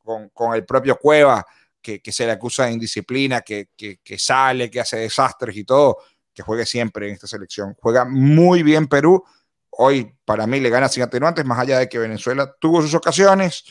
el 0.53 0.65
propio 0.65 0.97
Cueva, 0.97 1.45
que, 1.85 2.11
se 2.11 2.25
le 2.25 2.31
acusa 2.31 2.65
de 2.65 2.73
indisciplina, 2.73 3.41
que, 3.41 3.69
sale, 4.17 4.71
que 4.71 4.79
hace 4.79 4.97
desastres 4.97 5.55
y 5.55 5.63
todo, 5.63 5.97
que 6.33 6.41
juegue 6.41 6.65
siempre 6.65 7.07
en 7.07 7.13
esta 7.13 7.27
selección. 7.27 7.75
Juega 7.79 8.05
muy 8.05 8.63
bien 8.63 8.87
Perú. 8.87 9.23
Hoy, 9.69 10.15
para 10.25 10.47
mí, 10.47 10.59
le 10.59 10.69
gana 10.69 10.89
sin 10.89 11.03
atenuantes, 11.03 11.45
más 11.45 11.59
allá 11.59 11.79
de 11.79 11.87
que 11.87 11.99
Venezuela 11.99 12.55
tuvo 12.59 12.81
sus 12.81 12.93
ocasiones. 12.93 13.65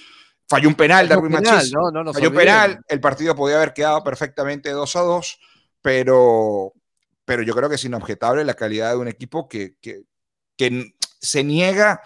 Falló 0.46 0.68
un 0.68 0.74
penal, 0.74 1.08
Darwin 1.08 1.32
Machís. 1.32 1.72
falló 2.12 2.28
un 2.28 2.36
penal. 2.36 2.80
El 2.86 3.00
partido 3.00 3.34
podía 3.34 3.56
haber 3.56 3.72
quedado 3.72 4.04
perfectamente 4.04 4.70
2 4.70 4.96
a 4.96 5.00
2, 5.00 5.40
pero, 5.82 6.72
pero 7.24 7.42
yo 7.42 7.54
creo 7.54 7.68
que 7.68 7.76
es 7.76 7.84
inobjetable 7.84 8.44
la 8.44 8.54
calidad 8.54 8.90
de 8.90 8.98
un 8.98 9.08
equipo 9.08 9.48
que, 9.48 9.76
que, 9.80 10.04
se 11.20 11.42
niega 11.42 12.02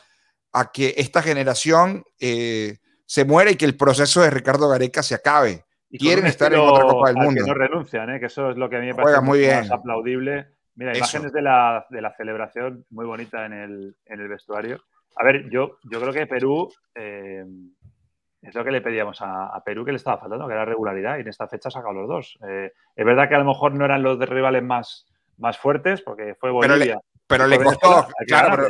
a 0.52 0.70
que 0.70 0.94
esta 0.96 1.22
generación 1.22 2.04
eh, 2.20 2.78
se 3.04 3.24
muera 3.24 3.50
y 3.50 3.56
que 3.56 3.64
el 3.64 3.76
proceso 3.76 4.20
de 4.22 4.30
Ricardo 4.30 4.68
Gareca 4.68 5.02
se 5.02 5.16
acabe. 5.16 5.66
Quieren 5.90 6.26
estar 6.26 6.52
en 6.52 6.60
otra 6.60 6.84
Copa 6.84 7.08
del 7.08 7.16
Mundo. 7.16 7.44
Que 7.44 7.50
no 7.50 7.54
renuncian, 7.54 8.10
¿eh? 8.10 8.20
que 8.20 8.26
eso 8.26 8.50
es 8.50 8.56
lo 8.56 8.68
que 8.68 8.76
a 8.76 8.80
mí 8.80 8.86
me 8.86 8.94
parece 8.94 9.20
muy 9.20 9.40
bien. 9.40 9.60
más 9.60 9.70
aplaudible. 9.70 10.48
Mira, 10.74 10.96
imágenes 10.96 11.32
de 11.32 11.42
la, 11.42 11.86
de 11.90 12.00
la, 12.00 12.14
celebración 12.14 12.84
muy 12.90 13.06
bonita 13.06 13.46
en 13.46 13.52
el, 13.52 13.96
en 14.06 14.20
el, 14.20 14.28
vestuario. 14.28 14.80
A 15.16 15.24
ver, 15.24 15.48
yo, 15.50 15.78
yo 15.90 16.00
creo 16.00 16.12
que 16.12 16.26
Perú 16.26 16.72
eh, 16.94 17.44
es 18.42 18.54
lo 18.54 18.64
que 18.64 18.70
le 18.70 18.80
pedíamos 18.80 19.18
a, 19.20 19.60
Perú 19.64 19.84
que 19.84 19.90
le 19.90 19.96
estaba 19.96 20.18
faltando, 20.18 20.46
que 20.46 20.52
era 20.52 20.64
regularidad, 20.64 21.16
y 21.16 21.22
en 21.22 21.28
esta 21.28 21.48
fecha 21.48 21.68
ha 21.68 21.72
sacado 21.72 21.94
los 21.94 22.08
dos. 22.08 22.38
es 22.42 23.04
verdad 23.04 23.28
que 23.28 23.34
a 23.34 23.38
lo 23.38 23.44
mejor 23.44 23.74
no 23.74 23.84
eran 23.84 24.02
los 24.02 24.18
de 24.18 24.26
rivales 24.26 24.62
más, 24.62 25.06
más 25.38 25.58
fuertes, 25.58 26.02
porque 26.02 26.36
fue 26.38 26.52
Bolivia. 26.52 27.00
Pero 27.26 27.46
le, 27.46 27.58
costó, 27.62 28.06
claro, 28.26 28.68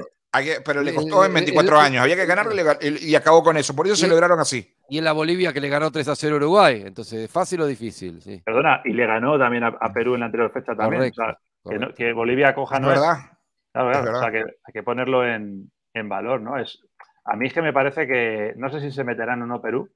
pero, 0.64 0.83
le 0.83 0.95
costó 0.95 1.25
en 1.25 1.35
24 1.35 1.79
años. 1.79 2.03
Había 2.03 2.16
que 2.16 2.27
ganarlo 2.27 2.55
y, 2.81 3.14
acabó 3.14 3.43
con 3.43 3.57
eso. 3.57 3.75
Por 3.75 3.87
eso 3.87 3.97
se 3.97 4.09
lograron 4.09 4.41
así. 4.41 4.75
Y 4.89 4.99
en 4.99 5.05
la 5.05 5.12
Bolivia 5.12 5.53
que 5.53 5.61
le 5.61 5.68
ganó 5.68 5.91
3 5.91 6.09
a 6.09 6.16
0 6.16 6.36
Uruguay. 6.36 6.82
Entonces, 6.86 7.30
¿fácil 7.30 7.61
o 7.61 7.66
difícil? 7.66 8.22
Sí. 8.22 8.43
Perdona, 8.45 8.80
y 8.84 8.93
le 8.93 9.07
ganó 9.07 9.39
también 9.39 9.64
a, 9.64 9.93
Perú 9.93 10.14
en 10.14 10.20
la 10.20 10.26
anterior 10.26 10.51
fecha 10.51 10.74
también. 10.74 11.12
Que, 11.97 12.12
Bolivia 12.12 12.55
coja 12.55 12.80
no 12.80 12.91
es. 12.91 12.99
Verdad. 12.99 13.16
Claro, 13.72 13.91
claro. 13.91 14.18
O 14.18 14.20
sea, 14.20 14.30
que 14.30 14.39
hay 14.39 14.72
que 14.72 14.82
ponerlo 14.82 15.26
en, 15.26 15.70
en, 15.93 16.09
valor, 16.09 16.41
¿no? 16.41 16.59
Es, 16.59 16.80
a 17.24 17.36
mí 17.36 17.47
es 17.47 17.53
que 17.53 17.62
me 17.62 17.72
parece 17.72 18.07
que, 18.07 18.55
no 18.57 18.70
sé 18.70 18.80
si 18.80 18.91
se 18.91 19.05
meterán 19.05 19.43
o 19.43 19.47
no 19.47 19.61
Perú, 19.61 19.91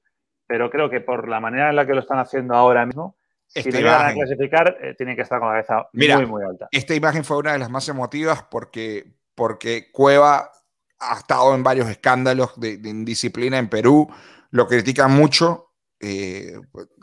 pero 0.47 0.70
creo 0.70 0.90
que 0.90 1.01
por 1.01 1.28
la 1.28 1.40
manera 1.40 1.70
en 1.70 1.76
la 1.76 1.86
que 1.86 1.95
lo 1.95 2.01
están 2.01 2.18
haciendo 2.18 2.55
ahora 2.55 2.84
mismo, 2.84 3.16
si 3.47 3.70
no 3.70 3.80
iban 3.80 4.07
a 4.07 4.12
clasificar, 4.12 4.76
eh, 4.80 4.95
tienen 4.97 5.16
que 5.16 5.22
estar 5.22 5.38
con 5.38 5.49
la 5.49 5.62
cabeza 5.62 5.88
muy, 5.93 6.26
muy 6.26 6.45
alta. 6.45 6.68
Esta 6.70 6.95
imagen 6.95 7.24
fue 7.24 7.38
una 7.38 7.53
de 7.53 7.59
las 7.59 7.70
más 7.70 7.88
emotivas 7.88 8.43
porque, 8.45 9.05
porque 9.34 9.90
Cueva 9.90 10.51
ha 10.99 11.18
estado 11.18 11.55
en 11.55 11.62
varios 11.62 11.88
escándalos 11.88 12.59
de, 12.59 12.78
indisciplina 12.84 13.59
en 13.59 13.68
Perú, 13.68 14.09
lo 14.53 14.68
critican 14.68 15.11
mucho, 15.11 15.72
eh, 15.98 16.55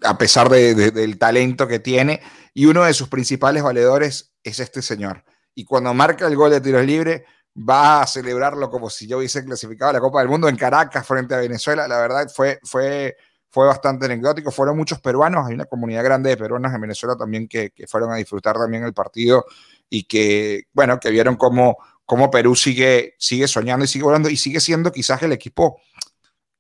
a 0.03 0.17
pesar 0.17 0.47
del 0.49 1.19
talento 1.19 1.67
que 1.67 1.79
tiene, 1.79 2.21
y 2.53 2.65
uno 2.65 2.85
de 2.85 2.93
sus 2.93 3.09
principales 3.09 3.61
valedores 3.61 4.33
es 4.41 4.59
este 4.59 4.81
señor. 4.81 5.25
Y 5.53 5.65
cuando 5.65 5.93
marca 5.93 6.25
el 6.25 6.37
gol 6.37 6.51
de 6.51 6.61
tiros 6.61 6.85
libres, 6.85 7.23
va 7.57 8.01
a 8.01 8.07
celebrarlo 8.07 8.69
como 8.69 8.89
si 8.89 9.05
yo 9.05 9.17
hubiese 9.17 9.43
clasificado 9.43 9.89
a 9.89 9.93
la 9.93 9.99
Copa 9.99 10.19
del 10.19 10.29
Mundo 10.29 10.47
en 10.47 10.55
Caracas 10.55 11.05
frente 11.05 11.35
a 11.35 11.39
Venezuela. 11.39 11.85
La 11.87 11.99
verdad 11.99 12.31
fue, 12.33 12.59
fue 12.63 13.17
fue 13.49 13.65
bastante 13.65 14.05
anecdótico. 14.05 14.51
Fueron 14.51 14.77
muchos 14.77 14.99
peruanos, 15.01 15.47
hay 15.47 15.55
una 15.55 15.65
comunidad 15.65 16.03
grande 16.03 16.29
de 16.31 16.37
peruanos 16.37 16.73
en 16.73 16.81
Venezuela 16.81 17.15
también 17.15 17.47
que, 17.47 17.71
fueron 17.87 18.11
a 18.11 18.15
disfrutar 18.15 18.55
también 18.55 18.83
el 18.83 18.93
partido 18.93 19.45
y 19.89 20.03
que, 20.03 20.63
bueno, 20.73 20.99
que 20.99 21.09
vieron 21.09 21.35
cómo, 21.35 21.77
cómo 22.05 22.29
Perú 22.29 22.55
sigue, 22.55 23.15
sigue 23.17 23.47
soñando 23.47 23.85
y 23.85 23.87
sigue 23.87 24.03
volando 24.03 24.29
y 24.29 24.37
sigue 24.37 24.59
siendo 24.59 24.91
quizás 24.91 25.21
el 25.23 25.31
equipo, 25.31 25.81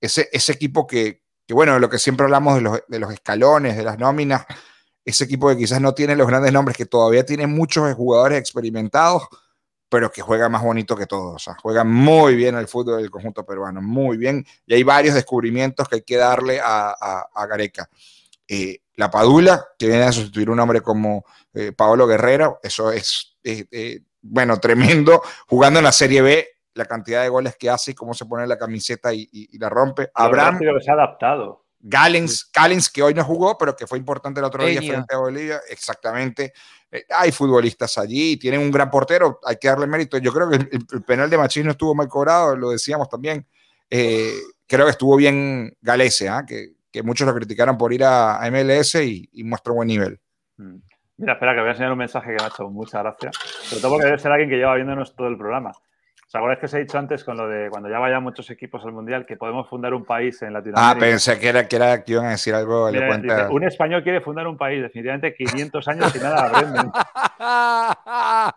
ese, 0.01 0.29
ese 0.31 0.51
equipo 0.51 0.87
que, 0.87 1.23
que, 1.45 1.53
bueno, 1.53 1.79
lo 1.79 1.89
que 1.89 1.99
siempre 1.99 2.25
hablamos 2.25 2.55
de 2.55 2.61
los, 2.61 2.81
de 2.87 2.99
los 2.99 3.11
escalones, 3.13 3.77
de 3.77 3.83
las 3.83 3.97
nóminas, 3.97 4.45
ese 5.05 5.23
equipo 5.23 5.49
que 5.49 5.57
quizás 5.57 5.81
no 5.81 5.93
tiene 5.93 6.15
los 6.15 6.27
grandes 6.27 6.53
nombres, 6.53 6.77
que 6.77 6.85
todavía 6.85 7.25
tiene 7.25 7.47
muchos 7.47 7.93
jugadores 7.95 8.39
experimentados, 8.39 9.23
pero 9.89 10.11
que 10.11 10.21
juega 10.21 10.47
más 10.49 10.61
bonito 10.61 10.95
que 10.95 11.07
todos. 11.07 11.35
O 11.35 11.39
sea, 11.39 11.55
juega 11.61 11.83
muy 11.83 12.35
bien 12.35 12.55
el 12.55 12.67
fútbol 12.67 13.01
del 13.01 13.09
conjunto 13.09 13.43
peruano, 13.45 13.81
muy 13.81 14.17
bien. 14.17 14.45
Y 14.67 14.75
hay 14.75 14.83
varios 14.83 15.15
descubrimientos 15.15 15.89
que 15.89 15.95
hay 15.95 16.01
que 16.03 16.17
darle 16.17 16.59
a, 16.63 16.95
a, 17.33 17.45
Gareca. 17.47 17.89
Eh, 18.47 18.81
la 18.95 19.09
Padula, 19.09 19.65
que 19.77 19.87
viene 19.87 20.03
a 20.03 20.11
sustituir 20.11 20.49
un 20.49 20.59
hombre 20.59 20.81
como 20.81 21.25
eh, 21.53 21.71
Paolo 21.71 22.05
Guerrero, 22.05 22.59
eso 22.61 22.91
es, 22.91 23.37
eh, 23.43 24.01
bueno, 24.21 24.59
tremendo. 24.59 25.23
Jugando 25.47 25.79
en 25.79 25.85
la 25.85 25.91
Serie 25.91 26.21
B, 26.21 26.47
la 26.79 26.85
cantidad 26.85 27.21
de 27.21 27.29
goles 27.29 27.55
que 27.55 27.69
hace 27.69 27.91
y 27.91 27.93
cómo 27.93 28.13
se 28.15 28.25
pone 28.25 28.47
la 28.47 28.57
camiseta 28.57 29.13
y, 29.13 29.29
la 29.59 29.69
rompe. 29.69 30.09
Abraham. 30.15 30.57
que 30.57 30.81
se 30.81 30.89
ha 30.89 30.95
adaptado. 30.95 31.65
Galens, 31.81 32.49
que 32.91 33.03
hoy 33.03 33.13
no 33.13 33.23
jugó, 33.23 33.57
pero 33.57 33.75
que 33.75 33.87
fue 33.87 33.97
importante 33.97 34.39
el 34.39 34.45
otro 34.45 34.65
día 34.65 34.81
frente 34.81 35.15
a 35.15 35.17
Bolivia, 35.17 35.61
exactamente. 35.69 36.51
Eh, 36.91 37.05
hay 37.09 37.31
futbolistas 37.31 37.97
allí, 37.97 38.37
tienen 38.37 38.59
un 38.59 38.71
gran 38.71 38.89
portero, 38.89 39.39
hay 39.45 39.55
que 39.57 39.69
darle 39.69 39.87
mérito. 39.87 40.17
Yo 40.17 40.33
creo 40.33 40.49
que 40.49 40.55
el, 40.55 41.03
penal 41.03 41.29
de 41.29 41.37
Machín 41.37 41.65
no 41.65 41.71
estuvo 41.71 41.95
mal 41.95 42.09
cobrado, 42.09 42.55
lo 42.55 42.71
decíamos 42.71 43.07
también. 43.07 43.45
Eh, 43.89 44.33
creo 44.67 44.85
que 44.85 44.91
estuvo 44.91 45.15
bien 45.15 45.77
Galese, 45.81 46.27
¿ah? 46.27 46.45
que, 46.45 46.73
muchos 47.03 47.25
lo 47.25 47.33
criticaron 47.33 47.77
por 47.77 47.93
ir 47.93 48.03
a, 48.03 48.41
MLS 48.51 48.95
y, 48.95 49.29
y 49.31 49.43
muestra 49.45 49.71
buen 49.71 49.87
nivel. 49.87 50.19
Mm. 50.57 50.79
Mira, 51.19 51.33
espera, 51.33 51.53
que 51.53 51.59
voy 51.59 51.67
a 51.67 51.71
enseñar 51.71 51.91
un 51.91 51.97
mensaje 51.97 52.27
que 52.31 52.37
me 52.37 52.43
ha 52.43 52.47
hecho 52.47 52.69
mucha 52.69 52.99
gracia. 53.01 53.31
Sobre 53.33 53.81
todo 53.81 53.91
porque 53.91 54.05
debe 54.05 54.19
ser 54.19 54.31
alguien 54.31 54.49
que 54.49 54.55
lleva 54.55 54.75
viéndonos 54.75 55.15
todo 55.15 55.27
el 55.27 55.37
programa. 55.37 55.73
¿Os 56.29 56.35
acordáis 56.35 56.59
que 56.59 56.65
os 56.67 56.73
he 56.75 56.79
dicho 56.81 56.95
antes 56.95 57.23
con 57.23 57.37
lo 57.37 57.47
de 57.47 57.71
cuando 57.71 57.89
ya 57.89 57.97
vayan 57.97 58.21
muchos 58.21 58.47
equipos 58.51 58.85
al 58.85 58.91
Mundial 58.91 59.25
que 59.25 59.35
podemos 59.35 59.67
fundar 59.67 59.95
un 59.95 60.05
país 60.05 60.39
en 60.43 60.53
Latinoamérica? 60.53 60.91
Ah, 60.91 60.95
pensé 60.95 61.39
que 61.39 61.49
era 61.49 61.67
que, 61.67 61.75
era, 61.75 62.03
que 62.03 62.11
iban 62.11 62.27
a 62.27 62.29
decir 62.29 62.53
algo. 62.53 62.87
un 63.49 63.63
español 63.63 64.03
quiere 64.03 64.21
fundar 64.21 64.45
un 64.45 64.55
país, 64.55 64.79
definitivamente 64.83 65.33
500 65.33 65.87
años 65.87 66.15
y 66.15 66.19
nada 66.19 66.43
aprenden. 66.45 66.91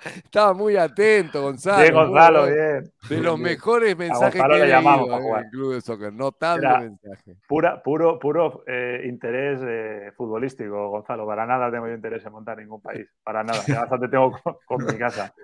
Estaba 0.02 0.54
muy 0.54 0.76
atento, 0.76 1.42
Gonzalo. 1.42 1.86
Sí, 1.86 1.92
Gonzalo, 1.92 2.46
bien. 2.46 2.92
De 3.08 3.20
los 3.20 3.38
mejores 3.38 3.96
mensajes 3.96 4.42
que 4.42 4.58
le 4.58 4.68
llamamos 4.68 5.08
en 5.08 5.36
el 5.36 5.50
Club 5.50 5.74
de 5.74 5.80
Soccer. 5.80 6.12
Notable 6.12 6.68
mensaje. 6.80 7.36
Pura, 7.46 7.82
puro 7.82 8.18
puro 8.18 8.64
eh, 8.66 9.02
interés 9.04 9.60
eh, 9.62 10.12
futbolístico, 10.16 10.88
Gonzalo. 10.88 11.26
Para 11.26 11.46
nada 11.46 11.70
tengo 11.70 11.86
yo 11.86 11.94
interés 11.94 12.24
en 12.24 12.32
montar 12.32 12.58
ningún 12.58 12.80
país. 12.80 13.06
Para 13.22 13.42
nada. 13.42 13.62
Ya 13.66 13.80
bastante 13.80 14.08
tengo 14.08 14.32
con, 14.66 14.84
mi 14.84 14.98
casa. 14.98 15.32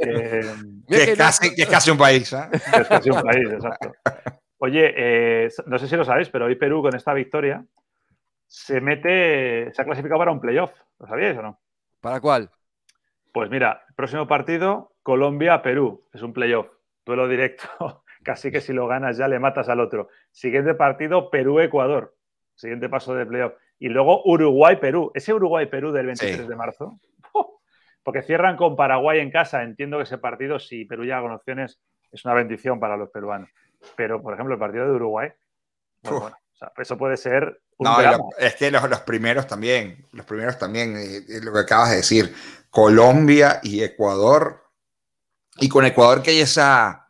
Eh, 0.00 0.42
que 0.86 1.16
casi 1.16 1.54
que 1.54 1.62
es 1.62 1.68
casi 1.68 1.90
un 1.90 1.98
país. 1.98 2.32
¿eh? 2.32 2.48
Es 2.80 2.88
casi 2.88 3.10
un 3.10 3.20
país, 3.20 3.50
exacto. 3.50 3.92
Oye, 4.58 4.92
eh, 4.96 5.48
no 5.66 5.78
sé 5.78 5.86
si 5.86 5.96
lo 5.96 6.04
sabéis, 6.04 6.28
pero 6.30 6.46
hoy 6.46 6.56
Perú 6.56 6.82
con 6.82 6.94
esta 6.94 7.12
victoria 7.14 7.64
se 8.46 8.80
mete, 8.80 9.72
se 9.72 9.82
ha 9.82 9.84
clasificado 9.84 10.18
para 10.18 10.32
un 10.32 10.40
playoff. 10.40 10.72
¿Lo 10.98 11.06
sabíais 11.06 11.38
o 11.38 11.42
no? 11.42 11.60
¿Para 12.00 12.20
cuál? 12.20 12.50
Pues 13.38 13.50
mira, 13.50 13.84
el 13.88 13.94
próximo 13.94 14.26
partido, 14.26 14.96
Colombia-Perú. 15.04 16.08
Es 16.12 16.22
un 16.22 16.32
playoff. 16.32 16.66
Duelo 17.06 17.28
directo. 17.28 17.68
Casi 18.24 18.50
que 18.50 18.60
si 18.60 18.72
lo 18.72 18.88
ganas 18.88 19.16
ya 19.16 19.28
le 19.28 19.38
matas 19.38 19.68
al 19.68 19.78
otro. 19.78 20.08
Siguiente 20.32 20.74
partido, 20.74 21.30
Perú-Ecuador. 21.30 22.16
Siguiente 22.56 22.88
paso 22.88 23.14
de 23.14 23.26
playoff. 23.26 23.52
Y 23.78 23.90
luego 23.90 24.24
Uruguay-Perú. 24.24 25.12
Ese 25.14 25.32
Uruguay-Perú 25.34 25.92
del 25.92 26.06
23 26.06 26.48
de 26.48 26.56
marzo 26.56 26.98
porque 28.02 28.22
cierran 28.22 28.56
con 28.56 28.74
Paraguay 28.74 29.20
en 29.20 29.30
casa. 29.30 29.62
Entiendo 29.62 29.98
que 29.98 30.02
ese 30.02 30.18
partido, 30.18 30.58
si 30.58 30.84
Perú 30.84 31.04
llega 31.04 31.22
con 31.22 31.30
opciones, 31.30 31.80
es 32.10 32.24
una 32.24 32.34
bendición 32.34 32.80
para 32.80 32.96
los 32.96 33.08
peruanos. 33.10 33.50
Pero, 33.96 34.20
por 34.20 34.34
ejemplo, 34.34 34.54
el 34.54 34.60
partido 34.60 34.84
de 34.86 34.96
Uruguay, 34.96 35.30
bueno, 36.02 36.36
eso 36.76 36.98
puede 36.98 37.16
ser 37.16 37.60
un 37.78 37.84
no, 37.84 38.30
es 38.38 38.54
que 38.56 38.70
los, 38.70 39.00
primeros 39.00 39.46
también, 39.46 40.06
los 40.12 40.26
primeros 40.26 40.58
también, 40.58 40.96
eh, 40.96 41.40
lo 41.42 41.52
que 41.52 41.60
acabas 41.60 41.90
de 41.90 41.96
decir, 41.96 42.34
Colombia 42.70 43.60
y 43.62 43.82
Ecuador, 43.82 44.64
y 45.58 45.68
con 45.68 45.84
Ecuador 45.84 46.22
que 46.22 46.30
hay 46.30 46.40
esa, 46.40 47.08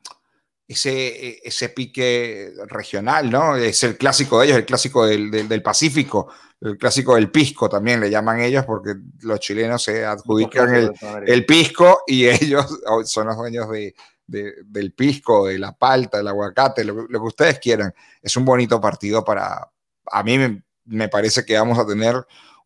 ese, 0.67 1.41
ese 1.47 1.71
pique 1.71 2.53
regional, 2.67 3.31
¿no? 3.31 3.57
Es 3.57 3.83
el 3.85 3.97
clásico 3.97 4.41
de 4.41 4.47
ellos, 4.47 4.59
el 4.59 4.67
clásico 4.67 5.07
del, 5.07 5.31
del 5.31 5.63
Pacífico 5.63 6.29
el 6.61 6.77
clásico 6.77 7.15
del 7.15 7.31
pisco 7.31 7.69
también 7.69 8.01
le 8.01 8.11
llaman 8.11 8.41
ellos 8.41 8.65
porque 8.65 8.95
los 9.21 9.39
chilenos 9.39 9.83
se 9.83 10.05
adjudican 10.05 10.93
el, 11.25 11.47
pisco 11.47 12.01
y 12.07 12.27
ellos 12.29 12.67
son 13.05 13.29
los 13.29 13.37
dueños 13.37 13.69
de, 13.71 13.95
del 14.29 14.93
pisco, 14.93 15.47
de 15.47 15.59
la 15.59 15.73
palta, 15.73 16.19
del 16.19 16.29
aguacate, 16.29 16.85
lo, 16.85 17.09
que 17.09 17.17
ustedes 17.17 17.59
quieran. 17.59 17.93
Es 18.23 18.37
un 18.37 18.45
bonito 18.45 18.81
partido 18.81 19.25
para, 19.25 19.71
a 20.11 20.23
mí 20.23 20.39
me, 20.85 21.09
parece 21.09 21.45
que 21.45 21.59
vamos 21.59 21.79
a 21.79 21.87
tener 21.87 22.15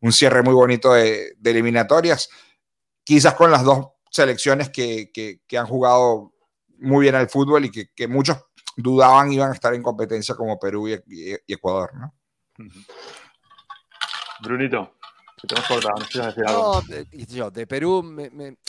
un 0.01 0.13
cierre 0.13 0.43
muy 0.43 0.55
bonito 0.55 0.93
de, 0.93 1.37
eliminatorias, 1.45 2.29
quizás 3.05 3.35
con 3.35 3.51
las 3.51 3.63
dos 3.63 3.89
selecciones 4.11 4.71
que, 4.71 5.41
han 5.57 5.67
jugado 5.67 6.35
muy 6.79 7.05
bien 7.05 7.15
al 7.15 7.29
fútbol 7.29 7.65
y 7.65 7.71
que, 7.71 8.09
muchos 8.09 8.39
dudaban 8.77 9.33
iban 9.33 9.51
a 9.51 9.55
estar 9.55 9.73
en 9.75 9.83
competencia 9.83 10.35
como 10.35 10.59
Perú 10.59 10.89
y, 10.89 11.37
Ecuador, 11.47 11.95
¿no? 11.95 12.15
Brunito. 14.43 14.97
No 15.51 16.83
yo, 17.27 17.51
de 17.51 17.67
Perú, 17.67 18.17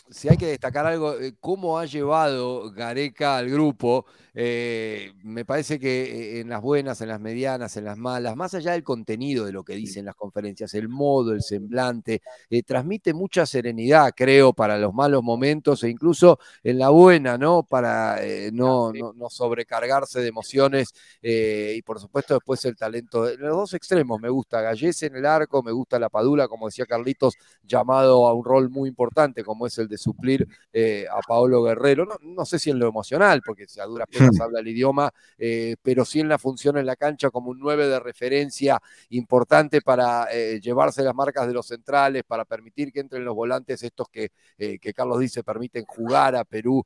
si 0.09 0.30
hay 0.30 0.38
que 0.38 0.47
destacar 0.47 0.86
algo, 0.86 1.19
eh, 1.19 1.36
cómo 1.39 1.78
ha 1.78 1.86
llevado 1.86 2.71
Gareca 2.71 3.38
al 3.38 3.49
grupo, 3.49 4.05
eh, 4.34 5.13
me 5.24 5.45
parece 5.45 5.80
que 5.80 6.38
eh, 6.38 6.39
en 6.41 6.49
las 6.49 6.61
buenas, 6.61 6.99
en 7.01 7.09
las 7.09 7.19
medianas, 7.19 7.78
en 7.78 7.86
las 7.86 7.97
malas, 7.97 8.36
más 8.36 8.55
allá 8.55 8.71
del 8.71 8.84
contenido 8.84 9.45
de 9.45 9.51
lo 9.51 9.63
que 9.63 9.76
dicen 9.76 10.05
las 10.05 10.15
conferencias, 10.15 10.74
el 10.74 10.89
modo, 10.89 11.34
el 11.34 11.43
semblante, 11.43 12.21
transmite 12.65 13.13
mucha 13.13 13.45
serenidad, 13.45 14.11
creo, 14.15 14.53
para 14.53 14.78
los 14.78 14.93
malos 14.93 15.21
momentos 15.24 15.84
e 15.84 15.89
incluso 15.89 16.39
en 16.63 16.80
la 16.80 16.89
buena, 16.89 17.38
¿no? 17.38 17.63
Para 17.63 18.19
no, 18.51 18.91
no, 18.93 19.30
sobrecargarse 19.30 20.21
de 20.21 20.28
emociones 20.28 20.93
y 21.21 21.82
por 21.84 21.99
supuesto 21.99 22.34
después 22.34 22.63
el 22.65 22.76
talento. 22.76 23.24
De 23.26 23.38
los 23.38 23.55
dos 23.55 23.74
extremos 23.74 24.19
me 24.19 24.30
gusta 24.30 24.61
Gallese 24.61 25.07
en 25.07 25.17
el 25.17 25.26
arco, 25.26 25.61
me 25.61 25.71
gusta 25.71 25.99
la 25.99 26.09
Padula, 26.09 26.47
como 26.47 26.62
decía 26.68 26.86
Carlitos, 26.86 27.36
llamado 27.64 28.28
a 28.28 28.34
un 28.34 28.43
rol 28.43 28.70
muy 28.70 28.89
importante 28.89 29.43
como 29.43 29.68
es 29.68 29.78
el 29.78 29.88
de 29.88 29.97
suplir 29.97 30.47
eh, 30.72 31.05
a 31.09 31.20
Paolo 31.28 31.64
Guerrero. 31.64 32.07
No, 32.22 32.45
sé 32.45 32.59
si 32.59 32.70
en 32.70 32.80
lo 32.80 32.88
emocional, 32.88 33.41
porque 33.45 33.66
a 33.80 33.86
duras 33.86 34.07
penas 34.11 34.38
hmm. 34.38 34.41
habla 34.41 34.59
el 34.59 34.68
idioma, 34.68 35.11
eh, 35.38 35.76
pero 35.82 36.05
sí 36.05 36.20
en 36.20 36.30
la 36.30 36.38
función 36.38 36.78
en 36.78 36.86
la 36.86 36.95
cancha 36.95 37.30
como 37.30 37.51
un 37.51 37.59
9 37.59 37.88
de 37.88 37.99
referencia 37.99 38.80
importante 39.09 39.82
para 39.82 40.28
eh, 40.32 40.59
llevarse 40.61 41.03
las 41.03 41.16
marcas 41.16 41.47
de 41.47 41.53
los 41.53 41.68
centrales, 41.68 42.24
para 42.24 42.45
permitir 42.45 42.91
que 42.91 42.99
entren 42.99 43.26
los 43.26 43.36
volantes 43.36 43.84
estos 43.84 44.07
que, 44.09 44.32
que 44.57 44.93
Carlos 44.93 45.20
dice 45.20 45.43
permiten 45.43 45.86
jugar 45.86 46.36
a 46.36 46.43
Perú, 46.43 46.86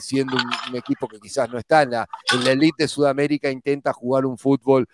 siendo 0.00 0.36
un, 0.36 0.76
equipo 0.76 1.08
que 1.08 1.18
quizás 1.18 1.50
no 1.50 1.58
está 1.58 1.82
en 1.82 1.90
la, 1.90 2.08
en 2.32 2.44
la 2.44 2.52
elite 2.52 2.84
de 2.84 2.88
Sudamérica, 2.88 3.50
intenta 3.50 3.92
jugar 3.92 4.26
un 4.26 4.38
fútbol 4.38 4.86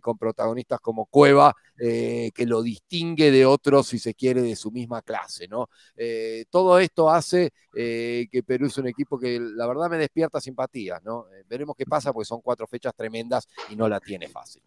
con 0.00 0.18
protagonistas 0.18 0.80
como 0.80 1.06
Cueva, 1.06 1.54
que 1.76 2.46
lo 2.46 2.62
distingue 2.62 3.30
de 3.30 3.44
otros, 3.46 3.88
si 3.88 3.98
se 3.98 4.14
quiere, 4.14 4.42
de 4.42 4.56
su 4.56 4.70
misma 4.70 5.02
clase, 5.02 5.48
¿no? 5.48 5.68
Eh, 5.96 6.44
todo 6.50 6.78
esto 6.78 7.10
hace 7.10 7.52
eh, 7.74 8.26
que 8.30 8.42
Perú 8.42 8.66
es 8.66 8.78
un 8.78 8.88
equipo 8.88 9.18
que 9.18 9.38
la 9.40 9.66
verdad 9.66 9.90
me 9.90 9.98
despierta 9.98 10.40
simpatía, 10.40 11.00
¿no? 11.02 11.26
Eh, 11.32 11.44
veremos 11.48 11.74
qué 11.76 11.84
pasa 11.86 12.12
porque 12.12 12.26
son 12.26 12.40
cuatro 12.40 12.66
fechas 12.66 12.94
tremendas 12.94 13.48
y 13.70 13.76
no 13.76 13.88
la 13.88 14.00
tiene 14.00 14.28
fácil. 14.28 14.62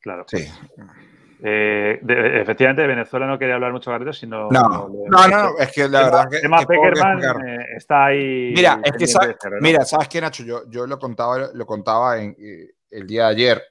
Claro. 0.00 0.24
Sí. 0.28 0.46
efectivamente, 1.42 2.82
de 2.82 2.88
Venezuela 2.88 3.26
no 3.26 3.38
quería 3.38 3.54
hablar 3.54 3.72
mucho 3.72 3.90
de 3.90 4.12
sino. 4.12 4.50
No, 4.50 4.88
no, 5.08 5.28
no, 5.28 5.58
es 5.58 5.72
que 5.72 5.88
la 5.88 6.04
verdad 6.04 6.28
que. 6.30 6.40
tema 6.40 6.64
Peckerman 6.64 7.20
está 7.76 8.06
ahí. 8.06 8.52
Mira, 8.54 8.80
es 8.84 8.92
que, 8.92 9.06
sabes, 9.06 9.36
mira, 9.60 9.84
¿sabes 9.84 10.08
qué, 10.08 10.20
Nacho? 10.20 10.44
Yo, 10.44 10.68
yo 10.68 10.86
lo 10.86 10.98
contaba, 10.98 11.50
lo 11.54 11.66
contaba 11.66 12.20
en, 12.20 12.36
el 12.90 13.06
día 13.06 13.24
de 13.24 13.30
ayer 13.30 13.62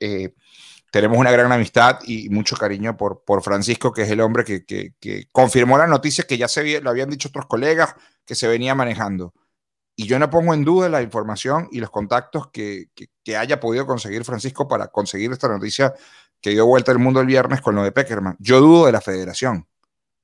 tenemos 0.94 1.18
una 1.18 1.32
gran 1.32 1.52
amistad 1.52 2.02
y 2.06 2.30
mucho 2.30 2.56
cariño 2.56 2.96
por, 2.96 3.24
por 3.24 3.41
Francisco, 3.41 3.91
que 3.91 4.04
es 4.04 4.12
el 4.12 4.22
hombre 4.22 4.44
que, 4.44 5.28
confirmó 5.32 5.76
las 5.76 5.89
noticias 5.89 6.28
que 6.28 6.38
ya 6.38 6.48
se 6.48 6.82
lo 6.82 6.91
habían 6.91 7.10
dicho 7.10 7.30
otros 7.30 7.48
colegas 7.48 7.96
que 8.24 8.36
se 8.36 8.48
venía 8.48 8.76
manejando. 8.76 9.34
Y 9.96 10.06
yo 10.06 10.20
no 10.20 10.30
pongo 10.30 10.54
en 10.54 10.64
duda 10.64 10.89
la 10.89 11.02
información 11.02 11.68
y 11.72 11.80
los 11.80 11.89
contactos 11.89 12.52
que, 12.52 12.89
haya 13.36 13.60
podido 13.60 13.88
conseguir 13.88 14.24
Francisco 14.24 14.68
para 14.68 14.89
conseguir 14.89 15.32
esta 15.32 15.48
noticia 15.48 15.96
que 16.39 16.52
dio 16.52 16.68
vuelta 16.68 16.91
al 16.91 17.00
mundo 17.00 17.22
el 17.22 17.26
viernes 17.26 17.60
con 17.62 17.74
lo 17.74 17.84
de 17.84 17.91
Peckerman. 17.91 18.36
Yo 18.38 18.60
dudo 18.60 18.86
de 18.86 18.91
la 18.91 19.02
federación. 19.02 19.68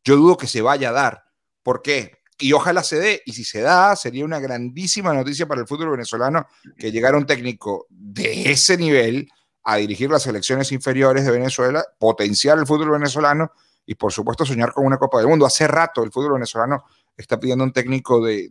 Yo 0.03 0.17
dudo 0.17 0.38
que 0.38 0.45
se 0.45 0.61
vaya 0.61 0.89
a 0.89 0.93
dar. 0.93 1.24
¿Por 1.63 1.82
qué? 1.82 2.20
Y 2.38 2.53
ojalá 2.53 2.84
se 2.84 2.99
dé. 2.99 3.24
Y 3.26 3.34
si 3.34 3.43
se 3.43 3.61
da, 3.61 3.95
sería 3.95 4.24
una 4.24 4.39
grandísima 4.39 5.15
noticia 5.15 5.47
para 5.47 5.61
el 5.61 5.67
fútbol 5.67 5.89
venezolano 5.89 6.45
que 6.78 6.91
llegara 6.91 7.17
un 7.17 7.26
técnico 7.26 7.88
de 7.89 8.51
ese 8.51 8.78
nivel 8.78 9.32
a 9.64 9.78
dirigir 9.78 10.10
las 10.10 10.24
selecciones 10.24 10.72
inferiores 10.72 11.26
de 11.26 11.32
Venezuela, 11.32 11.84
potenciar 11.97 12.57
el 12.57 12.66
fútbol 12.66 12.91
venezolano 12.91 13.51
y 13.86 13.95
por 13.95 14.12
supuesto 14.12 14.45
soñar 14.45 14.74
con 14.74 14.86
una 14.86 14.97
Copa 14.97 15.18
del 15.18 15.28
Mundo. 15.28 15.45
Hace 15.45 15.68
rato 15.68 16.03
el 16.03 16.12
fútbol 16.12 16.34
venezolano 16.34 16.86
está 17.18 17.39
pidiendo 17.39 17.64
un 17.64 17.74
técnico 17.74 18.24
de, 18.24 18.49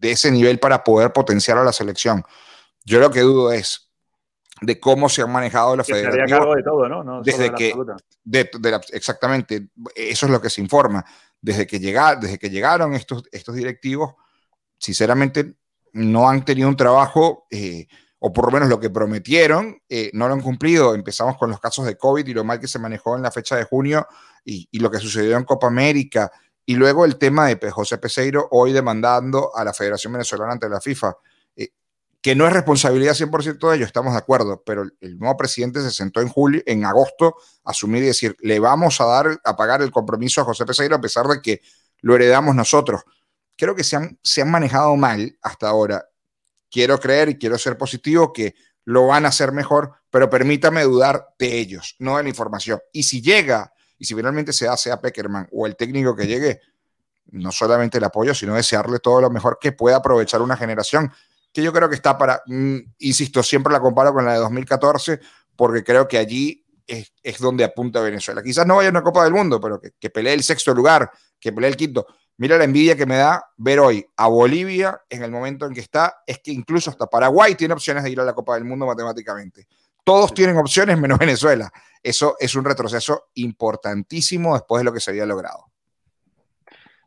ese 0.00 0.30
nivel 0.30 0.58
para 0.58 0.82
poder 0.82 1.12
potenciar 1.12 1.58
a 1.58 1.64
la 1.64 1.72
selección. 1.72 2.24
Yo 2.84 2.98
lo 2.98 3.10
que 3.10 3.20
dudo 3.20 3.52
es 3.52 3.90
de 4.62 4.80
cómo 4.80 5.08
se 5.08 5.22
han 5.22 5.30
manejado 5.30 5.76
la 5.76 5.84
federación. 5.84 6.56
de 6.56 6.62
todo, 6.62 6.88
¿no? 6.88 7.22
desde 7.22 7.52
que, 7.54 7.74
exactamente, 8.92 9.68
eso 9.94 10.26
es 10.26 10.32
lo 10.32 10.40
que 10.40 10.50
se 10.50 10.60
informa. 10.60 11.04
Desde 11.40 11.66
que, 11.66 11.78
desde 11.78 12.38
que 12.38 12.50
llegaron 12.50 12.94
estos, 12.94 13.24
estos 13.32 13.54
directivos, 13.54 14.14
sinceramente, 14.78 15.54
no 15.92 16.28
han 16.28 16.44
tenido 16.44 16.68
un 16.68 16.76
trabajo 16.76 17.46
eh, 17.50 17.86
o 18.22 18.32
por 18.32 18.46
lo 18.46 18.52
menos 18.52 18.68
lo 18.68 18.78
que 18.78 18.90
prometieron, 18.90 19.82
eh, 19.88 20.10
no 20.12 20.28
lo 20.28 20.34
han 20.34 20.42
cumplido. 20.42 20.94
Empezamos 20.94 21.38
con 21.38 21.50
los 21.50 21.58
casos 21.58 21.86
de 21.86 21.96
COVID 21.96 22.26
y 22.26 22.34
lo 22.34 22.44
mal 22.44 22.60
que 22.60 22.68
se 22.68 22.78
manejó 22.78 23.16
en 23.16 23.22
la 23.22 23.30
fecha 23.30 23.56
de 23.56 23.64
junio 23.64 24.06
y, 24.44 24.68
lo 24.78 24.90
que 24.90 24.98
sucedió 24.98 25.38
en 25.38 25.44
Copa 25.44 25.68
América. 25.68 26.30
Y 26.66 26.74
luego 26.74 27.06
el 27.06 27.16
tema 27.16 27.46
de 27.46 27.70
José 27.70 27.96
Peseiro 27.96 28.46
hoy 28.50 28.72
demandando 28.72 29.56
a 29.56 29.64
la 29.64 29.72
Federación 29.72 30.12
Venezolana 30.12 30.52
ante 30.52 30.68
la 30.68 30.82
FIFA, 30.82 31.14
eh, 31.56 31.70
que 32.20 32.34
no 32.34 32.46
es 32.46 32.52
responsabilidad 32.52 33.14
100% 33.14 33.70
de 33.70 33.76
ellos, 33.76 33.86
estamos 33.86 34.12
de 34.12 34.18
acuerdo, 34.18 34.62
pero 34.66 34.82
el, 34.82 35.18
nuevo 35.18 35.38
presidente 35.38 35.80
se 35.80 35.90
sentó 35.90 36.20
en 36.20 36.28
julio, 36.28 36.62
en 36.66 36.84
agosto, 36.84 37.36
a 37.64 37.70
asumir 37.70 38.02
y 38.02 38.08
decir, 38.08 38.36
le 38.40 38.60
vamos 38.60 39.00
a 39.00 39.06
dar, 39.06 39.40
a 39.42 39.56
pagar 39.56 39.80
el 39.80 39.90
compromiso 39.90 40.42
a 40.42 40.44
José 40.44 40.66
Peseiro 40.66 40.94
a 40.94 41.00
pesar 41.00 41.26
de 41.26 41.40
que 41.40 41.62
lo 42.02 42.14
heredamos 42.14 42.54
nosotros. 42.54 43.00
Creo 43.56 43.74
que 43.74 43.82
se 43.82 43.96
han, 43.96 44.18
se 44.22 44.42
han 44.42 44.50
manejado 44.50 44.94
mal 44.96 45.38
hasta 45.40 45.68
ahora 45.68 46.09
quiero 46.70 46.98
creer 46.98 47.30
y 47.30 47.38
quiero 47.38 47.58
ser 47.58 47.76
positivo 47.76 48.32
que 48.32 48.54
lo 48.84 49.06
van 49.06 49.24
a 49.24 49.28
hacer 49.28 49.52
mejor, 49.52 49.92
pero 50.10 50.30
permítame 50.30 50.82
dudar 50.82 51.34
de 51.38 51.58
ellos, 51.58 51.96
no 51.98 52.16
de 52.16 52.22
la 52.22 52.28
información. 52.28 52.80
Y 52.92 53.02
si 53.02 53.20
llega, 53.20 53.72
y 53.98 54.04
si 54.04 54.14
finalmente 54.14 54.52
se 54.52 54.68
hace 54.68 54.90
a 54.90 55.00
Peckerman 55.00 55.48
o 55.52 55.66
el 55.66 55.76
técnico 55.76 56.16
que 56.16 56.26
llegue, 56.26 56.60
no 57.32 57.52
solamente 57.52 57.98
el 57.98 58.04
apoyo, 58.04 58.34
sino 58.34 58.54
desearle 58.54 58.98
todo 58.98 59.20
lo 59.20 59.30
mejor 59.30 59.58
que 59.60 59.72
pueda 59.72 59.96
aprovechar 59.96 60.42
una 60.42 60.56
generación 60.56 61.12
que 61.52 61.62
yo 61.62 61.72
creo 61.72 61.88
que 61.88 61.96
está 61.96 62.16
para, 62.16 62.42
mm, 62.46 62.78
insisto, 63.00 63.42
siempre 63.42 63.72
la 63.72 63.80
comparo 63.80 64.12
con 64.12 64.24
la 64.24 64.34
de 64.34 64.38
2014, 64.38 65.20
porque 65.56 65.82
creo 65.84 66.06
que 66.06 66.18
allí 66.18 66.64
es, 66.86 67.38
donde 67.38 67.64
apunta 67.64 68.00
Venezuela. 68.00 68.42
Quizás 68.42 68.66
no 68.66 68.76
vaya 68.76 68.88
a 68.88 68.90
una 68.90 69.02
Copa 69.02 69.24
del 69.24 69.32
Mundo, 69.32 69.60
pero 69.60 69.80
que, 69.80 69.92
que 69.98 70.10
pelee 70.10 70.34
el 70.34 70.42
sexto 70.42 70.74
lugar, 70.74 71.10
que 71.38 71.52
pelee 71.52 71.70
el 71.70 71.76
quinto. 71.76 72.06
Mira 72.40 72.56
la 72.56 72.64
envidia 72.64 72.96
que 72.96 73.04
me 73.04 73.18
da 73.18 73.44
ver 73.58 73.80
hoy 73.80 74.02
a 74.16 74.26
Bolivia 74.26 74.98
en 75.10 75.22
el 75.22 75.30
momento 75.30 75.66
en 75.66 75.74
que 75.74 75.80
está, 75.80 76.22
es 76.26 76.38
que 76.38 76.50
incluso 76.50 76.88
hasta 76.88 77.06
Paraguay 77.06 77.54
tiene 77.54 77.74
opciones 77.74 78.02
de 78.02 78.08
ir 78.08 78.18
a 78.18 78.24
la 78.24 78.32
Copa 78.32 78.54
del 78.54 78.64
Mundo 78.64 78.86
matemáticamente. 78.86 79.66
Todos 80.02 80.32
tienen 80.32 80.56
opciones 80.56 80.98
menos 80.98 81.18
Venezuela. 81.18 81.70
Eso 82.02 82.36
es 82.40 82.54
un 82.54 82.64
retroceso 82.64 83.26
importantísimo 83.34 84.54
después 84.54 84.80
de 84.80 84.84
lo 84.84 84.92
que 84.94 85.00
se 85.00 85.10
había 85.10 85.26
logrado. 85.26 85.66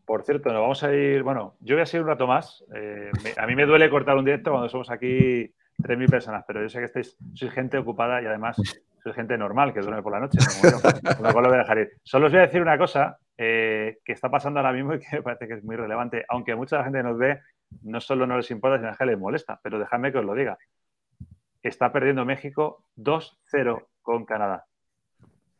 Por 0.06 0.22
cierto, 0.22 0.54
nos 0.54 0.62
vamos 0.62 0.84
a 0.84 0.94
ir, 0.94 1.24
bueno, 1.24 1.56
yo 1.62 1.78
voy 1.78 1.82
a 1.82 1.88
seguir 1.88 2.04
un 2.04 2.10
rato 2.10 2.28
más. 2.28 2.64
Eh, 2.76 3.10
a 3.36 3.48
mí 3.48 3.56
me 3.56 3.66
duele 3.66 3.90
cortar 3.90 4.16
un 4.16 4.26
directo 4.26 4.52
cuando 4.52 4.70
somos 4.70 4.92
aquí 4.92 5.52
3.000 5.80 6.12
personas, 6.12 6.44
pero 6.46 6.62
yo 6.62 6.70
sé 6.70 6.78
que 6.78 6.86
estáis, 6.86 7.18
sois 7.34 7.52
gente 7.52 7.80
ocupada 7.80 8.22
y 8.22 8.28
además 8.28 8.58
soy 9.04 9.14
gente 9.14 9.38
normal 9.38 9.74
que 9.74 9.82
duerme 9.82 10.02
por 10.02 10.14
la 10.14 10.22
noche. 10.22 10.38
lo 11.22 11.34
voy 11.34 11.46
a 11.46 11.58
dejar 11.58 11.78
ir. 11.78 11.92
Solo 12.04 12.28
os 12.28 12.32
voy 12.32 12.40
a 12.40 12.46
decir 12.46 12.62
una 12.62 12.78
cosa 12.78 13.18
eh, 13.38 13.98
que 14.06 14.14
está 14.14 14.30
pasando 14.30 14.60
ahora 14.60 14.72
mismo 14.72 14.94
y 14.94 15.00
que 15.00 15.08
me 15.18 15.22
parece 15.22 15.48
que 15.48 15.56
es 15.56 15.64
muy 15.64 15.76
relevante. 15.76 16.26
Aunque 16.30 16.56
mucha 16.56 16.84
gente 16.84 17.04
nos 17.04 17.18
ve, 17.18 17.42
no 17.82 18.00
solo 18.00 18.26
no 18.26 18.38
les 18.38 18.50
importa, 18.52 18.80
sino 18.80 18.96
que 18.96 19.06
les 19.06 19.20
molesta. 19.20 19.60
Pero 19.62 19.78
dejadme 19.78 20.12
que 20.12 20.20
os 20.20 20.26
lo 20.26 20.34
diga. 20.34 20.58
Está 21.62 21.92
perdiendo 21.92 22.26
México 22.26 22.86
2-0 22.98 23.88
con 24.02 24.26
Canadá. 24.26 24.66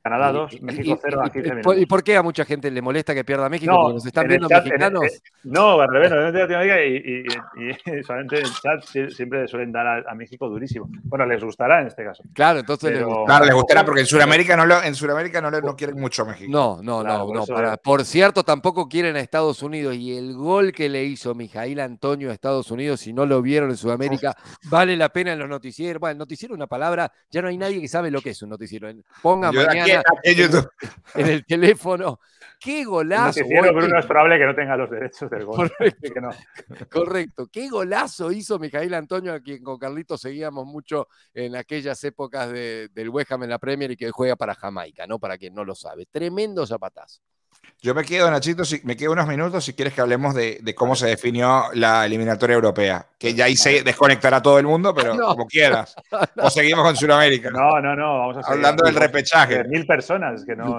Canadá 0.04 0.34
2, 0.34 0.62
México 0.64 1.00
0 1.02 1.22
a 1.24 1.30
15 1.30 1.50
minutos. 1.50 1.78
¿Y 1.78 1.86
por 1.86 2.04
qué 2.04 2.18
a 2.18 2.22
mucha 2.22 2.44
gente 2.44 2.70
le 2.70 2.82
molesta 2.82 3.16
que 3.16 3.24
pierda 3.24 3.48
México? 3.48 3.74
Porque 3.74 3.94
nos 3.94 4.06
están 4.06 4.28
viendo 4.28 4.50
mexicanos. 4.50 5.02
no, 5.44 5.80
al 5.80 5.88
revés, 5.88 6.12
no, 6.12 6.66
y, 6.84 7.24
y, 7.56 8.00
y, 8.00 8.04
solamente 8.04 8.40
en 8.40 8.46
el 8.46 8.52
chat 8.52 8.84
siempre 9.14 9.48
suelen 9.48 9.72
dar 9.72 10.06
a, 10.06 10.14
México 10.14 10.50
durísimo. 10.50 10.90
Bueno, 11.06 11.26
les 11.26 11.42
gustará 11.42 11.80
en 11.80 11.88
este 11.88 12.04
caso. 12.04 12.22
Claro, 12.34 12.60
entonces 12.60 13.02
Claro, 13.26 13.46
les 13.46 13.56
gustará 13.56 13.86
porque 13.86 14.02
en 14.02 14.06
Sudamérica 14.06 14.58
no, 14.58 14.66
lo, 14.66 14.84
en 14.84 14.94
Sudamérica 14.94 15.40
no, 15.40 15.50
no 15.50 15.76
quieren 15.76 15.98
mucho 15.98 16.24
a 16.24 16.26
México. 16.26 16.52
No, 16.52 16.82
no, 16.84 17.02
no. 17.02 17.26
no 17.34 17.78
por 17.82 18.04
cierto, 18.04 18.44
tampoco 18.44 18.90
quieren 18.90 19.16
a 19.16 19.22
Estados 19.22 19.64
Unidos. 19.64 19.96
Y 19.96 20.18
el 20.18 20.34
gol 20.34 20.74
que 20.74 20.90
le 20.90 21.06
hizo 21.06 21.34
Mijail 21.34 21.80
Antonio 21.80 22.30
a 22.30 22.34
Estados 22.34 22.70
Unidos, 22.72 23.00
si 23.00 23.14
no 23.14 23.26
lo 23.26 23.42
vieron 23.42 23.70
en 23.70 23.78
Sudamérica, 23.78 24.36
vale 24.66 24.98
la 24.98 25.08
pena 25.08 25.32
en 25.32 25.40
los 25.40 25.48
noticieros. 25.48 26.02
Bueno, 26.02 26.12
el 26.12 26.18
noticiero 26.18 26.56
es 26.56 26.58
una 26.58 26.68
palabra, 26.68 27.10
ya 27.32 27.42
no 27.42 27.48
hay 27.48 27.58
nadie 27.58 27.80
que 27.80 27.88
sabe 27.88 28.12
lo 28.12 28.20
que 28.20 28.32
es 28.32 28.42
un 28.42 28.50
noticiero. 28.50 28.90
Ponga 29.22 29.50
mañana 29.50 29.93
en 31.16 31.28
el 31.28 31.46
teléfono. 31.46 32.20
¡Qué 32.60 32.86
golazo! 32.86 33.42
No, 33.42 34.00
es 34.00 34.06
probable 34.06 34.38
que 34.38 34.46
no 34.46 34.56
tenga 34.56 34.78
los 34.78 34.90
derechos 34.90 35.30
del 35.30 35.44
gol. 35.44 35.70
Correcto. 36.90 37.48
¡Qué 37.52 37.68
golazo 37.68 38.32
hizo 38.32 38.58
Mijail 38.58 38.94
Antonio, 38.94 39.34
a 39.34 39.42
quien 39.42 39.62
con 39.62 39.78
Carlitos 39.78 40.22
seguíamos 40.22 40.66
mucho 40.66 41.10
en 41.34 41.58
aquellas 41.58 42.02
épocas 42.06 42.50
del 42.52 43.10
West 43.10 43.34
Ham 43.34 43.44
en 43.44 43.50
la 43.50 43.60
Premier 43.60 43.92
y 43.92 43.98
que 43.98 44.12
juega 44.12 44.38
para 44.38 44.56
Jamaica, 44.56 45.06
¿no? 45.06 45.20
Para 45.20 45.38
quien 45.38 45.54
no 45.54 45.66
lo 45.66 45.76
sabe. 45.76 46.06
Tremendo 46.06 46.66
zapatazo. 46.66 47.22
Yo 47.84 47.94
me 47.94 48.06
quedo, 48.06 48.32
Nachito, 48.32 48.64
si, 48.64 48.80
me 48.86 48.96
quedo 48.96 49.12
unos 49.12 49.28
minutos 49.28 49.66
si 49.66 49.74
quieres 49.74 49.94
que 49.94 50.00
hablemos 50.00 50.34
de, 50.34 50.74
cómo 50.74 50.96
se 50.96 51.08
definió 51.08 51.66
la 51.74 52.06
eliminatoria 52.06 52.54
europea. 52.54 53.06
Que 53.20 53.34
ya 53.34 53.50
hice 53.50 53.84
desconectar 53.84 54.34
a 54.34 54.42
todo 54.42 54.58
el 54.58 54.66
mundo, 54.66 54.96
pero 54.96 55.18
como 55.20 55.46
quieras. 55.48 55.94
O 56.38 56.50
seguimos 56.50 56.86
con 56.86 56.96
Sudamérica. 56.96 57.50
No, 57.52 57.82
no, 57.82 57.96
no. 57.96 58.20
Vamos 58.20 58.38
a 58.38 58.44
seguir. 58.44 58.58
Hablando 58.58 58.86
del 58.86 58.96
repechaje. 58.96 59.64
Mil 59.66 59.86
personas, 59.86 60.46
que 60.46 60.56
no. 60.56 60.78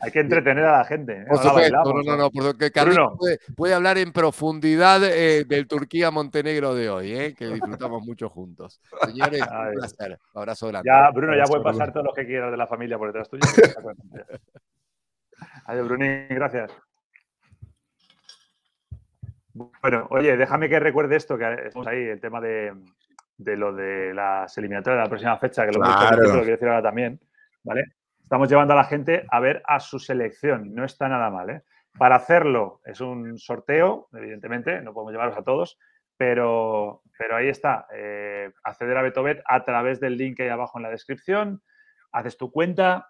Hay 0.00 0.10
que 0.10 0.20
entretener 0.20 0.64
a 0.64 0.78
la 0.78 0.84
gente. 0.84 1.22
¿eh? 1.22 1.24
Por 1.26 1.38
supuesto, 1.38 1.76
no, 1.84 2.02
no, 2.02 2.16
no. 2.16 2.30
Porque 2.30 2.70
Carlos 2.70 3.12
puede, 3.56 3.74
hablar 3.74 3.96
en 3.96 4.12
profundidad 4.12 5.02
eh, 5.04 5.44
del 5.44 5.66
Turquía-Montenegro 5.66 6.74
de 6.74 6.90
hoy, 6.90 7.12
¿eh? 7.12 7.34
que 7.34 7.46
disfrutamos 7.46 8.04
mucho 8.04 8.28
juntos. 8.28 8.80
Señores, 9.06 9.40
un 9.40 9.72
placer. 9.72 10.18
Abrazo 10.34 10.68
grande. 10.68 10.90
Ya, 10.90 11.10
Bruno, 11.10 11.34
ya 11.34 11.44
puede 11.44 11.62
pasar 11.62 11.92
todo 11.92 12.02
lo 12.02 12.12
que 12.12 12.26
quieras 12.26 12.50
de 12.50 12.56
la 12.58 12.66
familia 12.66 12.98
por 12.98 13.08
detrás 13.08 13.30
tuyo. 13.30 13.40
Adiós, 15.68 15.88
Brunín, 15.88 16.28
gracias. 16.30 16.72
Bueno, 19.52 20.06
oye, 20.10 20.36
déjame 20.36 20.68
que 20.68 20.78
recuerde 20.78 21.16
esto, 21.16 21.36
que 21.36 21.54
estamos 21.66 21.88
ahí, 21.88 22.04
el 22.04 22.20
tema 22.20 22.40
de, 22.40 22.72
lo 23.38 23.72
de 23.72 24.14
las 24.14 24.56
eliminatorias 24.58 24.98
de 24.98 25.04
la 25.04 25.08
próxima 25.08 25.38
fecha, 25.38 25.66
que 25.66 25.72
lo, 25.72 25.80
claro. 25.80 26.22
lo 26.22 26.30
quiero 26.30 26.44
decir 26.44 26.68
ahora 26.68 26.82
también, 26.82 27.18
¿vale? 27.64 27.84
Estamos 28.22 28.48
llevando 28.48 28.74
a 28.74 28.76
la 28.76 28.84
gente 28.84 29.26
a 29.28 29.40
ver 29.40 29.62
a 29.66 29.80
su 29.80 29.98
selección, 29.98 30.72
no 30.72 30.84
está 30.84 31.08
nada 31.08 31.30
mal, 31.30 31.50
¿eh? 31.50 31.62
Para 31.98 32.16
hacerlo 32.16 32.80
es 32.84 33.00
un 33.00 33.36
sorteo, 33.38 34.08
evidentemente, 34.12 34.80
no 34.82 34.92
podemos 34.92 35.12
llevarlos 35.12 35.38
a 35.38 35.42
todos, 35.42 35.78
pero, 36.16 37.02
pero 37.18 37.36
ahí 37.36 37.48
está, 37.48 37.88
eh, 37.92 38.52
acceder 38.62 38.96
a 38.98 39.02
Betobet 39.02 39.42
a 39.46 39.64
través 39.64 39.98
del 39.98 40.16
link 40.16 40.36
que 40.36 40.44
hay 40.44 40.48
abajo 40.50 40.78
en 40.78 40.84
la 40.84 40.90
descripción, 40.90 41.62
haces 42.12 42.36
tu 42.36 42.52
cuenta, 42.52 43.08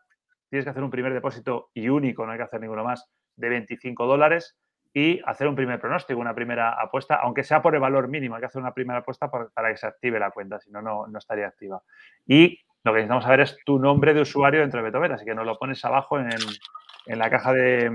tienes 0.48 0.64
que 0.64 0.70
hacer 0.70 0.82
un 0.82 0.90
primer 0.90 1.12
depósito 1.12 1.70
y 1.74 1.88
único, 1.88 2.24
no 2.24 2.32
hay 2.32 2.38
que 2.38 2.44
hacer 2.44 2.60
ninguno 2.60 2.84
más, 2.84 3.08
de 3.36 3.48
25 3.48 4.06
dólares 4.06 4.56
y 4.92 5.20
hacer 5.26 5.46
un 5.46 5.54
primer 5.54 5.78
pronóstico, 5.78 6.18
una 6.18 6.34
primera 6.34 6.72
apuesta, 6.72 7.16
aunque 7.16 7.44
sea 7.44 7.60
por 7.60 7.74
el 7.74 7.80
valor 7.80 8.08
mínimo, 8.08 8.34
hay 8.34 8.40
que 8.40 8.46
hacer 8.46 8.62
una 8.62 8.72
primera 8.72 9.00
apuesta 9.00 9.30
para 9.30 9.70
que 9.70 9.76
se 9.76 9.86
active 9.86 10.18
la 10.18 10.30
cuenta, 10.30 10.58
si 10.58 10.70
no, 10.70 10.80
no 10.80 11.18
estaría 11.18 11.46
activa. 11.46 11.82
Y 12.26 12.60
lo 12.86 12.92
que 12.92 12.98
necesitamos 12.98 13.24
saber 13.24 13.40
es 13.40 13.58
tu 13.66 13.80
nombre 13.80 14.14
de 14.14 14.20
usuario 14.20 14.60
dentro 14.60 14.78
de 14.78 14.84
Betobet, 14.84 15.10
así 15.10 15.24
que 15.24 15.34
nos 15.34 15.44
lo 15.44 15.58
pones 15.58 15.84
abajo 15.84 16.20
en, 16.20 17.18
la 17.18 17.28
caja 17.28 17.52
de, 17.52 17.90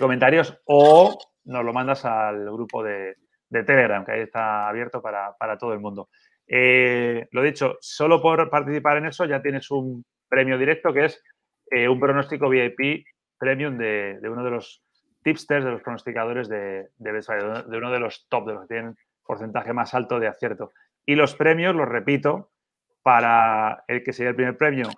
comentarios 0.00 0.58
o 0.64 1.18
nos 1.44 1.62
lo 1.62 1.74
mandas 1.74 2.06
al 2.06 2.50
grupo 2.50 2.82
de, 2.82 3.16
Telegram, 3.50 4.02
que 4.02 4.12
ahí 4.12 4.20
está 4.22 4.66
abierto 4.66 5.02
para, 5.02 5.58
todo 5.58 5.74
el 5.74 5.80
mundo. 5.80 6.08
Eh, 6.48 7.28
lo 7.32 7.42
dicho, 7.42 7.76
solo 7.80 8.22
por 8.22 8.48
participar 8.48 8.96
en 8.96 9.06
eso 9.06 9.26
ya 9.26 9.42
tienes 9.42 9.70
un 9.70 10.04
premio 10.28 10.58
directo, 10.58 10.92
que 10.92 11.06
es 11.06 11.22
eh, 11.70 11.88
un 11.88 12.00
pronóstico 12.00 12.48
VIP 12.48 13.06
premium 13.38 13.76
de, 13.76 14.18
uno 14.24 14.44
de 14.44 14.50
los 14.50 14.82
tipsters, 15.22 15.64
de 15.64 15.70
los 15.70 15.82
pronosticadores 15.82 16.48
de, 16.48 16.88
de 16.96 17.12
de 17.12 17.78
uno 17.78 17.90
de 17.90 18.00
los 18.00 18.26
top, 18.28 18.46
de 18.46 18.52
los 18.54 18.62
que 18.62 18.74
tienen 18.74 18.96
porcentaje 19.24 19.72
más 19.72 19.94
alto 19.94 20.18
de 20.20 20.28
acierto. 20.28 20.72
Y 21.04 21.14
los 21.14 21.34
premios, 21.34 21.74
los 21.74 21.88
repito, 21.88 22.50
para 23.02 23.84
el 23.88 24.02
que 24.02 24.12
sería 24.12 24.30
el 24.30 24.36
primer 24.36 24.56
premio, 24.56 24.88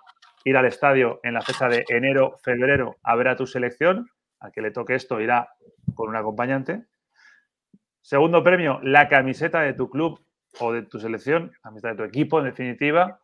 ir 0.43 0.57
al 0.57 0.65
estadio 0.65 1.19
en 1.23 1.33
la 1.33 1.41
fecha 1.41 1.67
de 1.67 1.85
enero, 1.89 2.37
febrero 2.43 2.97
a 3.03 3.15
ver 3.15 3.27
a 3.27 3.35
tu 3.35 3.45
selección. 3.45 4.09
Al 4.39 4.51
que 4.51 4.61
le 4.61 4.71
toque 4.71 4.95
esto 4.95 5.19
irá 5.19 5.49
con 5.93 6.09
un 6.09 6.15
acompañante. 6.15 6.85
Segundo 8.01 8.43
premio, 8.43 8.79
la 8.81 9.09
camiseta 9.09 9.61
de 9.61 9.73
tu 9.73 9.89
club 9.89 10.19
o 10.59 10.71
de 10.71 10.83
tu 10.83 10.99
selección, 10.99 11.51
camiseta 11.61 11.89
de 11.89 11.95
tu 11.95 12.03
equipo, 12.03 12.39
en 12.39 12.45
definitiva. 12.45 13.19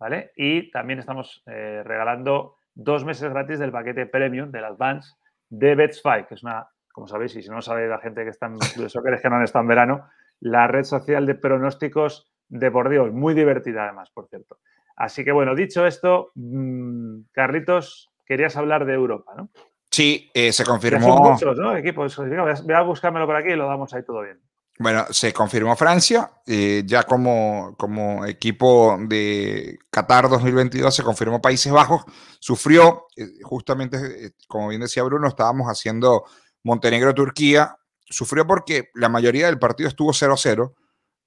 ¿Vale? 0.00 0.32
Y 0.34 0.70
también 0.70 0.98
estamos 0.98 1.42
eh, 1.46 1.82
regalando 1.84 2.56
dos 2.74 3.04
meses 3.04 3.30
gratis 3.30 3.58
del 3.58 3.70
paquete 3.70 4.06
premium 4.06 4.50
del 4.50 4.64
Advance 4.64 5.12
de 5.50 5.76
Bets5, 5.76 6.26
que 6.26 6.34
es 6.34 6.42
una, 6.42 6.66
como 6.90 7.06
sabéis, 7.06 7.36
y 7.36 7.42
si 7.42 7.50
no 7.50 7.60
sabe 7.60 7.86
la 7.86 7.98
gente 7.98 8.24
que 8.24 8.30
está 8.30 8.46
en 8.46 8.56
de 8.56 8.88
soccer 8.88 9.14
es 9.14 9.20
que 9.20 9.28
no 9.28 9.36
han 9.36 9.44
estado 9.44 9.62
en 9.62 9.68
verano, 9.68 10.08
la 10.40 10.66
red 10.66 10.84
social 10.84 11.26
de 11.26 11.34
pronósticos 11.34 12.32
deportivos, 12.48 13.12
muy 13.12 13.34
divertida 13.34 13.84
además, 13.84 14.10
por 14.10 14.26
cierto. 14.28 14.58
Así 14.96 15.24
que 15.24 15.32
bueno, 15.32 15.54
dicho 15.54 15.86
esto, 15.86 16.32
mm, 16.34 17.20
Carlitos, 17.32 18.10
querías 18.24 18.56
hablar 18.56 18.86
de 18.86 18.94
Europa, 18.94 19.34
¿no? 19.36 19.50
Sí, 19.90 20.30
eh, 20.32 20.52
se 20.52 20.64
confirmó. 20.64 21.18
muchos, 21.18 21.58
¿no? 21.58 21.76
Equipos. 21.76 22.16
Voy 22.16 22.74
a 22.74 22.82
buscármelo 22.82 23.26
por 23.26 23.36
aquí 23.36 23.50
y 23.50 23.56
lo 23.56 23.66
damos 23.66 23.92
ahí 23.92 24.04
todo 24.04 24.22
bien. 24.22 24.38
Bueno, 24.80 25.04
se 25.10 25.34
confirmó 25.34 25.76
Francia, 25.76 26.32
eh, 26.46 26.84
ya 26.86 27.02
como, 27.02 27.76
como 27.76 28.24
equipo 28.24 28.96
de 28.98 29.78
Qatar 29.90 30.30
2022 30.30 30.94
se 30.94 31.02
confirmó 31.02 31.42
Países 31.42 31.70
Bajos, 31.70 32.02
sufrió, 32.38 33.04
eh, 33.14 33.26
justamente, 33.42 33.98
eh, 33.98 34.30
como 34.48 34.68
bien 34.68 34.80
decía 34.80 35.02
Bruno, 35.02 35.28
estábamos 35.28 35.66
haciendo 35.66 36.24
Montenegro-Turquía, 36.62 37.76
sufrió 38.06 38.46
porque 38.46 38.88
la 38.94 39.10
mayoría 39.10 39.48
del 39.48 39.58
partido 39.58 39.86
estuvo 39.86 40.14
0-0 40.14 40.74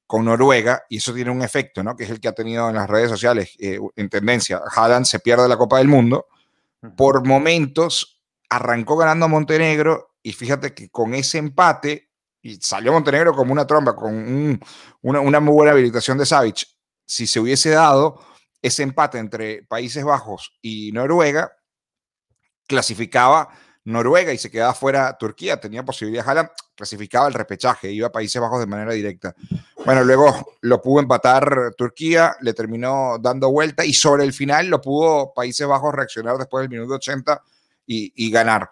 con 0.08 0.26
Noruega 0.26 0.86
y 0.90 0.98
eso 0.98 1.14
tiene 1.14 1.30
un 1.30 1.44
efecto, 1.44 1.84
¿no? 1.84 1.96
Que 1.96 2.06
es 2.06 2.10
el 2.10 2.20
que 2.20 2.30
ha 2.30 2.34
tenido 2.34 2.68
en 2.70 2.76
las 2.76 2.90
redes 2.90 3.12
sociales 3.12 3.56
en 3.60 4.10
tendencia. 4.10 4.62
Haaland 4.76 5.06
se 5.06 5.20
pierde 5.20 5.48
la 5.48 5.58
Copa 5.58 5.78
del 5.78 5.90
Mundo, 5.90 6.26
por 6.98 7.24
momentos 7.24 8.20
arrancó 8.50 8.98
ganando 8.98 9.30
Montenegro 9.30 10.16
y 10.24 10.34
fíjate 10.34 10.74
que 10.74 10.90
con 10.90 11.14
ese 11.14 11.38
empate 11.38 12.13
y 12.44 12.58
salió 12.58 12.92
Montenegro 12.92 13.34
como 13.34 13.54
una 13.54 13.66
tromba, 13.66 13.96
con 13.96 14.60
una, 15.02 15.40
muy 15.40 15.54
buena 15.54 15.72
habilitación 15.72 16.18
de 16.18 16.26
Savic. 16.26 16.68
Si 17.06 17.26
se 17.26 17.40
hubiese 17.40 17.70
dado 17.70 18.20
ese 18.62 18.84
empate 18.84 19.18
entre 19.18 19.64
Países 19.64 20.04
Bajos 20.04 20.54
y 20.62 20.92
Noruega, 20.92 21.54
clasificaba 22.68 23.50
Noruega 23.86 24.34
y 24.34 24.38
se 24.38 24.52
quedaba 24.52 24.74
fuera 24.74 25.18
Turquía, 25.18 25.60
tenía 25.60 25.84
posibilidad, 25.86 26.28
Haaland 26.28 26.50
clasificaba 26.76 27.28
el 27.28 27.34
repechaje, 27.34 27.92
iba 27.92 28.08
a 28.08 28.12
Países 28.12 28.42
Bajos 28.42 28.60
de 28.60 28.68
manera 28.68 28.92
directa. 28.92 29.34
Bueno, 29.86 30.04
luego 30.04 30.56
lo 30.62 30.82
pudo 30.82 31.02
empatar 31.02 31.74
Turquía, 31.78 32.36
le 32.42 32.54
terminó 32.54 33.18
dando 33.22 33.52
vuelta 33.52 33.86
y 33.86 33.94
sobre 33.94 34.26
el 34.26 34.34
final 34.34 34.68
lo 34.68 34.82
pudo 34.82 35.34
Países 35.34 35.66
Bajos 35.66 35.96
reaccionar 35.96 36.38
después 36.38 36.64
del 36.64 36.78
minuto 36.78 36.96
80 36.96 37.42
y, 37.86 38.12
y 38.16 38.32
ganar 38.32 38.70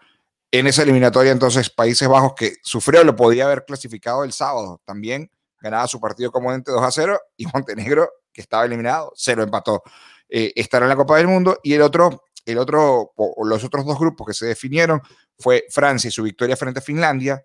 en 0.51 0.67
esa 0.67 0.83
eliminatoria, 0.83 1.31
entonces 1.31 1.69
Países 1.69 2.07
Bajos, 2.07 2.33
que 2.35 2.55
sufrió, 2.61 3.03
lo 3.03 3.15
podía 3.15 3.45
haber 3.45 3.63
clasificado 3.65 4.23
el 4.25 4.33
sábado, 4.33 4.81
también 4.85 5.31
ganaba 5.61 5.87
su 5.87 5.99
partido 5.99 6.31
comúnmente 6.31 6.71
2 6.71 6.81
a 6.81 6.91
0 6.91 7.19
y 7.37 7.45
Montenegro, 7.45 8.09
que 8.33 8.41
estaba 8.41 8.65
eliminado, 8.65 9.11
se 9.15 9.35
lo 9.35 9.43
empató. 9.43 9.83
Eh, 10.27 10.51
estará 10.55 10.85
en 10.85 10.89
la 10.89 10.95
Copa 10.95 11.17
del 11.17 11.27
Mundo 11.27 11.59
y 11.63 11.73
el 11.73 11.81
otro, 11.81 12.25
el 12.45 12.57
otro, 12.57 13.13
los 13.43 13.63
otros 13.63 13.85
dos 13.85 13.99
grupos 13.99 14.27
que 14.27 14.33
se 14.33 14.45
definieron 14.45 15.01
fue 15.37 15.65
Francia 15.69 16.07
y 16.07 16.11
su 16.11 16.23
victoria 16.23 16.57
frente 16.57 16.79
a 16.79 16.83
Finlandia. 16.83 17.43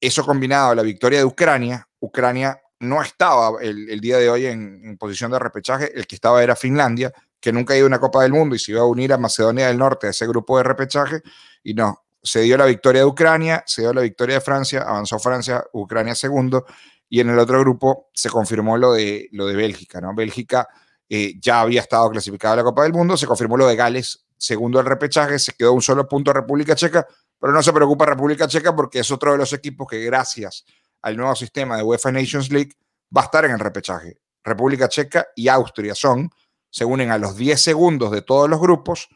Eso 0.00 0.24
combinado 0.24 0.70
a 0.70 0.74
la 0.74 0.82
victoria 0.82 1.18
de 1.18 1.24
Ucrania. 1.24 1.88
Ucrania 2.00 2.60
no 2.80 3.02
estaba 3.02 3.62
el, 3.62 4.00
día 4.00 4.18
de 4.18 4.28
hoy 4.28 4.46
en, 4.46 4.80
en, 4.84 4.98
posición 4.98 5.30
de 5.30 5.38
repechaje, 5.38 5.92
el 5.94 6.06
que 6.06 6.16
estaba 6.16 6.42
era 6.42 6.56
Finlandia, 6.56 7.12
que 7.40 7.52
nunca 7.52 7.74
ha 7.74 7.76
ido 7.76 7.86
a 7.86 7.88
una 7.88 8.00
Copa 8.00 8.22
del 8.22 8.32
Mundo 8.32 8.54
y 8.54 8.58
se 8.58 8.72
iba 8.72 8.80
a 8.80 8.86
unir 8.86 9.12
a 9.12 9.18
Macedonia 9.18 9.68
del 9.68 9.78
Norte 9.78 10.08
a 10.08 10.10
ese 10.10 10.26
grupo 10.26 10.58
de 10.58 10.64
repechaje, 10.64 11.22
y 11.62 11.74
no, 11.74 12.02
se 12.22 12.40
dio 12.40 12.56
la 12.56 12.66
victoria 12.66 13.02
de 13.02 13.06
Ucrania, 13.06 13.64
se 13.66 13.82
dio 13.82 13.92
la 13.92 14.02
victoria 14.02 14.36
de 14.36 14.40
Francia, 14.40 14.82
avanzó 14.82 15.18
Francia, 15.18 15.64
Ucrania 15.72 16.14
segundo, 16.14 16.66
y 17.08 17.20
en 17.20 17.30
el 17.30 17.38
otro 17.38 17.60
grupo 17.60 18.10
se 18.14 18.30
confirmó 18.30 18.76
lo 18.76 18.92
de, 18.92 19.28
lo 19.32 19.46
de 19.46 19.56
Bélgica, 19.56 20.00
¿no? 20.00 20.14
Bélgica 20.14 20.68
eh, 21.08 21.34
ya 21.38 21.60
había 21.60 21.80
estado 21.80 22.10
clasificada 22.10 22.54
a 22.54 22.56
la 22.58 22.62
Copa 22.62 22.84
del 22.84 22.92
Mundo, 22.92 23.16
se 23.16 23.26
confirmó 23.26 23.56
lo 23.56 23.66
de 23.66 23.76
Gales, 23.76 24.24
segundo 24.36 24.80
el 24.80 24.86
repechaje, 24.86 25.38
se 25.38 25.52
quedó 25.52 25.72
un 25.72 25.82
solo 25.82 26.08
punto 26.08 26.32
República 26.32 26.74
Checa, 26.74 27.06
pero 27.38 27.52
no 27.52 27.62
se 27.62 27.72
preocupa 27.72 28.06
República 28.06 28.48
Checa 28.48 28.74
porque 28.74 29.00
es 29.00 29.10
otro 29.10 29.32
de 29.32 29.38
los 29.38 29.52
equipos 29.52 29.86
que 29.88 30.02
gracias 30.04 30.64
al 31.02 31.16
nuevo 31.16 31.34
sistema 31.34 31.76
de 31.76 31.82
UEFA 31.82 32.12
Nations 32.12 32.50
League 32.50 32.72
va 33.14 33.22
a 33.22 33.24
estar 33.24 33.44
en 33.44 33.50
el 33.50 33.58
repechaje. 33.58 34.20
República 34.42 34.88
Checa 34.88 35.26
y 35.36 35.48
Austria 35.48 35.94
son, 35.94 36.30
se 36.70 36.84
unen 36.84 37.10
a 37.10 37.18
los 37.18 37.36
10 37.36 37.60
segundos 37.60 38.10
de 38.10 38.22
todos 38.22 38.48
los 38.48 38.60
grupos 38.60 39.08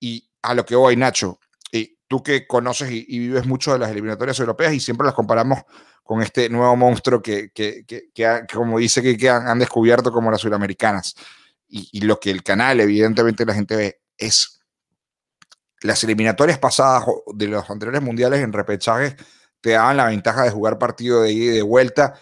y 0.00 0.30
a 0.42 0.54
lo 0.54 0.64
que 0.64 0.74
hoy, 0.74 0.96
Nacho, 0.96 1.38
tú 2.08 2.22
que 2.22 2.46
conoces 2.46 2.90
y, 2.90 3.18
vives 3.18 3.46
mucho 3.46 3.72
de 3.72 3.78
las 3.78 3.90
eliminatorias 3.90 4.38
europeas 4.38 4.72
y 4.72 4.80
siempre 4.80 5.04
las 5.04 5.14
comparamos 5.14 5.62
con 6.02 6.22
este 6.22 6.48
nuevo 6.48 6.76
monstruo 6.76 7.20
que, 7.20 7.50
que, 7.50 7.84
que, 7.84 8.46
como 8.52 8.78
dice 8.78 9.02
que, 9.02 9.28
han, 9.30 9.58
descubierto 9.58 10.12
como 10.12 10.30
las 10.30 10.40
sudamericanas. 10.40 11.16
Y, 11.68 12.00
lo 12.02 12.20
que 12.20 12.30
el 12.30 12.44
canal, 12.44 12.80
evidentemente, 12.80 13.44
la 13.44 13.54
gente 13.54 13.76
ve 13.76 14.00
es 14.16 14.60
las 15.82 16.02
eliminatorias 16.04 16.58
pasadas 16.58 17.04
de 17.34 17.48
los 17.48 17.68
anteriores 17.68 18.02
mundiales 18.02 18.40
en 18.40 18.52
repechajes 18.52 19.16
te 19.60 19.70
daban 19.70 19.96
la 19.96 20.06
ventaja 20.06 20.44
de 20.44 20.50
jugar 20.50 20.78
partido 20.78 21.22
de 21.22 21.32
ida 21.32 21.52
y 21.52 21.56
de 21.56 21.62
vuelta 21.62 22.14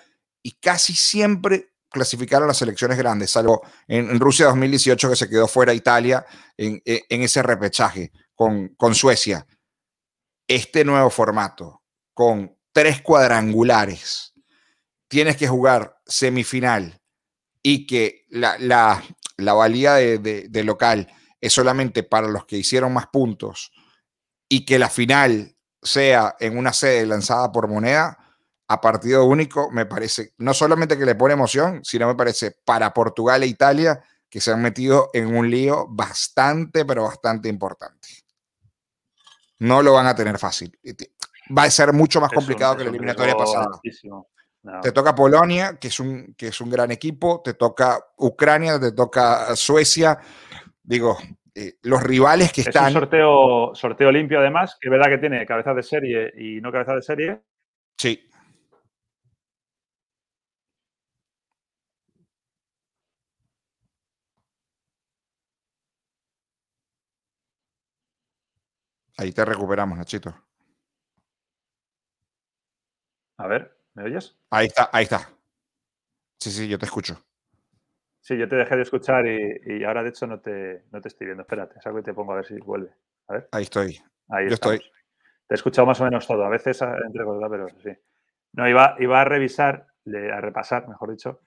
y 0.43 0.53
casi 0.53 0.95
siempre 0.95 1.73
clasificar 1.91 2.43
a 2.43 2.47
las 2.47 2.57
selecciones 2.57 2.99
grandes, 2.99 3.31
salvo 3.31 3.63
en, 3.87 4.19
Rusia 4.19 4.47
2018 4.47 5.11
que 5.11 5.17
se 5.17 5.29
quedó 5.29 5.47
fuera 5.47 5.73
Italia 5.73 6.27
en, 6.57 6.83
en 6.85 7.23
ese 7.23 7.43
repechaje 7.43 8.11
con, 8.35 8.69
con 8.77 8.95
Suecia 8.95 9.47
este 10.49 10.85
nuevo 10.85 11.11
formato 11.11 11.83
con 12.13 12.57
tres 12.73 13.01
cuadrangulares, 13.01 14.35
tienes 15.09 15.37
que 15.37 15.49
jugar 15.49 15.99
semifinal 16.07 17.01
y 17.63 17.87
que 17.87 18.27
la, 18.29 18.57
la, 18.59 19.53
valía 19.55 19.95
de, 19.95 20.65
local 20.65 21.11
es 21.41 21.53
solamente 21.53 22.03
para 22.03 22.29
los 22.29 22.45
que 22.47 22.57
hicieron 22.57 22.93
más 22.93 23.07
puntos 23.07 23.73
y 24.49 24.65
que 24.65 24.79
la 24.79 24.91
final 24.91 25.57
sea 25.83 26.37
en 26.41 26.59
una 26.59 26.73
sede 26.73 27.07
lanzada 27.07 27.53
por 27.53 27.69
moneda 27.69 28.19
a 28.67 28.81
partido 28.81 29.25
único, 29.25 29.71
me 29.71 29.87
parece, 29.87 30.33
no 30.39 30.55
solamente 30.55 30.99
que 30.99 31.05
le 31.05 31.15
pone 31.15 31.35
emoción, 31.35 31.85
sino 31.85 32.07
me 32.07 32.15
parece 32.15 32.57
para 32.65 32.95
Portugal 32.95 33.43
e 33.43 33.47
Italia 33.47 34.03
que 34.29 34.41
se 34.41 34.51
han 34.51 34.63
metido 34.63 35.11
en 35.13 35.35
un 35.37 35.51
lío 35.51 35.87
bastante, 35.89 36.85
pero 36.85 37.05
bastante 37.05 37.49
importante. 37.49 38.24
No 39.65 39.83
lo 39.83 39.95
van 39.95 40.07
a 40.07 40.15
tener 40.15 40.39
fácil. 40.39 40.79
Va 41.57 41.63
a 41.63 41.71
ser 41.71 41.93
mucho 41.93 42.21
más 42.21 42.31
complicado 42.31 42.77
que 42.77 42.85
la 42.85 42.91
eliminatoria 42.91 43.35
pasada. 43.35 43.81
Te 44.83 44.93
toca 44.93 45.15
Polonia, 45.15 45.79
que 45.79 45.89
es, 45.89 46.01
un, 46.01 46.35
que 46.37 46.49
es 46.49 46.61
un 46.61 46.71
gran 46.71 46.91
equipo, 46.91 47.41
te 47.43 47.55
toca 47.55 47.99
Ucrania, 48.19 48.79
te 48.79 48.93
toca 48.93 49.57
Suecia. 49.57 50.19
Digo, 50.83 51.17
eh, 51.55 51.75
los 51.83 52.03
rivales 52.03 52.53
que 52.53 52.61
están. 52.61 52.89
Es 52.89 52.95
un 52.95 53.01
sorteo, 53.01 53.75
sorteo 53.75 54.13
limpio, 54.13 54.39
además, 54.41 54.77
que 54.79 54.89
es 54.89 54.91
verdad 54.91 55.07
que 55.09 55.19
tiene 55.19 55.47
cabezas 55.47 55.77
de 55.77 55.83
serie 55.83 56.33
y 56.37 56.61
no 56.61 56.71
cabezas 56.71 56.97
de 56.97 57.03
serie. 57.03 57.41
Sí. 57.97 58.29
Ahí 69.17 69.33
te 69.33 69.45
recuperamos, 69.45 69.97
Nachito. 69.97 70.35
A 73.37 73.47
ver, 73.47 73.77
¿me 73.95 74.05
oyes? 74.05 74.37
Ahí 74.51 74.67
está, 74.67 74.91
ahí 74.93 75.05
está. 75.05 75.29
Sí, 76.39 76.51
sí, 76.51 76.69
yo 76.69 76.79
te 76.79 76.87
escucho. 76.87 77.17
Sí, 78.21 78.39
yo 78.39 78.49
te 78.49 78.57
dejé 78.57 78.77
de 78.77 78.83
escuchar 78.83 79.27
y, 79.27 79.85
ahora 79.85 80.03
de 80.03 80.09
hecho 80.09 80.27
no 80.27 80.41
te, 80.41 80.85
no 80.91 81.01
te 81.01 81.09
estoy 81.09 81.27
viendo. 81.27 81.43
Espérate, 81.43 81.81
salgo 81.81 81.99
y 81.99 82.03
te 82.03 82.15
pongo 82.15 82.33
a 82.33 82.37
ver 82.37 82.47
si 82.47 82.57
vuelve. 82.59 82.95
A 83.29 83.35
ver. 83.35 83.49
Ahí 83.53 83.65
estoy. 83.65 84.01
Ahí 84.29 84.49
yo 84.49 84.55
estoy. 84.55 84.79
Te 84.79 85.55
he 85.55 85.55
escuchado 85.55 85.87
más 85.87 86.01
o 86.01 86.05
menos 86.05 86.27
todo. 86.27 86.45
A 86.45 86.49
veces 86.49 86.81
entre 86.81 87.25
cosas, 87.25 87.51
pero 87.51 87.69
sí. 87.83 87.91
No, 88.53 88.69
iba, 88.69 88.97
iba 88.99 89.21
a 89.21 89.25
revisar, 89.25 89.89
a 90.07 90.41
repasar, 90.41 90.89
mejor 90.89 91.11
dicho. 91.11 91.43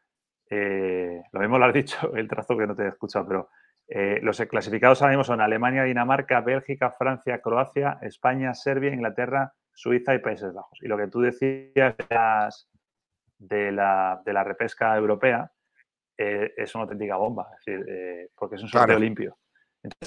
Eh, 0.49 1.23
lo 1.31 1.39
mismo 1.39 1.57
lo 1.57 1.65
has 1.65 1.73
dicho, 1.73 2.13
el 2.15 2.27
trazo 2.27 2.57
que 2.57 2.67
no 2.67 2.75
te 2.75 2.83
he 2.83 2.87
escuchado, 2.89 3.27
pero 3.27 3.49
eh, 3.89 4.19
los 4.21 4.37
clasificados 4.49 5.01
ahora 5.01 5.11
mismo 5.11 5.23
son 5.23 5.39
Alemania, 5.39 5.83
Dinamarca, 5.83 6.41
Bélgica, 6.41 6.91
Francia, 6.97 7.41
Croacia, 7.41 7.99
España, 8.01 8.53
Serbia, 8.53 8.93
Inglaterra, 8.93 9.53
Suiza 9.73 10.13
y 10.13 10.19
Países 10.19 10.53
Bajos. 10.53 10.77
Y 10.81 10.87
lo 10.87 10.97
que 10.97 11.07
tú 11.07 11.21
decías 11.21 11.95
de, 13.37 13.71
la, 13.71 14.21
de 14.25 14.33
la 14.33 14.43
repesca 14.43 14.95
europea 14.97 15.49
eh, 16.17 16.53
es 16.57 16.75
una 16.75 16.83
auténtica 16.83 17.15
bomba, 17.15 17.47
es 17.53 17.65
decir, 17.65 17.85
eh, 17.87 18.29
porque 18.35 18.55
es 18.55 18.63
un 18.63 18.67
sorteo 18.67 18.99
limpio. 18.99 19.37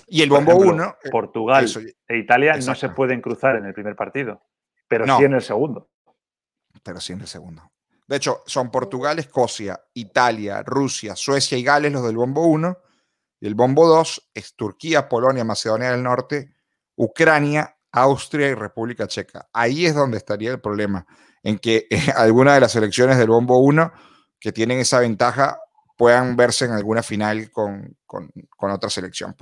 y 0.09 0.23
el 0.23 0.28
bombo 0.28 0.57
1. 0.57 0.97
Portugal 1.11 1.66
e 2.07 2.19
Italia 2.19 2.57
no 2.66 2.74
se 2.74 2.90
pueden 2.90 3.23
cruzar 3.23 3.57
en 3.57 3.65
el 3.65 3.73
primer 3.73 3.97
partido, 3.97 4.43
pero 4.89 5.07
sí 5.07 5.24
en 5.24 5.35
el 5.35 5.43
segundo. 5.43 5.89
Pero 6.82 7.01
sí 7.01 7.15
en 7.15 7.20
el 7.20 7.27
segundo. 7.28 7.70
De 8.07 8.16
hecho, 8.16 8.43
son 8.44 8.70
Portugal, 8.70 9.20
Escocia, 9.20 9.81
Italia, 9.94 10.65
Rusia, 10.65 11.15
Suecia 11.15 11.57
y 11.57 11.62
Gales 11.62 11.93
los 11.93 12.05
del 12.05 12.16
bombo 12.16 12.44
1 12.47 12.77
y 13.40 13.46
el 13.46 13.54
bombo 13.54 13.88
2 13.88 14.30
es 14.34 14.54
Turquía, 14.54 15.08
Polonia, 15.08 15.44
Macedonia 15.44 15.90
del 15.90 16.02
Norte, 16.02 16.54
Ucrania, 16.96 17.76
Austria 17.90 18.48
y 18.48 18.54
República 18.54 19.06
Checa. 19.06 19.48
Ahí 19.52 19.86
es 19.86 19.94
donde 19.94 20.18
estaría 20.18 20.50
el 20.50 20.60
problema, 20.60 21.06
en 21.42 21.58
que 21.58 21.86
eh, 21.90 21.98
algunas 22.16 22.54
de 22.54 22.60
las 22.60 22.72
selecciones 22.72 23.18
del 23.18 23.28
bombo 23.28 23.58
1 23.58 23.92
que 24.38 24.52
tienen 24.52 24.78
esa 24.78 25.00
ventaja 25.00 25.58
puedan 25.96 26.36
verse 26.36 26.66
en 26.66 26.72
alguna 26.72 27.02
final 27.02 27.50
con, 27.50 27.96
otra 28.58 28.88
selección. 28.88 29.36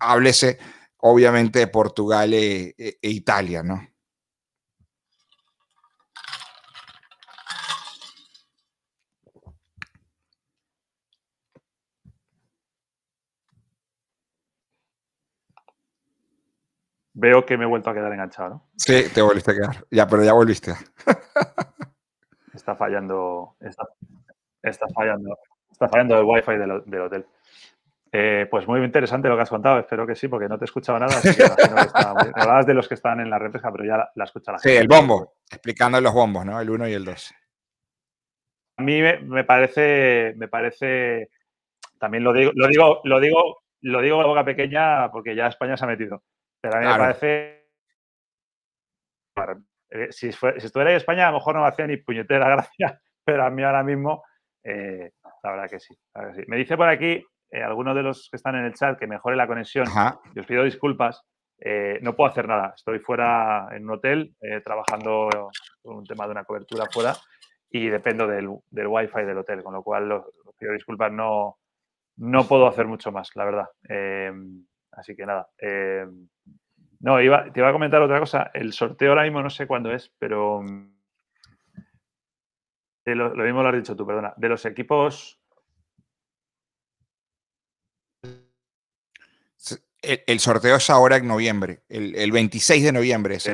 háblese 0.00 0.58
obviamente 0.98 1.58
de 1.60 1.66
Portugal 1.66 2.32
e, 2.32 2.74
e, 2.78 2.98
e 3.02 3.10
Italia, 3.10 3.62
¿no? 3.62 3.80
Veo 17.18 17.46
que 17.46 17.56
me 17.56 17.64
he 17.64 17.66
vuelto 17.66 17.88
a 17.88 17.94
quedar 17.94 18.12
enganchado, 18.12 18.50
¿no? 18.50 18.68
Sí, 18.76 19.04
te 19.12 19.22
volviste 19.22 19.52
a 19.52 19.54
quedar. 19.54 19.86
Ya, 19.90 20.06
pero 20.06 20.22
ya 20.22 20.34
volviste. 20.34 20.74
está 22.54 22.76
fallando. 22.76 23.56
Está, 23.58 24.86
fallando. 24.94 25.38
Está 25.70 25.88
fallando 25.88 26.18
el 26.18 26.24
wifi 26.24 26.58
del, 26.58 26.82
del 26.84 27.00
hotel. 27.00 27.26
Eh, 28.12 28.46
pues 28.50 28.68
muy 28.68 28.84
interesante 28.84 29.28
lo 29.28 29.36
que 29.36 29.42
has 29.42 29.50
contado, 29.50 29.78
espero 29.78 30.06
que 30.06 30.14
sí, 30.14 30.28
porque 30.28 30.46
no 30.46 30.58
te 30.58 30.64
he 30.64 30.66
escuchado 30.66 30.98
nada. 30.98 31.14
Hablabas 32.34 32.66
de 32.66 32.74
los 32.74 32.86
que 32.86 32.94
están 32.94 33.20
en 33.20 33.30
la 33.30 33.38
represa, 33.38 33.72
pero 33.72 33.84
ya 33.84 33.96
la, 33.96 34.10
la 34.14 34.24
escucha 34.24 34.52
la 34.52 34.58
gente. 34.58 34.76
Sí, 34.76 34.76
el 34.76 34.88
bombo, 34.88 35.36
explicando 35.50 35.98
los 36.00 36.12
bombos, 36.12 36.44
¿no? 36.44 36.60
El 36.60 36.68
1 36.68 36.88
y 36.88 36.92
el 36.92 37.04
2. 37.04 37.34
A 38.78 38.82
mí 38.82 39.00
me, 39.00 39.44
parece, 39.44 40.34
me 40.36 40.48
parece, 40.48 41.30
también 41.98 42.24
lo 42.24 42.34
digo, 42.34 42.52
lo 42.54 42.68
digo, 42.68 43.00
lo 43.04 43.20
digo, 43.20 43.62
lo 43.80 44.02
digo 44.02 44.18
con 44.18 44.26
boca 44.26 44.44
pequeña 44.44 45.10
porque 45.10 45.34
ya 45.34 45.46
España 45.46 45.78
se 45.78 45.84
ha 45.86 45.88
metido. 45.88 46.22
Pero 46.66 46.78
a 46.78 46.80
mí 46.80 46.86
me 46.86 46.98
parece. 46.98 47.66
Eh, 49.90 50.08
si, 50.10 50.28
estuviera 50.28 50.90
en 50.90 50.96
España, 50.96 51.28
a 51.28 51.30
lo 51.30 51.38
mejor 51.38 51.54
no 51.54 51.62
me 51.62 51.68
hacía 51.68 51.86
ni 51.86 51.96
puñetera 51.98 52.48
gracia, 52.50 53.00
pero 53.24 53.44
a 53.44 53.50
mí 53.50 53.62
ahora 53.62 53.84
mismo, 53.84 54.24
eh, 54.64 55.12
la, 55.42 55.50
verdad 55.50 55.70
que 55.70 55.78
sí, 55.78 55.96
Me 56.48 56.56
dice 56.56 56.76
por 56.76 56.88
aquí 56.88 57.24
eh, 57.50 57.62
algunos 57.62 57.94
de 57.94 58.02
los 58.02 58.28
que 58.28 58.36
están 58.36 58.56
en 58.56 58.64
el 58.64 58.74
chat 58.74 58.98
que 58.98 59.06
mejore 59.06 59.36
la 59.36 59.46
conexión. 59.46 59.86
Y 60.34 60.40
os 60.40 60.46
pido 60.46 60.64
disculpas. 60.64 61.22
no 62.00 62.16
puedo 62.16 62.30
hacer 62.30 62.48
nada. 62.48 62.72
Estoy 62.74 62.98
fuera 62.98 63.68
en 63.70 63.84
un 63.84 63.92
hotel 63.92 64.34
trabajando 64.64 65.28
con 65.82 65.96
un 65.98 66.04
tema 66.04 66.24
de 66.24 66.32
una 66.32 66.44
cobertura 66.44 66.86
fuera 66.90 67.14
y 67.70 67.88
dependo 67.88 68.26
del, 68.26 68.48
del 68.70 68.86
wifi 68.86 69.22
del 69.22 69.38
hotel, 69.38 69.62
con 69.62 69.74
lo 69.74 69.82
cual 69.82 70.10
os, 70.10 70.24
pido 70.58 70.72
disculpas. 70.72 71.12
No, 71.12 71.58
no 72.16 72.44
puedo 72.48 72.66
hacer 72.66 72.86
mucho 72.86 73.12
más, 73.12 73.30
la 73.36 73.44
verdad. 73.44 73.66
Así 74.96 75.14
que 75.14 75.26
nada. 75.26 75.48
Eh, 75.58 76.06
no, 77.00 77.16
te 77.18 77.24
iba 77.60 77.68
a 77.68 77.72
comentar 77.72 78.02
otra 78.02 78.18
cosa. 78.18 78.50
El 78.52 78.72
sorteo 78.72 79.10
ahora 79.10 79.24
mismo 79.24 79.42
no 79.42 79.50
sé 79.50 79.66
cuándo 79.66 79.92
es, 79.92 80.10
pero 80.18 80.62
mm, 80.62 80.96
lo, 83.04 83.44
mismo 83.44 83.62
lo 83.62 83.68
has 83.68 83.74
dicho 83.76 83.94
tú, 83.94 84.06
perdona. 84.06 84.34
De 84.36 84.48
los 84.48 84.64
equipos. 84.64 85.38
El, 90.02 90.40
sorteo 90.40 90.76
es 90.76 90.88
ahora 90.88 91.16
en 91.16 91.26
noviembre, 91.26 91.82
el, 91.88 92.30
26 92.30 92.84
de 92.84 92.92
noviembre, 92.92 93.36
es 93.36 93.50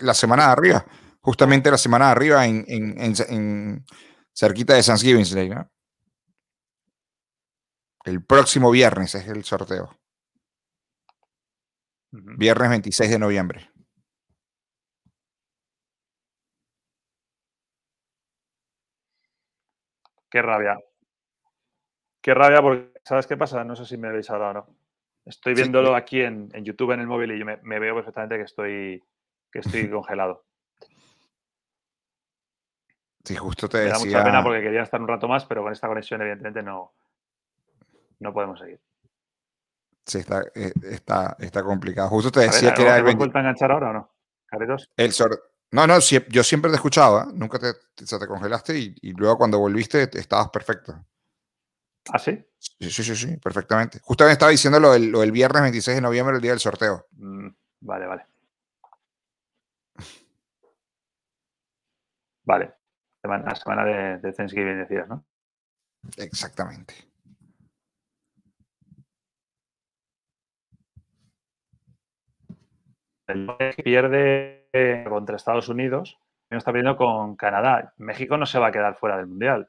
la, 0.00 0.14
semana 0.14 0.46
de 0.46 0.52
arriba, 0.52 0.86
justamente 1.20 1.70
la 1.70 1.78
semana 1.78 2.06
de 2.06 2.10
arriba 2.10 2.44
en, 2.44 3.84
cerquita 4.32 4.74
de 4.74 4.82
Thanksgiving 4.82 5.32
Day, 5.32 5.48
¿no? 5.48 5.70
El 8.04 8.24
próximo 8.24 8.72
viernes 8.72 9.14
es 9.14 9.28
el 9.28 9.44
sorteo. 9.44 9.96
Viernes 12.38 12.70
26 12.70 13.10
de 13.10 13.18
noviembre. 13.18 13.70
Qué 20.30 20.42
rabia. 20.42 20.78
Qué 22.20 22.34
rabia 22.34 22.60
porque, 22.60 22.92
¿sabes 23.04 23.26
qué 23.26 23.36
pasa? 23.36 23.62
No 23.64 23.76
sé 23.76 23.84
si 23.84 23.96
me 23.96 24.10
veis 24.10 24.28
ahora 24.30 24.50
o 24.50 24.52
no. 24.52 24.66
Estoy 25.24 25.54
viéndolo 25.54 25.94
aquí 25.94 26.20
en, 26.20 26.50
YouTube 26.64 26.92
en 26.92 27.00
el 27.00 27.06
móvil 27.06 27.32
y 27.32 27.38
yo 27.38 27.44
me, 27.44 27.78
veo 27.78 27.94
perfectamente 27.94 28.36
que 28.36 28.42
estoy, 28.42 29.04
que 29.50 29.60
estoy 29.60 29.90
congelado. 29.90 30.44
Sí, 33.24 33.34
justo 33.36 33.68
te 33.68 33.78
me 33.78 33.90
da 33.90 33.98
mucha 33.98 34.24
pena 34.24 34.42
porque 34.42 34.62
quería 34.62 34.82
estar 34.82 35.00
un 35.00 35.08
rato 35.08 35.26
más, 35.26 35.44
pero 35.44 35.62
con 35.62 35.72
esta 35.72 35.88
conexión 35.88 36.20
evidentemente 36.20 36.62
no, 36.62 36.94
no 38.20 38.32
podemos 38.32 38.60
seguir. 38.60 38.80
Sí, 40.06 40.18
está, 40.18 40.44
eh, 40.54 40.72
está, 40.84 41.36
está 41.40 41.64
complicado. 41.64 42.08
Justo 42.08 42.30
te 42.30 42.40
decía 42.40 42.72
que 42.72 42.82
era 42.82 42.96
el 42.96 43.02
20... 43.02 43.18
vuelto 43.18 43.38
a 43.38 43.40
enganchar 43.40 43.72
ahora 43.72 43.90
o 43.90 43.92
no? 43.92 44.16
El 44.96 45.12
No, 45.72 45.86
no, 45.86 45.98
yo 45.98 46.44
siempre 46.44 46.70
te 46.70 46.76
escuchaba, 46.76 47.26
nunca 47.34 47.58
te, 47.58 47.72
te 47.72 48.26
congelaste 48.26 48.78
y, 48.78 49.12
luego 49.12 49.36
cuando 49.36 49.58
volviste 49.58 50.08
estabas 50.14 50.50
perfecto. 50.50 50.94
¿Ah, 52.12 52.20
sí? 52.20 52.40
Sí, 52.56 52.88
sí, 52.88 53.02
sí, 53.02 53.16
sí, 53.16 53.36
perfectamente. 53.38 53.98
Justamente 54.00 54.34
estaba 54.34 54.52
diciendo 54.52 54.78
lo 54.78 54.92
del, 54.92 55.10
lo 55.10 55.20
del, 55.20 55.32
viernes 55.32 55.62
26 55.62 55.96
de 55.96 56.00
noviembre, 56.00 56.36
el 56.36 56.42
día 56.42 56.52
del 56.52 56.60
sorteo. 56.60 57.08
Mm, 57.12 57.48
vale, 57.80 58.06
vale. 58.06 58.26
Vale. 62.44 62.74
Semana, 63.20 63.56
semana 63.56 63.84
de, 63.84 64.18
de 64.18 64.32
Thanksgiving, 64.32 64.78
decías, 64.78 65.08
¿no? 65.08 65.24
Exactamente. 66.16 66.94
Pierde 73.82 74.68
contra 75.08 75.36
Estados 75.36 75.68
Unidos, 75.68 76.18
no 76.50 76.58
está 76.58 76.72
perdiendo 76.72 76.96
con 76.96 77.36
Canadá. 77.36 77.92
México 77.98 78.36
no 78.36 78.46
se 78.46 78.58
va 78.58 78.68
a 78.68 78.72
quedar 78.72 78.96
fuera 78.96 79.16
del 79.16 79.26
Mundial. 79.26 79.68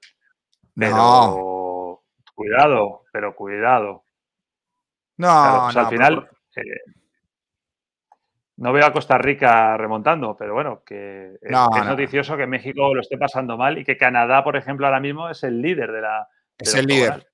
Pero 0.75 2.03
cuidado, 2.35 3.03
pero 3.11 3.35
cuidado. 3.35 4.03
No, 5.17 5.67
al 5.67 5.87
final. 5.87 6.29
Eh, 6.55 6.61
no 8.57 8.73
veo 8.73 8.85
a 8.85 8.93
Costa 8.93 9.17
Rica 9.17 9.77
remontando, 9.77 10.35
pero 10.35 10.53
bueno, 10.55 10.83
que 10.83 11.37
es, 11.41 11.51
noticioso 11.51 12.35
que 12.35 12.47
México 12.47 12.93
lo 12.93 13.01
esté 13.01 13.17
pasando 13.17 13.55
mal 13.55 13.77
y 13.77 13.83
que 13.83 13.97
Canadá, 13.97 14.43
por 14.43 14.55
ejemplo, 14.55 14.87
ahora 14.87 14.99
mismo 14.99 15.29
es 15.29 15.43
el 15.43 15.61
líder 15.61 15.91
de 15.91 16.01
la. 16.01 16.27
es 16.57 16.73
el 16.73 16.85
líder. 16.85 17.27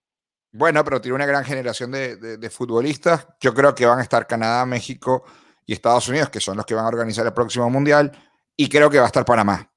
Bueno, 0.51 0.83
pero 0.83 1.01
tiene 1.01 1.15
una 1.15 1.25
gran 1.25 1.43
generación 1.43 1.91
de, 1.91 2.49
futbolistas. 2.51 3.27
Yo 3.39 3.53
creo 3.53 3.73
que 3.73 3.85
van 3.85 3.99
a 3.99 4.03
estar 4.03 4.27
Canadá, 4.27 4.65
México 4.65 5.23
y 5.65 5.73
Estados 5.73 6.07
Unidos, 6.07 6.29
que 6.29 6.39
son 6.39 6.57
los 6.57 6.65
que 6.65 6.75
van 6.75 6.85
a 6.85 6.89
organizar 6.89 7.25
el 7.25 7.33
próximo 7.33 7.69
Mundial. 7.69 8.11
Y 8.55 8.69
creo 8.69 8.89
que 8.89 8.97
va 8.97 9.05
a 9.05 9.07
estar 9.07 9.25
Panamá. 9.25 9.71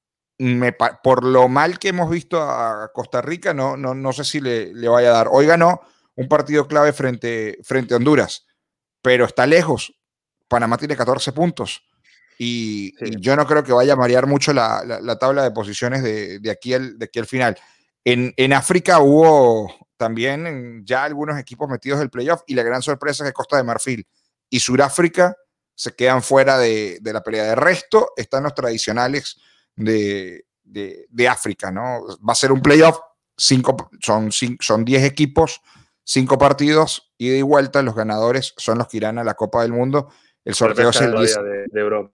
por 1.03 1.23
lo 1.23 1.47
mal 1.47 1.79
que 1.79 1.89
hemos 1.89 2.09
visto 2.09 2.41
a 2.41 2.91
Costa 2.93 3.21
Rica, 3.21 3.53
no, 3.53 3.75
no, 3.75 3.93
no 3.93 4.13
sé 4.13 4.23
si 4.23 4.39
le, 4.39 4.73
le, 4.73 4.87
vaya 4.87 5.09
a 5.09 5.13
dar. 5.13 5.29
Hoy 5.31 5.45
ganó 5.45 5.81
un 6.15 6.27
partido 6.27 6.67
clave 6.67 6.93
frente, 6.93 7.57
frente 7.63 7.93
a 7.93 7.97
Honduras, 7.97 8.45
pero 9.01 9.25
está 9.25 9.45
lejos. 9.47 9.93
Panamá 10.47 10.77
tiene 10.77 10.95
14 10.95 11.31
puntos. 11.31 11.83
Y, 12.39 12.93
yo 13.19 13.35
no 13.35 13.47
creo 13.47 13.63
que 13.63 13.73
vaya 13.73 13.93
a 13.93 13.97
marear 13.97 14.27
mucho 14.27 14.53
la, 14.53 14.83
la, 14.85 15.17
tabla 15.17 15.43
de 15.43 15.51
posiciones 15.51 16.03
de, 16.03 16.39
de, 16.39 16.51
aquí 16.51 16.73
al, 16.73 16.97
de 16.99 17.05
aquí 17.05 17.19
al 17.19 17.25
final. 17.25 17.57
En, 18.03 18.33
en 18.37 18.53
África 18.53 18.99
hubo 18.99 19.73
también 19.97 20.83
ya 20.85 21.03
algunos 21.03 21.39
equipos 21.39 21.67
metidos 21.67 21.99
del 21.99 22.11
playoff 22.11 22.41
y 22.45 22.53
la 22.53 22.63
gran 22.63 22.81
sorpresa 22.83 23.23
es 23.23 23.29
que 23.29 23.33
Costa 23.33 23.57
de 23.57 23.63
Marfil 23.63 24.07
y 24.49 24.59
Sudáfrica 24.59 25.35
se 25.77 25.95
quedan 25.95 26.23
fuera 26.23 26.57
de, 26.57 26.97
de, 27.01 27.13
la 27.13 27.21
pelea. 27.21 27.43
De 27.43 27.55
resto 27.55 28.13
están 28.17 28.43
los 28.43 28.55
tradicionales 28.55 29.39
de, 29.75 30.45
de, 30.63 31.27
África, 31.27 31.71
¿no? 31.71 32.01
Va 32.27 32.33
a 32.33 32.35
ser 32.35 32.51
un 32.51 32.61
playoff, 32.61 32.97
cinco, 33.37 33.89
son, 34.01 34.31
son 34.31 34.83
10 34.83 35.03
equipos, 35.03 35.61
cinco 36.03 36.39
partidos, 36.39 37.13
ida 37.19 37.37
y 37.37 37.43
vuelta, 37.43 37.83
los 37.83 37.93
ganadores 37.93 38.55
son 38.57 38.79
los 38.79 38.87
que 38.87 38.97
irán 38.97 39.19
a 39.19 39.23
la 39.23 39.35
Copa 39.35 39.61
del 39.61 39.71
Mundo. 39.71 40.09
El 40.43 40.55
sorteo 40.55 40.89
es 40.89 41.01
el 41.01 41.15
10, 41.15 41.35
de, 41.71 41.79
Europa. 41.79 42.05